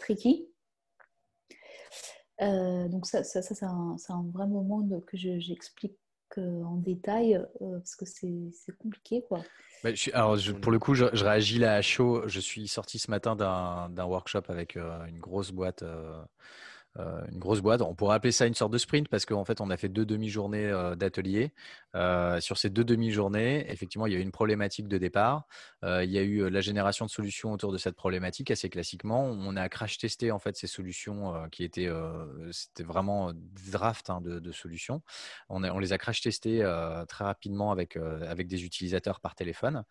tricky. 0.00 0.48
Euh, 2.40 2.88
donc 2.88 3.06
ça, 3.06 3.22
ça, 3.22 3.42
ça, 3.42 3.54
c'est 3.54 3.64
un, 3.64 4.22
vrai 4.32 4.46
moment 4.46 4.86
que 5.06 5.16
je- 5.16 5.38
j'explique 5.38 5.96
euh, 6.38 6.62
en 6.64 6.76
détail, 6.76 7.36
euh, 7.36 7.78
parce 7.78 7.94
que 7.94 8.06
c'est 8.06 8.76
compliqué, 8.78 9.22
quoi. 9.28 9.42
Bah, 9.84 9.90
alors, 10.14 10.38
pour 10.62 10.72
le 10.72 10.78
coup, 10.78 10.94
je, 10.94 11.04
réagis 11.04 11.58
là 11.58 11.74
à 11.74 11.82
chaud. 11.82 12.26
Je 12.26 12.40
suis 12.40 12.68
sorti 12.68 12.98
ce 12.98 13.10
matin 13.10 13.36
d'un 13.36 13.90
d'un 13.90 14.04
workshop 14.06 14.42
avec 14.48 14.76
euh, 14.76 15.04
une 15.06 15.18
grosse 15.18 15.50
boîte. 15.50 15.82
Euh, 16.98 17.22
une 17.30 17.38
grosse 17.38 17.60
boîte. 17.60 17.80
On 17.80 17.94
pourrait 17.94 18.16
appeler 18.16 18.32
ça 18.32 18.46
une 18.46 18.54
sorte 18.54 18.72
de 18.72 18.78
sprint 18.78 19.08
parce 19.08 19.24
qu'en 19.24 19.44
fait, 19.44 19.60
on 19.62 19.70
a 19.70 19.76
fait 19.78 19.88
deux 19.88 20.04
demi-journées 20.04 20.66
euh, 20.66 20.94
d'atelier. 20.94 21.52
Euh, 21.94 22.38
sur 22.40 22.58
ces 22.58 22.68
deux 22.68 22.84
demi-journées, 22.84 23.70
effectivement, 23.70 24.06
il 24.06 24.12
y 24.12 24.16
a 24.16 24.18
eu 24.18 24.22
une 24.22 24.32
problématique 24.32 24.88
de 24.88 24.98
départ. 24.98 25.46
Il 25.82 26.10
y 26.10 26.18
a 26.18 26.22
eu 26.22 26.48
la 26.48 26.60
génération 26.60 27.06
de 27.06 27.10
solutions 27.10 27.52
autour 27.52 27.72
de 27.72 27.78
cette 27.78 27.96
problématique 27.96 28.50
assez 28.50 28.68
classiquement. 28.68 29.24
On 29.24 29.56
a 29.56 29.68
crash 29.68 29.98
testé 29.98 30.30
en 30.30 30.38
fait 30.38 30.56
ces 30.56 30.66
solutions 30.66 31.34
qui 31.50 31.64
étaient, 31.64 31.90
c'était 32.50 32.84
vraiment 32.84 33.32
des 33.32 33.70
drafts 33.72 34.08
hein, 34.10 34.20
de, 34.20 34.52
solutions. 34.52 35.02
On, 35.48 35.60
les 35.78 35.92
a 35.92 35.98
crash 35.98 36.20
testées 36.20 36.62
euh, 36.62 37.04
très 37.06 37.24
rapidement 37.24 37.72
avec, 37.72 37.96
avec 37.96 38.46
des 38.46 38.64
utilisateurs 38.64 39.20
par 39.20 39.34
téléphone. 39.34 39.84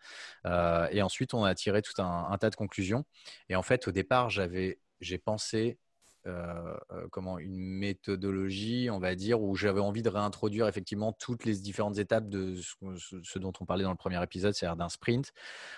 Et 0.46 1.02
ensuite, 1.02 1.34
on 1.34 1.44
a 1.44 1.54
tiré 1.54 1.82
tout 1.82 2.00
un, 2.00 2.28
un 2.30 2.38
tas 2.38 2.50
de 2.50 2.56
conclusions. 2.56 3.04
Et 3.48 3.56
en 3.56 3.62
fait, 3.62 3.86
au 3.86 3.92
départ, 3.92 4.30
j'avais, 4.30 4.80
j'ai 5.00 5.18
pensé 5.18 5.78
euh, 6.26 6.76
euh, 6.92 7.06
comment 7.10 7.38
une 7.38 7.56
méthodologie, 7.56 8.88
on 8.90 8.98
va 8.98 9.14
dire, 9.14 9.40
où 9.42 9.54
j'avais 9.56 9.80
envie 9.80 10.02
de 10.02 10.08
réintroduire 10.08 10.68
effectivement 10.68 11.12
toutes 11.12 11.44
les 11.44 11.56
différentes 11.56 11.98
étapes 11.98 12.28
de 12.28 12.56
ce, 12.56 13.38
dont 13.38 13.52
on 13.60 13.64
parlait 13.64 13.84
dans 13.84 13.90
le 13.90 13.96
premier 13.96 14.22
épisode, 14.22 14.54
c'est-à-dire 14.54 14.76
d'un 14.76 14.88
sprint, 14.88 15.32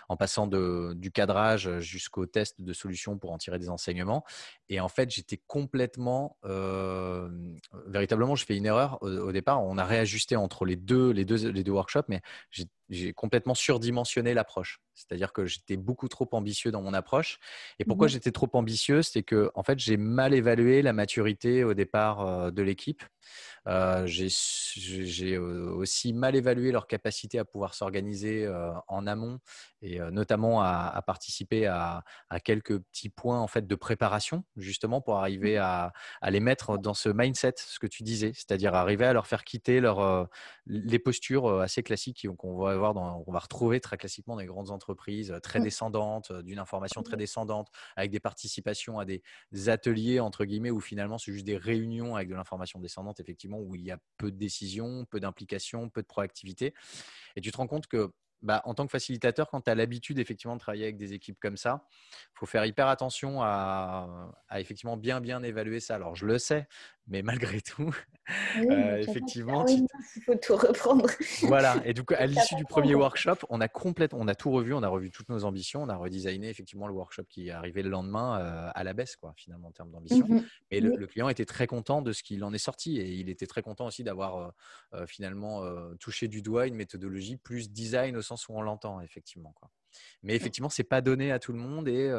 en 0.09 0.17
passant 0.17 0.47
de, 0.47 0.93
du 0.97 1.11
cadrage 1.11 1.79
jusqu'au 1.81 2.27
test 2.27 2.61
de 2.61 2.73
solutions 2.73 3.19
pour 3.19 3.33
en 3.33 3.39
tirer 3.39 3.59
des 3.59 3.71
enseignements. 3.71 4.25
Et 4.69 4.81
en 4.81 4.89
fait, 4.89 5.11
j'étais 5.11 5.41
complètement, 5.47 6.39
euh, 6.45 7.29
véritablement, 7.87 8.35
je 8.35 8.45
fais 8.45 8.57
une 8.57 8.67
erreur 8.67 8.99
au, 9.03 9.09
au 9.09 9.33
départ. 9.33 9.63
On 9.63 9.79
a 9.79 9.85
réajusté 9.85 10.37
entre 10.37 10.65
les 10.65 10.77
deux, 10.77 11.11
les 11.11 11.25
deux, 11.25 11.51
les 11.51 11.65
deux 11.65 11.73
workshops, 11.73 12.07
mais 12.09 12.21
j'ai 12.51 12.65
j'ai 12.91 13.15
complètement 13.15 13.55
surdimensionné 13.55 14.35
l'approche. 14.35 14.83
C'est-à-dire 14.95 15.33
que 15.33 15.47
j'étais 15.47 15.79
beaucoup 15.79 16.07
trop 16.07 16.29
ambitieux 16.33 16.71
dans 16.71 16.83
mon 16.83 16.93
approche. 16.93 17.39
Et 17.79 17.87
pourquoi 17.87 18.09
Mhm. 18.09 18.11
j'étais 18.11 18.31
trop 18.31 18.49
ambitieux? 18.53 19.01
C'est 19.03 19.23
que, 19.23 19.51
en 19.55 19.63
fait, 19.63 19.79
j'ai 19.79 19.97
mal 19.97 20.34
évalué 20.35 20.83
la 20.83 20.93
maturité 20.93 21.65
au 21.65 21.75
départ 21.75 22.21
euh, 22.21 22.51
de 22.51 22.63
l'équipe. 22.63 23.03
Euh, 23.67 24.07
j'ai 24.07 25.35
euh, 25.37 25.71
aussi 25.73 26.13
mal 26.13 26.37
évalué 26.37 26.71
leur 26.71 26.87
capacité 26.87 27.39
à 27.39 27.47
pouvoir 27.47 27.73
s'organiser 27.73 28.45
euh, 28.45 28.71
en 28.87 29.07
amont 29.07 29.39
et 29.81 29.99
euh, 29.99 30.11
notamment 30.11 30.61
à, 30.61 30.93
à 30.95 31.01
participer 31.01 31.67
à, 31.67 32.05
à 32.29 32.41
quelques 32.41 32.79
petits 32.79 33.09
points 33.09 33.41
en 33.41 33.47
fait 33.47 33.67
de 33.67 33.75
préparation 33.75 34.45
justement 34.57 35.01
pour 35.01 35.17
arriver 35.17 35.57
à, 35.57 35.95
à 36.21 36.31
les 36.31 36.41
mettre 36.41 36.77
dans 36.77 36.93
ce 36.93 37.09
mindset, 37.09 37.55
ce 37.57 37.79
que 37.79 37.87
tu 37.87 38.03
disais, 38.03 38.33
c'est-à-dire 38.35 38.75
arriver 38.75 39.07
à 39.07 39.15
leur 39.15 39.27
faire 39.27 39.45
quitter 39.45 39.81
leur, 39.81 40.29
les 40.67 40.99
postures 40.99 41.61
assez 41.61 41.83
classiques 41.83 42.27
qu'on 42.37 42.59
va 42.59 42.73
avoir 42.73 42.93
dans, 42.93 43.25
on 43.27 43.33
va 43.33 43.39
retrouver 43.39 43.81
très 43.81 43.97
classiquement 43.97 44.35
dans 44.35 44.41
les 44.43 44.47
grandes 44.47 44.71
entreprises 44.71 45.35
très 45.43 45.61
Mm. 45.61 45.65
descendantes, 45.65 46.33
d'une 46.33 46.59
information 46.59 47.03
très 47.03 47.17
descendante, 47.17 47.69
avec 47.97 48.11
des 48.11 48.21
participations 48.21 48.99
à 48.99 49.05
des 49.05 49.23
ateliers 49.69 50.21
entre 50.25 50.45
guillemets 50.45 50.71
où 50.71 50.81
finalement 50.81 51.19
c'est 51.19 51.33
juste 51.33 51.47
des 51.47 51.57
réunions 51.57 52.17
avec 52.17 52.29
de 52.29 52.35
l'information 52.35 52.81
descendante 52.81 53.21
effectivement 53.21 53.59
où 53.59 53.75
il 53.75 53.83
y 53.83 53.91
a 53.91 53.99
peu 54.19 54.31
de 54.31 54.37
décisions, 54.37 55.05
peu 55.05 55.21
d'implications, 55.21 55.89
peu 55.89 56.03
de 56.03 56.07
proactivité. 56.07 56.75
Et 57.37 57.41
tu 57.41 57.51
te 57.53 57.57
rends 57.57 57.67
compte 57.67 57.87
que 57.87 58.11
bah, 58.43 58.61
en 58.67 58.75
tant 58.75 58.85
que 58.85 58.91
facilitateur, 58.91 59.49
quand 59.49 59.63
tu 59.63 59.71
as 59.71 59.75
l'habitude 59.75 60.19
effectivement 60.19 60.55
de 60.55 60.61
travailler 60.61 60.85
avec 60.85 60.99
des 60.99 61.15
équipes 61.15 61.39
comme 61.41 61.57
ça, 61.57 61.87
il 62.13 62.39
faut 62.39 62.47
faire 62.47 62.67
hyper 62.67 62.89
attention 62.89 63.43
à, 63.43 64.33
à 64.49 64.61
effectivement 64.61 64.99
bien 64.99 65.21
bien 65.21 65.43
évaluer 65.43 65.81
ça. 65.81 65.95
Alors 65.95 66.15
je 66.15 66.27
le 66.27 66.39
sais, 66.39 66.69
mais 67.07 67.23
malgré 67.23 67.61
tout, 67.61 67.95
Oui, 68.57 68.67
Euh, 68.71 68.97
effectivement, 68.97 69.67
il 69.69 69.87
faut 70.25 70.35
tout 70.37 70.57
reprendre. 70.57 71.11
voilà. 71.43 71.77
Et 71.85 71.93
du 71.93 72.03
coup, 72.05 72.15
à 72.17 72.25
l'issue 72.27 72.55
du 72.55 72.65
premier 72.65 72.95
workshop, 72.95 73.37
on 73.51 73.61
a 73.61 73.69
complètement, 73.69 74.19
on 74.21 74.29
a 74.29 74.35
tout 74.35 74.51
revu, 74.51 74.73
on 74.73 74.83
a 74.83 74.89
revu 74.89 75.11
toutes 75.11 75.29
nos 75.29 75.45
ambitions, 75.45 75.83
on 75.83 75.89
a 75.91 75.97
redesigné 75.97 76.49
effectivement 76.49 76.87
le 76.87 76.95
workshop 76.95 77.25
qui 77.29 77.49
est 77.49 77.51
arrivé 77.51 77.83
le 77.83 77.91
lendemain 77.91 78.41
euh, 78.41 78.71
à 78.75 78.83
la 78.83 78.95
baisse, 78.95 79.17
quoi, 79.17 79.35
finalement 79.37 79.69
en 79.69 79.73
termes 79.73 79.91
d'ambition. 79.91 80.27
Mhm. 80.27 80.43
Mais 80.71 80.81
le, 80.81 80.91
Oui. 80.93 80.97
le 80.97 81.07
client 81.07 81.29
était 81.29 81.45
très 81.45 81.67
content 81.67 82.01
de 82.01 82.13
ce 82.13 82.23
qu'il 82.23 82.43
en 82.45 82.55
est 82.55 82.59
sorti 82.59 82.99
et 82.99 83.11
il 83.13 83.29
était 83.29 83.47
très 83.47 83.61
content 83.61 83.87
aussi 83.87 84.05
d'avoir 84.05 84.55
euh, 84.95 85.07
finalement 85.07 85.63
touché 86.01 86.27
du 86.29 86.41
doigt 86.41 86.67
une 86.67 86.77
méthodologie 86.77 87.37
plus 87.37 87.71
design 87.71 88.17
au 88.17 88.23
sens 88.23 88.49
où 88.49 88.53
on 88.55 88.63
l'entend 88.63 89.01
effectivement. 89.03 89.53
Quoi. 89.61 89.69
Mais 90.23 90.35
effectivement, 90.35 90.69
c'est 90.69 90.85
pas 90.85 91.01
donné 91.01 91.33
à 91.33 91.39
tout 91.39 91.53
le 91.53 91.59
monde 91.59 91.89
et 91.89 92.11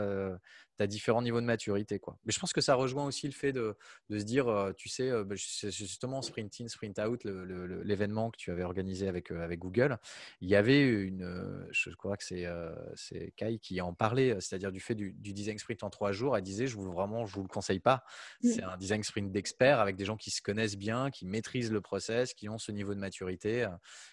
tu 0.77 0.83
as 0.83 0.87
différents 0.87 1.21
niveaux 1.21 1.41
de 1.41 1.45
maturité. 1.45 1.99
Quoi. 1.99 2.17
Mais 2.25 2.31
je 2.31 2.39
pense 2.39 2.53
que 2.53 2.61
ça 2.61 2.75
rejoint 2.75 3.05
aussi 3.05 3.27
le 3.27 3.33
fait 3.33 3.53
de, 3.53 3.77
de 4.09 4.19
se 4.19 4.23
dire, 4.23 4.47
euh, 4.47 4.73
tu 4.73 4.89
sais, 4.89 5.09
euh, 5.09 5.23
bah, 5.23 5.35
c'est 5.37 5.71
justement 5.71 6.21
Sprint 6.21 6.53
In, 6.61 6.67
Sprint 6.67 6.99
Out, 6.99 7.23
l'événement 7.23 8.31
que 8.31 8.37
tu 8.37 8.51
avais 8.51 8.63
organisé 8.63 9.07
avec, 9.07 9.31
euh, 9.31 9.41
avec 9.41 9.59
Google, 9.59 9.97
il 10.41 10.49
y 10.49 10.55
avait 10.55 10.81
une, 10.81 11.23
euh, 11.23 11.65
je 11.71 11.89
crois 11.91 12.17
que 12.17 12.23
c'est 12.23 12.45
euh, 12.45 12.73
c'est 12.95 13.33
Kai 13.35 13.59
qui 13.59 13.79
en 13.81 13.93
parlait, 13.93 14.31
euh, 14.31 14.39
c'est-à-dire 14.39 14.71
du 14.71 14.79
fait 14.79 14.95
du, 14.95 15.13
du 15.13 15.33
design 15.33 15.57
sprint 15.57 15.83
en 15.83 15.89
trois 15.89 16.11
jours. 16.11 16.35
Elle 16.35 16.43
disait, 16.43 16.67
je 16.67 16.75
vous 16.75 16.91
vraiment, 16.91 17.25
je 17.25 17.35
vous 17.35 17.43
le 17.43 17.47
conseille 17.47 17.79
pas. 17.79 18.03
C'est 18.41 18.63
un 18.63 18.77
design 18.77 19.03
sprint 19.03 19.31
d'experts 19.31 19.79
avec 19.79 19.95
des 19.95 20.05
gens 20.05 20.17
qui 20.17 20.31
se 20.31 20.41
connaissent 20.41 20.77
bien, 20.77 21.09
qui 21.09 21.25
maîtrisent 21.25 21.71
le 21.71 21.81
process, 21.81 22.33
qui 22.33 22.49
ont 22.49 22.57
ce 22.57 22.71
niveau 22.71 22.93
de 22.93 22.99
maturité 22.99 23.63
euh, 23.63 23.69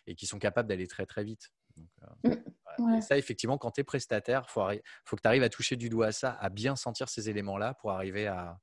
et 0.07 0.15
qui 0.15 0.27
sont 0.27 0.39
capables 0.39 0.69
d'aller 0.69 0.87
très 0.87 1.07
très 1.07 1.25
vite. 1.25 1.53
Donc, 1.77 1.89
euh, 2.03 2.07
Mm. 2.25 2.35
Ouais. 2.79 2.99
Et 2.99 3.01
ça, 3.01 3.19
effectivement, 3.19 3.59
quand 3.59 3.73
tu 3.73 3.81
es 3.81 3.85
prestataire, 3.85 4.45
il 4.49 4.81
faut, 5.05 5.17
que 5.17 5.23
tu 5.23 5.29
arrives 5.29 5.43
à 5.43 5.49
toucher 5.49 5.77
du 5.77 5.89
doigt 5.89 6.07
à 6.07 6.13
ça, 6.13 6.37
à 6.41 6.49
bien 6.49 6.77
sentir 6.77 7.09
ces 7.09 7.29
éléments-là 7.29 7.75
pour 7.75 7.91
arriver 7.91 8.27
à, 8.27 8.59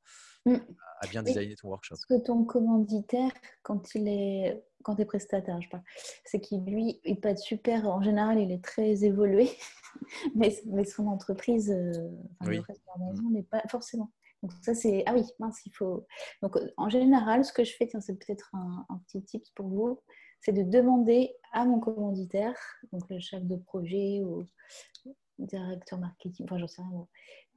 mm. 0.46 0.56
à 1.02 1.08
bien 1.08 1.24
designer 1.24 1.56
ton 1.56 1.70
workshop. 1.70 1.96
Parce 1.96 2.06
que 2.06 2.26
ton 2.26 2.44
commanditaire, 2.46 3.32
quand 3.64 3.96
il 3.96 4.08
est 4.08 4.64
quand 4.84 4.96
tu 4.96 5.02
es 5.02 5.06
prestataire, 5.06 5.62
je 5.62 5.70
parle, 5.70 5.84
c'est 6.24 6.40
qu'il 6.40 6.64
lui, 6.64 7.02
il 7.04 7.20
être 7.24 7.40
super, 7.40 7.88
en 7.88 8.02
général, 8.02 8.40
il 8.40 8.52
est 8.52 8.64
très 8.64 9.04
évolué, 9.04 9.50
mais, 10.36 10.56
mais 10.68 10.86
son 10.86 11.08
entreprise, 11.08 11.72
euh, 11.72 12.10
enfin, 12.40 12.52
le 12.52 12.60
reste 12.62 12.82
de 12.82 13.00
la 13.00 13.12
maison 13.12 13.30
n'est 13.30 13.44
pas 13.44 13.62
forcément. 13.70 14.12
Donc 14.42 14.54
ça 14.62 14.74
c'est 14.74 15.04
ah 15.06 15.14
oui 15.14 15.26
mince 15.40 15.60
il 15.66 15.72
faut 15.74 16.08
donc 16.42 16.58
en 16.78 16.88
général 16.88 17.44
ce 17.44 17.52
que 17.52 17.66
je 17.66 17.76
fais 17.76 17.88
tiens 17.88 18.00
c'est 18.00 18.16
peut-être 18.16 18.50
un, 18.54 18.86
un, 18.88 18.98
petit 19.00 19.22
tip 19.22 19.44
pour 19.54 19.68
vous 19.68 20.00
c'est 20.42 20.54
de 20.54 20.64
demander 20.64 21.36
à 21.52 21.66
mon 21.66 21.80
commanditaire 21.80 22.56
donc 22.92 23.10
le 23.10 23.20
chef 23.20 23.44
de 23.44 23.56
projet 23.56 24.22
ou 24.24 24.46
directeur 25.38 26.00
marketing 26.00 26.46
enfin 26.46 26.58
j'en 26.58 26.68
sais 26.68 26.82
rien 26.82 27.08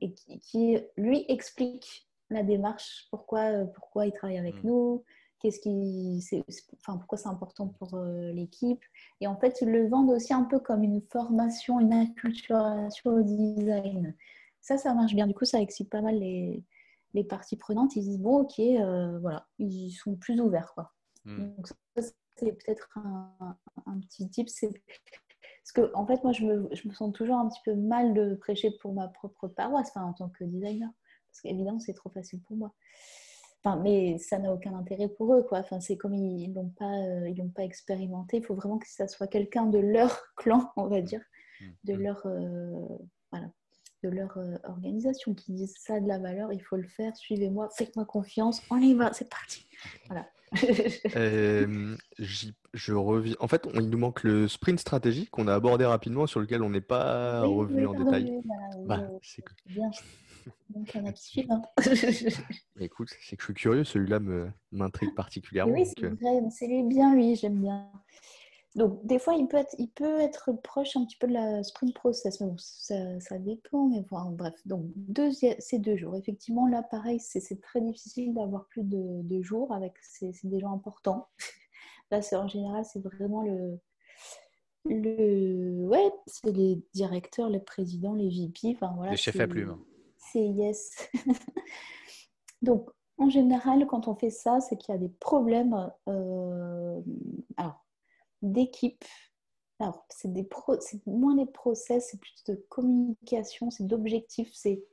et 0.00 0.12
qui, 0.14 0.78
lui 0.96 1.24
explique 1.28 2.08
la 2.30 2.42
démarche 2.42 3.06
pourquoi 3.10 3.64
pourquoi 3.74 4.06
il 4.06 4.12
travaille 4.12 4.38
avec 4.38 4.62
mmh. 4.62 4.66
nous 4.66 5.04
qu'est-ce 5.40 5.60
qui 5.60 6.24
enfin 6.78 6.96
pourquoi 6.96 7.18
c'est 7.18 7.28
important 7.28 7.68
pour 7.68 7.94
euh, 7.94 8.32
l'équipe 8.32 8.82
et 9.20 9.26
en 9.26 9.36
fait 9.36 9.60
ils 9.60 9.68
le 9.68 9.88
vendent 9.88 10.10
aussi 10.10 10.32
un 10.32 10.44
peu 10.44 10.58
comme 10.58 10.82
une 10.82 11.02
formation 11.02 11.80
une 11.80 11.92
acculturation 11.92 13.10
au 13.10 13.22
design 13.22 14.14
ça, 14.62 14.78
ça 14.78 14.94
marche 14.94 15.14
bien. 15.14 15.26
Du 15.26 15.34
coup, 15.34 15.44
ça 15.44 15.60
excite 15.60 15.90
pas 15.90 16.00
mal 16.00 16.18
les, 16.18 16.64
les 17.14 17.24
parties 17.24 17.56
prenantes, 17.56 17.94
ils 17.96 18.04
disent 18.04 18.20
bon, 18.20 18.42
ok, 18.42 18.58
euh, 18.60 19.18
voilà, 19.18 19.46
ils 19.58 19.90
sont 19.90 20.14
plus 20.14 20.40
ouverts. 20.40 20.72
Quoi. 20.74 20.92
Hmm. 21.24 21.54
Donc, 21.56 21.66
ça, 21.66 21.74
c'est 21.96 22.52
peut-être 22.52 22.88
un, 22.96 23.56
un, 23.86 24.00
petit 24.00 24.28
tip. 24.30 24.48
C'est 24.48 24.68
parce 24.68 25.72
que, 25.74 25.94
en 25.94 26.06
fait, 26.06 26.22
moi, 26.24 26.32
je 26.32 26.44
me, 26.44 26.68
je 26.72 26.88
me, 26.88 26.92
sens 26.92 27.12
toujours 27.12 27.36
un 27.36 27.48
petit 27.48 27.60
peu 27.64 27.74
mal 27.74 28.14
de 28.14 28.34
prêcher 28.34 28.70
pour 28.80 28.92
ma 28.92 29.08
propre 29.08 29.48
paroisse, 29.48 29.90
enfin, 29.90 30.04
en 30.04 30.12
tant 30.12 30.28
que 30.28 30.44
designer. 30.44 30.90
Parce 31.30 31.40
qu'évidemment, 31.42 31.78
c'est 31.78 31.94
trop 31.94 32.10
facile 32.10 32.40
pour 32.42 32.56
moi. 32.56 32.74
Enfin, 33.64 33.76
mais 33.76 34.18
ça 34.18 34.38
n'a 34.38 34.52
aucun 34.52 34.74
intérêt 34.74 35.08
pour 35.08 35.34
eux, 35.34 35.44
quoi. 35.44 35.60
Enfin, 35.60 35.80
c'est 35.80 35.96
comme 35.96 36.14
ils 36.14 36.48
ne 36.48 36.54
l'ont 36.54 36.70
pas, 36.70 36.98
euh, 36.98 37.28
ils 37.28 37.38
l'ont 37.38 37.48
pas 37.48 37.62
expérimenté. 37.62 38.38
Il 38.38 38.44
faut 38.44 38.56
vraiment 38.56 38.78
que 38.78 38.88
ça 38.88 39.06
soit 39.06 39.28
quelqu'un 39.28 39.66
de 39.66 39.78
leur 39.78 40.20
clan, 40.36 40.72
on 40.76 40.88
va 40.88 41.00
dire, 41.00 41.22
hmm. 41.60 41.70
de 41.84 41.94
Hmm. 41.94 42.02
leur, 42.02 42.26
euh, 42.26 42.98
voilà, 43.30 43.50
de 44.02 44.08
leur 44.08 44.36
euh, 44.36 44.56
organisation 44.64 45.34
qui 45.34 45.52
disent 45.52 45.76
ça 45.78 45.94
a 45.94 46.00
de 46.00 46.08
la 46.08 46.18
valeur, 46.18 46.52
il 46.52 46.60
faut 46.60 46.76
le 46.76 46.88
faire, 46.88 47.16
suivez-moi, 47.16 47.68
faites-moi 47.76 48.04
confiance, 48.04 48.62
on 48.70 48.78
y 48.78 48.94
va, 48.94 49.12
c'est 49.12 49.30
parti. 49.30 49.68
Voilà. 50.06 50.28
Euh, 51.16 51.96
je 52.18 52.92
reviens. 52.92 53.34
En 53.40 53.48
fait, 53.48 53.66
on- 53.66 53.80
il 53.80 53.88
nous 53.90 53.98
manque 53.98 54.22
le 54.22 54.48
sprint 54.48 54.78
stratégique 54.80 55.30
qu'on 55.30 55.46
a 55.48 55.54
abordé 55.54 55.84
rapidement, 55.84 56.26
sur 56.26 56.40
lequel 56.40 56.62
on 56.62 56.70
n'est 56.70 56.80
pas 56.80 57.46
Oui, 57.46 57.54
revenu 57.54 57.86
en 57.86 57.92
pardon, 57.94 58.04
détail. 58.10 58.40
Bah, 58.86 59.06
je- 59.22 59.28
c'est 59.28 59.42
que- 59.42 59.52
Bien. 59.66 59.90
Donc, 60.70 60.96
hein. 61.50 61.62
Écoute, 62.80 63.08
c'est 63.20 63.36
que 63.36 63.42
je 63.42 63.46
suis 63.46 63.54
curieux, 63.54 63.84
celui-là 63.84 64.18
m'intrigue 64.72 65.14
particulièrement. 65.14 65.72
oui, 65.72 65.84
donc, 65.84 65.94
c'est 65.98 66.04
euh, 66.06 66.40
c'est 66.50 66.66
lui, 66.66 66.82
bien 66.84 67.14
lui, 67.14 67.36
j'aime 67.36 67.60
bien. 67.60 67.90
Donc, 68.74 69.04
des 69.04 69.18
fois, 69.18 69.34
il 69.34 69.46
peut, 69.48 69.58
être, 69.58 69.74
il 69.78 69.90
peut 69.90 70.18
être 70.20 70.50
proche 70.52 70.96
un 70.96 71.04
petit 71.04 71.16
peu 71.18 71.26
de 71.26 71.34
la 71.34 71.62
sprint 71.62 71.92
process, 71.94 72.40
mais 72.40 72.46
bon, 72.46 72.56
ça, 72.58 73.20
ça 73.20 73.38
dépend. 73.38 73.88
Mais 73.88 74.00
bon, 74.10 74.30
bref, 74.30 74.54
donc, 74.64 74.86
deuxi- 74.96 75.56
c'est 75.58 75.78
deux 75.78 75.96
jours. 75.96 76.16
Effectivement, 76.16 76.66
là, 76.66 76.82
pareil, 76.82 77.20
c'est 77.20 77.60
très 77.60 77.82
difficile 77.82 78.32
d'avoir 78.32 78.66
plus 78.68 78.82
de, 78.84 79.22
de 79.22 79.42
jours 79.42 79.72
avec 79.74 79.92
c'est 80.00 80.32
des 80.44 80.58
gens 80.60 80.72
importants. 80.72 81.28
Là, 82.10 82.20
en 82.32 82.48
général, 82.48 82.84
c'est 82.84 83.00
vraiment 83.00 83.42
le. 83.42 83.78
le 84.84 85.86
ouais, 85.86 86.10
c'est 86.26 86.52
les 86.52 86.82
directeurs, 86.94 87.48
les 87.48 87.60
présidents, 87.60 88.14
les 88.14 88.28
VP. 88.28 88.74
Enfin, 88.74 88.92
voilà, 88.96 89.12
Les 89.12 89.16
chefs 89.16 89.38
à 89.40 89.46
plumes. 89.46 89.78
C'est 90.18 90.46
yes. 90.46 90.90
Donc, 92.62 92.90
en 93.18 93.28
général, 93.28 93.86
quand 93.86 94.08
on 94.08 94.14
fait 94.14 94.30
ça, 94.30 94.60
c'est 94.60 94.76
qu'il 94.76 94.92
y 94.94 94.96
a 94.96 95.00
des 95.00 95.08
problèmes 95.08 95.90
euh, 96.08 97.00
alors, 97.56 97.84
d'équipe. 98.42 99.04
Alors, 99.80 100.06
c'est 100.10 100.30
moins 101.06 101.34
des 101.34 101.46
process, 101.46 102.08
c'est 102.10 102.20
plus 102.20 102.44
de 102.46 102.54
communication, 102.68 103.70
c'est 103.70 103.86
d'objectifs, 103.86 104.50
c'est 104.52 104.84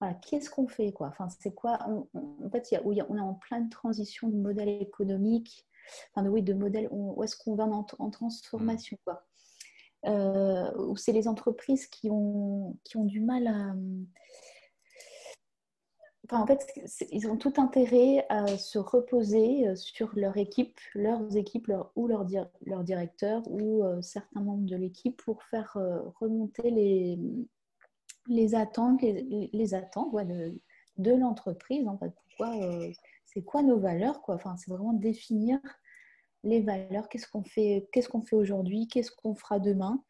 voilà, 0.00 0.14
qu'est-ce 0.14 0.50
qu'on 0.50 0.66
fait 0.66 0.90
quoi? 0.90 1.08
Enfin, 1.08 1.28
c'est 1.28 1.54
quoi? 1.54 1.78
En 1.86 2.50
fait, 2.50 2.72
y 2.72 2.76
a, 2.76 2.82
on 2.84 3.16
est 3.16 3.20
en 3.20 3.34
pleine 3.34 3.68
transition 3.68 4.28
de 4.28 4.36
modèle 4.36 4.68
économique, 4.68 5.68
enfin, 6.14 6.26
oui, 6.26 6.42
de 6.42 6.54
modèle. 6.54 6.88
Où 6.90 7.22
est-ce 7.22 7.36
qu'on 7.36 7.54
va 7.54 7.66
en, 7.66 7.86
en 7.98 8.10
transformation 8.10 8.98
quoi 9.04 9.24
Euh, 10.06 10.72
Où 10.76 10.96
c'est 10.96 11.12
les 11.12 11.28
entreprises 11.28 11.86
qui 11.86 12.10
ont 12.10 12.76
qui 12.82 12.96
ont 12.96 13.04
du 13.04 13.20
mal 13.20 13.46
à 13.46 13.74
Enfin, 16.24 16.40
en 16.40 16.46
fait, 16.46 16.64
ils 17.10 17.28
ont 17.28 17.36
tout 17.36 17.52
intérêt 17.56 18.24
à 18.28 18.46
se 18.56 18.78
reposer 18.78 19.66
euh, 19.68 19.74
sur 19.76 20.10
leur 20.14 20.36
équipe, 20.36 20.78
leurs 20.94 21.36
équipes, 21.36 21.70
ou 21.96 22.06
leur, 22.06 22.24
dir- 22.24 22.48
leur 22.64 22.84
directeur, 22.84 23.42
ou 23.48 23.82
euh, 23.84 24.00
certains 24.02 24.40
membres 24.40 24.64
de 24.66 24.76
l'équipe 24.76 25.20
pour 25.20 25.42
faire 25.42 25.76
euh, 25.76 26.00
remonter 26.20 26.70
les, 26.70 27.18
les 28.28 28.54
attentes, 28.54 29.02
les, 29.02 29.74
attentes 29.74 30.14
de, 30.14 30.60
de 30.98 31.10
l'entreprise. 31.12 31.84
Pourquoi, 31.84 32.54
c'est 33.24 33.42
quoi 33.42 33.62
nos 33.62 33.78
valeurs 33.78 34.22
enfin, 34.28 34.56
C'est 34.56 34.70
vraiment 34.70 34.92
définir 34.92 35.58
les 36.44 36.60
valeurs, 36.60 37.08
qu'est-ce 37.08 37.28
qu'on 37.28 37.44
fait, 37.44 37.88
qu'est-ce 37.92 38.08
qu'on 38.08 38.22
fait 38.22 38.36
aujourd'hui, 38.36 38.86
qu'est-ce 38.88 39.10
qu'on 39.12 39.34
fera 39.34 39.58
demain? 39.58 40.02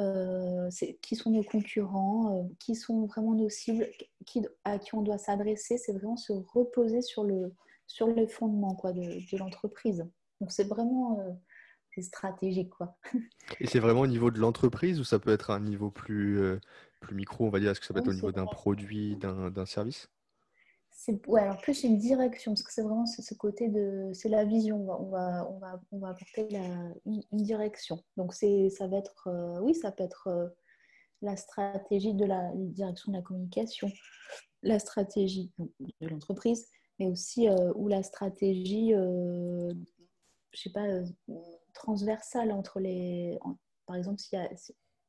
Euh, 0.00 0.70
qui 1.02 1.16
sont 1.16 1.30
nos 1.30 1.42
concurrents, 1.42 2.34
euh, 2.34 2.48
qui 2.58 2.74
sont 2.74 3.04
vraiment 3.04 3.34
nos 3.34 3.50
cibles, 3.50 3.86
qui, 4.24 4.42
à 4.64 4.78
qui 4.78 4.94
on 4.94 5.02
doit 5.02 5.18
s'adresser, 5.18 5.76
c'est 5.76 5.92
vraiment 5.92 6.16
se 6.16 6.32
reposer 6.32 7.02
sur 7.02 7.24
le, 7.24 7.52
sur 7.86 8.06
les 8.06 8.26
fondements 8.26 8.74
quoi, 8.74 8.94
de, 8.94 9.02
de 9.02 9.38
l'entreprise. 9.38 10.06
Donc 10.40 10.50
c'est 10.50 10.64
vraiment 10.64 11.20
euh, 11.20 12.00
stratégique. 12.00 12.70
Quoi. 12.70 12.96
Et 13.60 13.66
c'est 13.66 13.80
vraiment 13.80 14.00
au 14.00 14.06
niveau 14.06 14.30
de 14.30 14.38
l'entreprise 14.38 14.98
ou 14.98 15.04
ça 15.04 15.18
peut 15.18 15.30
être 15.30 15.50
à 15.50 15.56
un 15.56 15.60
niveau 15.60 15.90
plus, 15.90 16.40
euh, 16.40 16.58
plus 17.00 17.14
micro, 17.14 17.46
on 17.46 17.50
va 17.50 17.60
dire? 17.60 17.70
Est-ce 17.70 17.80
que 17.80 17.86
ça 17.86 17.92
peut 17.92 18.00
être 18.00 18.06
Oui, 18.06 18.14
au 18.14 18.16
niveau 18.16 18.32
d'un 18.32 18.46
produit, 18.46 19.16
d'un 19.16 19.66
service? 19.66 20.08
C'est, 21.04 21.20
ouais, 21.26 21.40
alors 21.40 21.60
plus 21.60 21.82
une 21.82 21.98
direction, 21.98 22.52
parce 22.52 22.62
que 22.62 22.72
c'est 22.72 22.82
vraiment 22.82 23.06
ce, 23.06 23.34
côté 23.34 23.68
de... 23.68 24.12
C'est 24.14 24.28
la 24.28 24.44
vision, 24.44 24.88
on 24.88 25.10
va, 25.10 25.50
on 25.50 25.58
va, 25.58 25.80
on 25.90 25.98
va, 25.98 26.10
apporter 26.10 26.48
la, 26.50 26.60
une, 27.06 27.24
direction. 27.32 27.98
Donc 28.16 28.32
c'est, 28.32 28.68
ça 28.70 28.86
va 28.86 28.98
être... 28.98 29.26
euh, 29.26 29.58
oui, 29.62 29.74
ça 29.74 29.90
peut 29.90 30.04
être 30.04 30.28
euh, 30.28 30.46
la 31.20 31.36
stratégie 31.36 32.14
de 32.14 32.24
la 32.24 32.52
direction 32.54 33.10
de 33.10 33.16
la 33.16 33.22
communication, 33.24 33.90
la 34.62 34.78
stratégie 34.78 35.50
de 35.58 36.06
l'entreprise, 36.06 36.68
mais 37.00 37.08
aussi 37.08 37.48
euh, 37.48 37.72
ou 37.74 37.88
la 37.88 38.04
stratégie, 38.04 38.92
je 38.92 39.74
sais 40.54 40.70
pas, 40.70 40.86
transversale 41.74 42.52
entre 42.52 42.78
les... 42.78 43.40
par 43.86 43.96
exemple, 43.96 44.20
s'il 44.20 44.38
y 44.38 44.42
a, 44.42 44.48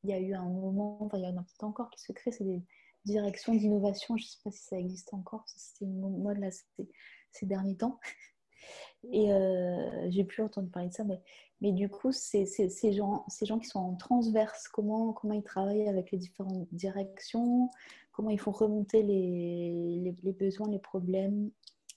il 0.02 0.10
y 0.10 0.12
a 0.12 0.18
eu 0.18 0.34
un 0.34 0.42
moment, 0.42 0.98
enfin 1.04 1.18
il 1.18 1.22
y 1.22 1.28
en 1.28 1.36
a 1.36 1.42
peut-être 1.44 1.62
encore 1.62 1.90
qui 1.90 2.02
se 2.02 2.10
crée, 2.10 2.32
c'est 2.32 2.42
des 2.42 2.64
directions 3.04 3.54
d'innovation, 3.54 4.16
je 4.16 4.24
ne 4.24 4.28
sais 4.28 4.38
pas 4.42 4.50
si 4.50 4.62
ça 4.62 4.78
existe 4.78 5.12
encore, 5.14 5.44
c'était 5.46 5.84
une 5.84 6.22
mode 6.22 6.38
là, 6.38 6.48
ces, 6.50 7.46
derniers 7.46 7.76
temps. 7.76 7.98
Et 9.12 9.32
euh, 9.32 10.10
j'ai 10.10 10.24
plus 10.24 10.42
entendu 10.42 10.70
parler 10.70 10.88
de 10.88 10.94
ça, 10.94 11.04
mais, 11.04 11.20
mais 11.60 11.72
du 11.72 11.90
coup, 11.90 12.12
c'est 12.12 12.46
ces 12.46 12.92
gens, 12.92 13.24
ces 13.28 13.44
gens 13.44 13.58
qui 13.58 13.68
sont 13.68 13.80
en 13.80 13.96
transverse, 13.96 14.68
comment, 14.68 15.12
comment 15.12 15.34
ils 15.34 15.42
travaillent 15.42 15.88
avec 15.88 16.10
les 16.10 16.18
différentes 16.18 16.66
directions, 16.72 17.68
comment 18.12 18.30
ils 18.30 18.40
font 18.40 18.52
remonter 18.52 19.02
les, 19.02 20.14
les, 20.22 20.32
besoins, 20.32 20.70
les 20.70 20.78
problèmes 20.78 21.50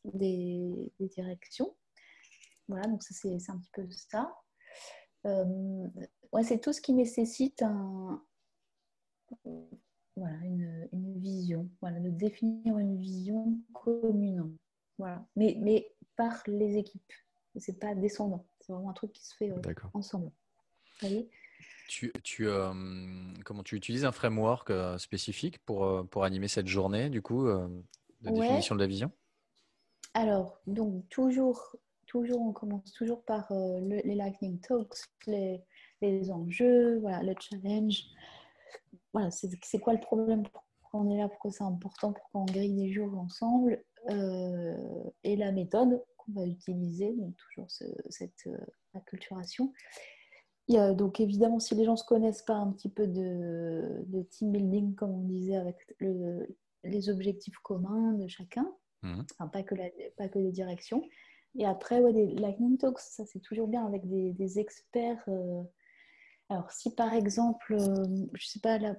des, 0.04 0.92
directions. 1.00 1.74
Voilà, 2.68 2.88
donc 2.88 3.04
ça, 3.04 3.14
c'est 3.14 3.40
c'est 3.40 3.52
un 3.52 3.60
petit 3.60 3.72
peu 3.72 3.88
ça. 3.92 4.36
Euh, 5.26 5.88
ouais, 6.34 6.44
c'est 6.44 6.60
tout 6.60 6.74
ce 6.74 6.82
qui 6.82 6.94
nécessite 6.94 7.62
un, 7.62 8.22
voilà, 10.18 10.38
une, 10.44 10.90
une 10.92 11.20
vision, 11.20 11.70
voilà, 11.80 12.00
de 12.02 12.10
définir 12.10 12.78
une 12.78 12.98
vision 12.98 13.58
commune. 13.74 14.58
Voilà. 14.98 15.26
Mais, 15.36 15.58
mais 15.62 15.94
par 16.16 16.44
les 16.48 16.76
équipes. 16.78 17.14
C'est 17.56 17.80
pas 17.80 17.96
descendant. 17.96 18.46
C'est 18.60 18.74
vraiment 18.74 18.90
un 18.90 18.94
truc 18.94 19.14
qui 19.14 19.26
se 19.26 19.36
fait 19.36 19.50
euh, 19.52 19.60
D'accord. 19.62 19.90
ensemble. 19.94 20.26
Vous 20.26 21.08
voyez? 21.08 21.30
Tu, 21.88 22.12
tu, 22.24 22.48
euh, 22.48 22.74
comment, 23.46 23.64
tu 23.64 23.76
utilises 23.76 24.06
un 24.06 24.12
framework 24.12 24.70
euh, 24.70 24.98
spécifique 24.98 25.58
pour, 25.60 25.86
euh, 25.86 26.04
pour 26.04 26.24
animer 26.24 26.48
cette 26.50 26.68
journée, 26.68 27.10
du 27.10 27.22
coup, 27.22 27.48
euh, 27.48 27.68
de 28.22 28.30
Ouais. 28.30 28.36
définition 28.36 28.76
de 28.76 28.82
la 28.82 28.88
vision? 28.88 29.12
Alors, 30.14 30.60
donc, 30.68 31.08
toujours, 31.10 31.76
toujours, 32.08 32.42
on 32.42 32.52
commence 32.52 32.92
toujours 32.92 33.24
par 33.24 33.52
euh, 33.52 33.80
le- 33.80 34.02
les 34.04 34.16
Lightning 34.16 34.60
Talks, 34.60 34.98
les, 35.28 35.62
les 36.02 36.30
enjeux, 36.30 37.00
voilà, 37.00 37.24
le 37.24 37.34
challenge. 37.40 38.04
Voilà, 39.18 39.32
c'est 39.32 39.80
quoi 39.80 39.94
le 39.94 40.00
problème 40.00 40.44
Pourquoi 40.82 41.00
on 41.02 41.10
est 41.12 41.18
là 41.18 41.28
Pourquoi 41.28 41.52
c'est 41.52 41.64
important 41.64 42.14
Pourquoi 42.14 42.42
on 42.42 42.46
grille 42.46 42.74
des 42.76 42.92
jours 42.92 43.18
ensemble 43.18 43.84
euh, 44.10 45.04
Et 45.24 45.36
la 45.36 45.52
méthode 45.52 46.04
qu'on 46.18 46.34
va 46.34 46.46
utiliser, 46.46 47.14
donc 47.14 47.36
toujours 47.36 47.70
ce- 47.72 47.86
cette 48.10 48.46
euh, 48.48 48.58
acculturation. 48.94 49.74
Y 50.68 50.78
a, 50.78 50.94
donc 50.94 51.20
évidemment, 51.20 51.60
si 51.60 51.76
les 51.76 51.86
gens 51.86 51.94
ne 51.94 51.98
se 51.98 52.04
connaissent 52.06 52.44
pas 52.44 52.56
un 52.56 52.72
petit 52.72 52.90
peu 52.90 53.08
de, 53.08 54.04
de 54.08 54.22
team 54.24 54.52
building, 54.52 54.96
comme 54.96 55.12
on 55.12 55.24
disait, 55.28 55.56
avec 55.56 55.78
le- 56.00 56.48
les 56.84 57.10
objectifs 57.10 57.58
communs 57.60 58.14
de 58.14 58.28
chacun, 58.28 58.72
Mhm. 59.04 59.26
Enfin, 59.32 59.48
pas 59.48 59.62
que, 59.62 59.76
la, 59.76 59.86
pas 60.18 60.28
que 60.28 60.40
les 60.40 60.52
directions. 60.52 61.04
Et 61.56 61.66
après, 61.68 62.00
ouais, 62.02 62.14
des 62.14 62.28
lightning 62.34 62.78
talks, 62.80 63.00
ça 63.00 63.26
c'est 63.28 63.40
toujours 63.40 63.68
bien 63.68 63.86
avec 63.86 64.08
des, 64.10 64.34
des 64.34 64.58
experts. 64.58 65.24
euh, 65.28 65.62
Alors, 66.50 66.72
si 66.72 66.94
par 66.96 67.14
exemple, 67.14 67.74
euh, 67.80 68.06
je 68.34 68.48
sais 68.48 68.60
pas, 68.60 68.80
là, 68.80 68.96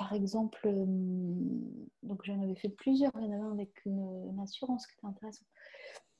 par 0.00 0.14
exemple, 0.14 0.58
euh, 0.64 0.86
donc 2.02 2.24
j'en 2.24 2.40
avais 2.40 2.54
fait 2.54 2.70
plusieurs, 2.70 3.12
il 3.16 3.26
y 3.26 3.28
en 3.28 3.32
avait 3.32 3.42
un 3.42 3.52
avec 3.52 3.84
une, 3.84 4.30
une 4.32 4.40
assurance 4.40 4.86
qui 4.86 4.94
était 4.94 5.06
intéressant. 5.06 5.44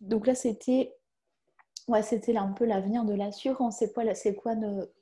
Donc 0.02 0.26
là, 0.26 0.34
c'était 0.34 0.94
ouais, 1.88 2.02
c'était 2.02 2.36
un 2.36 2.52
peu 2.52 2.66
l'avenir 2.66 3.06
de 3.06 3.14
l'assurance. 3.14 3.78
C'est 3.78 3.94
quoi, 3.94 4.14
c'est 4.14 4.34
quoi, 4.34 4.52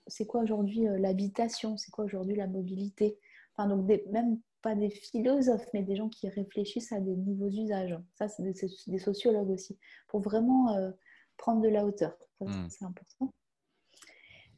c'est 0.06 0.26
quoi 0.26 0.42
aujourd'hui 0.42 0.86
euh, 0.86 0.96
l'habitation? 0.96 1.76
C'est 1.76 1.90
quoi 1.90 2.04
aujourd'hui 2.04 2.36
la 2.36 2.46
mobilité? 2.46 3.18
Enfin, 3.56 3.68
donc 3.68 3.84
des- 3.84 4.04
même 4.12 4.38
pas 4.62 4.76
des 4.76 4.90
philosophes, 4.90 5.66
mais 5.74 5.82
des 5.82 5.96
gens 5.96 6.08
qui 6.08 6.28
réfléchissent 6.28 6.92
à 6.92 7.00
des 7.00 7.16
nouveaux 7.16 7.50
usages. 7.50 7.98
Ça, 8.14 8.28
c'est 8.28 8.44
des, 8.44 8.98
sociologues 9.00 9.50
aussi, 9.50 9.76
pour 10.06 10.20
vraiment 10.20 10.72
euh, 10.76 10.92
prendre 11.36 11.62
de 11.62 11.68
la 11.68 11.84
hauteur. 11.84 12.16
Ça, 12.38 12.44
Mm. 12.44 12.68
C'est 12.70 12.84
important. 12.84 13.34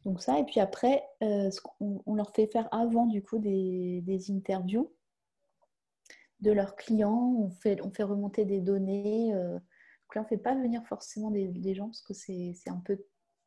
Donc 0.05 0.23
ça, 0.23 0.39
et 0.39 0.45
puis 0.45 0.61
après, 0.61 1.03
euh, 1.23 1.51
on 1.81 2.15
leur 2.15 2.33
fait 2.35 2.47
faire 2.47 2.69
avant 2.73 3.07
du 3.07 3.23
coup 3.23 3.39
des, 3.39 4.03
interviews 4.31 4.93
de 6.41 6.53
leurs 6.53 6.75
clients. 6.77 7.35
On 7.39 7.51
fait, 7.51 7.81
on 7.83 7.91
fait 7.91 8.03
remonter 8.03 8.45
des 8.45 8.61
données. 8.61 9.35
euh, 9.35 9.55
donc 9.55 10.15
là, 10.15 10.21
on 10.23 10.25
ne 10.25 10.29
fait 10.29 10.39
pas 10.39 10.55
venir 10.55 10.83
forcément 10.87 11.31
des, 11.31 11.75
gens 11.75 11.87
parce 11.87 12.03
que 12.03 12.15
c'est 12.15 12.55
un 12.67 12.83
peu 12.85 12.99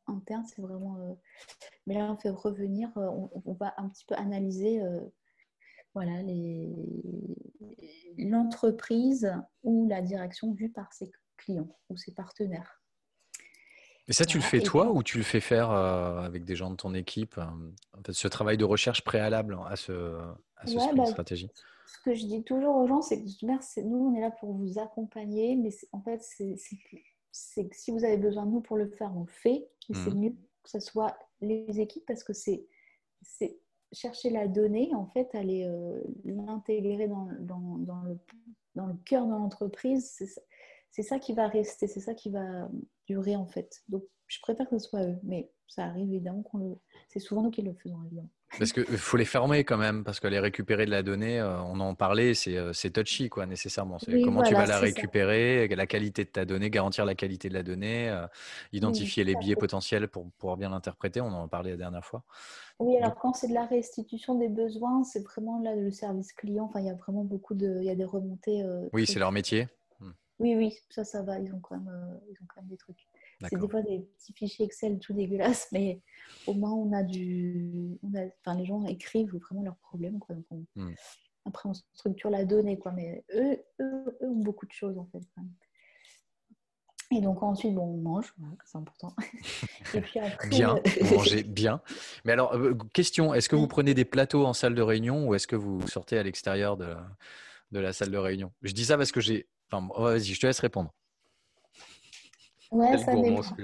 interne, 0.06 0.44
c'est 0.46 0.62
vraiment. 0.62 0.96
euh, 0.98 1.14
mais 1.86 1.94
là, 1.94 2.12
on 2.12 2.16
fait 2.16 2.30
revenir, 2.30 2.90
on, 2.96 3.30
on 3.44 3.52
va 3.54 3.74
un 3.76 3.88
petit 3.88 4.04
peu 4.06 4.14
analyser 4.14 4.80
voilà, 5.92 6.22
l'entreprise 8.18 9.30
ou 9.62 9.88
la 9.88 10.02
direction 10.02 10.52
vue 10.52 10.70
par 10.70 10.92
ses 10.92 11.10
clients 11.36 11.76
ou 11.90 11.96
ses 11.96 12.12
partenaires. 12.12 12.83
Et 14.08 14.12
ça, 14.12 14.26
tu 14.26 14.36
le 14.38 14.42
Voilà, 14.42 14.50
fais 14.50 14.60
toi 14.60 14.92
ou 14.92 15.02
tu 15.02 15.16
le 15.18 15.24
fais 15.24 15.40
faire 15.40 15.70
euh, 15.70 16.20
avec 16.20 16.44
des 16.44 16.56
gens 16.56 16.70
de 16.70 16.76
ton 16.76 16.94
équipe 16.94 17.38
euh, 17.38 17.44
en 17.98 18.02
fait, 18.04 18.12
Ce 18.12 18.28
travail 18.28 18.58
de 18.58 18.64
recherche 18.64 19.02
préalable 19.04 19.58
à 19.66 19.76
ce, 19.76 20.20
à 20.56 20.66
ce 20.66 20.78
Ouais, 20.78 20.80
sprint 20.80 21.06
bah, 21.06 21.06
stratégie 21.06 21.50
Ce 21.86 21.98
que 22.04 22.14
je 22.14 22.26
dis 22.26 22.44
toujours 22.44 22.76
aux 22.76 22.86
gens, 22.86 23.02
c'est 23.02 23.22
que 23.24 23.80
nous, 23.82 23.98
on 24.08 24.14
est 24.16 24.20
là 24.20 24.30
pour 24.30 24.52
vous 24.54 24.78
accompagner, 24.78 25.56
mais 25.56 25.70
en 25.92 26.00
fait, 26.02 26.22
c'est 26.22 26.56
que, 27.68 27.76
si 27.76 27.90
vous 27.92 28.04
avez 28.04 28.16
besoin 28.16 28.46
de 28.46 28.52
nous 28.52 28.60
pour 28.60 28.76
le 28.76 28.88
faire, 28.90 29.12
on 29.16 29.22
le 29.22 29.30
fait. 29.32 29.68
C'est 29.92 30.10
Mhm. 30.10 30.14
mieux 30.14 30.30
que 30.30 30.70
ce 30.70 30.80
soit 30.80 31.16
les 31.40 31.80
équipes 31.80 32.04
parce 32.06 32.24
que 32.24 32.32
c'est 32.32 32.66
c'est 33.22 33.58
chercher 33.92 34.30
la 34.30 34.48
donnée, 34.48 34.90
en 34.94 35.06
fait, 35.06 35.34
aller 35.34 35.64
euh, 35.66 36.02
l'intégrer 36.24 37.08
dans, 37.08 37.28
dans, 37.40 37.78
dans 37.78 38.02
le, 38.02 38.18
dans 38.74 38.86
le 38.86 38.94
cœur 39.04 39.26
de 39.26 39.30
l'entreprise. 39.32 40.18
C'est 40.94 41.02
ça- 41.02 41.18
qui 41.18 41.32
va 41.34 41.48
rester, 41.48 41.88
c'est 41.88 42.00
ça 42.00 42.14
qui 42.14 42.30
va 42.30 42.68
durer, 43.08 43.34
en 43.36 43.46
fait. 43.46 43.82
Donc, 43.88 44.04
je 44.28 44.38
préfère 44.40 44.68
que 44.68 44.78
ce 44.78 44.88
soit 44.88 45.02
eux, 45.02 45.16
mais 45.24 45.50
ça 45.66 45.84
arrive 45.84 46.08
évidemment 46.12 46.42
qu'on 46.42 46.58
le. 46.58 46.76
C'est 47.08 47.18
souvent 47.18 47.42
nous 47.42 47.50
qui 47.50 47.62
le 47.62 47.74
faisons, 47.74 47.98
évidemment. 48.06 48.30
Parce 48.56 48.72
qu'il 48.72 48.84
faut 48.84 49.16
les 49.16 49.24
fermer 49.24 49.64
quand 49.64 49.76
même, 49.76 50.04
parce 50.04 50.20
que 50.20 50.28
les 50.28 50.38
récupérer 50.38 50.86
de 50.86 50.90
la 50.92 51.02
donnée, 51.02 51.40
euh, 51.40 51.60
on 51.62 51.80
en 51.80 51.96
parlait, 51.96 52.34
c'est 52.34 52.56
euh, 52.56 52.72
touchy, 52.92 53.28
quoi, 53.28 53.46
nécessairement. 53.46 53.98
C'est 53.98 54.12
Oui, 54.12 54.22
comment 54.22 54.44
tu 54.44 54.54
vas 54.54 54.66
la 54.66 54.78
ça. 54.78 54.84
récupérer, 54.84 55.66
la 55.66 55.86
qualité 55.88 56.24
de 56.24 56.30
ta 56.30 56.44
donnée, 56.44 56.70
garantir 56.70 57.04
la 57.04 57.16
qualité 57.16 57.48
de 57.48 57.54
la 57.54 57.64
donnée, 57.64 58.08
euh, 58.10 58.26
identifier 58.72 59.24
les 59.24 59.34
biais 59.34 59.56
potentiels 59.56 60.06
pour 60.06 60.30
pouvoir 60.38 60.56
bien 60.56 60.70
l'interpréter. 60.70 61.20
On 61.20 61.32
en 61.32 61.48
parlait 61.48 61.72
la 61.72 61.76
dernière 61.76 62.04
fois. 62.04 62.22
Oui, 62.78 62.96
alors 62.96 63.16
quand 63.16 63.34
c'est 63.34 63.48
de 63.48 63.54
la 63.54 63.66
restitution 63.66 64.36
des 64.38 64.48
besoins, 64.48 65.02
c'est 65.02 65.24
vraiment 65.24 65.60
là 65.60 65.74
le 65.74 65.90
service 65.90 66.32
client. 66.32 66.66
Enfin, 66.66 66.78
il 66.80 66.86
y 66.86 66.90
a 66.90 66.94
vraiment 66.94 67.24
beaucoup 67.24 67.54
de, 67.54 67.78
il 67.80 67.86
y 67.86 67.90
a 67.90 67.96
des 67.96 68.04
remontées. 68.04 68.62
euh, 68.62 68.88
Oui, 68.92 69.06
c'est 69.06 69.18
leur 69.18 69.32
métier. 69.32 69.66
Oui, 70.40 70.54
oui, 70.56 70.76
ça, 70.90 71.04
ça 71.04 71.22
va. 71.22 71.38
Ils 71.38 71.52
ont 71.54 71.60
quand 71.60 71.76
même, 71.78 71.88
euh, 71.88 72.18
ils 72.30 72.34
ont 72.42 72.46
quand 72.48 72.60
même 72.60 72.70
des 72.70 72.76
trucs. 72.76 73.06
C'est 73.48 73.58
des 73.58 73.68
fois 73.68 73.82
des 73.82 74.00
petits 74.18 74.32
fichiers 74.32 74.64
Excel 74.66 74.98
tout 74.98 75.12
dégueulasses, 75.12 75.68
mais 75.72 76.00
au 76.46 76.54
moins 76.54 76.72
on 76.72 76.92
a 76.92 77.02
du, 77.02 77.98
on 78.02 78.14
a- 78.16 78.26
enfin, 78.40 78.58
les 78.58 78.64
gens 78.64 78.84
écrivent 78.86 79.36
vraiment 79.36 79.62
leurs 79.62 79.76
problèmes, 79.76 80.18
quoi. 80.18 80.34
Donc, 80.34 80.44
on- 80.50 80.64
Hmm. 80.76 80.94
Après, 81.46 81.68
on 81.68 81.74
structure 81.74 82.30
la 82.30 82.44
donnée, 82.46 82.78
quoi. 82.78 82.90
Mais 82.92 83.22
eux, 83.34 83.58
eux, 83.80 84.16
eux 84.22 84.28
ont 84.28 84.42
beaucoup 84.42 84.64
de 84.66 84.72
choses 84.72 84.96
en 84.98 85.04
fait. 85.06 85.20
Et 87.10 87.20
donc 87.20 87.42
ensuite, 87.42 87.74
bon, 87.74 87.82
on 87.82 87.96
mange, 87.98 88.32
voilà, 88.38 88.54
c'est 88.64 88.78
important. 88.78 89.14
Et 89.94 90.00
puis 90.00 90.18
après, 90.20 90.48
Bien, 90.48 90.74
euh, 90.76 90.80
vous 91.02 91.14
mangez 91.16 91.42
bien. 91.42 91.80
Mais 92.24 92.32
alors, 92.32 92.54
euh, 92.54 92.74
question, 92.94 93.34
est-ce 93.34 93.48
que 93.48 93.56
vous 93.56 93.68
prenez 93.68 93.92
des 93.94 94.06
plateaux 94.06 94.46
en 94.46 94.52
salle 94.54 94.74
de 94.74 94.82
réunion 94.82 95.28
ou 95.28 95.34
est-ce 95.34 95.46
que 95.46 95.54
vous 95.54 95.86
sortez 95.86 96.18
à 96.18 96.22
l'extérieur 96.22 96.76
de, 96.78 96.86
la- 96.86 97.06
de 97.72 97.78
la 97.78 97.92
salle 97.92 98.10
de 98.10 98.16
réunion? 98.16 98.52
Je 98.62 98.72
dis 98.72 98.86
ça 98.86 98.96
parce 98.96 99.12
que 99.12 99.20
j'ai... 99.20 99.46
Enfin, 99.74 99.88
oh, 99.96 100.02
vas-y, 100.04 100.24
je 100.34 100.40
te 100.40 100.46
laisse 100.46 100.60
répondre. 100.60 100.90
ouais, 102.72 102.98
ça 102.98 103.12
gourmand 103.14 103.42
dépend. 103.42 103.56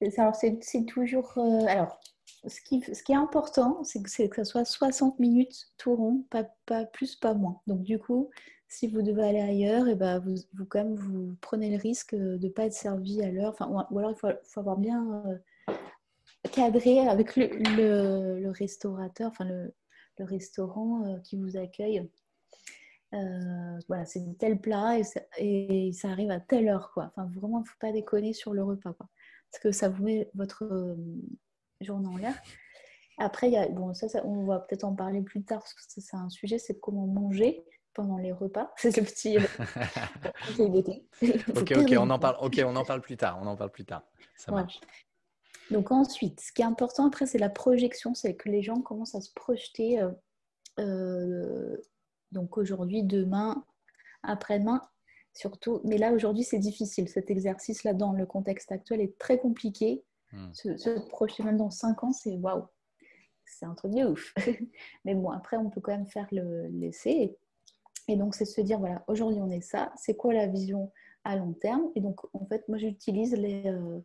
C'est- 0.00 0.18
Alors, 0.18 0.34
c'est 0.34 0.58
c'est 0.62 0.84
toujours. 0.86 1.32
euh, 1.38 1.66
alors, 1.66 2.00
ce 2.46 2.60
qui, 2.62 2.80
ce 2.82 3.02
qui 3.02 3.12
est 3.12 3.16
important, 3.16 3.82
c'est 3.84 4.02
que, 4.02 4.26
que 4.28 4.36
ça 4.36 4.44
soit 4.44 4.64
60 4.64 5.18
minutes 5.18 5.68
tout 5.78 5.94
rond, 5.94 6.24
pas, 6.30 6.44
pas 6.66 6.84
plus, 6.86 7.16
pas 7.16 7.34
moins. 7.34 7.60
Donc, 7.66 7.82
du 7.82 7.98
coup, 7.98 8.30
si 8.68 8.86
vous 8.88 9.02
devez 9.02 9.24
aller 9.24 9.40
ailleurs, 9.40 9.88
et 9.88 9.94
ben 9.96 10.18
vous, 10.20 10.36
vous, 10.54 10.64
quand 10.66 10.84
même, 10.84 10.94
vous 10.96 11.36
prenez 11.40 11.70
le 11.70 11.76
risque 11.82 12.14
de 12.14 12.38
ne 12.38 12.48
pas 12.50 12.64
être 12.66 12.72
servi 12.74 13.22
à 13.22 13.30
l'heure. 13.30 13.50
Enfin, 13.52 13.68
ou, 13.68 13.94
ou 13.94 13.98
alors, 13.98 14.12
il 14.12 14.16
faut, 14.16 14.28
faut 14.44 14.60
avoir 14.60 14.78
bien 14.78 15.22
euh, 15.26 15.36
cadré 16.52 17.00
avec 17.06 17.36
le, 17.36 17.46
le, 17.76 18.40
le 18.40 18.50
restaurateur, 18.50 19.28
enfin, 19.30 19.44
le, 19.44 19.74
le 20.18 20.24
restaurant 20.24 21.04
euh, 21.06 21.18
qui 21.20 21.36
vous 21.36 21.56
accueille. 21.56 22.08
Euh, 23.14 23.78
voilà, 23.88 24.04
c'est 24.04 24.22
tel 24.38 24.60
plat 24.60 24.98
et 24.98 25.04
ça, 25.04 25.20
et 25.38 25.90
ça 25.92 26.10
arrive 26.10 26.30
à 26.30 26.40
telle 26.40 26.68
heure, 26.68 26.90
quoi. 26.92 27.12
Enfin, 27.16 27.28
vraiment, 27.34 27.58
il 27.58 27.62
ne 27.62 27.66
faut 27.68 27.78
pas 27.80 27.92
déconner 27.92 28.32
sur 28.32 28.52
le 28.54 28.62
repas, 28.62 28.92
quoi 28.92 29.08
parce 29.52 29.64
que 29.64 29.72
ça 29.72 29.88
vous 29.88 30.04
met 30.04 30.30
votre 30.34 30.62
euh, 30.62 30.94
journée 31.80 32.06
en 32.06 32.16
l'air. 32.16 32.40
Après, 33.18 33.48
il 33.48 33.54
y 33.54 33.56
a, 33.56 33.68
bon, 33.68 33.92
ça, 33.94 34.08
ça, 34.08 34.24
on 34.24 34.44
va 34.44 34.60
peut-être 34.60 34.84
en 34.84 34.94
parler 34.94 35.22
plus 35.22 35.42
tard, 35.42 35.58
parce 35.58 35.74
que 35.74 35.80
c'est 35.88 36.16
un 36.16 36.28
sujet, 36.28 36.58
c'est 36.58 36.78
comment 36.78 37.08
manger 37.08 37.64
pendant 37.92 38.16
les 38.16 38.30
repas. 38.30 38.72
C'est 38.76 38.96
le 38.96 39.02
petit 39.04 39.38
euh, 39.38 39.40
Ok, 41.56 41.72
ok, 41.76 41.96
on 41.98 42.08
en 42.10 42.18
parle. 42.20 42.36
Ok, 42.40 42.62
on 42.64 42.76
en 42.76 42.84
parle 42.84 43.00
plus 43.00 43.16
tard. 43.16 43.40
On 43.42 43.46
en 43.48 43.56
parle 43.56 43.72
plus 43.72 43.84
tard. 43.84 44.04
Ça 44.36 44.52
Ouais. 44.52 44.60
marche. 44.60 44.80
Donc 45.72 45.90
ensuite, 45.90 46.38
ce 46.40 46.52
qui 46.52 46.62
est 46.62 46.66
important 46.66 47.08
après, 47.08 47.26
c'est 47.26 47.38
la 47.38 47.50
projection, 47.50 48.14
c'est 48.14 48.36
que 48.36 48.48
les 48.48 48.62
gens 48.62 48.80
commencent 48.80 49.16
à 49.16 49.20
se 49.20 49.32
projeter. 49.32 50.00
euh, 50.00 50.12
euh, 50.78 51.76
donc 52.32 52.56
aujourd'hui, 52.58 53.02
demain, 53.02 53.64
après-demain, 54.22 54.82
surtout. 55.34 55.80
Mais 55.84 55.98
là, 55.98 56.12
aujourd'hui, 56.12 56.44
c'est 56.44 56.58
difficile. 56.58 57.08
Cet 57.08 57.30
exercice-là, 57.30 57.94
dans 57.94 58.12
le 58.12 58.26
contexte 58.26 58.72
actuel, 58.72 59.00
est 59.00 59.18
très 59.18 59.38
compliqué. 59.38 60.04
Hmm. 60.32 60.52
Se, 60.52 60.76
se 60.76 60.90
projeter 61.08 61.42
même 61.42 61.56
dans 61.56 61.70
5 61.70 62.04
ans, 62.04 62.12
c'est 62.12 62.36
waouh. 62.36 62.66
C'est 63.44 63.66
un 63.66 63.74
truc 63.74 63.92
de 63.92 64.04
ouf. 64.04 64.32
Mais 65.04 65.14
bon, 65.14 65.30
après, 65.30 65.56
on 65.56 65.70
peut 65.70 65.80
quand 65.80 65.92
même 65.92 66.06
faire 66.06 66.28
le 66.30 66.68
l'essai. 66.68 67.36
Et 68.08 68.16
donc, 68.16 68.34
c'est 68.34 68.44
se 68.44 68.60
dire, 68.60 68.78
voilà, 68.78 69.04
aujourd'hui, 69.08 69.40
on 69.40 69.50
est 69.50 69.60
ça. 69.60 69.92
C'est 69.96 70.16
quoi 70.16 70.32
la 70.32 70.46
vision 70.46 70.92
à 71.24 71.36
long 71.36 71.52
terme? 71.52 71.90
Et 71.94 72.00
donc, 72.00 72.20
en 72.32 72.46
fait, 72.46 72.66
moi, 72.68 72.78
j'utilise 72.78 73.34
les, 73.34 73.66
euh, 73.66 74.00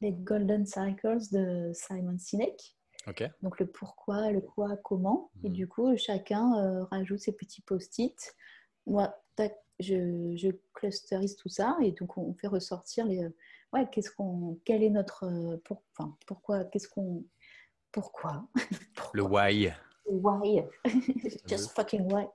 les 0.00 0.12
Golden 0.12 0.66
Cycles 0.66 1.18
de 1.32 1.70
Simon 1.74 2.18
Sinek. 2.18 2.77
Ok. 3.06 3.22
Donc, 3.42 3.58
le 3.60 3.66
pourquoi, 3.66 4.30
le 4.30 4.40
quoi, 4.40 4.76
comment. 4.78 5.30
Et 5.44 5.48
Mhm. 5.48 5.54
du 5.54 5.68
coup, 5.68 5.96
chacun 5.96 6.58
euh, 6.58 6.84
rajoute 6.84 7.20
ses 7.20 7.32
petits 7.32 7.62
post-it. 7.62 8.34
Moi, 8.86 9.14
tac, 9.36 9.56
je, 9.80 10.34
je 10.36 10.48
clusterise 10.74 11.36
tout 11.36 11.48
ça. 11.48 11.76
Et 11.80 11.92
donc, 11.92 12.18
on 12.18 12.34
fait 12.34 12.48
ressortir 12.48 13.06
les. 13.06 13.24
euh, 13.24 13.30
Ouais, 13.72 13.86
qu'est-ce 13.90 14.10
qu'on. 14.10 14.58
Quel 14.64 14.82
est 14.82 14.90
notre. 14.90 15.24
euh, 15.24 15.56
pour, 15.64 15.82
enfin, 15.96 16.16
pourquoi 16.26 16.64
Qu'est-ce 16.64 16.88
qu'on. 16.88 17.22
Pourquoi 17.92 18.46
Le 19.14 19.22
why. 19.22 19.72
Why 20.10 20.62
Just 21.46 21.72
fucking 21.76 22.10
why 22.12 22.26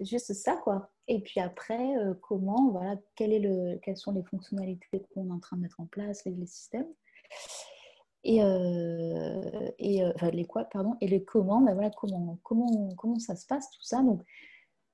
Juste 0.00 0.32
ça, 0.32 0.56
quoi. 0.56 0.90
Et 1.08 1.20
puis 1.20 1.40
après, 1.40 1.94
comment, 2.22 2.70
voilà, 2.70 2.96
quel 3.16 3.32
est 3.32 3.40
le, 3.40 3.78
quelles 3.82 3.96
sont 3.96 4.12
les 4.12 4.22
fonctionnalités 4.22 5.04
qu'on 5.12 5.28
est 5.28 5.32
en 5.32 5.40
train 5.40 5.56
de 5.56 5.62
mettre 5.62 5.80
en 5.80 5.86
place, 5.86 6.24
les, 6.24 6.30
les 6.32 6.46
systèmes. 6.46 6.86
Et, 8.28 8.42
euh, 8.42 9.70
et 9.78 10.02
euh, 10.02 10.10
enfin, 10.16 10.30
les 10.30 10.44
quoi, 10.44 10.64
pardon, 10.64 10.96
et 11.00 11.06
les 11.06 11.22
comment, 11.22 11.60
ben 11.60 11.74
voilà, 11.74 11.90
comment, 11.90 12.38
comment, 12.42 12.88
comment 12.96 13.18
ça 13.20 13.36
se 13.36 13.46
passe, 13.46 13.70
tout 13.70 13.82
ça. 13.82 14.02
Donc, 14.02 14.20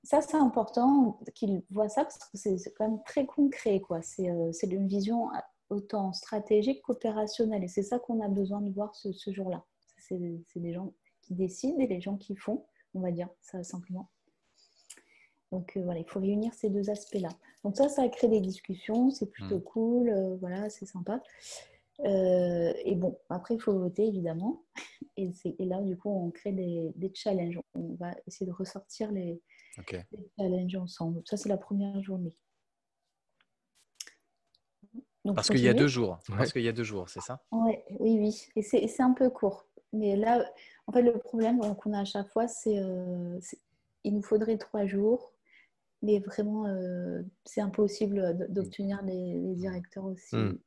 ça, 0.05 0.21
c'est 0.21 0.37
important 0.37 1.19
qu'ils 1.35 1.63
voient 1.71 1.89
ça 1.89 2.03
parce 2.05 2.19
que 2.19 2.37
c'est 2.37 2.75
quand 2.77 2.89
même 2.89 3.03
très 3.07 3.25
concret, 3.25 3.81
quoi. 3.81 4.03
C'est 4.03 4.29
euh, 4.31 4.53
c'est 4.53 4.71
une 4.71 4.87
vision 4.87 5.31
autant 5.71 6.13
stratégique 6.13 6.83
qu'opérationnelle. 6.83 7.65
Et 7.65 7.69
c'est 7.69 7.83
ça 7.83 7.99
qu'on 7.99 8.21
a 8.21 8.29
besoin 8.29 8.61
de 8.61 8.71
voir 8.71 8.95
ce, 8.95 9.13
ce 9.13 9.33
jour-là. 9.33 9.65
C'est 9.99 10.21
c'est 10.49 10.61
des 10.61 10.75
gens 10.75 10.93
qui 11.23 11.35
décident 11.35 11.79
et 11.79 11.87
les 11.87 12.01
gens 12.01 12.17
qui 12.19 12.37
font, 12.37 12.67
on 12.95 13.01
va 13.01 13.13
dire 13.13 13.29
ça 13.41 13.63
simplement. 13.63 14.11
Donc 15.53 15.77
euh, 15.77 15.83
voilà, 15.85 16.01
il 16.01 16.07
faut 16.07 16.21
réunir 16.21 16.53
ces 16.55 16.69
deux 16.71 16.91
aspects-là. 16.91 17.29
Donc 17.65 17.77
ça, 17.77 17.89
ça 17.89 18.09
crée 18.09 18.29
des 18.29 18.41
discussions, 18.41 19.11
c'est 19.11 19.31
plutôt 19.31 19.59
Mm. 19.59 19.63
cool, 19.63 20.09
euh, 20.09 20.37
voilà, 20.41 20.69
c'est 20.71 20.87
sympa. 20.87 21.23
Euh, 22.05 22.73
et 22.85 22.95
bon, 22.97 23.19
après, 23.29 23.55
il 23.55 23.61
faut 23.61 23.79
voter, 23.79 24.07
évidemment. 24.07 24.65
Et, 25.19 25.31
c'est- 25.35 25.55
et 25.59 25.67
là, 25.67 25.83
du 25.83 25.99
coup, 25.99 26.09
on 26.09 26.31
crée 26.31 26.53
des, 26.53 26.91
des 26.97 27.13
challenges. 27.15 27.61
On 27.75 27.95
va 27.97 28.13
essayer 28.27 28.47
de 28.47 28.53
ressortir 28.53 29.13
les, 29.13 29.43
challenges 30.39 30.75
ensemble. 30.77 31.23
Ça, 31.27 31.37
c'est 31.37 31.51
la 31.51 31.59
première 31.59 32.03
journée. 32.03 32.35
Donc, 35.25 35.37
Parce 35.37 35.49
qu'il 35.49 35.61
y 35.61 35.69
a 35.69 35.75
deux 35.75 35.87
jours. 35.89 36.19
Ouais. 36.31 36.37
Parce 36.39 36.53
qu'il 36.53 36.63
y 36.63 36.69
a 36.69 36.73
deux 36.73 36.83
jours, 36.83 37.11
c'est 37.11 37.21
ça? 37.21 37.43
Ouais, 37.53 37.85
oui, 38.01 38.19
oui. 38.19 38.47
Et 38.57 38.63
c'est 38.63 38.87
c'est 38.89 39.03
un 39.03 39.13
peu 39.13 39.29
court. 39.31 39.67
Mais 39.93 40.17
là, 40.17 40.45
en 40.87 40.93
fait, 40.93 41.03
le 41.03 41.19
problème 41.19 41.61
qu'on 41.77 41.93
a 41.93 42.01
à 42.01 42.05
chaque 42.07 42.29
fois, 42.29 42.49
c'est 42.49 42.79
euh, 42.79 43.39
c'est- 43.41 43.61
il 44.05 44.15
nous 44.15 44.23
faudrait 44.23 44.57
trois 44.59 44.87
jours. 44.87 45.33
Mais 46.01 46.19
vraiment, 46.21 46.67
euh, 46.67 47.23
c'est 47.45 47.61
impossible 47.61 48.47
d'obtenir 48.51 49.03
les, 49.03 49.35
les 49.39 49.55
directeurs 49.55 50.07
aussi. 50.07 50.35
Mm. 50.37 50.59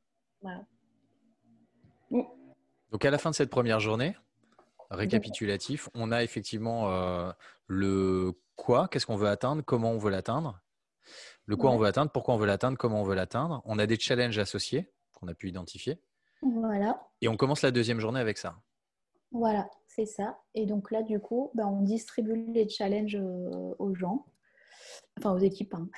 Voilà. 0.41 0.65
Donc 2.11 3.03
à 3.05 3.11
la 3.11 3.17
fin 3.17 3.29
de 3.31 3.35
cette 3.35 3.49
première 3.49 3.79
journée, 3.79 4.15
récapitulatif, 4.89 5.89
on 5.93 6.11
a 6.11 6.23
effectivement 6.23 6.91
euh, 6.91 7.31
le 7.67 8.33
quoi, 8.55 8.87
qu'est-ce 8.87 9.05
qu'on 9.05 9.15
veut 9.17 9.27
atteindre, 9.27 9.63
comment 9.63 9.91
on 9.91 9.97
veut 9.97 10.11
l'atteindre, 10.11 10.61
le 11.45 11.55
quoi 11.57 11.69
Ouais. 11.71 11.75
on 11.75 11.79
veut 11.79 11.87
atteindre, 11.87 12.11
pourquoi 12.11 12.35
on 12.35 12.37
veut 12.37 12.45
l'atteindre, 12.47 12.77
comment 12.77 13.01
on 13.01 13.03
veut 13.03 13.15
l'atteindre. 13.15 13.61
On 13.65 13.79
a 13.79 13.85
des 13.85 13.99
challenges 13.99 14.37
associés 14.37 14.91
qu'on 15.13 15.27
a 15.27 15.33
pu 15.33 15.49
identifier. 15.49 15.99
Voilà. 16.41 17.01
Et 17.21 17.27
on 17.27 17.37
commence 17.37 17.61
la 17.63 17.71
deuxième 17.71 17.99
journée 17.99 18.19
avec 18.19 18.37
ça. 18.37 18.55
Voilà, 19.31 19.67
c'est 19.87 20.05
ça. 20.05 20.39
Et 20.53 20.65
donc 20.65 20.91
là, 20.91 21.01
du 21.01 21.19
coup, 21.19 21.51
ben, 21.55 21.65
on 21.65 21.81
distribue 21.81 22.51
les 22.53 22.69
challenges 22.69 23.15
euh, 23.17 23.73
aux 23.79 23.93
gens, 23.95 24.25
enfin 25.17 25.33
aux 25.33 25.39
équipes. 25.39 25.73
hein. 25.73 25.89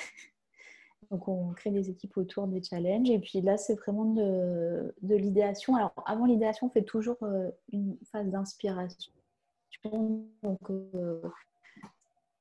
Donc 1.12 1.28
on 1.28 1.54
crée 1.54 1.72
des 1.72 1.90
équipes 1.90 2.18
autour 2.18 2.48
des 2.48 2.62
challenges. 2.62 3.10
Et 3.10 3.20
puis 3.20 3.42
là, 3.42 3.58
c'est 3.58 3.76
vraiment 3.76 4.06
de, 4.06 4.94
l'idéation. 5.02 5.76
Alors 5.76 5.94
avant 6.06 6.26
l'idéation, 6.26 6.68
on 6.68 6.70
fait 6.70 6.84
toujours 6.84 7.18
euh, 7.24 7.50
une 7.72 7.98
phase 8.12 8.30
d'inspiration. 8.30 9.12
Donc 10.44 10.70
euh, 10.70 11.22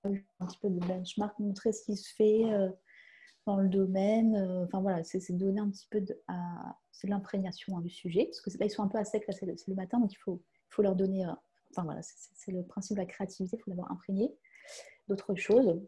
un 0.04 0.46
petit 0.46 0.58
peu 0.58 0.70
de 0.70 0.80
benchmark, 0.80 1.38
montrer 1.38 1.72
ce 1.72 1.84
qui 1.84 1.96
se 1.96 2.12
fait 2.14 2.52
euh, 2.52 2.68
dans 3.46 3.56
le 3.56 3.68
domaine. 3.68 4.36
Enfin 4.64 4.80
voilà, 4.80 5.04
c'est 5.04 5.32
donner 5.32 5.60
un 5.60 5.70
petit 5.70 5.86
peu 5.90 6.00
de, 6.00 6.18
l'imprégnation 7.04 7.76
hein, 7.76 7.80
du 7.80 7.90
sujet. 7.90 8.24
Parce 8.24 8.40
que 8.40 8.58
là, 8.58 8.66
ils 8.66 8.70
sont 8.70 8.82
un 8.82 8.88
peu 8.88 8.98
à 8.98 9.04
sec, 9.04 9.24
c'est 9.28 9.46
le, 9.46 9.74
matin, 9.74 10.00
donc 10.00 10.12
il 10.12 10.18
faut, 10.18 10.40
leur 10.78 10.96
donner. 10.96 11.24
enfin 11.70 11.84
voilà, 11.84 12.00
c'est 12.02 12.52
le 12.52 12.64
principe 12.64 12.96
de 12.96 13.02
la 13.02 13.06
créativité, 13.06 13.56
il 13.56 13.60
faut 13.62 13.70
l'avoir 13.70 13.92
imprégné 13.92 14.34
d'autres 15.08 15.34
choses. 15.36 15.80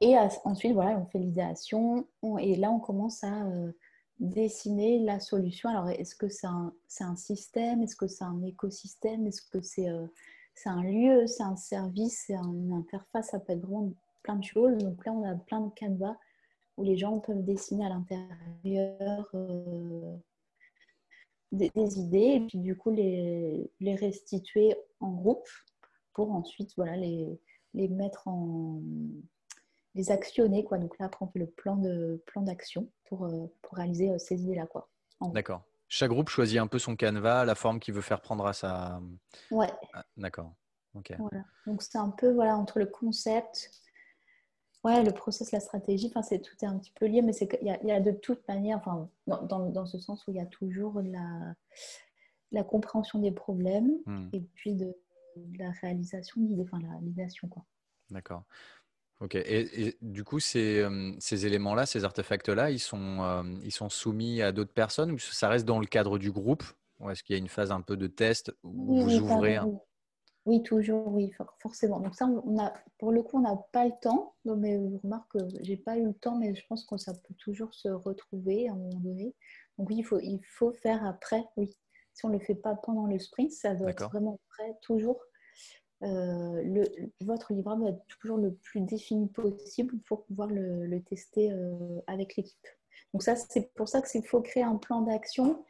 Et 0.00 0.16
ensuite, 0.44 0.72
voilà, 0.72 0.98
on 0.98 1.06
fait 1.06 1.18
l'idéation. 1.18 2.06
on- 2.22 2.38
Et 2.38 2.56
là, 2.56 2.70
on 2.70 2.80
commence 2.80 3.22
à 3.24 3.44
euh, 3.46 3.72
dessiner 4.18 5.00
la 5.00 5.20
solution. 5.20 5.68
Alors, 5.68 5.88
est-ce 5.90 6.14
que 6.14 6.28
c'est 6.28 6.46
un, 6.46 6.72
système? 7.16 7.82
Est-ce 7.82 7.96
que 7.96 8.06
c'est 8.06 8.24
un 8.24 8.42
écosystème? 8.42 9.26
Est-ce 9.26 9.42
que 9.42 9.60
c'est 9.62 9.88
euh, 9.88 10.06
c'est 10.54 10.70
un 10.70 10.82
lieu? 10.82 11.26
C'est 11.26 11.42
un 11.42 11.56
service? 11.56 12.24
C'est 12.26 12.34
un- 12.34 12.52
une 12.52 12.72
interface? 12.72 13.30
Ça 13.30 13.40
peut 13.40 13.52
être 13.52 13.60
vraiment 13.62 13.92
plein 14.22 14.36
de 14.36 14.44
choses. 14.44 14.78
Donc 14.78 15.04
là, 15.06 15.12
on 15.12 15.24
a 15.24 15.34
plein 15.34 15.60
de 15.60 15.70
canevas 15.74 16.16
où 16.76 16.82
les 16.84 16.96
gens 16.96 17.18
peuvent 17.20 17.44
dessiner 17.44 17.84
à 17.86 17.90
l'intérieur 17.90 19.28
euh, 19.34 20.16
des, 21.52 21.70
des 21.74 21.98
idées 21.98 22.34
et 22.36 22.40
puis 22.40 22.58
du 22.58 22.76
coup 22.76 22.90
les, 22.90 23.70
les 23.80 23.94
restituer 23.96 24.74
en 25.00 25.10
groupe 25.12 25.48
pour 26.14 26.32
ensuite 26.32 26.72
voilà, 26.76 26.96
les, 26.96 27.26
les 27.74 27.88
mettre 27.88 28.28
en 28.28 28.80
les 29.94 30.10
actionner 30.10 30.64
quoi. 30.64 30.78
Donc 30.78 30.98
là 30.98 31.06
après 31.06 31.24
on 31.24 31.28
fait 31.28 31.38
le 31.40 31.46
plan 31.46 31.76
de 31.76 32.22
plan 32.26 32.42
d'action 32.42 32.90
pour, 33.04 33.26
euh, 33.26 33.46
pour 33.62 33.76
réaliser 33.78 34.10
euh, 34.10 34.18
ces 34.18 34.42
idées 34.42 34.54
là 34.54 34.66
quoi. 34.66 34.88
D'accord. 35.32 35.62
Chaque 35.88 36.10
groupe 36.10 36.28
choisit 36.28 36.58
un 36.58 36.66
peu 36.68 36.78
son 36.78 36.94
canevas, 36.96 37.44
la 37.44 37.54
forme 37.56 37.80
qu'il 37.80 37.94
veut 37.94 38.00
faire 38.00 38.20
prendre 38.20 38.46
à 38.46 38.52
sa. 38.52 39.00
Ouais, 39.50 39.70
Ah, 39.92 40.04
D'accord. 40.16 40.52
Ok. 40.94 41.12
voilà. 41.18 41.44
Donc 41.66 41.82
c'est 41.82 41.98
un 41.98 42.10
peu 42.10 42.32
voilà 42.32 42.56
entre 42.56 42.78
le 42.78 42.86
concept, 42.86 43.70
ouais, 44.84 45.02
le 45.02 45.12
process, 45.12 45.50
la 45.52 45.60
stratégie. 45.60 46.06
Enfin 46.08 46.22
c'est 46.22 46.40
tout 46.40 46.54
est 46.62 46.66
un 46.66 46.78
petit 46.78 46.92
peu 46.92 47.06
lié, 47.06 47.22
mais 47.22 47.32
c'est 47.32 47.52
y, 47.62 47.76
il 47.82 47.88
y 47.88 47.92
a 47.92 48.00
de 48.00 48.12
toute 48.12 48.46
manière, 48.48 48.78
enfin 48.78 49.08
dans, 49.26 49.42
dans, 49.42 49.70
dans 49.70 49.86
ce 49.86 49.98
sens 49.98 50.26
où 50.26 50.30
il 50.30 50.36
y 50.36 50.40
a 50.40 50.46
toujours 50.46 51.00
la 51.02 51.54
la 52.52 52.64
compréhension 52.64 53.20
des 53.20 53.30
problèmes 53.30 53.92
Hmm, 54.06 54.28
et 54.32 54.40
puis 54.40 54.74
de, 54.74 54.96
de 55.36 55.58
la 55.58 55.70
réalisation 55.70 56.40
d'idées, 56.40 56.62
enfin 56.64 56.80
la 56.80 56.98
l'idéation 57.00 57.48
quoi. 57.48 57.64
D'accord. 58.10 58.42
Ok. 59.20 59.34
Et, 59.34 59.88
et 59.88 59.96
du 60.00 60.24
coup, 60.24 60.40
ces, 60.40 60.86
ces 61.18 61.46
éléments-là, 61.46 61.84
ces 61.86 62.04
artefacts-là, 62.04 62.70
ils 62.70 62.78
sont, 62.78 63.22
euh, 63.22 63.42
ils 63.62 63.72
sont 63.72 63.90
soumis 63.90 64.40
à 64.40 64.50
d'autres 64.52 64.72
personnes 64.72 65.10
ou 65.12 65.18
ça 65.18 65.48
reste 65.48 65.66
dans 65.66 65.78
le 65.78 65.86
cadre 65.86 66.18
du 66.18 66.32
groupe? 66.32 66.62
Ou 67.00 67.10
est-ce 67.10 67.22
qu'il 67.22 67.34
y 67.34 67.38
a 67.38 67.40
une 67.40 67.48
phase 67.48 67.70
un 67.72 67.80
peu 67.82 67.96
de 67.96 68.06
test 68.06 68.52
où 68.62 68.94
Oui, 68.94 69.02
vous 69.04 69.20
ouvrez 69.20 69.56
un- 69.56 69.70
oui. 70.46 70.62
Toujours, 70.62 71.08
oui, 71.08 71.30
for- 71.32 71.54
forcément. 71.60 72.00
Donc 72.00 72.14
ça, 72.14 72.26
on 72.26 72.58
a, 72.58 72.72
pour 72.98 73.12
le 73.12 73.22
coup, 73.22 73.38
on 73.38 73.42
n'a 73.42 73.56
pas 73.72 73.84
le 73.86 73.92
temps. 74.02 74.34
Non, 74.44 74.56
mais 74.56 74.76
vous 74.78 74.98
remarquez 75.02 75.38
que 75.38 75.44
j'ai 75.62 75.76
pas 75.76 75.96
eu 75.98 76.06
le 76.06 76.14
temps, 76.14 76.36
mais 76.38 76.54
je 76.54 76.66
pense 76.66 76.84
que 76.86 76.96
ça 76.96 77.12
peut 77.14 77.34
toujours 77.38 77.74
se 77.74 77.88
retrouver 77.88 78.68
à 78.68 78.72
un 78.72 78.76
moment 78.76 79.00
donné. 79.00 79.34
Donc 79.78 79.90
oui, 79.90 79.96
il 79.98 80.02
faut, 80.04 80.18
il 80.18 80.40
faut 80.44 80.72
faire 80.72 81.04
après, 81.06 81.44
oui. 81.56 81.76
Si 82.14 82.24
on 82.26 82.28
ne 82.30 82.34
le 82.38 82.40
fait 82.44 82.54
pas 82.56 82.74
pendant 82.74 83.06
le 83.06 83.18
sprint, 83.18 83.52
ça 83.52 83.74
doit 83.74 83.90
être 83.90 84.04
vraiment 84.10 84.40
prêt 84.50 84.74
toujours. 84.82 85.20
Euh, 86.02 86.62
le, 86.62 86.84
votre 87.20 87.52
livrable 87.52 87.82
doit 87.82 87.90
être 87.90 88.06
toujours 88.06 88.38
le 88.38 88.54
plus 88.54 88.80
défini 88.80 89.28
possible 89.28 89.98
pour 90.06 90.24
pouvoir 90.24 90.48
le, 90.48 90.86
le 90.86 91.02
tester 91.02 91.52
euh, 91.52 92.00
avec 92.06 92.36
l'équipe. 92.36 92.66
Donc 93.12 93.22
ça, 93.22 93.36
c'est 93.36 93.72
pour 93.74 93.88
ça 93.88 94.00
qu'il 94.00 94.24
faut 94.26 94.40
créer 94.40 94.62
un 94.62 94.76
plan 94.76 95.02
d'action 95.02 95.64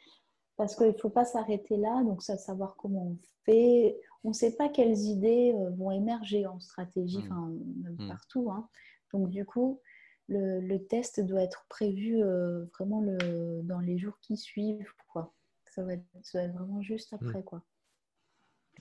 parce 0.57 0.77
qu'il 0.77 0.89
ne 0.89 0.93
faut 0.93 1.11
pas 1.11 1.25
s'arrêter 1.25 1.77
là, 1.79 2.03
donc 2.05 2.23
ça, 2.23 2.37
savoir 2.37 2.77
comment 2.77 3.07
on 3.09 3.17
fait. 3.45 3.99
On 4.25 4.29
ne 4.29 4.35
sait 4.35 4.55
pas 4.55 4.69
quelles 4.69 4.99
idées 4.99 5.55
euh, 5.57 5.71
vont 5.71 5.91
émerger 5.91 6.47
en 6.47 6.61
stratégie, 6.61 7.19
Mm. 7.19 7.23
enfin, 7.33 7.49
même 7.83 7.97
Mm. 7.99 8.09
partout. 8.09 8.51
hein. 8.51 8.69
Donc 9.13 9.31
du 9.31 9.45
coup, 9.47 9.81
le, 10.29 10.61
le 10.61 10.87
test 10.87 11.19
doit 11.21 11.43
être 11.43 11.67
prévu 11.69 12.23
euh, 12.23 12.67
vraiment 12.79 13.01
le, 13.01 13.63
dans 13.65 13.81
les 13.81 13.99
jours 13.99 14.19
qui 14.21 14.37
suivent. 14.37 14.93
Quoi. 15.09 15.33
Ça, 15.71 15.83
va 15.83 15.95
être, 15.95 16.05
ça 16.23 16.39
va 16.39 16.45
être 16.45 16.55
vraiment 16.55 16.83
juste 16.83 17.13
après. 17.15 17.43
Quoi. 17.43 17.63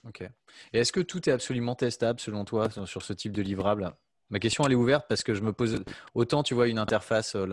Ok. 0.04 0.22
Et 0.72 0.78
est-ce 0.78 0.92
que 0.92 1.00
tout 1.00 1.28
est 1.28 1.32
absolument 1.32 1.74
testable 1.74 2.20
selon 2.20 2.44
toi 2.44 2.70
sur 2.86 3.02
ce 3.02 3.12
type 3.12 3.32
de 3.32 3.42
livrable? 3.42 3.92
Ma 4.30 4.38
question 4.38 4.64
elle 4.64 4.72
est 4.72 4.76
ouverte 4.76 5.06
parce 5.08 5.22
que 5.22 5.34
je 5.34 5.42
me 5.42 5.52
pose 5.52 5.82
autant 6.14 6.42
tu 6.42 6.54
vois 6.54 6.68
une 6.68 6.78
interface, 6.78 7.34
euh, 7.34 7.46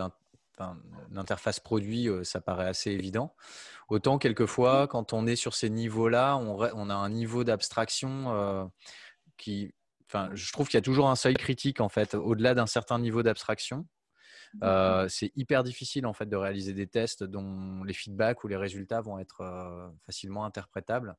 l'interface 1.10 1.60
produit, 1.60 2.08
euh, 2.08 2.24
ça 2.24 2.40
paraît 2.40 2.68
assez 2.68 2.90
évident. 2.90 3.34
Autant 3.88 4.18
quelquefois 4.18 4.86
quand 4.86 5.12
on 5.12 5.26
est 5.26 5.36
sur 5.36 5.54
ces 5.54 5.70
niveaux-là, 5.70 6.36
on, 6.36 6.56
re- 6.56 6.72
on 6.74 6.88
a 6.88 6.94
un 6.94 7.10
niveau 7.10 7.44
d'abstraction 7.44 8.32
euh, 8.34 8.64
qui, 9.36 9.74
enfin, 10.08 10.30
je 10.34 10.52
trouve 10.52 10.68
qu'il 10.68 10.76
y 10.76 10.78
a 10.78 10.82
toujours 10.82 11.10
un 11.10 11.16
seuil 11.16 11.34
critique 11.34 11.80
en 11.80 11.88
fait. 11.88 12.14
Au-delà 12.14 12.54
d'un 12.54 12.66
certain 12.66 12.98
niveau 12.98 13.22
d'abstraction, 13.22 13.86
euh, 14.62 15.06
c'est 15.08 15.30
hyper 15.36 15.62
difficile 15.62 16.06
en 16.06 16.12
fait 16.12 16.26
de 16.26 16.36
réaliser 16.36 16.72
des 16.72 16.86
tests 16.86 17.22
dont 17.22 17.84
les 17.84 17.92
feedbacks 17.92 18.42
ou 18.44 18.48
les 18.48 18.56
résultats 18.56 19.00
vont 19.00 19.18
être 19.18 19.42
euh, 19.42 19.88
facilement 20.06 20.44
interprétables, 20.44 21.16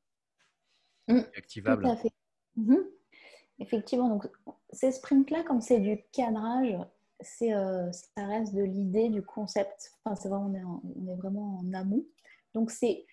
Mm. 1.12 1.18
et 1.34 1.38
activables. 1.38 1.82
Tout 1.84 1.90
à 1.90 1.96
fait. 1.96 2.10
Mhm. 2.56 2.84
Effectivement, 3.58 4.08
donc 4.08 4.26
ces 4.72 4.90
sprints-là, 4.92 5.42
comme 5.44 5.60
c'est 5.60 5.80
du 5.80 5.98
cadrage, 6.12 6.76
c'est, 7.20 7.52
euh, 7.52 7.90
ça 7.92 8.26
reste 8.26 8.54
de 8.54 8.62
l'idée, 8.62 9.10
du 9.10 9.22
concept. 9.22 9.92
Enfin, 10.04 10.16
c'est 10.16 10.28
vraiment, 10.30 10.46
on 10.46 10.54
est, 10.54 10.64
en- 10.64 10.82
on 10.96 11.08
est 11.12 11.16
vraiment 11.16 11.58
en 11.58 11.72
amont. 11.74 12.04
Donc, 12.54 12.70
c'est, 12.70 13.04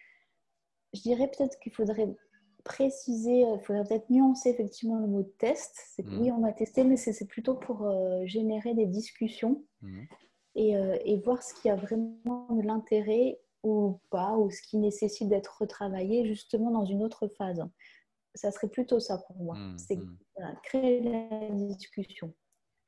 je 0.93 1.01
dirais 1.01 1.27
peut-être 1.29 1.59
qu'il 1.59 1.73
faudrait 1.73 2.15
préciser, 2.63 3.41
il 3.41 3.59
faudrait 3.65 3.83
peut-être 3.83 4.09
nuancer 4.09 4.49
effectivement 4.49 4.99
le 4.99 5.07
mot 5.07 5.23
test. 5.23 5.73
C'est 5.95 6.03
que 6.03 6.09
Mhm. 6.09 6.21
oui, 6.21 6.31
on 6.31 6.39
va 6.39 6.53
tester, 6.53 6.83
mais 6.85 6.95
c'est, 6.97 7.13
c'est 7.13 7.27
plutôt 7.27 7.55
pour 7.55 7.83
euh, 7.85 8.25
générer 8.25 8.73
des 8.73 8.85
discussions 8.85 9.63
Mhm. 9.81 10.07
et, 10.55 10.77
euh, 10.77 10.97
et 11.03 11.17
voir 11.17 11.43
ce 11.43 11.53
qui 11.61 11.69
a 11.69 11.75
vraiment 11.75 12.47
de 12.49 12.61
l'intérêt 12.65 13.39
ou 13.63 13.99
pas, 14.09 14.35
ou 14.37 14.49
ce 14.49 14.61
qui 14.61 14.77
nécessite 14.77 15.29
d'être 15.29 15.57
retravaillé 15.59 16.25
justement 16.25 16.71
dans 16.71 16.85
une 16.85 17.03
autre 17.03 17.27
phase. 17.27 17.63
Ça 18.35 18.51
serait 18.51 18.67
plutôt 18.69 18.99
ça 18.99 19.17
pour 19.17 19.35
moi. 19.37 19.55
Mhm. 19.55 19.77
C'est 19.79 19.99
voilà, 20.35 20.55
créer 20.63 21.01
la 21.01 21.49
discussion. 21.55 22.33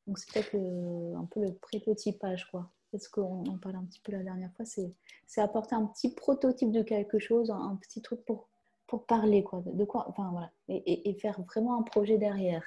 Donc 0.07 0.17
c'est 0.19 0.31
peut-être 0.33 0.55
un 0.55 1.25
peu 1.25 1.41
le 1.41 1.53
prototypage, 1.53 2.49
quoi. 2.51 2.69
Parce 2.91 3.07
qu'on 3.07 3.43
en 3.45 3.57
parlait 3.59 3.77
un 3.77 3.85
petit 3.85 3.99
peu 4.01 4.11
la 4.11 4.23
dernière 4.23 4.51
fois, 4.55 4.65
c'est 4.65 5.41
apporter 5.41 5.75
un 5.75 5.85
petit 5.85 6.13
prototype 6.15 6.71
de 6.71 6.81
quelque 6.81 7.19
chose, 7.19 7.51
un, 7.51 7.59
un 7.59 7.75
petit 7.75 8.01
truc 8.01 8.23
pour, 8.25 8.49
pour 8.87 9.05
parler, 9.05 9.43
quoi. 9.43 9.61
De 9.65 9.85
quoi, 9.85 10.05
enfin 10.09 10.29
voilà, 10.31 10.51
et, 10.67 10.77
et- 10.77 11.09
et 11.09 11.13
faire 11.13 11.39
vraiment 11.43 11.77
un 11.79 11.83
projet 11.83 12.17
derrière. 12.17 12.63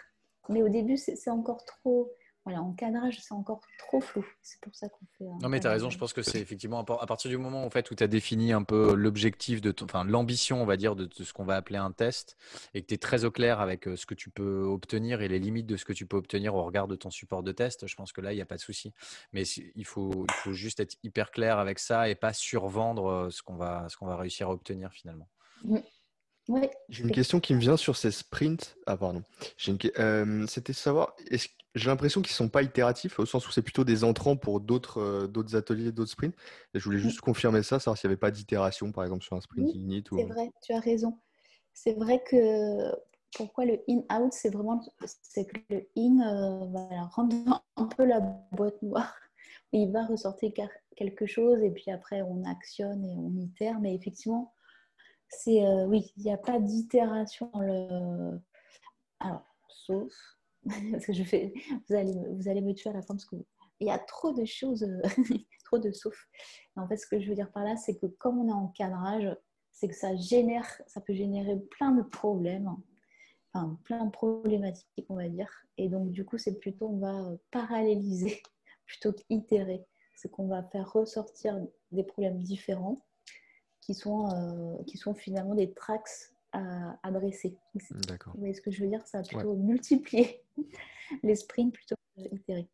Mais 0.48 0.62
au 0.62 0.68
début, 0.68 0.96
c'est 0.96 1.30
encore 1.30 1.64
trop, 1.64 2.12
voilà, 2.44 2.60
en 2.60 2.72
cadrage, 2.72 3.20
c'est 3.20 3.34
encore 3.34 3.60
trop 3.78 4.00
flou. 4.00 4.26
C'est 4.42 4.60
pour 4.60 4.74
ça 4.74 4.88
qu'on 4.88 5.06
fait. 5.16 5.26
un 5.28 5.38
Non, 5.40 5.48
mais 5.48 5.60
tu 5.60 5.66
as 5.68 5.70
raison. 5.70 5.90
Je 5.90 5.98
pense 5.98 6.12
que 6.12 6.22
c'est 6.22 6.40
effectivement 6.40 6.80
à 6.80 6.84
par- 6.84 7.00
à 7.02 7.06
partir 7.06 7.30
du 7.30 7.38
moment 7.38 7.64
en 7.64 7.70
fait, 7.70 7.90
où 7.90 7.94
tu 7.94 8.02
as 8.02 8.08
défini 8.08 8.52
un 8.52 8.64
peu 8.64 8.94
l'objectif, 8.94 9.60
de 9.60 9.70
ton- 9.70 9.84
enfin 9.84 10.04
l'ambition, 10.04 10.60
on 10.60 10.64
va 10.66 10.76
dire, 10.76 10.96
de, 10.96 11.08
ce 11.12 11.32
qu'on 11.32 11.44
va 11.44 11.54
appeler 11.56 11.78
un 11.78 11.92
test 11.92 12.36
et 12.74 12.82
que 12.82 12.86
tu 12.88 12.94
es 12.94 12.98
très 12.98 13.24
au 13.24 13.30
clair 13.30 13.60
avec 13.60 13.86
euh, 13.86 13.94
ce 13.96 14.06
que 14.06 14.14
tu 14.14 14.30
peux 14.30 14.62
obtenir 14.64 15.22
et 15.22 15.28
les 15.28 15.38
limites 15.38 15.66
de 15.66 15.76
ce 15.76 15.84
que 15.84 15.92
tu 15.92 16.04
peux 16.06 16.16
obtenir 16.16 16.54
au 16.56 16.64
regard 16.64 16.88
de 16.88 16.96
ton 16.96 17.10
support 17.10 17.42
de 17.44 17.52
test, 17.52 17.86
je 17.86 17.94
pense 17.94 18.12
que 18.12 18.20
là, 18.20 18.32
il 18.32 18.36
n'y 18.36 18.42
a 18.42 18.46
pas 18.46 18.56
de 18.56 18.60
souci. 18.60 18.92
Mais 19.32 19.42
il 19.44 19.84
faut, 19.84 20.24
il 20.28 20.34
faut 20.34 20.52
juste 20.52 20.80
être 20.80 20.96
hyper 21.04 21.30
clair 21.30 21.58
avec 21.58 21.78
ça 21.78 22.08
et 22.08 22.14
pas 22.16 22.32
survendre 22.32 23.06
euh, 23.06 23.30
ce 23.30 23.42
qu'on 23.42 23.54
va, 23.56 23.88
ce 23.88 23.96
qu'on 23.96 24.06
va 24.06 24.16
réussir 24.16 24.48
à 24.48 24.52
obtenir 24.52 24.90
finalement. 24.92 25.28
Oui, 25.64 25.80
J'ai 26.88 27.04
une 27.04 27.10
question 27.10 27.40
qui 27.40 27.54
me 27.54 27.60
vient 27.60 27.76
sur 27.76 27.96
ces 27.96 28.10
sprints. 28.10 28.76
Ah, 28.86 28.96
pardon. 28.96 29.22
J'ai 29.56 29.72
une... 29.72 29.78
euh, 29.98 30.46
C'était 30.46 30.72
savoir, 30.72 31.14
j'ai 31.74 31.88
l'impression 31.88 32.20
qu'ils 32.20 32.32
ne 32.32 32.36
sont 32.36 32.48
pas 32.48 32.62
itératifs, 32.62 33.18
au 33.18 33.26
sens 33.26 33.48
où 33.48 33.52
c'est 33.52 33.62
plutôt 33.62 33.84
des 33.84 34.04
entrants 34.04 34.36
pour 34.36 34.60
d'autres 34.60 35.00
euh, 35.00 35.26
d'autres 35.26 35.56
ateliers, 35.56 35.92
d'autres 35.92 36.10
sprints. 36.10 36.34
Et 36.74 36.78
je 36.78 36.84
voulais 36.84 36.98
juste 36.98 37.20
confirmer 37.20 37.62
ça, 37.62 37.78
savoir 37.78 37.96
s'il 37.96 38.08
n'y 38.08 38.12
avait 38.12 38.20
pas 38.20 38.30
d'itération, 38.30 38.92
par 38.92 39.04
exemple, 39.04 39.24
sur 39.24 39.36
un 39.36 39.40
sprint 39.40 39.68
Oui, 39.72 39.80
init. 39.80 40.04
Ou... 40.10 40.18
C'est 40.18 40.24
vrai, 40.24 40.50
tu 40.62 40.72
as 40.72 40.80
raison. 40.80 41.18
C'est 41.72 41.94
vrai 41.94 42.22
que 42.22 42.36
pourquoi 43.34 43.64
le 43.64 43.80
in-out, 43.88 44.32
c'est 44.32 44.50
vraiment 44.50 44.82
c'est 45.22 45.46
que 45.46 45.58
le 45.70 45.88
in 45.96 46.20
euh, 46.20 46.66
voilà, 46.66 47.04
rentre 47.04 47.34
dans 47.44 47.62
un 47.76 47.86
peu 47.86 48.04
la 48.04 48.20
boîte 48.52 48.80
noire. 48.82 49.14
Il 49.72 49.90
va 49.90 50.04
ressortir 50.04 50.52
quelque 50.96 51.24
chose 51.24 51.62
et 51.62 51.70
puis 51.70 51.90
après 51.90 52.20
on 52.20 52.44
actionne 52.44 53.02
et 53.06 53.14
on 53.16 53.34
itère. 53.38 53.80
Mais 53.80 53.94
effectivement, 53.94 54.52
c'est 55.32 55.64
euh, 55.64 55.86
oui, 55.86 56.12
il 56.16 56.24
n'y 56.24 56.32
a 56.32 56.38
pas 56.38 56.58
d'itération. 56.60 57.50
Alors, 59.20 59.44
sauf 59.68 60.12
parce 60.92 61.06
que 61.06 61.12
je 61.12 61.24
fais, 61.24 61.52
vous 61.88 61.94
allez, 61.94 62.14
vous 62.30 62.48
allez 62.48 62.60
me 62.60 62.72
tuer 62.72 62.90
à 62.90 62.92
la 62.92 63.02
fin 63.02 63.14
parce 63.14 63.24
que 63.24 63.36
il 63.80 63.86
y 63.86 63.90
a 63.90 63.98
trop 63.98 64.32
de 64.32 64.44
choses, 64.44 64.86
trop 65.64 65.78
de 65.78 65.90
sauf. 65.90 66.16
En 66.76 66.86
fait, 66.86 66.96
ce 66.96 67.06
que 67.06 67.18
je 67.18 67.28
veux 67.28 67.34
dire 67.34 67.50
par 67.50 67.64
là, 67.64 67.76
c'est 67.76 67.96
que 67.98 68.06
comme 68.06 68.38
on 68.38 68.48
est 68.48 68.52
en 68.52 68.68
cadrage, 68.68 69.36
c'est 69.72 69.88
que 69.88 69.96
ça 69.96 70.14
génère, 70.14 70.80
ça 70.86 71.00
peut 71.00 71.14
générer 71.14 71.58
plein 71.70 71.90
de 71.90 72.02
problèmes, 72.02 72.70
enfin 73.52 73.76
plein 73.84 74.04
de 74.04 74.10
problématiques, 74.10 75.06
on 75.08 75.16
va 75.16 75.28
dire. 75.28 75.50
Et 75.78 75.88
donc, 75.88 76.12
du 76.12 76.24
coup, 76.24 76.38
c'est 76.38 76.60
plutôt, 76.60 76.88
on 76.90 76.98
va 76.98 77.36
paralléliser 77.50 78.40
plutôt 78.86 79.12
qu'itérer. 79.12 79.84
C'est 80.14 80.30
qu'on 80.30 80.46
va 80.46 80.62
faire 80.62 80.92
ressortir 80.92 81.58
des 81.90 82.04
problèmes 82.04 82.40
différents 82.40 83.04
qui 83.82 83.94
sont, 83.94 84.30
euh, 84.30 84.82
qui 84.84 84.96
sont 84.96 85.12
finalement 85.12 85.54
des 85.54 85.74
tracks 85.74 86.30
à 86.52 86.98
adresser. 87.02 87.58
D'accord. 88.08 88.32
Vous 88.34 88.40
voyez 88.40 88.54
ce 88.54 88.62
que 88.62 88.70
je 88.70 88.82
veux 88.82 88.88
dire? 88.88 89.06
Ça 89.06 89.20
va 89.20 89.24
plutôt 89.28 89.54
multiplier 89.56 90.42
les 91.22 91.36
sprints 91.36 91.74
plutôt 91.74 91.96
qu'itérer. 92.16 92.68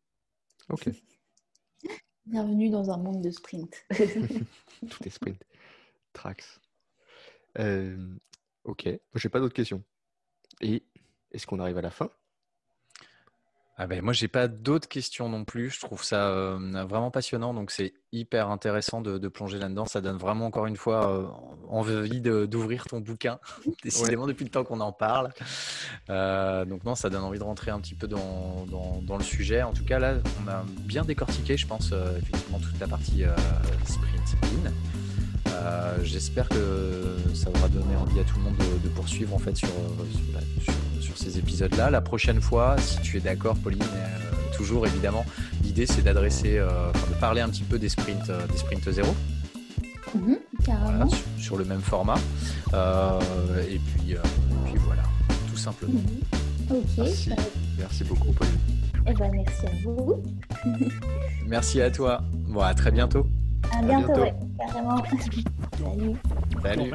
Ok. 0.69 0.89
Bienvenue 2.25 2.69
dans 2.69 2.91
un 2.91 2.97
monde 2.97 3.21
de 3.21 3.31
sprint. 3.31 3.85
Tout 3.89 5.03
est 5.03 5.09
sprint. 5.09 5.43
Trax. 6.13 6.61
Euh, 7.57 8.15
ok. 8.65 8.87
J'ai 9.15 9.29
pas 9.29 9.39
d'autres 9.39 9.55
questions. 9.55 9.83
Et 10.61 10.83
est-ce 11.31 11.47
qu'on 11.47 11.59
arrive 11.59 11.77
à 11.77 11.81
la 11.81 11.89
fin? 11.89 12.11
Ah 13.81 13.87
ben, 13.87 14.01
moi, 14.01 14.11
j'ai 14.11 14.27
pas 14.27 14.49
d'autres 14.49 14.89
questions 14.89 15.29
non 15.29 15.45
plus. 15.45 15.69
Je 15.69 15.79
trouve 15.79 16.03
ça 16.03 16.27
euh, 16.27 16.57
vraiment 16.85 17.11
passionnant. 17.11 17.53
Donc, 17.53 17.71
c'est 17.71 17.93
hyper 18.11 18.49
intéressant 18.49 18.99
de, 18.99 19.17
de 19.17 19.27
plonger 19.29 19.57
là-dedans. 19.57 19.85
Ça 19.85 20.01
donne 20.01 20.17
vraiment, 20.17 20.47
encore 20.47 20.65
une 20.65 20.75
fois, 20.75 21.09
euh, 21.09 21.25
envie 21.69 22.19
d'ouvrir 22.19 22.83
ton 22.87 22.99
bouquin. 22.99 23.39
Décidément, 23.83 24.27
depuis 24.27 24.43
le 24.43 24.49
temps 24.49 24.65
qu'on 24.65 24.81
en 24.81 24.91
parle. 24.91 25.29
Euh, 26.09 26.65
donc, 26.65 26.83
non, 26.83 26.95
ça 26.95 27.09
donne 27.09 27.23
envie 27.23 27.39
de 27.39 27.43
rentrer 27.45 27.71
un 27.71 27.79
petit 27.79 27.95
peu 27.95 28.07
dans, 28.07 28.65
dans- 28.69 29.01
dans 29.01 29.15
le 29.17 29.23
sujet. 29.23 29.61
En 29.63 29.71
tout 29.71 29.85
cas, 29.85 29.97
là, 29.97 30.15
on 30.43 30.49
a 30.49 30.65
bien 30.81 31.05
décortiqué, 31.05 31.55
je 31.55 31.65
pense, 31.65 31.93
effectivement, 32.17 32.59
toute 32.59 32.77
la 32.81 32.87
partie 32.87 33.23
sprint 33.85 34.35
in. 34.67 34.71
Euh, 35.51 35.97
J'espère 36.03 36.49
que 36.49 37.15
ça 37.33 37.49
aura 37.49 37.69
donné 37.69 37.95
envie 37.95 38.19
à 38.19 38.23
tout 38.25 38.35
le 38.37 38.43
monde 38.43 38.57
de, 38.57 38.87
de 38.87 38.93
poursuivre 38.93 39.33
en 39.33 39.39
fait 39.39 39.55
sur, 39.55 39.69
sur, 39.69 40.33
la- 40.33 40.41
sur- 40.63 40.73
sur 40.73 40.73
ces 41.19 41.37
épisodes-là. 41.37 41.89
La 41.89 42.01
prochaine 42.01 42.41
fois, 42.41 42.75
si 42.79 42.99
tu 43.01 43.17
es 43.17 43.19
d'accord, 43.19 43.55
Pauline, 43.57 43.81
euh, 43.83 44.55
toujours 44.55 44.87
évidemment, 44.87 45.25
l'idée 45.63 45.85
c'est 45.85 46.01
d'adresser, 46.01 46.57
euh, 46.57 46.89
enfin, 46.89 47.07
de 47.13 47.19
parler 47.19 47.41
un 47.41 47.49
petit 47.49 47.63
peu 47.63 47.77
des 47.77 47.89
sprints, 47.89 48.29
euh, 48.29 48.45
des 48.47 48.57
sprints 48.57 48.89
zéro, 48.91 49.13
carrément. 50.65 50.85
voilà, 50.91 51.07
sur, 51.09 51.25
sur 51.37 51.57
le 51.57 51.65
même 51.65 51.81
format. 51.81 52.17
Euh, 52.73 53.19
et 53.69 53.79
puis, 53.79 54.15
euh, 54.15 54.19
et 54.19 54.71
puis 54.71 54.81
voilà, 54.85 55.03
tout 55.49 55.57
simplement. 55.57 55.99
Ok. 56.69 56.85
Merci. 56.97 57.31
Merci 57.77 58.03
beaucoup, 58.03 58.31
Pauline. 58.31 58.53
eh 59.07 59.13
ben, 59.13 59.31
merci 59.33 59.65
à 59.65 59.71
vous. 59.83 60.23
Merci 61.47 61.81
à 61.81 61.89
toi. 61.89 62.21
Bon, 62.47 62.61
à 62.61 62.73
très 62.75 62.91
bientôt. 62.91 63.25
À, 63.71 63.79
À 63.79 63.81
bientôt, 63.81 64.07
bientôt. 64.07 64.21
ouais, 64.21 64.33
carrément. 64.59 65.03
Salut. 65.77 66.15
Salut. 66.61 66.91